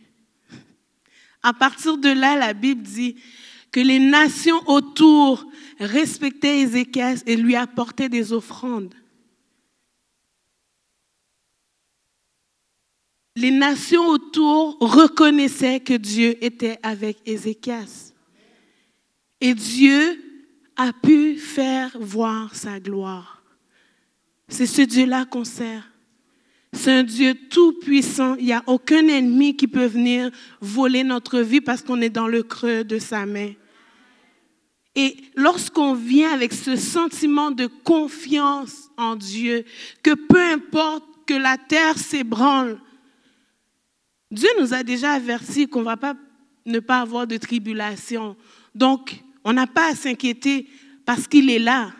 À 1.42 1.52
partir 1.52 1.96
de 1.98 2.10
là, 2.10 2.36
la 2.36 2.52
Bible 2.52 2.82
dit 2.82 3.16
que 3.72 3.80
les 3.80 3.98
nations 3.98 4.60
autour 4.68 5.46
respectaient 5.78 6.60
Ézéchias 6.60 7.22
et 7.26 7.36
lui 7.36 7.56
apportaient 7.56 8.08
des 8.08 8.32
offrandes. 8.32 8.94
Les 13.36 13.50
nations 13.50 14.06
autour 14.08 14.76
reconnaissaient 14.80 15.80
que 15.80 15.94
Dieu 15.94 16.36
était 16.44 16.78
avec 16.82 17.18
Ézéchias. 17.24 18.12
Et 19.40 19.54
Dieu 19.54 20.22
a 20.76 20.92
pu 20.92 21.38
faire 21.38 21.96
voir 21.98 22.54
sa 22.54 22.80
gloire. 22.80 23.42
C'est 24.48 24.66
ce 24.66 24.82
Dieu-là 24.82 25.24
qu'on 25.24 25.44
sert. 25.44 25.89
C'est 26.72 26.92
un 26.92 27.02
Dieu 27.02 27.34
tout-puissant. 27.50 28.36
Il 28.36 28.46
n'y 28.46 28.52
a 28.52 28.62
aucun 28.66 29.06
ennemi 29.08 29.56
qui 29.56 29.66
peut 29.66 29.86
venir 29.86 30.30
voler 30.60 31.02
notre 31.04 31.40
vie 31.40 31.60
parce 31.60 31.82
qu'on 31.82 32.00
est 32.00 32.10
dans 32.10 32.28
le 32.28 32.42
creux 32.42 32.84
de 32.84 32.98
sa 32.98 33.26
main. 33.26 33.52
Et 34.94 35.16
lorsqu'on 35.36 35.94
vient 35.94 36.32
avec 36.32 36.52
ce 36.52 36.76
sentiment 36.76 37.50
de 37.50 37.66
confiance 37.66 38.90
en 38.96 39.16
Dieu, 39.16 39.64
que 40.02 40.14
peu 40.14 40.40
importe 40.40 41.04
que 41.26 41.34
la 41.34 41.56
terre 41.56 41.98
s'ébranle, 41.98 42.80
Dieu 44.30 44.48
nous 44.60 44.74
a 44.74 44.82
déjà 44.82 45.12
averti 45.12 45.68
qu'on 45.68 45.80
ne 45.80 45.84
va 45.84 45.96
pas 45.96 46.14
ne 46.66 46.80
pas 46.80 47.00
avoir 47.00 47.26
de 47.26 47.36
tribulation. 47.36 48.36
Donc, 48.74 49.22
on 49.44 49.52
n'a 49.52 49.66
pas 49.66 49.90
à 49.90 49.94
s'inquiéter 49.94 50.68
parce 51.04 51.26
qu'il 51.26 51.50
est 51.50 51.58
là. 51.58 51.92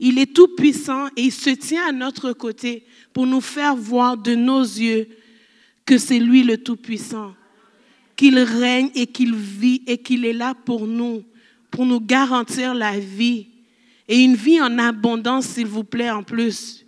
Il 0.00 0.18
est 0.18 0.32
tout 0.32 0.48
puissant 0.48 1.08
et 1.16 1.22
il 1.22 1.32
se 1.32 1.50
tient 1.50 1.88
à 1.88 1.92
notre 1.92 2.32
côté 2.32 2.84
pour 3.12 3.26
nous 3.26 3.40
faire 3.40 3.74
voir 3.74 4.16
de 4.16 4.34
nos 4.34 4.62
yeux 4.62 5.08
que 5.84 5.98
c'est 5.98 6.18
lui 6.18 6.42
le 6.42 6.58
Tout-Puissant, 6.58 7.34
qu'il 8.14 8.38
règne 8.38 8.90
et 8.94 9.06
qu'il 9.06 9.34
vit 9.34 9.82
et 9.86 9.98
qu'il 9.98 10.24
est 10.24 10.32
là 10.32 10.54
pour 10.54 10.86
nous, 10.86 11.24
pour 11.70 11.86
nous 11.86 12.00
garantir 12.00 12.74
la 12.74 12.98
vie 12.98 13.48
et 14.06 14.22
une 14.22 14.34
vie 14.34 14.60
en 14.60 14.78
abondance, 14.78 15.46
s'il 15.46 15.66
vous 15.66 15.84
plaît, 15.84 16.10
en 16.10 16.22
plus. 16.22 16.86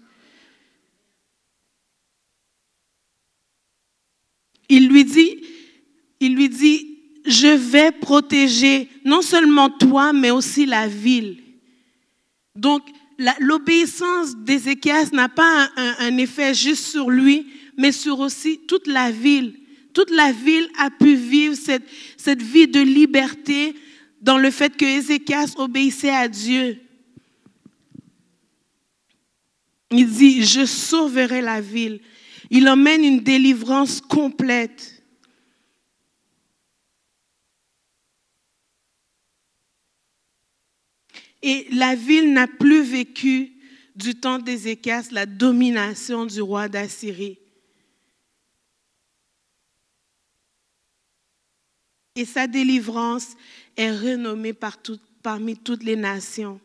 Il 4.68 4.88
lui 4.88 5.04
dit, 5.04 5.44
il 6.20 6.34
lui 6.34 6.48
dit, 6.48 6.98
je 7.26 7.48
vais 7.48 7.92
protéger 7.92 8.88
non 9.04 9.20
seulement 9.20 9.68
toi, 9.68 10.12
mais 10.12 10.30
aussi 10.30 10.64
la 10.64 10.88
ville. 10.88 11.42
Donc, 12.54 12.82
l'obéissance 13.38 14.36
d'Ézéchias 14.36 15.10
n'a 15.12 15.28
pas 15.28 15.70
un, 15.76 16.16
effet 16.16 16.54
juste 16.54 16.86
sur 16.86 17.10
lui, 17.10 17.46
mais 17.76 17.92
sur 17.92 18.20
aussi 18.20 18.60
toute 18.66 18.86
la 18.86 19.10
ville. 19.10 19.54
Toute 19.92 20.10
la 20.10 20.32
ville 20.32 20.68
a 20.78 20.90
pu 20.90 21.14
vivre 21.14 21.54
cette, 21.54 21.84
cette 22.16 22.42
vie 22.42 22.68
de 22.68 22.80
liberté 22.80 23.74
dans 24.20 24.38
le 24.38 24.50
fait 24.50 24.76
que 24.76 24.84
Ézéchias 24.84 25.54
obéissait 25.56 26.10
à 26.10 26.28
Dieu. 26.28 26.78
Il 29.90 30.08
dit, 30.08 30.44
je 30.44 30.64
sauverai 30.64 31.40
la 31.40 31.60
ville. 31.60 32.00
Il 32.50 32.68
emmène 32.68 33.04
une 33.04 33.20
délivrance 33.20 34.00
complète. 34.00 34.99
Et 41.42 41.66
la 41.72 41.94
ville 41.94 42.32
n'a 42.32 42.46
plus 42.46 42.82
vécu 42.82 43.52
du 43.96 44.14
temps 44.14 44.38
d'Ézéchias 44.38 45.08
la 45.10 45.26
domination 45.26 46.26
du 46.26 46.40
roi 46.40 46.68
d'Assyrie. 46.68 47.38
Et 52.16 52.24
sa 52.24 52.46
délivrance 52.46 53.36
est 53.76 53.90
renommée 53.90 54.54
parmi 55.22 55.56
toutes 55.56 55.82
les 55.82 55.96
nations. 55.96 56.60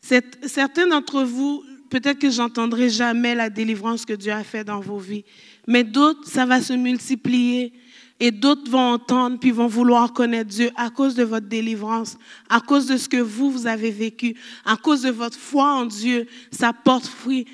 Certains 0.00 0.86
d'entre 0.86 1.24
vous, 1.24 1.64
peut-être 1.90 2.18
que 2.18 2.30
j'entendrai 2.30 2.90
jamais 2.90 3.34
la 3.34 3.50
délivrance 3.50 4.04
que 4.04 4.12
Dieu 4.12 4.32
a 4.32 4.44
faite 4.44 4.68
dans 4.68 4.80
vos 4.80 4.98
vies, 4.98 5.24
mais 5.66 5.82
d'autres, 5.82 6.28
ça 6.28 6.46
va 6.46 6.60
se 6.60 6.74
multiplier. 6.74 7.72
Et 8.18 8.30
d'autres 8.30 8.70
vont 8.70 8.92
entendre, 8.94 9.38
puis 9.38 9.50
vont 9.50 9.66
vouloir 9.66 10.12
connaître 10.12 10.50
Dieu 10.50 10.70
à 10.76 10.88
cause 10.88 11.14
de 11.14 11.22
votre 11.22 11.46
délivrance, 11.46 12.16
à 12.48 12.60
cause 12.60 12.86
de 12.86 12.96
ce 12.96 13.08
que 13.08 13.18
vous, 13.18 13.50
vous 13.50 13.66
avez 13.66 13.90
vécu, 13.90 14.36
à 14.64 14.76
cause 14.76 15.02
de 15.02 15.10
votre 15.10 15.38
foi 15.38 15.74
en 15.74 15.84
Dieu. 15.84 16.26
Ça 16.50 16.72
porte 16.72 17.06
fruit. 17.06 17.46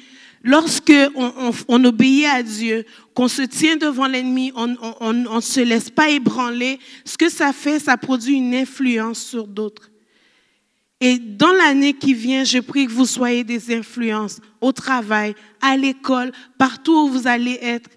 Lorsque 0.44 0.92
on, 1.68 1.84
obéit 1.84 2.26
à 2.26 2.42
Dieu, 2.42 2.84
qu'on 3.14 3.28
se 3.28 3.42
tient 3.42 3.76
devant 3.76 4.06
l'ennemi, 4.06 4.52
on 4.54 5.12
ne 5.12 5.40
se 5.40 5.60
laisse 5.60 5.90
pas 5.90 6.10
ébranler, 6.10 6.80
ce 7.04 7.16
que 7.16 7.28
ça 7.28 7.52
fait, 7.52 7.78
ça 7.78 7.96
produit 7.96 8.36
une 8.36 8.54
influence 8.54 9.20
sur 9.20 9.46
d'autres. 9.46 9.92
Et 11.00 11.18
dans 11.18 11.52
l'année 11.52 11.94
qui 11.94 12.14
vient, 12.14 12.44
je 12.44 12.58
prie 12.58 12.86
que 12.86 12.92
vous 12.92 13.06
soyez 13.06 13.42
des 13.42 13.74
influences 13.74 14.38
au 14.60 14.70
travail, 14.70 15.34
à 15.60 15.76
l'école, 15.76 16.30
partout 16.58 16.92
où 16.92 17.08
vous 17.08 17.26
allez 17.26 17.58
être 17.60 17.90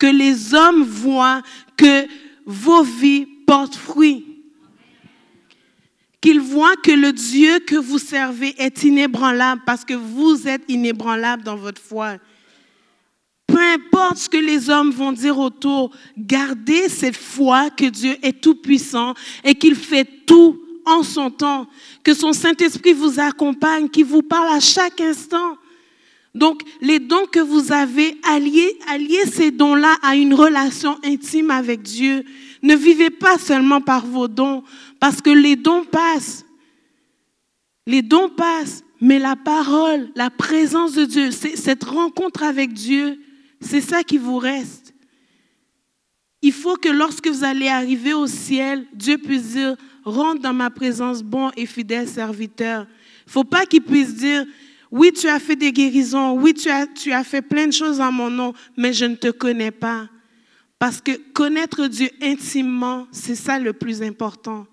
que 0.00 0.06
les 0.06 0.54
hommes 0.54 0.82
voient 0.82 1.42
que 1.76 2.06
vos 2.44 2.82
vies 2.82 3.26
portent 3.46 3.76
fruit. 3.76 4.26
Qu'ils 6.20 6.40
voient 6.40 6.76
que 6.76 6.90
le 6.90 7.12
Dieu 7.12 7.60
que 7.60 7.76
vous 7.76 7.98
servez 7.98 8.54
est 8.60 8.82
inébranlable 8.82 9.62
parce 9.64 9.84
que 9.84 9.94
vous 9.94 10.48
êtes 10.48 10.64
inébranlable 10.68 11.44
dans 11.44 11.56
votre 11.56 11.80
foi. 11.80 12.16
Peu 13.46 13.58
importe 13.58 14.16
ce 14.16 14.28
que 14.28 14.36
les 14.36 14.70
hommes 14.70 14.90
vont 14.90 15.12
dire 15.12 15.38
autour, 15.38 15.94
gardez 16.16 16.88
cette 16.88 17.16
foi 17.16 17.68
que 17.70 17.86
Dieu 17.86 18.16
est 18.22 18.40
tout 18.40 18.54
puissant 18.54 19.14
et 19.44 19.54
qu'il 19.54 19.74
fait 19.74 20.06
tout 20.26 20.60
en 20.86 21.02
son 21.02 21.30
temps, 21.30 21.66
que 22.02 22.14
son 22.14 22.32
Saint-Esprit 22.32 22.92
vous 22.94 23.20
accompagne, 23.20 23.88
qu'il 23.88 24.06
vous 24.06 24.22
parle 24.22 24.54
à 24.54 24.60
chaque 24.60 25.00
instant. 25.00 25.56
Donc, 26.34 26.62
les 26.80 27.00
dons 27.00 27.26
que 27.26 27.40
vous 27.40 27.72
avez, 27.72 28.16
alliez, 28.28 28.78
alliez 28.88 29.26
ces 29.26 29.50
dons-là 29.50 29.96
à 30.02 30.14
une 30.14 30.34
relation 30.34 30.96
intime 31.04 31.50
avec 31.50 31.82
Dieu. 31.82 32.24
Ne 32.62 32.76
vivez 32.76 33.10
pas 33.10 33.36
seulement 33.38 33.80
par 33.80 34.06
vos 34.06 34.28
dons, 34.28 34.62
parce 35.00 35.20
que 35.20 35.30
les 35.30 35.56
dons 35.56 35.84
passent. 35.84 36.44
Les 37.86 38.02
dons 38.02 38.28
passent, 38.28 38.84
mais 39.00 39.18
la 39.18 39.34
parole, 39.34 40.10
la 40.14 40.30
présence 40.30 40.92
de 40.92 41.04
Dieu, 41.04 41.30
cette 41.30 41.84
rencontre 41.84 42.44
avec 42.44 42.72
Dieu, 42.72 43.18
c'est 43.60 43.80
ça 43.80 44.04
qui 44.04 44.18
vous 44.18 44.38
reste. 44.38 44.94
Il 46.42 46.52
faut 46.52 46.76
que 46.76 46.88
lorsque 46.88 47.26
vous 47.26 47.44
allez 47.44 47.68
arriver 47.68 48.14
au 48.14 48.26
ciel, 48.26 48.86
Dieu 48.94 49.18
puisse 49.18 49.52
dire, 49.52 49.76
rentre 50.04 50.40
dans 50.40 50.54
ma 50.54 50.70
présence, 50.70 51.22
bon 51.22 51.50
et 51.56 51.66
fidèle 51.66 52.08
serviteur. 52.08 52.86
Il 52.86 53.28
ne 53.28 53.32
faut 53.32 53.44
pas 53.44 53.66
qu'il 53.66 53.82
puisse 53.82 54.14
dire, 54.14 54.46
oui, 54.90 55.12
tu 55.12 55.28
as 55.28 55.38
fait 55.38 55.56
des 55.56 55.72
guérisons. 55.72 56.32
Oui, 56.32 56.52
tu 56.54 56.68
as, 56.68 56.86
tu 56.86 57.12
as 57.12 57.22
fait 57.22 57.42
plein 57.42 57.66
de 57.66 57.72
choses 57.72 58.00
en 58.00 58.10
mon 58.10 58.30
nom, 58.30 58.52
mais 58.76 58.92
je 58.92 59.04
ne 59.04 59.14
te 59.14 59.30
connais 59.30 59.70
pas. 59.70 60.08
Parce 60.78 61.00
que 61.00 61.12
connaître 61.32 61.86
Dieu 61.86 62.08
intimement, 62.20 63.06
c'est 63.12 63.34
ça 63.34 63.58
le 63.58 63.72
plus 63.72 64.02
important. 64.02 64.66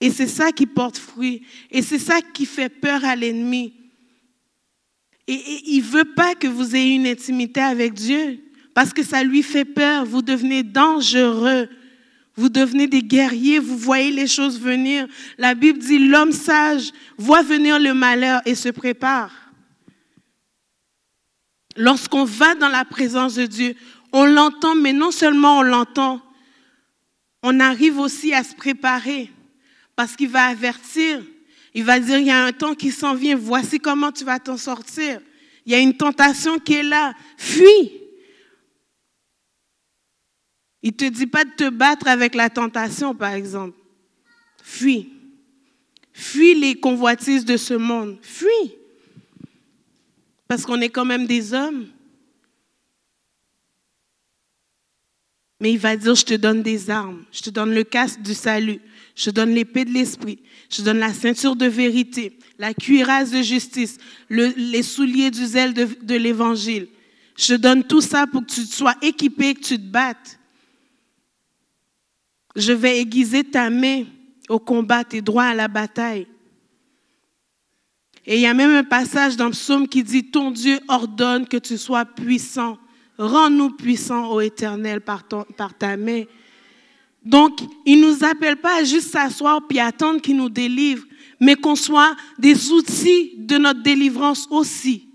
Et 0.00 0.10
c'est 0.10 0.28
ça 0.28 0.52
qui 0.52 0.66
porte 0.66 0.98
fruit. 0.98 1.42
Et 1.70 1.82
c'est 1.82 1.98
ça 1.98 2.20
qui 2.20 2.46
fait 2.46 2.68
peur 2.68 3.04
à 3.04 3.16
l'ennemi. 3.16 3.74
Et, 5.26 5.34
et 5.34 5.70
il 5.70 5.78
ne 5.78 5.88
veut 5.88 6.14
pas 6.14 6.34
que 6.34 6.46
vous 6.46 6.76
ayez 6.76 6.94
une 6.94 7.06
intimité 7.06 7.60
avec 7.60 7.94
Dieu. 7.94 8.40
Parce 8.74 8.92
que 8.92 9.02
ça 9.02 9.24
lui 9.24 9.42
fait 9.42 9.64
peur. 9.64 10.06
Vous 10.06 10.22
devenez 10.22 10.62
dangereux. 10.62 11.68
Vous 12.36 12.48
devenez 12.48 12.86
des 12.86 13.02
guerriers, 13.02 13.58
vous 13.58 13.76
voyez 13.76 14.10
les 14.10 14.26
choses 14.26 14.60
venir. 14.60 15.06
La 15.36 15.54
Bible 15.54 15.78
dit, 15.78 15.98
l'homme 15.98 16.32
sage 16.32 16.90
voit 17.18 17.42
venir 17.42 17.78
le 17.78 17.92
malheur 17.92 18.40
et 18.46 18.54
se 18.54 18.68
prépare. 18.68 19.32
Lorsqu'on 21.76 22.24
va 22.24 22.54
dans 22.54 22.68
la 22.68 22.84
présence 22.84 23.34
de 23.34 23.46
Dieu, 23.46 23.74
on 24.12 24.24
l'entend, 24.24 24.74
mais 24.74 24.92
non 24.92 25.10
seulement 25.10 25.58
on 25.58 25.62
l'entend, 25.62 26.20
on 27.42 27.60
arrive 27.60 27.98
aussi 27.98 28.34
à 28.34 28.42
se 28.42 28.54
préparer 28.54 29.30
parce 29.96 30.16
qu'il 30.16 30.28
va 30.28 30.44
avertir. 30.44 31.22
Il 31.74 31.84
va 31.84 32.00
dire, 32.00 32.18
il 32.18 32.26
y 32.26 32.30
a 32.30 32.44
un 32.44 32.52
temps 32.52 32.74
qui 32.74 32.90
s'en 32.90 33.14
vient, 33.14 33.36
voici 33.36 33.78
comment 33.78 34.10
tu 34.10 34.24
vas 34.24 34.38
t'en 34.38 34.56
sortir. 34.56 35.20
Il 35.64 35.72
y 35.72 35.74
a 35.74 35.78
une 35.78 35.96
tentation 35.96 36.58
qui 36.58 36.74
est 36.74 36.82
là, 36.82 37.12
fuis. 37.36 37.99
Il 40.82 40.88
ne 40.92 40.96
te 40.96 41.04
dit 41.04 41.26
pas 41.26 41.44
de 41.44 41.50
te 41.50 41.68
battre 41.68 42.08
avec 42.08 42.34
la 42.34 42.48
tentation, 42.48 43.14
par 43.14 43.32
exemple. 43.34 43.76
Fuis. 44.62 45.12
Fuis 46.12 46.54
les 46.54 46.74
convoitises 46.74 47.44
de 47.44 47.56
ce 47.56 47.74
monde. 47.74 48.18
Fuis. 48.22 48.74
Parce 50.48 50.64
qu'on 50.64 50.80
est 50.80 50.88
quand 50.88 51.04
même 51.04 51.26
des 51.26 51.52
hommes. 51.54 51.86
Mais 55.60 55.72
il 55.72 55.78
va 55.78 55.94
dire, 55.96 56.14
je 56.14 56.24
te 56.24 56.32
donne 56.34 56.62
des 56.62 56.88
armes, 56.88 57.22
je 57.30 57.42
te 57.42 57.50
donne 57.50 57.74
le 57.74 57.84
casque 57.84 58.22
du 58.22 58.32
salut, 58.32 58.80
je 59.14 59.28
donne 59.30 59.50
l'épée 59.50 59.84
de 59.84 59.90
l'esprit, 59.92 60.38
je 60.70 60.78
te 60.78 60.82
donne 60.82 60.98
la 60.98 61.12
ceinture 61.12 61.54
de 61.54 61.66
vérité, 61.66 62.38
la 62.58 62.72
cuirasse 62.72 63.30
de 63.30 63.42
justice, 63.42 63.98
le- 64.30 64.54
les 64.56 64.82
souliers 64.82 65.30
du 65.30 65.44
zèle 65.44 65.74
de, 65.74 65.86
de 66.00 66.14
l'évangile. 66.14 66.88
Je 67.36 67.48
te 67.48 67.60
donne 67.60 67.84
tout 67.84 68.00
ça 68.00 68.26
pour 68.26 68.40
que 68.46 68.50
tu 68.50 68.62
sois 68.62 68.94
équipé, 69.02 69.52
que 69.52 69.60
tu 69.60 69.76
te 69.76 69.82
battes. 69.86 70.39
Je 72.56 72.72
vais 72.72 72.98
aiguiser 73.00 73.44
ta 73.44 73.70
main 73.70 74.04
au 74.48 74.58
combat, 74.58 75.04
tes 75.04 75.22
droits 75.22 75.44
à 75.44 75.54
la 75.54 75.68
bataille. 75.68 76.26
Et 78.26 78.36
il 78.36 78.40
y 78.42 78.46
a 78.46 78.54
même 78.54 78.74
un 78.74 78.84
passage 78.84 79.36
dans 79.36 79.46
le 79.46 79.52
psaume 79.52 79.88
qui 79.88 80.02
dit, 80.02 80.30
ton 80.30 80.50
Dieu 80.50 80.78
ordonne 80.88 81.46
que 81.46 81.56
tu 81.56 81.78
sois 81.78 82.04
puissant. 82.04 82.78
Rends-nous 83.18 83.70
puissants, 83.70 84.30
ô 84.30 84.40
Éternel, 84.40 85.00
par, 85.00 85.26
ton- 85.26 85.44
par 85.56 85.76
ta 85.76 85.96
main. 85.96 86.24
Donc, 87.24 87.60
il 87.86 88.00
ne 88.00 88.06
nous 88.10 88.24
appelle 88.24 88.56
pas 88.56 88.80
à 88.80 88.84
juste 88.84 89.10
s'asseoir 89.10 89.66
puis 89.68 89.78
attendre 89.78 90.20
qu'il 90.20 90.36
nous 90.36 90.48
délivre, 90.48 91.04
mais 91.38 91.54
qu'on 91.54 91.76
soit 91.76 92.16
des 92.38 92.70
outils 92.70 93.34
de 93.38 93.58
notre 93.58 93.82
délivrance 93.82 94.46
aussi. 94.50 95.08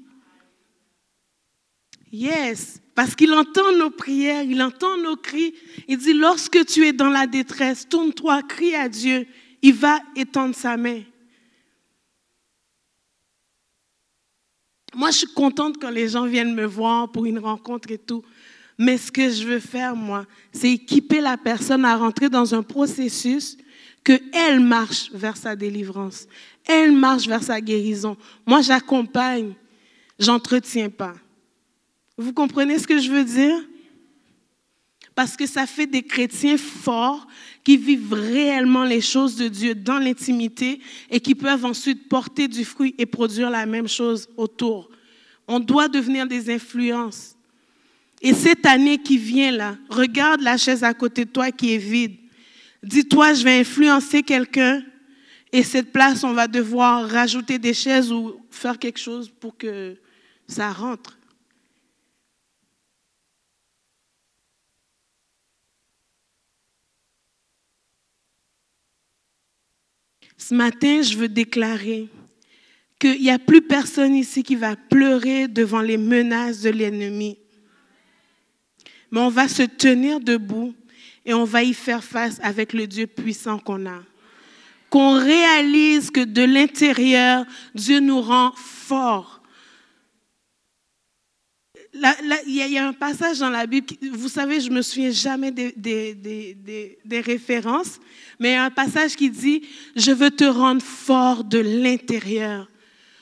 Yes, 2.11 2.79
parce 2.95 3.13
qu'il 3.13 3.33
entend 3.33 3.73
nos 3.77 3.89
prières, 3.89 4.43
il 4.43 4.61
entend 4.63 4.97
nos 4.97 5.17
cris. 5.17 5.53
Il 5.87 5.97
dit, 5.97 6.13
lorsque 6.13 6.65
tu 6.65 6.87
es 6.87 6.93
dans 6.93 7.09
la 7.09 7.27
détresse, 7.27 7.87
tourne-toi, 7.87 8.41
crie 8.43 8.73
à 8.73 8.87
Dieu, 8.87 9.27
il 9.61 9.73
va 9.73 9.99
étendre 10.15 10.55
sa 10.55 10.77
main. 10.77 11.01
Moi, 14.95 15.11
je 15.11 15.17
suis 15.17 15.27
contente 15.27 15.75
quand 15.79 15.89
les 15.89 16.07
gens 16.07 16.25
viennent 16.25 16.55
me 16.55 16.65
voir 16.65 17.11
pour 17.11 17.25
une 17.25 17.39
rencontre 17.39 17.91
et 17.91 17.97
tout. 17.97 18.23
Mais 18.77 18.97
ce 18.97 19.11
que 19.11 19.29
je 19.29 19.45
veux 19.45 19.59
faire, 19.59 19.93
moi, 19.93 20.25
c'est 20.53 20.71
équiper 20.71 21.19
la 21.19 21.35
personne 21.35 21.83
à 21.83 21.97
rentrer 21.97 22.29
dans 22.29 22.55
un 22.55 22.63
processus 22.63 23.57
que 24.05 24.17
elle 24.33 24.61
marche 24.61 25.11
vers 25.11 25.35
sa 25.35 25.57
délivrance. 25.57 26.27
Elle 26.65 26.93
marche 26.93 27.27
vers 27.27 27.43
sa 27.43 27.59
guérison. 27.59 28.15
Moi, 28.45 28.61
j'accompagne, 28.61 29.53
j'entretiens 30.17 30.89
pas. 30.89 31.15
Vous 32.17 32.33
comprenez 32.33 32.79
ce 32.79 32.87
que 32.87 32.99
je 32.99 33.11
veux 33.11 33.25
dire? 33.25 33.57
Parce 35.13 35.37
que 35.37 35.45
ça 35.45 35.65
fait 35.65 35.87
des 35.87 36.03
chrétiens 36.03 36.57
forts 36.57 37.25
qui 37.63 37.77
vivent 37.77 38.13
réellement 38.13 38.83
les 38.83 39.01
choses 39.01 39.37
de 39.37 39.47
Dieu 39.47 39.73
dans 39.73 39.97
l'intimité 39.97 40.81
et 41.09 41.19
qui 41.19 41.35
peuvent 41.35 41.65
ensuite 41.65 42.09
porter 42.09 42.47
du 42.47 42.65
fruit 42.65 42.93
et 42.97 43.05
produire 43.05 43.49
la 43.49 43.65
même 43.65 43.87
chose 43.87 44.27
autour. 44.35 44.89
On 45.47 45.59
doit 45.59 45.87
devenir 45.87 46.27
des 46.27 46.53
influences. 46.53 47.35
Et 48.21 48.33
cette 48.33 48.65
année 48.65 48.97
qui 48.97 49.17
vient 49.17 49.51
là, 49.51 49.77
regarde 49.89 50.41
la 50.41 50.57
chaise 50.57 50.83
à 50.83 50.93
côté 50.93 51.25
de 51.25 51.29
toi 51.29 51.51
qui 51.51 51.73
est 51.73 51.77
vide. 51.79 52.17
Dis-toi, 52.83 53.33
je 53.33 53.43
vais 53.43 53.59
influencer 53.59 54.21
quelqu'un 54.21 54.83
et 55.51 55.63
cette 55.63 55.93
place, 55.93 56.23
on 56.23 56.33
va 56.33 56.47
devoir 56.47 57.07
rajouter 57.07 57.57
des 57.57 57.73
chaises 57.73 58.11
ou 58.11 58.41
faire 58.49 58.77
quelque 58.77 58.99
chose 58.99 59.31
pour 59.39 59.55
que 59.55 59.95
ça 60.47 60.71
rentre. 60.71 61.14
Ce 70.47 70.53
matin, 70.53 71.01
je 71.01 71.17
veux 71.17 71.27
déclarer 71.27 72.07
qu'il 72.99 73.19
n'y 73.19 73.31
a 73.31 73.39
plus 73.39 73.63
personne 73.63 74.13
ici 74.13 74.43
qui 74.43 74.55
va 74.55 74.75
pleurer 74.75 75.47
devant 75.47 75.81
les 75.81 75.97
menaces 75.97 76.61
de 76.61 76.69
l'ennemi. 76.69 77.39
Mais 79.09 79.21
on 79.21 79.29
va 79.29 79.47
se 79.47 79.63
tenir 79.63 80.19
debout 80.19 80.75
et 81.25 81.33
on 81.33 81.45
va 81.45 81.63
y 81.63 81.73
faire 81.73 82.03
face 82.03 82.39
avec 82.43 82.73
le 82.73 82.85
Dieu 82.85 83.07
puissant 83.07 83.57
qu'on 83.57 83.87
a. 83.87 84.03
Qu'on 84.91 85.19
réalise 85.19 86.11
que 86.11 86.23
de 86.23 86.43
l'intérieur, 86.43 87.43
Dieu 87.73 87.99
nous 87.99 88.21
rend 88.21 88.51
forts. 88.55 89.34
Il, 92.45 92.55
y 92.55 92.77
a, 92.77 92.87
un 92.87 92.93
passage 92.93 93.39
dans 93.39 93.49
la 93.49 93.65
Bible, 93.65 93.87
vous 94.11 94.27
savez, 94.27 94.59
je 94.59 94.69
me 94.69 94.81
souviens 94.81 95.11
jamais 95.11 95.51
des, 95.51 97.21
références, 97.25 97.99
mais 98.37 98.49
il 98.49 98.53
y 98.53 98.55
a 98.55 98.65
un 98.65 98.71
passage 98.71 99.15
qui 99.15 99.29
dit, 99.29 99.61
je 99.95 100.11
veux 100.11 100.31
te 100.31 100.43
rendre 100.43 100.81
fort 100.81 101.43
de 101.45 101.59
l'intérieur. 101.59 102.67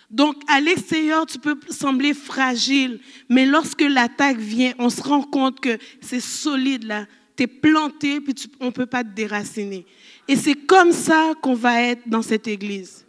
Donc, 0.10 0.38
à 0.48 0.60
l'extérieur, 0.60 1.26
tu 1.26 1.38
peux 1.40 1.60
sembler 1.70 2.14
fragile, 2.14 3.00
mais 3.30 3.46
lorsque 3.46 3.82
l'attaque 3.82 4.38
vient, 4.38 4.74
on 4.80 4.90
se 4.90 5.02
rend 5.02 5.22
compte 5.22 5.60
que 5.60 5.78
c'est 6.02 6.20
solide 6.20 6.84
là. 6.84 7.06
Tu 7.36 7.44
es 7.44 7.48
planté, 7.48 8.22
puis 8.22 8.36
on 8.60 8.68
ne 8.68 8.72
peut 8.72 8.86
pas 8.86 9.04
te 9.04 9.10
déraciner. 9.10 9.86
Et 10.28 10.36
c'est 10.36 10.56
comme 10.56 10.92
ça 10.92 11.34
qu'on 11.42 11.56
va 11.56 11.82
être 11.82 12.08
dans 12.08 12.22
cette 12.22 12.48
église. 12.48 13.06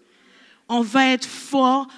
On 0.68 0.80
va 0.80 1.08
être 1.08 1.26
fort, 1.26 1.88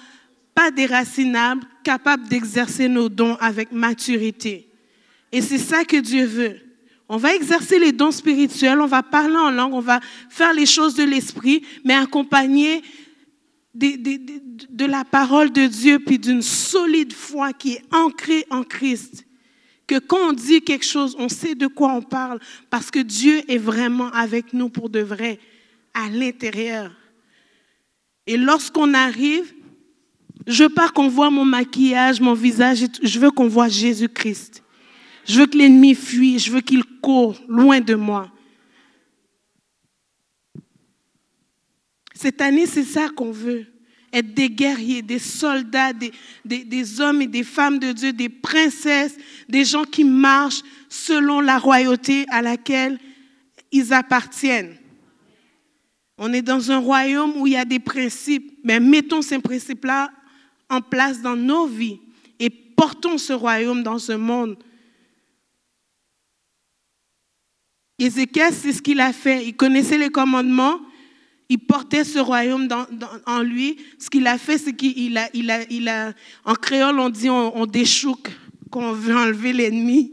pas 0.57 0.71
déracinable, 0.71 1.67
capable 1.83 2.27
d'exercer 2.27 2.89
nos 2.89 3.09
dons 3.09 3.35
avec 3.39 3.71
maturité. 3.71 4.67
Et 5.31 5.39
c'est 5.39 5.59
ça 5.59 5.85
que 5.85 5.97
Dieu 5.97 6.25
veut. 6.25 6.59
On 7.07 7.17
va 7.17 7.35
exercer 7.35 7.77
les 7.77 7.91
dons 7.91 8.09
spirituels, 8.09 8.81
on 8.81 8.87
va 8.87 9.03
parler 9.03 9.35
en 9.35 9.51
langue, 9.51 9.75
on 9.75 9.81
va 9.81 9.99
faire 10.31 10.53
les 10.55 10.65
choses 10.65 10.95
de 10.95 11.03
l'esprit, 11.03 11.63
mais 11.85 11.93
accompagné 11.93 12.81
des- 13.75 13.97
de 13.97 14.85
la 14.85 15.05
parole 15.05 15.51
de 15.51 15.67
Dieu, 15.67 15.99
puis 15.99 16.17
d'une 16.17 16.41
solide 16.41 17.13
foi 17.13 17.53
qui 17.53 17.73
est 17.73 17.83
ancrée 17.93 18.47
en 18.49 18.63
Christ. 18.63 19.27
Que 19.85 19.99
quand 19.99 20.29
on 20.29 20.33
dit 20.33 20.63
quelque 20.63 20.85
chose, 20.85 21.15
on 21.19 21.29
sait 21.29 21.53
de 21.53 21.67
quoi 21.67 21.93
on 21.93 22.01
parle, 22.01 22.39
parce 22.71 22.89
que 22.89 22.97
Dieu 22.97 23.43
est 23.47 23.59
vraiment 23.59 24.09
avec 24.09 24.53
nous 24.53 24.69
pour 24.69 24.89
de 24.89 25.01
vrai, 25.01 25.39
à 25.93 26.09
l'intérieur. 26.09 26.91
Et 28.25 28.37
lorsqu'on 28.37 28.95
arrive, 28.95 29.53
je 30.45 30.63
veux 30.63 30.69
pas 30.69 30.89
qu'on 30.89 31.07
voit 31.07 31.29
mon 31.31 31.45
maquillage, 31.45 32.21
mon 32.21 32.33
visage, 32.33 32.85
je 33.01 33.19
veux 33.19 33.31
qu'on 33.31 33.47
voit 33.47 33.67
Jésus-Christ. 33.69 34.63
Je 35.25 35.39
veux 35.39 35.45
que 35.45 35.57
l'ennemi 35.57 35.95
fuit, 35.95 36.39
je 36.39 36.51
veux 36.51 36.61
qu'il 36.61 36.83
court 37.01 37.35
loin 37.47 37.81
de 37.81 37.95
moi. 37.95 38.31
Cette 42.13 42.41
année, 42.41 42.65
c'est 42.65 42.83
ça 42.83 43.09
qu'on 43.09 43.31
veut. 43.31 43.65
Être 44.13 44.33
des 44.33 44.49
guerriers, 44.49 45.01
des 45.01 45.19
soldats, 45.19 45.91
des, 45.93 46.11
des- 46.45 46.63
des 46.63 47.01
hommes 47.01 47.21
et 47.21 47.27
des 47.27 47.43
femmes 47.43 47.77
de 47.77 47.91
Dieu, 47.91 48.13
des 48.13 48.29
princesses, 48.29 49.17
des 49.49 49.65
gens 49.65 49.83
qui 49.83 50.03
marchent 50.05 50.61
selon 50.87 51.41
la 51.41 51.57
royauté 51.59 52.25
à 52.29 52.41
laquelle 52.41 52.97
ils 53.71 53.93
appartiennent. 53.93 54.77
On 56.17 56.31
est 56.31 56.41
dans 56.41 56.71
un 56.71 56.77
royaume 56.77 57.33
où 57.35 57.45
il 57.47 57.53
y 57.53 57.57
a 57.57 57.65
des 57.65 57.79
principes, 57.79 58.57
mais 58.63 58.79
mettons 58.79 59.21
ces 59.21 59.39
principes-là 59.39 60.09
en 60.69 60.81
place 60.81 61.21
dans 61.21 61.35
nos 61.35 61.67
vies 61.67 61.99
et 62.39 62.49
portons 62.49 63.17
ce 63.17 63.33
royaume 63.33 63.83
dans 63.83 63.99
ce 63.99 64.13
monde. 64.13 64.57
Ézéchiel, 67.99 68.53
c'est 68.53 68.73
ce 68.73 68.81
qu'il 68.81 68.99
a 68.99 69.11
fait. 69.11 69.45
Il 69.45 69.55
connaissait 69.55 69.97
les 69.97 70.09
commandements, 70.09 70.79
il 71.49 71.57
portait 71.57 72.03
ce 72.03 72.19
royaume 72.19 72.67
en 73.25 73.41
lui. 73.41 73.77
Ce 73.97 74.09
qu'il 74.09 74.27
a 74.27 74.37
fait, 74.37 74.57
c'est 74.57 74.75
qu'il 74.75 75.17
a, 75.17 75.29
il 75.33 75.49
a, 75.49 75.63
il 75.71 75.89
a, 75.89 76.13
en 76.45 76.53
créole, 76.53 76.99
on 76.99 77.09
dit 77.09 77.29
on, 77.29 77.57
on 77.57 77.65
déchouque, 77.65 78.29
qu'on 78.69 78.91
veut 78.91 79.15
enlever 79.15 79.53
l'ennemi. 79.53 80.11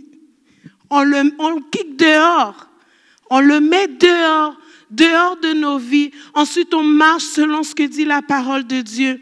On 0.88 1.02
le, 1.02 1.34
on 1.38 1.50
le 1.50 1.60
kick 1.70 1.96
dehors. 1.96 2.68
On 3.30 3.40
le 3.40 3.60
met 3.60 3.88
dehors, 3.88 4.56
dehors 4.90 5.36
de 5.38 5.52
nos 5.52 5.78
vies. 5.78 6.10
Ensuite, 6.34 6.72
on 6.72 6.84
marche 6.84 7.24
selon 7.24 7.62
ce 7.62 7.74
que 7.74 7.82
dit 7.82 8.04
la 8.04 8.22
parole 8.22 8.66
de 8.66 8.80
Dieu. 8.80 9.20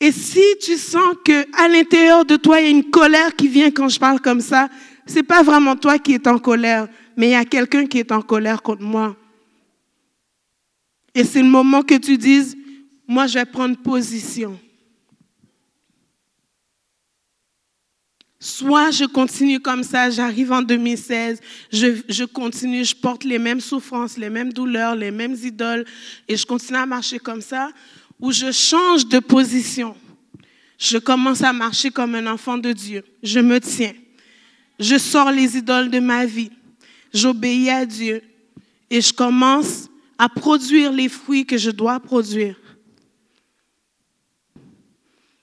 Et 0.00 0.12
si 0.12 0.42
tu 0.62 0.76
sens 0.78 1.14
que 1.24 1.44
à 1.62 1.68
l'intérieur 1.68 2.24
de 2.24 2.36
toi, 2.36 2.60
il 2.60 2.64
y 2.64 2.66
a 2.68 2.70
une 2.70 2.90
colère 2.90 3.36
qui 3.36 3.48
vient 3.48 3.70
quand 3.70 3.88
je 3.90 4.00
parle 4.00 4.20
comme 4.20 4.40
ça, 4.40 4.70
c'est 5.04 5.22
pas 5.22 5.42
vraiment 5.42 5.76
toi 5.76 5.98
qui 5.98 6.14
es 6.14 6.28
en 6.28 6.38
colère, 6.38 6.88
mais 7.16 7.28
il 7.28 7.32
y 7.32 7.34
a 7.34 7.44
quelqu'un 7.44 7.86
qui 7.86 7.98
est 7.98 8.10
en 8.10 8.22
colère 8.22 8.62
contre 8.62 8.82
moi. 8.82 9.14
Et 11.14 11.24
c'est 11.24 11.42
le 11.42 11.48
moment 11.48 11.82
que 11.82 11.96
tu 11.96 12.16
dises, 12.16 12.56
moi, 13.06 13.26
je 13.26 13.34
vais 13.34 13.44
prendre 13.44 13.76
position. 13.76 14.58
Soit 18.38 18.90
je 18.90 19.04
continue 19.04 19.60
comme 19.60 19.82
ça, 19.82 20.08
j'arrive 20.08 20.50
en 20.50 20.62
2016, 20.62 21.40
je, 21.70 21.88
je 22.08 22.24
continue, 22.24 22.86
je 22.86 22.96
porte 22.96 23.24
les 23.24 23.38
mêmes 23.38 23.60
souffrances, 23.60 24.16
les 24.16 24.30
mêmes 24.30 24.50
douleurs, 24.50 24.94
les 24.96 25.10
mêmes 25.10 25.34
idoles, 25.34 25.84
et 26.26 26.38
je 26.38 26.46
continue 26.46 26.78
à 26.78 26.86
marcher 26.86 27.18
comme 27.18 27.42
ça, 27.42 27.70
ou 28.20 28.32
je 28.32 28.52
change 28.52 29.06
de 29.06 29.18
position. 29.18 29.96
Je 30.78 30.98
commence 30.98 31.42
à 31.42 31.52
marcher 31.52 31.90
comme 31.90 32.14
un 32.14 32.26
enfant 32.26 32.58
de 32.58 32.72
Dieu. 32.72 33.04
Je 33.22 33.40
me 33.40 33.60
tiens. 33.60 33.94
Je 34.78 34.96
sors 34.96 35.30
les 35.30 35.56
idoles 35.56 35.90
de 35.90 36.00
ma 36.00 36.24
vie. 36.24 36.50
J'obéis 37.12 37.70
à 37.70 37.84
Dieu. 37.84 38.22
Et 38.88 39.00
je 39.00 39.12
commence 39.12 39.88
à 40.18 40.28
produire 40.28 40.92
les 40.92 41.08
fruits 41.08 41.46
que 41.46 41.58
je 41.58 41.70
dois 41.70 42.00
produire. 42.00 42.56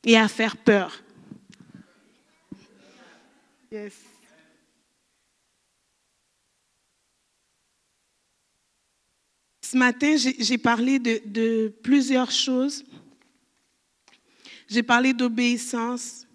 Et 0.03 0.17
à 0.17 0.27
faire 0.27 0.57
peur. 0.57 1.03
Yes. 3.71 4.06
Ce 9.69 9.75
matin, 9.75 10.15
j'ai 10.15 10.57
parlé 10.57 10.97
de, 10.97 11.67
plusieurs 11.83 12.31
choses. 12.31 12.85
J'ai 14.69 14.81
parlé 14.81 15.13
d'obéissance. 15.13 16.25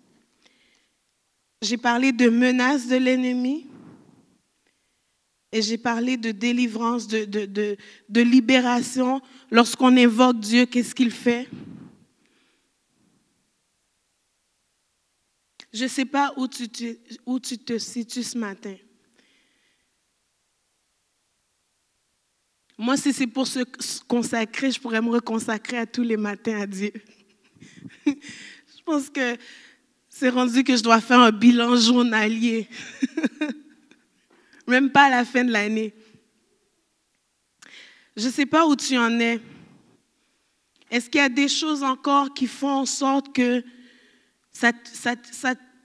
J'ai 1.62 1.78
parlé 1.78 2.12
de 2.12 2.28
menaces 2.28 2.88
de 2.88 2.96
l'ennemi. 2.96 3.68
Et 5.50 5.62
j'ai 5.62 5.78
parlé 5.78 6.18
de 6.18 6.30
délivrance, 6.30 7.08
de, 7.08 8.20
libération. 8.20 9.22
Lorsqu'on 9.50 9.96
évoque 9.96 10.38
Dieu, 10.38 10.66
qu'est-ce 10.66 10.94
qu'il 10.94 11.10
fait? 11.10 11.48
Je 15.72 15.84
ne 15.84 15.88
sais 15.88 16.04
pas 16.04 16.34
où 16.36 16.46
tu 16.48 16.68
te 16.68 17.78
situes 17.78 18.24
ce 18.24 18.36
matin. 18.36 18.76
Moi, 22.78 22.96
si 22.96 23.12
c'est 23.12 23.26
pour 23.26 23.46
se 23.46 23.60
consacrer, 24.08 24.70
je 24.70 24.80
pourrais 24.80 25.02
me 25.02 25.10
reconsacrer 25.10 25.78
à 25.78 25.86
tous 25.86 26.02
les 26.02 26.16
matins 26.16 26.60
à 26.60 26.66
Dieu. 26.66 26.92
je 28.06 28.82
pense 28.84 29.10
que 29.10 29.36
c'est 30.08 30.30
rendu 30.30 30.64
que 30.64 30.76
je 30.76 30.82
dois 30.82 31.00
faire 31.00 31.20
un 31.20 31.32
bilan 31.32 31.76
journalier. 31.76 32.68
Même 34.66 34.90
pas 34.90 35.04
à 35.04 35.10
la 35.10 35.24
fin 35.24 35.44
de 35.44 35.52
l'année. 35.52 35.94
Je 38.16 38.26
ne 38.26 38.32
sais 38.32 38.46
pas 38.46 38.66
où 38.66 38.76
tu 38.76 38.96
en 38.96 39.18
es. 39.20 39.40
Est-ce 40.90 41.08
qu'il 41.08 41.20
y 41.20 41.24
a 41.24 41.28
des 41.28 41.48
choses 41.48 41.82
encore 41.82 42.34
qui 42.34 42.46
font 42.46 42.68
en 42.68 42.86
sorte 42.86 43.34
que 43.34 43.64
ça, 44.52 44.72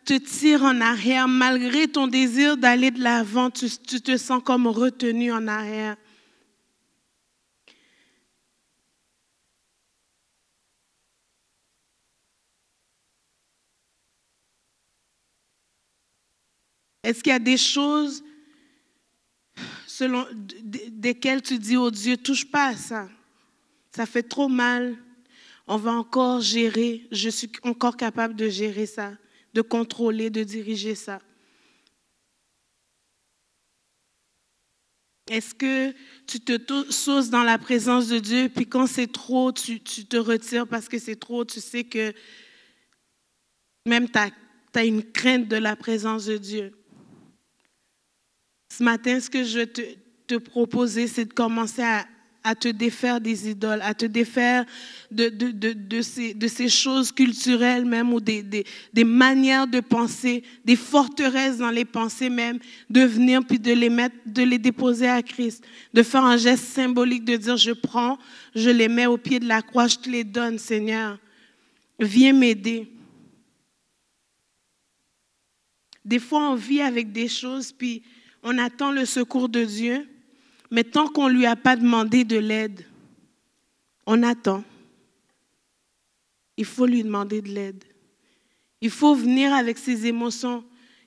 te 0.06 0.14
tire 0.18 0.64
en 0.64 0.82
arrière? 0.82 1.28
Malgré 1.28 1.88
ton 1.88 2.08
désir 2.08 2.58
d'aller 2.58 2.92
de 2.92 3.02
l'avant? 3.02 3.50
Tu 3.50 3.70
te 3.70 4.18
sens 4.18 4.42
comme 4.44 4.68
retenu 4.68 5.32
en 5.32 5.48
arrière. 5.48 5.96
Est-ce 17.08 17.24
qu'il 17.24 17.32
y 17.32 17.36
a 17.36 17.40
des 17.40 17.56
choses 17.56 18.22
selon, 19.88 20.28
desquelles 20.90 21.42
tu 21.42 21.58
dis, 21.58 21.78
oh 21.78 21.90
Dieu, 21.90 22.18
touche 22.18 22.46
pas 22.52 22.68
à 22.68 22.76
ça. 22.76 23.08
Ça 23.96 24.06
fait 24.06 24.24
trop 24.24 24.50
mal. 24.50 24.98
On 25.68 25.78
va 25.78 25.94
encore 25.94 26.42
gérer. 26.42 27.08
Je 27.14 27.30
suis 27.30 27.50
encore 27.64 27.96
capable 27.96 28.36
de 28.36 28.50
gérer 28.50 28.86
ça, 28.86 29.14
de 29.54 29.62
contrôler, 29.62 30.30
de 30.30 30.44
diriger 30.44 30.96
ça. 30.96 31.22
Est-ce 35.30 35.56
que 35.56 35.94
tu 36.28 36.42
te 36.42 36.92
sauces 36.92 37.30
dans 37.30 37.44
la 37.44 37.58
présence 37.58 38.10
de 38.10 38.20
Dieu, 38.20 38.50
puis 38.54 38.66
quand 38.66 38.86
c'est 38.86 39.10
trop, 39.10 39.54
tu, 39.54 39.80
tu 39.80 40.06
te 40.06 40.18
retires 40.18 40.68
parce 40.68 40.90
que 40.90 41.00
c'est 41.00 41.16
trop, 41.16 41.46
tu 41.46 41.62
sais 41.62 41.86
que 41.86 42.14
même 43.86 44.10
tu 44.10 44.20
as, 44.20 44.86
une 44.86 45.10
crainte 45.10 45.48
de 45.48 45.56
la 45.56 45.78
présence 45.78 46.26
de 46.26 46.36
Dieu. 46.36 46.74
Ce 48.70 48.84
matin, 48.84 49.20
ce 49.20 49.30
que 49.30 49.44
je 49.44 49.62
te, 49.62 49.82
te 50.28 50.36
proposer, 50.36 51.08
c'est 51.08 51.26
de 51.26 51.34
commencer 51.34 51.84
à, 51.84 52.06
te 52.56 52.70
défaire 52.70 53.20
des 53.20 53.50
idoles, 53.50 53.82
à 53.82 53.94
te 53.94 54.06
défaire 54.06 54.66
de, 55.12 56.02
ces, 56.02 56.70
choses 56.70 57.12
culturelles 57.12 57.84
même 57.84 58.14
ou 58.14 58.22
des, 58.22 58.42
des 58.42 59.04
manières 59.04 59.68
de 59.68 59.82
penser, 59.82 60.44
des 60.64 60.78
forteresses 60.78 61.58
dans 61.58 61.72
les 61.72 61.84
pensées 61.84 62.30
même, 62.30 62.60
de 62.90 63.02
venir 63.02 63.42
puis 63.46 63.60
de 63.60 63.74
les 63.74 63.90
mettre, 63.90 64.16
de 64.26 64.44
les 64.44 64.60
déposer 64.60 65.10
à 65.10 65.22
Christ, 65.22 65.62
de 65.94 66.04
faire 66.04 66.24
un 66.24 66.38
geste 66.38 66.64
symbolique 66.64 67.26
de 67.26 67.36
dire 67.36 67.58
je 67.58 67.72
prends, 67.72 68.18
je 68.56 68.70
les 68.70 68.88
mets 68.88 69.08
au 69.08 69.18
pied 69.18 69.40
de 69.40 69.48
la 69.48 69.62
croix, 69.62 69.88
je 69.88 69.98
te 69.98 70.10
les 70.10 70.24
donne, 70.24 70.58
Seigneur. 70.58 71.20
Viens 72.00 72.32
m'aider. 72.32 72.90
Des 76.06 76.20
fois, 76.20 76.52
on 76.52 76.56
vit 76.56 76.82
avec 76.82 77.12
des 77.12 77.28
choses, 77.28 77.74
puis 77.74 78.04
on 78.44 78.58
attend 78.58 78.92
le 78.92 79.06
secours 79.06 79.50
de 79.50 79.64
Dieu, 79.64 80.08
mais 80.72 80.84
tant 80.84 81.08
qu'on 81.08 81.30
ne 81.30 81.34
lui 81.34 81.46
a 81.46 81.56
pas 81.56 81.76
demandé 81.76 82.24
de 82.24 82.38
l'aide, 82.38 82.86
on 84.06 84.24
attend. 84.24 84.64
Il 86.58 86.66
faut 86.66 86.86
lui 86.86 87.04
demander 87.04 87.42
de 87.42 87.50
l'aide. 87.50 87.84
Il 88.82 88.90
faut 88.90 89.16
venir 89.16 89.54
avec 89.54 89.78
ses 89.78 90.06
émotions 90.06 90.64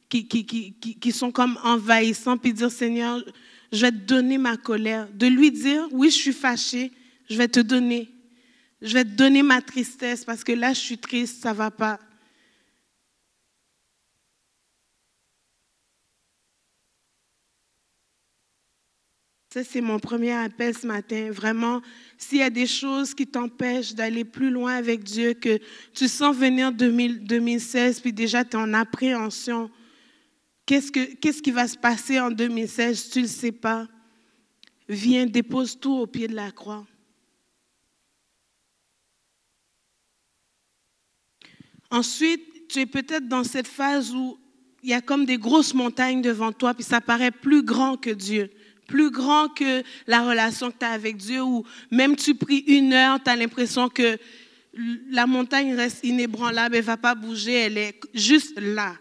qui, 0.09 0.27
qui, 0.27 1.13
sont 1.13 1.31
comme 1.31 1.59
envahissantes, 1.63 2.43
puis 2.43 2.53
dire, 2.53 2.71
Seigneur, 2.71 3.23
je 3.73 3.83
vais 3.83 3.93
te 3.93 3.97
donner 3.97 4.39
ma 4.39 4.57
colère. 4.57 5.09
De 5.13 5.27
lui 5.27 5.53
dire, 5.53 5.87
oui, 5.93 6.11
je 6.11 6.17
suis 6.17 6.33
fâchée, 6.33 6.91
je 7.29 7.37
vais 7.37 7.49
te 7.49 7.61
donner. 7.61 8.11
Je 8.83 8.95
vais 8.95 9.05
te 9.05 9.11
donner 9.11 9.43
ma 9.43 9.61
tristesse 9.61 10.25
parce 10.25 10.43
que 10.43 10.53
là, 10.53 10.73
je 10.73 10.81
suis 10.81 10.99
triste, 10.99 11.43
ça 11.43 11.53
ne 11.53 11.59
va 11.59 11.71
pas. 11.71 12.01
Ça, 19.53 19.65
c'est 19.65 19.81
mon 19.81 19.99
premier 19.99 20.31
appel 20.31 20.79
ce 20.79 20.87
matin. 20.87 21.33
Vraiment, 21.33 21.83
s'il 22.17 22.39
y 22.39 22.43
a 22.43 22.51
des 22.51 22.69
choses 22.69 23.15
qui 23.15 23.27
t'empêchent 23.27 23.95
d'aller 23.95 24.25
plus 24.25 24.49
loin 24.49 24.75
avec 24.75 25.03
Dieu, 25.03 25.35
que 25.35 25.59
tu 25.93 26.07
sens 26.07 26.37
venir 26.37 26.71
2000 26.71 27.25
2016, 27.25 27.99
puis 27.99 28.13
déjà 28.13 28.45
tu 28.45 28.53
es 28.53 28.61
en 28.61 28.73
appréhension, 28.75 29.69
qu'est-ce, 30.67 30.93
que, 30.93 31.17
qu'est-ce 31.17 31.43
qui 31.43 31.51
va 31.51 31.67
se 31.67 31.77
passer 31.77 32.21
en 32.21 32.31
2016? 32.31 33.11
Tu 33.11 33.19
ne 33.19 33.25
le 33.25 33.29
sais 33.29 33.51
pas. 33.51 33.89
Viens, 34.89 35.27
dépose 35.27 35.81
tout 35.81 35.95
au 35.95 36.07
pied 36.07 36.29
de 36.29 36.37
la 36.37 36.53
croix. 36.53 36.87
Ensuite, 41.91 42.69
tu 42.69 42.79
es 42.79 42.87
peut-être 42.87 43.27
dans 43.27 43.43
cette 43.43 43.67
phase 43.67 44.15
où 44.15 44.39
il 44.85 44.91
y 44.91 44.95
a 44.95 45.01
comme 45.01 45.25
des 45.25 45.39
grosses 45.39 45.75
montagnes 45.75 46.23
devant 46.23 46.53
toi, 46.53 46.73
puis 46.73 46.85
ça 46.85 47.01
paraît 47.01 47.33
plus 47.33 47.65
grand 47.65 47.97
que 47.97 48.11
Dieu 48.11 48.49
plus 48.91 49.11
grand 49.11 49.49
que 49.49 49.83
la 50.07 50.23
relation 50.23 50.71
que 50.71 50.79
tu 50.79 50.85
as 50.85 50.91
avec 50.91 51.17
Dieu, 51.17 51.43
ou 51.43 51.65
même 51.91 52.17
tu 52.17 52.35
pries 52.35 52.65
une 52.67 52.93
heure, 52.93 53.23
tu 53.23 53.31
as 53.31 53.37
l'impression 53.37 53.89
que 53.89 54.19
la 55.11 55.27
montagne 55.27 55.75
reste 55.75 56.05
inébranlable, 56.05 56.75
elle 56.75 56.83
ne 56.83 56.87
va 56.87 56.97
pas 56.97 57.15
bouger, 57.15 57.53
elle 57.53 57.79
est 57.79 58.01
juste 58.13 58.59
là. 58.59 58.97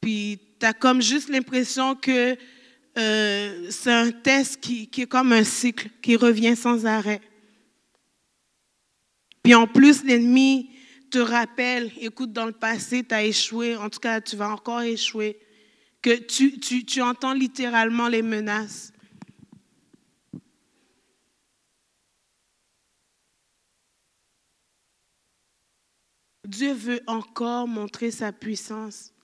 Puis 0.00 0.40
tu 0.58 0.66
as 0.66 0.72
comme 0.72 1.00
juste 1.00 1.28
l'impression 1.28 1.94
que 1.94 2.36
euh, 2.98 3.70
c'est 3.70 3.92
un 3.92 4.10
test 4.10 4.60
qui, 4.60 4.88
qui 4.88 5.02
est 5.02 5.06
comme 5.06 5.32
un 5.32 5.44
cycle, 5.44 5.88
qui 6.02 6.16
revient 6.16 6.56
sans 6.56 6.84
arrêt. 6.84 7.20
Puis 9.42 9.54
en 9.54 9.66
plus, 9.66 10.04
l'ennemi 10.04 10.70
te 11.10 11.18
rappelle, 11.18 11.92
écoute, 12.00 12.32
dans 12.32 12.46
le 12.46 12.52
passé, 12.52 13.04
tu 13.04 13.14
as 13.14 13.24
échoué, 13.24 13.76
en 13.76 13.88
tout 13.88 14.00
cas, 14.00 14.20
tu 14.20 14.36
vas 14.36 14.50
encore 14.50 14.82
échouer 14.82 15.38
que 16.04 16.18
tu, 16.18 16.60
tu, 16.60 16.84
tu, 16.84 17.00
entends 17.00 17.32
littéralement 17.32 18.08
les 18.08 18.20
menaces. 18.20 18.92
Dieu 26.46 26.74
veut 26.74 27.00
encore 27.06 27.66
montrer 27.66 28.10
sa 28.10 28.32
puissance. 28.32 29.14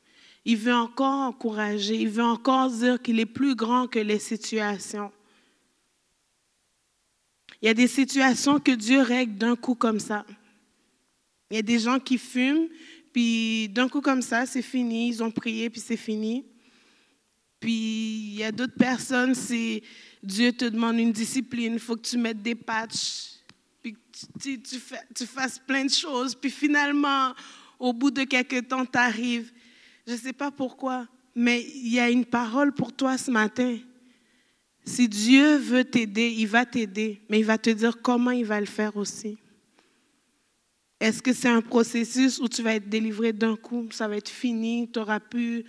Il 0.47 0.57
veut 0.57 0.73
encore 0.73 1.21
encourager. 1.21 1.97
Il 1.97 2.09
veut 2.09 2.25
encore 2.25 2.71
dire 2.71 3.03
qu'il 3.03 3.21
est 3.21 3.27
plus 3.27 3.55
grand 3.55 3.87
que 3.87 3.99
les 3.99 4.19
situations. 4.19 5.13
Il 7.61 7.67
y 7.67 7.69
a 7.69 7.75
des 7.75 7.89
situations 7.89 8.59
que 8.59 8.73
Dieu 8.73 9.03
règle 9.03 9.35
d'un 9.35 9.55
coup 9.55 9.75
comme 9.75 10.01
ça. 10.01 10.25
Il 11.51 11.57
y 11.57 11.59
a 11.59 11.63
des 11.63 11.79
gens 11.79 12.01
qui 12.01 12.17
fument, 12.17 12.69
puis 13.13 13.69
d'un 13.69 13.91
coup 13.91 14.01
comme 14.01 14.23
ça, 14.23 14.47
c'est 14.47 14.63
fini. 14.63 15.09
Ils 15.09 15.23
ont 15.23 15.31
prié, 15.31 15.69
puis 15.69 15.83
c'est 15.83 15.99
fini. 15.99 16.47
Puis 17.61 18.33
il 18.33 18.35
y 18.37 18.43
a 18.43 18.51
d'autres 18.51 18.75
personnes, 18.75 19.35
c'est 19.35 19.83
Dieu 20.23 20.53
te 20.53 20.65
demande 20.65 20.99
une 20.99 21.13
discipline, 21.13 21.75
il 21.75 21.79
faut 21.79 21.97
que 21.97 22.09
tu 22.09 22.17
mettes 22.17 22.43
des 22.43 22.55
patchs, 22.55 23.35
puis 23.83 23.97
tu, 24.41 24.61
tu, 24.61 24.79
tu, 25.15 25.27
fasses 25.27 25.59
plein 25.59 25.85
de 25.85 25.91
choses. 25.91 26.35
Puis 26.35 26.51
finalement, 26.51 27.35
au 27.79 27.93
bout 27.93 28.11
de 28.11 28.25
quelques 28.25 28.69
temps, 28.69 28.85
tu 28.85 28.99
arrives. 28.99 29.53
Je 30.07 30.13
ne 30.13 30.19
sais 30.19 30.33
pas 30.33 30.51
pourquoi, 30.51 31.07
mais 31.35 31.63
il 31.63 31.93
y 31.93 32.01
a 32.01 32.11
une 32.11 32.25
parole 32.25 32.73
pour 32.73 32.93
toi 32.93 33.17
ce 33.19 33.31
matin. 33.31 33.79
Si 34.85 35.09
Dieu 35.09 35.57
veut 35.57 35.85
t'aider, 35.85 36.35
il 36.37 36.49
va 36.49 36.65
t'aider, 36.65 37.21
mais 37.29 37.41
il 37.41 37.45
va 37.45 37.59
te 37.59 37.71
dire 37.71 38.01
comment 38.03 38.31
il 38.31 38.45
va 38.45 38.59
le 38.59 38.67
faire 38.67 38.97
aussi. 38.97 39.39
Est-ce 40.99 41.23
que 41.23 41.33
c'est 41.33 41.49
un 41.49 41.63
processus 41.63 42.39
où 42.39 42.49
tu 42.49 42.63
vas 42.63 42.75
être 42.75 42.89
délivré 42.89 43.33
d'un 43.33 43.57
coup, 43.57 43.89
ça 43.91 44.09
va 44.09 44.17
être 44.17 44.29
fini, 44.29 44.91
tu 44.93 44.99
auras 44.99 45.21
pu 45.21 45.65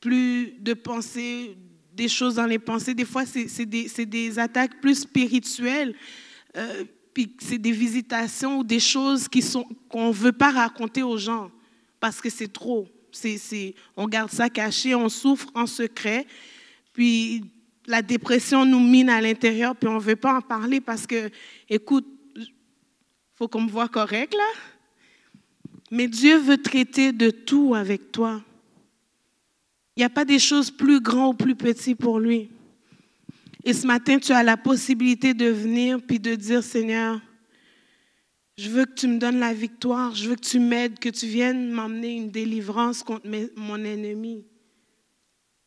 plus 0.00 0.54
de 0.60 0.74
pensées, 0.74 1.56
des 1.94 2.08
choses 2.08 2.36
dans 2.36 2.46
les 2.46 2.58
pensées. 2.58 2.94
Des 2.94 3.04
fois, 3.04 3.24
c'est 3.26 3.66
des, 3.66 3.88
des, 4.06 4.38
attaques 4.38 4.80
plus 4.80 5.00
spirituelles. 5.00 5.94
Euh, 6.56 6.84
puis 7.14 7.34
c'est 7.38 7.58
des 7.58 7.72
visitations 7.72 8.58
ou 8.58 8.64
des 8.64 8.80
choses 8.80 9.26
qu'on 9.88 10.08
ne 10.08 10.12
veut 10.12 10.32
pas 10.32 10.50
raconter 10.50 11.02
aux 11.02 11.16
gens 11.16 11.50
parce 11.98 12.20
que 12.20 12.28
c'est 12.28 12.52
trop. 12.52 12.86
C'est, 13.10 13.74
on 13.96 14.06
garde 14.06 14.30
ça 14.30 14.50
caché, 14.50 14.94
on 14.94 15.08
souffre 15.08 15.48
en 15.54 15.66
secret. 15.66 16.26
Puis 16.92 17.42
la 17.86 18.02
dépression 18.02 18.66
nous 18.66 18.80
mine 18.80 19.08
à 19.08 19.20
l'intérieur, 19.22 19.74
puis 19.74 19.88
on 19.88 19.94
ne 19.94 20.00
veut 20.00 20.16
pas 20.16 20.34
en 20.34 20.42
parler 20.42 20.80
parce 20.80 21.06
que, 21.06 21.30
écoute, 21.68 22.06
faut 23.34 23.48
qu'on 23.48 23.62
me 23.62 23.70
voit 23.70 23.88
correct 23.88 24.34
là. 24.34 24.60
Mais 25.90 26.08
Dieu 26.08 26.38
veut 26.38 26.60
traiter 26.60 27.12
de 27.12 27.30
tout 27.30 27.74
avec 27.74 28.10
toi. 28.10 28.42
Il 29.96 30.00
n'y 30.00 30.04
a 30.04 30.10
pas 30.10 30.24
des 30.24 30.38
choses 30.38 30.70
plus 30.70 31.00
grandes 31.00 31.34
ou 31.34 31.44
plus 31.44 31.56
petites 31.56 31.98
pour 31.98 32.20
lui. 32.20 32.50
Et 33.64 33.72
ce 33.72 33.86
matin, 33.86 34.18
tu 34.18 34.32
as 34.32 34.42
la 34.42 34.56
possibilité 34.56 35.34
de 35.34 35.46
venir 35.46 36.00
puis 36.06 36.20
de 36.20 36.34
dire, 36.34 36.62
Seigneur, 36.62 37.20
je 38.58 38.70
veux 38.70 38.84
que 38.84 38.94
tu 38.94 39.08
me 39.08 39.18
donnes 39.18 39.40
la 39.40 39.52
victoire, 39.52 40.14
je 40.14 40.28
veux 40.28 40.36
que 40.36 40.46
tu 40.46 40.60
m'aides, 40.60 40.98
que 40.98 41.08
tu 41.08 41.26
viennes 41.26 41.70
m'emmener 41.70 42.14
une 42.14 42.30
délivrance 42.30 43.02
contre 43.02 43.26
mon 43.56 43.82
ennemi. 43.84 44.44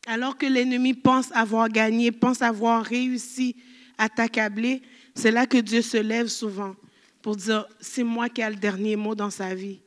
Alors 0.07 0.37
que 0.37 0.45
l'ennemi 0.45 0.93
pense 0.93 1.31
avoir 1.33 1.69
gagné, 1.69 2.11
pense 2.11 2.41
avoir 2.41 2.83
réussi 2.83 3.55
à 3.97 4.09
t'accabler, 4.09 4.81
c'est 5.13 5.31
là 5.31 5.45
que 5.45 5.57
Dieu 5.57 5.81
se 5.81 5.97
lève 5.97 6.27
souvent 6.27 6.75
pour 7.21 7.35
dire, 7.35 7.65
c'est 7.79 8.03
moi 8.03 8.29
qui 8.29 8.41
ai 8.41 8.49
le 8.49 8.55
dernier 8.55 8.95
mot 8.95 9.13
dans 9.13 9.29
sa 9.29 9.53
vie. 9.53 9.81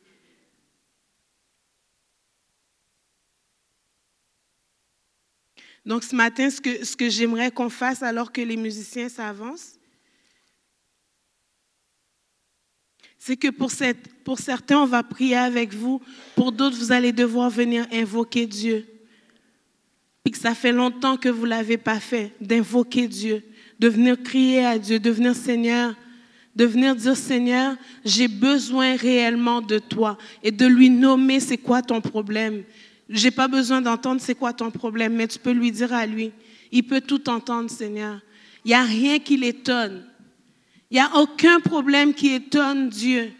Donc 5.85 6.05
ce 6.05 6.15
matin, 6.15 6.49
ce 6.51 6.61
que, 6.97 7.09
j'aimerais 7.09 7.51
qu'on 7.51 7.69
fasse 7.69 8.03
alors 8.03 8.33
que 8.33 8.41
les 8.41 8.57
musiciens 8.57 9.09
s'avancent, 9.09 9.79
c'est 13.19 13.37
que 13.37 13.49
pour 13.49 13.71
certains, 14.39 14.79
on 14.79 14.87
va 14.87 15.03
prier 15.03 15.37
avec 15.37 15.73
vous. 15.73 16.01
Pour 16.35 16.51
d'autres, 16.51 16.77
vous 16.77 16.93
allez 16.93 17.13
devoir 17.13 17.51
venir 17.51 17.87
invoquer 17.93 18.47
Dieu. 18.47 18.87
Puis 20.25 20.33
que 20.33 20.39
ça 20.39 20.55
fait 20.55 20.73
longtemps 20.73 21.17
que 21.17 21.29
vous 21.29 21.45
ne 21.45 21.51
l'avez 21.51 21.79
pas 21.79 22.01
fait, 22.01 22.33
d'invoquer 22.41 23.09
Dieu, 23.09 23.45
de 23.79 23.89
venir 23.89 24.21
crier 24.23 24.65
à 24.65 24.79
Dieu, 24.79 24.99
de 24.99 25.11
venir 25.11 25.35
Seigneur, 25.35 25.95
de 26.55 26.65
venir 26.65 26.95
dire 26.95 27.17
Seigneur, 27.17 27.77
j'ai 28.05 28.29
besoin 28.29 28.97
réellement 28.97 29.61
de 29.61 29.79
toi 29.79 30.19
et 30.43 30.51
de 30.51 30.67
lui 30.67 30.91
nommer 30.91 31.41
c'est 31.41 31.57
quoi 31.57 31.83
ton 31.83 32.01
problème. 32.01 32.63
J'ai 33.09 33.31
pas 33.31 33.49
besoin 33.49 33.81
d'entendre 33.81 34.21
c'est 34.21 34.35
quoi 34.35 34.53
ton 34.53 34.71
problème, 34.71 35.15
mais 35.15 35.27
tu 35.27 35.39
peux 35.39 35.51
lui 35.51 35.71
dire 35.71 35.93
à 35.93 36.07
lui. 36.07 36.33
Il 36.71 36.85
peut 36.85 37.01
tout 37.01 37.29
entendre, 37.29 37.71
Seigneur. 37.71 38.21
Il 38.65 38.69
n'y 38.69 38.75
a 38.75 38.83
rien 38.83 39.19
qui 39.19 39.37
l'étonne. 39.37 40.05
Il 40.91 40.95
n'y 40.95 41.01
a 41.01 41.17
aucun 41.17 41.61
problème 41.61 42.15
qui 42.15 42.33
étonne 42.33 42.89
Dieu. 42.89 43.33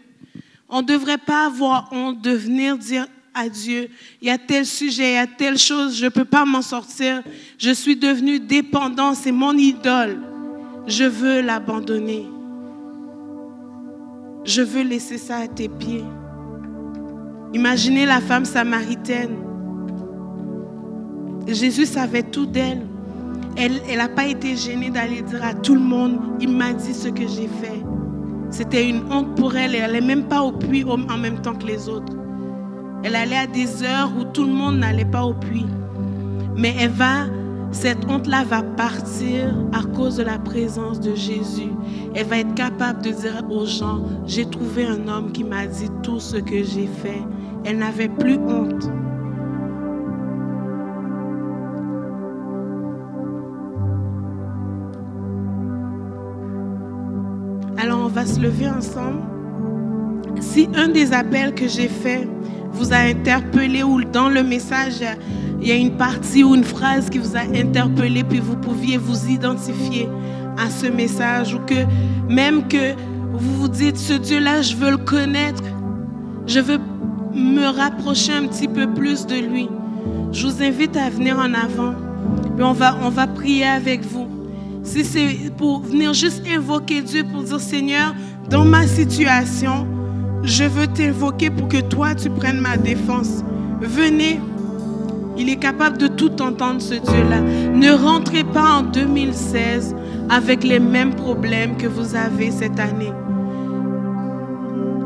On 0.69 0.83
ne 0.83 0.87
devrait 0.87 1.19
pas 1.19 1.47
avoir 1.47 1.89
honte 1.93 2.21
de 2.23 2.31
venir 2.31 2.79
dire 2.79 3.07
à 3.35 3.49
Dieu, 3.49 3.89
il 4.21 4.29
y 4.29 4.31
a 4.31 4.39
tel 4.39 4.67
sujet, 4.67 5.13
il 5.13 5.15
y 5.15 5.19
a 5.19 5.27
telle 5.27 5.59
chose, 5.59 5.97
je 5.97 6.05
ne 6.05 6.11
peux 6.11 6.25
pas 6.25 6.45
m'en 6.45 6.63
sortir. 6.63 7.23
Je 7.59 7.71
suis 7.71 7.97
devenu 7.97 8.41
dépendant, 8.41 9.15
c'est 9.15 9.33
mon 9.33 9.57
idole. 9.57 10.21
Je 10.87 11.05
veux 11.05 11.41
l'abandonner. 11.41 12.27
Je 14.45 14.63
veux 14.63 14.83
laisser 14.83 15.19
ça 15.19 15.39
à 15.39 15.47
tes 15.49 15.69
pieds. 15.69 16.05
Imaginez 17.55 18.07
la 18.07 18.21
femme 18.21 18.45
samaritaine. 18.45 19.52
Jésus 21.47 21.87
savait 21.87 22.23
tout 22.23 22.47
d'elle. 22.47 22.83
Elle 23.57 23.81
n'a 23.97 24.09
pas 24.09 24.27
été 24.27 24.57
gênée 24.57 24.91
d'aller 24.91 25.23
dire 25.23 25.45
à 25.45 25.53
tout 25.55 25.75
le 25.75 25.81
monde, 25.81 26.19
il 26.41 26.49
m'a 26.49 26.73
dit 26.73 26.95
ce 26.95 27.09
que 27.09 27.27
j'ai 27.29 27.49
fait. 27.61 27.83
C'était 28.51 28.89
une 28.89 29.03
honte 29.11 29.35
pour 29.35 29.57
elle 29.57 29.75
elle 29.75 29.93
n'est 29.93 30.01
même 30.01 30.25
pas 30.25 30.43
au 30.43 30.53
puits 30.53 30.85
en 30.85 31.19
même 31.19 31.41
temps 31.41 31.55
que 31.55 31.67
les 31.67 31.89
autres. 31.89 32.13
Elle 33.03 33.17
allait 33.17 33.37
à 33.37 33.47
des 33.47 33.83
heures 33.83 34.11
où 34.19 34.25
tout 34.25 34.45
le 34.45 34.53
monde 34.53 34.79
n'allait 34.79 35.05
pas 35.05 35.25
au 35.25 35.35
puits. 35.35 35.67
Mais 36.57 36.75
elle 36.79 36.93
cette 37.73 38.05
honte-là 38.09 38.45
va 38.45 38.63
partir 38.63 39.55
à 39.73 39.83
cause 39.83 40.17
de 40.17 40.23
la 40.23 40.39
présence 40.39 41.01
de 41.01 41.15
Jésus. 41.15 41.73
Elle 42.15 42.27
va 42.27 42.39
être 42.39 42.55
capable 42.55 43.03
de 43.03 43.11
dire 43.11 43.43
aux 43.51 43.65
gens, 43.65 44.03
j'ai 44.27 44.45
trouvé 44.45 44.85
un 44.85 45.09
homme 45.09 45.33
qui 45.33 45.43
m'a 45.43 45.67
dit 45.67 45.89
tout 46.03 46.21
ce 46.21 46.37
que 46.37 46.63
j'ai 46.63 46.87
fait. 47.03 47.23
Elle 47.65 47.79
n'avait 47.79 48.11
plus 48.11 48.37
honte. 48.37 48.91
Va 58.23 58.27
se 58.27 58.41
lever 58.41 58.69
ensemble. 58.69 59.21
Si 60.41 60.69
un 60.75 60.89
des 60.89 61.13
appels 61.13 61.55
que 61.55 61.67
j'ai 61.67 61.89
fait 61.89 62.29
vous 62.73 62.93
a 62.93 62.99
interpellé 62.99 63.83
ou 63.83 64.03
dans 64.05 64.29
le 64.29 64.43
message, 64.43 65.03
il 65.61 65.69
y 65.69 65.73
a 65.73 65.75
une 65.75 65.97
partie 65.97 66.45
ou 66.45 66.55
une 66.55 66.65
phrase 66.65 67.11
qui 67.11 67.19
vous 67.19 67.37
a 67.37 67.41
interpellé, 67.41 68.23
puis 68.23 68.39
vous 68.39 68.57
pouviez 68.57 68.97
vous 68.97 69.29
identifier 69.29 70.09
à 70.57 70.71
ce 70.71 70.87
message, 70.87 71.55
ou 71.55 71.59
que 71.61 71.85
même 72.29 72.69
que 72.69 72.95
vous 73.33 73.63
vous 73.63 73.69
dites, 73.69 73.99
ce 73.99 74.15
Dieu-là, 74.15 74.63
je 74.63 74.77
veux 74.77 74.91
le 74.91 74.99
connaître, 74.99 75.63
je 76.47 76.61
veux 76.61 76.79
me 77.35 77.67
rapprocher 77.67 78.33
un 78.33 78.47
petit 78.47 78.69
peu 78.69 78.87
plus 78.87 79.27
de 79.27 79.37
lui. 79.37 79.69
Je 80.33 80.47
vous 80.47 80.63
invite 80.63 80.97
à 80.97 81.11
venir 81.11 81.39
en 81.39 81.55
avant, 81.55 81.95
puis 82.55 82.65
on 82.65 82.73
va, 82.73 82.97
on 83.03 83.09
va 83.09 83.27
prier 83.27 83.67
avec 83.67 84.05
vous. 84.05 84.29
Si 84.83 85.05
c'est 85.05 85.51
pour 85.57 85.81
venir 85.83 86.13
juste 86.13 86.43
invoquer 86.49 87.03
Dieu, 87.03 87.25
pour 87.25 87.43
dire, 87.43 87.61
Seigneur, 87.61 88.15
dans 88.51 88.65
ma 88.65 88.87
situation, 88.87 89.87
je 90.43 90.65
veux 90.65 90.87
t'invoquer 90.89 91.51
pour 91.51 91.69
que 91.69 91.81
toi, 91.81 92.15
tu 92.15 92.29
prennes 92.29 92.59
ma 92.59 92.77
défense. 92.77 93.45
Venez. 93.81 94.41
Il 95.39 95.49
est 95.49 95.57
capable 95.57 95.97
de 95.99 96.09
tout 96.09 96.43
entendre, 96.43 96.83
ce 96.83 96.95
Dieu-là. 96.95 97.41
Ne 97.41 97.93
rentrez 97.93 98.45
pas 98.45 98.81
en 98.81 98.83
2016 98.83 99.95
avec 100.29 100.63
les 100.63 100.79
mêmes 100.79 101.15
problèmes 101.15 101.77
que 101.77 101.87
vous 101.87 102.15
avez 102.15 102.51
cette 102.51 102.79
année. 102.79 103.13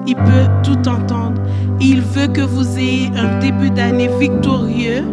Il 0.06 0.16
peut 0.16 0.48
tout 0.62 0.88
entendre. 0.88 1.40
Il 1.80 2.00
veut 2.00 2.28
que 2.28 2.40
vous 2.40 2.78
ayez 2.78 3.10
un 3.16 3.38
début 3.38 3.70
d'année 3.70 4.08
victorieux, 4.18 5.04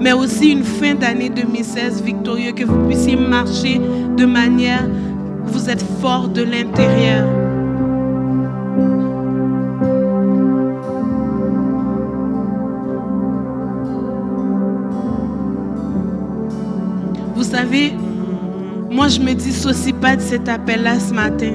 mais 0.00 0.14
aussi 0.14 0.50
une 0.52 0.64
fin 0.64 0.94
d'année 0.94 1.28
2016 1.28 2.02
victorieux, 2.02 2.52
que 2.52 2.64
vous 2.64 2.86
puissiez 2.86 3.16
marcher 3.16 3.80
de 4.16 4.24
manière, 4.24 4.88
vous 5.44 5.68
êtes 5.68 5.84
fort 6.00 6.28
de 6.28 6.42
l'intérieur. 6.42 7.28
Vous 17.34 17.44
savez, 17.44 17.92
moi 18.90 19.08
je 19.08 19.20
me 19.20 19.34
dissocie 19.34 19.94
pas 19.94 20.16
de 20.16 20.20
cet 20.22 20.48
appel-là 20.48 20.98
ce 20.98 21.12
matin. 21.12 21.52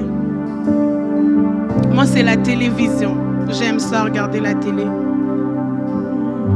Moi 1.92 2.06
c'est 2.06 2.22
la 2.22 2.36
télévision. 2.36 3.16
J'aime 3.50 3.78
ça 3.78 4.04
regarder 4.04 4.40
la 4.40 4.54
télé. 4.54 4.84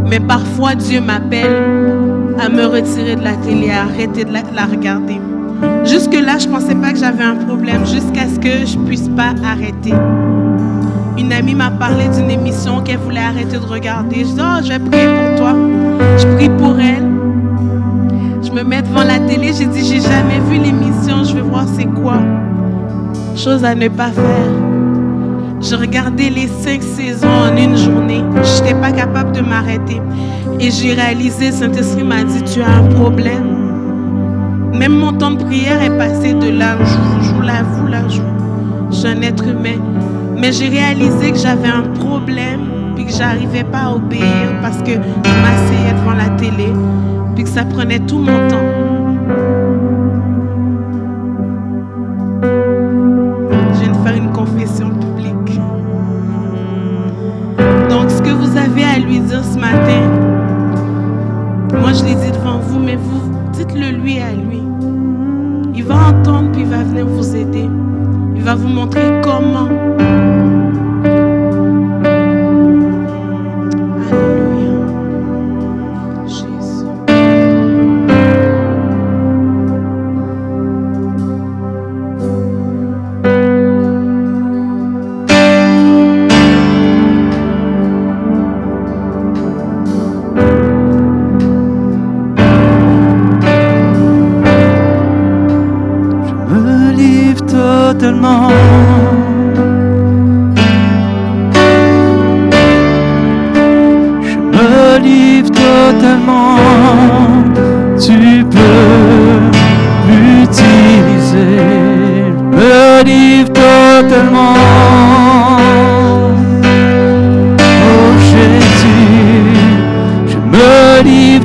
Mais 0.08 0.20
parfois 0.20 0.74
Dieu 0.74 1.00
m'appelle 1.00 2.00
à 2.38 2.48
me 2.48 2.64
retirer 2.64 3.16
de 3.16 3.22
la 3.22 3.34
télé, 3.34 3.70
à 3.70 3.82
arrêter 3.82 4.24
de 4.24 4.32
la, 4.32 4.64
regarder. 4.64 5.20
Jusque-là, 5.84 6.38
je 6.38 6.48
ne 6.48 6.52
pensais 6.52 6.74
pas 6.74 6.92
que 6.92 6.98
j'avais 6.98 7.22
un 7.22 7.36
problème, 7.36 7.86
jusqu'à 7.86 8.26
ce 8.28 8.38
que 8.38 8.66
je 8.66 8.78
ne 8.78 8.86
puisse 8.86 9.08
pas 9.08 9.34
arrêter. 9.44 9.92
Une 11.18 11.32
amie 11.32 11.54
m'a 11.54 11.70
parlé 11.70 12.08
d'une 12.08 12.30
émission 12.30 12.80
qu'elle 12.80 12.98
voulait 12.98 13.20
arrêter 13.20 13.58
de 13.58 13.66
regarder. 13.66 14.20
Je 14.20 14.24
dis, 14.24 14.40
oh, 14.40 14.60
je 14.62 14.68
vais 14.68 14.78
prier 14.78 15.06
pour 15.06 15.38
toi. 15.38 15.54
Je 16.18 16.26
prie 16.36 16.48
pour 16.48 16.78
elle. 16.78 17.10
Je 18.42 18.50
me 18.52 18.62
mets 18.62 18.82
devant 18.82 19.04
la 19.04 19.18
télé, 19.18 19.52
j'ai 19.52 19.66
dit, 19.66 19.84
j'ai 19.84 20.00
jamais 20.00 20.40
vu 20.48 20.56
l'émission, 20.56 21.24
je 21.24 21.34
veux 21.34 21.42
voir 21.42 21.66
c'est 21.76 21.84
quoi. 21.84 22.20
Chose 23.36 23.64
à 23.64 23.74
ne 23.74 23.88
pas 23.88 24.10
faire. 24.10 24.69
Je 25.62 25.76
regardais 25.76 26.30
les 26.30 26.48
cinq 26.48 26.82
saisons 26.82 27.28
en 27.28 27.54
une 27.56 27.76
journée. 27.76 28.24
Je 28.42 28.62
n'étais 28.62 28.74
pas 28.74 28.92
capable 28.92 29.32
de 29.32 29.42
m'arrêter. 29.42 30.00
Et 30.58 30.70
j'ai 30.70 30.94
réalisé, 30.94 31.52
Saint-Esprit 31.52 32.02
m'a 32.02 32.24
dit, 32.24 32.42
tu 32.44 32.62
as 32.62 32.68
un 32.68 32.84
problème. 32.84 34.70
Même 34.72 34.92
mon 34.92 35.12
temps 35.12 35.32
de 35.32 35.44
prière 35.44 35.82
est 35.82 35.96
passé 35.98 36.32
de 36.32 36.48
là, 36.48 36.78
je, 36.80 37.26
je 37.26 37.34
vous 37.34 37.42
l'avoue, 37.42 37.86
là, 37.88 38.02
je, 38.08 38.20
je 38.90 38.96
suis 38.96 39.08
un 39.08 39.20
être 39.20 39.44
humain. 39.44 39.78
Mais 40.38 40.52
j'ai 40.52 40.68
réalisé 40.68 41.32
que 41.32 41.38
j'avais 41.38 41.68
un 41.68 41.82
problème, 41.82 42.94
puis 42.96 43.04
que 43.04 43.12
j'arrivais 43.12 43.64
pas 43.64 43.80
à 43.80 43.90
obéir 43.90 44.24
parce 44.62 44.78
que 44.78 44.92
je 44.92 45.42
m'asseyais 45.42 45.92
devant 46.00 46.14
la 46.14 46.30
télé, 46.38 46.72
puis 47.34 47.44
que 47.44 47.50
ça 47.50 47.64
prenait 47.64 48.00
tout 48.00 48.18
mon 48.18 48.48
temps. 48.48 48.69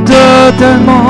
Totalement. 0.06 1.05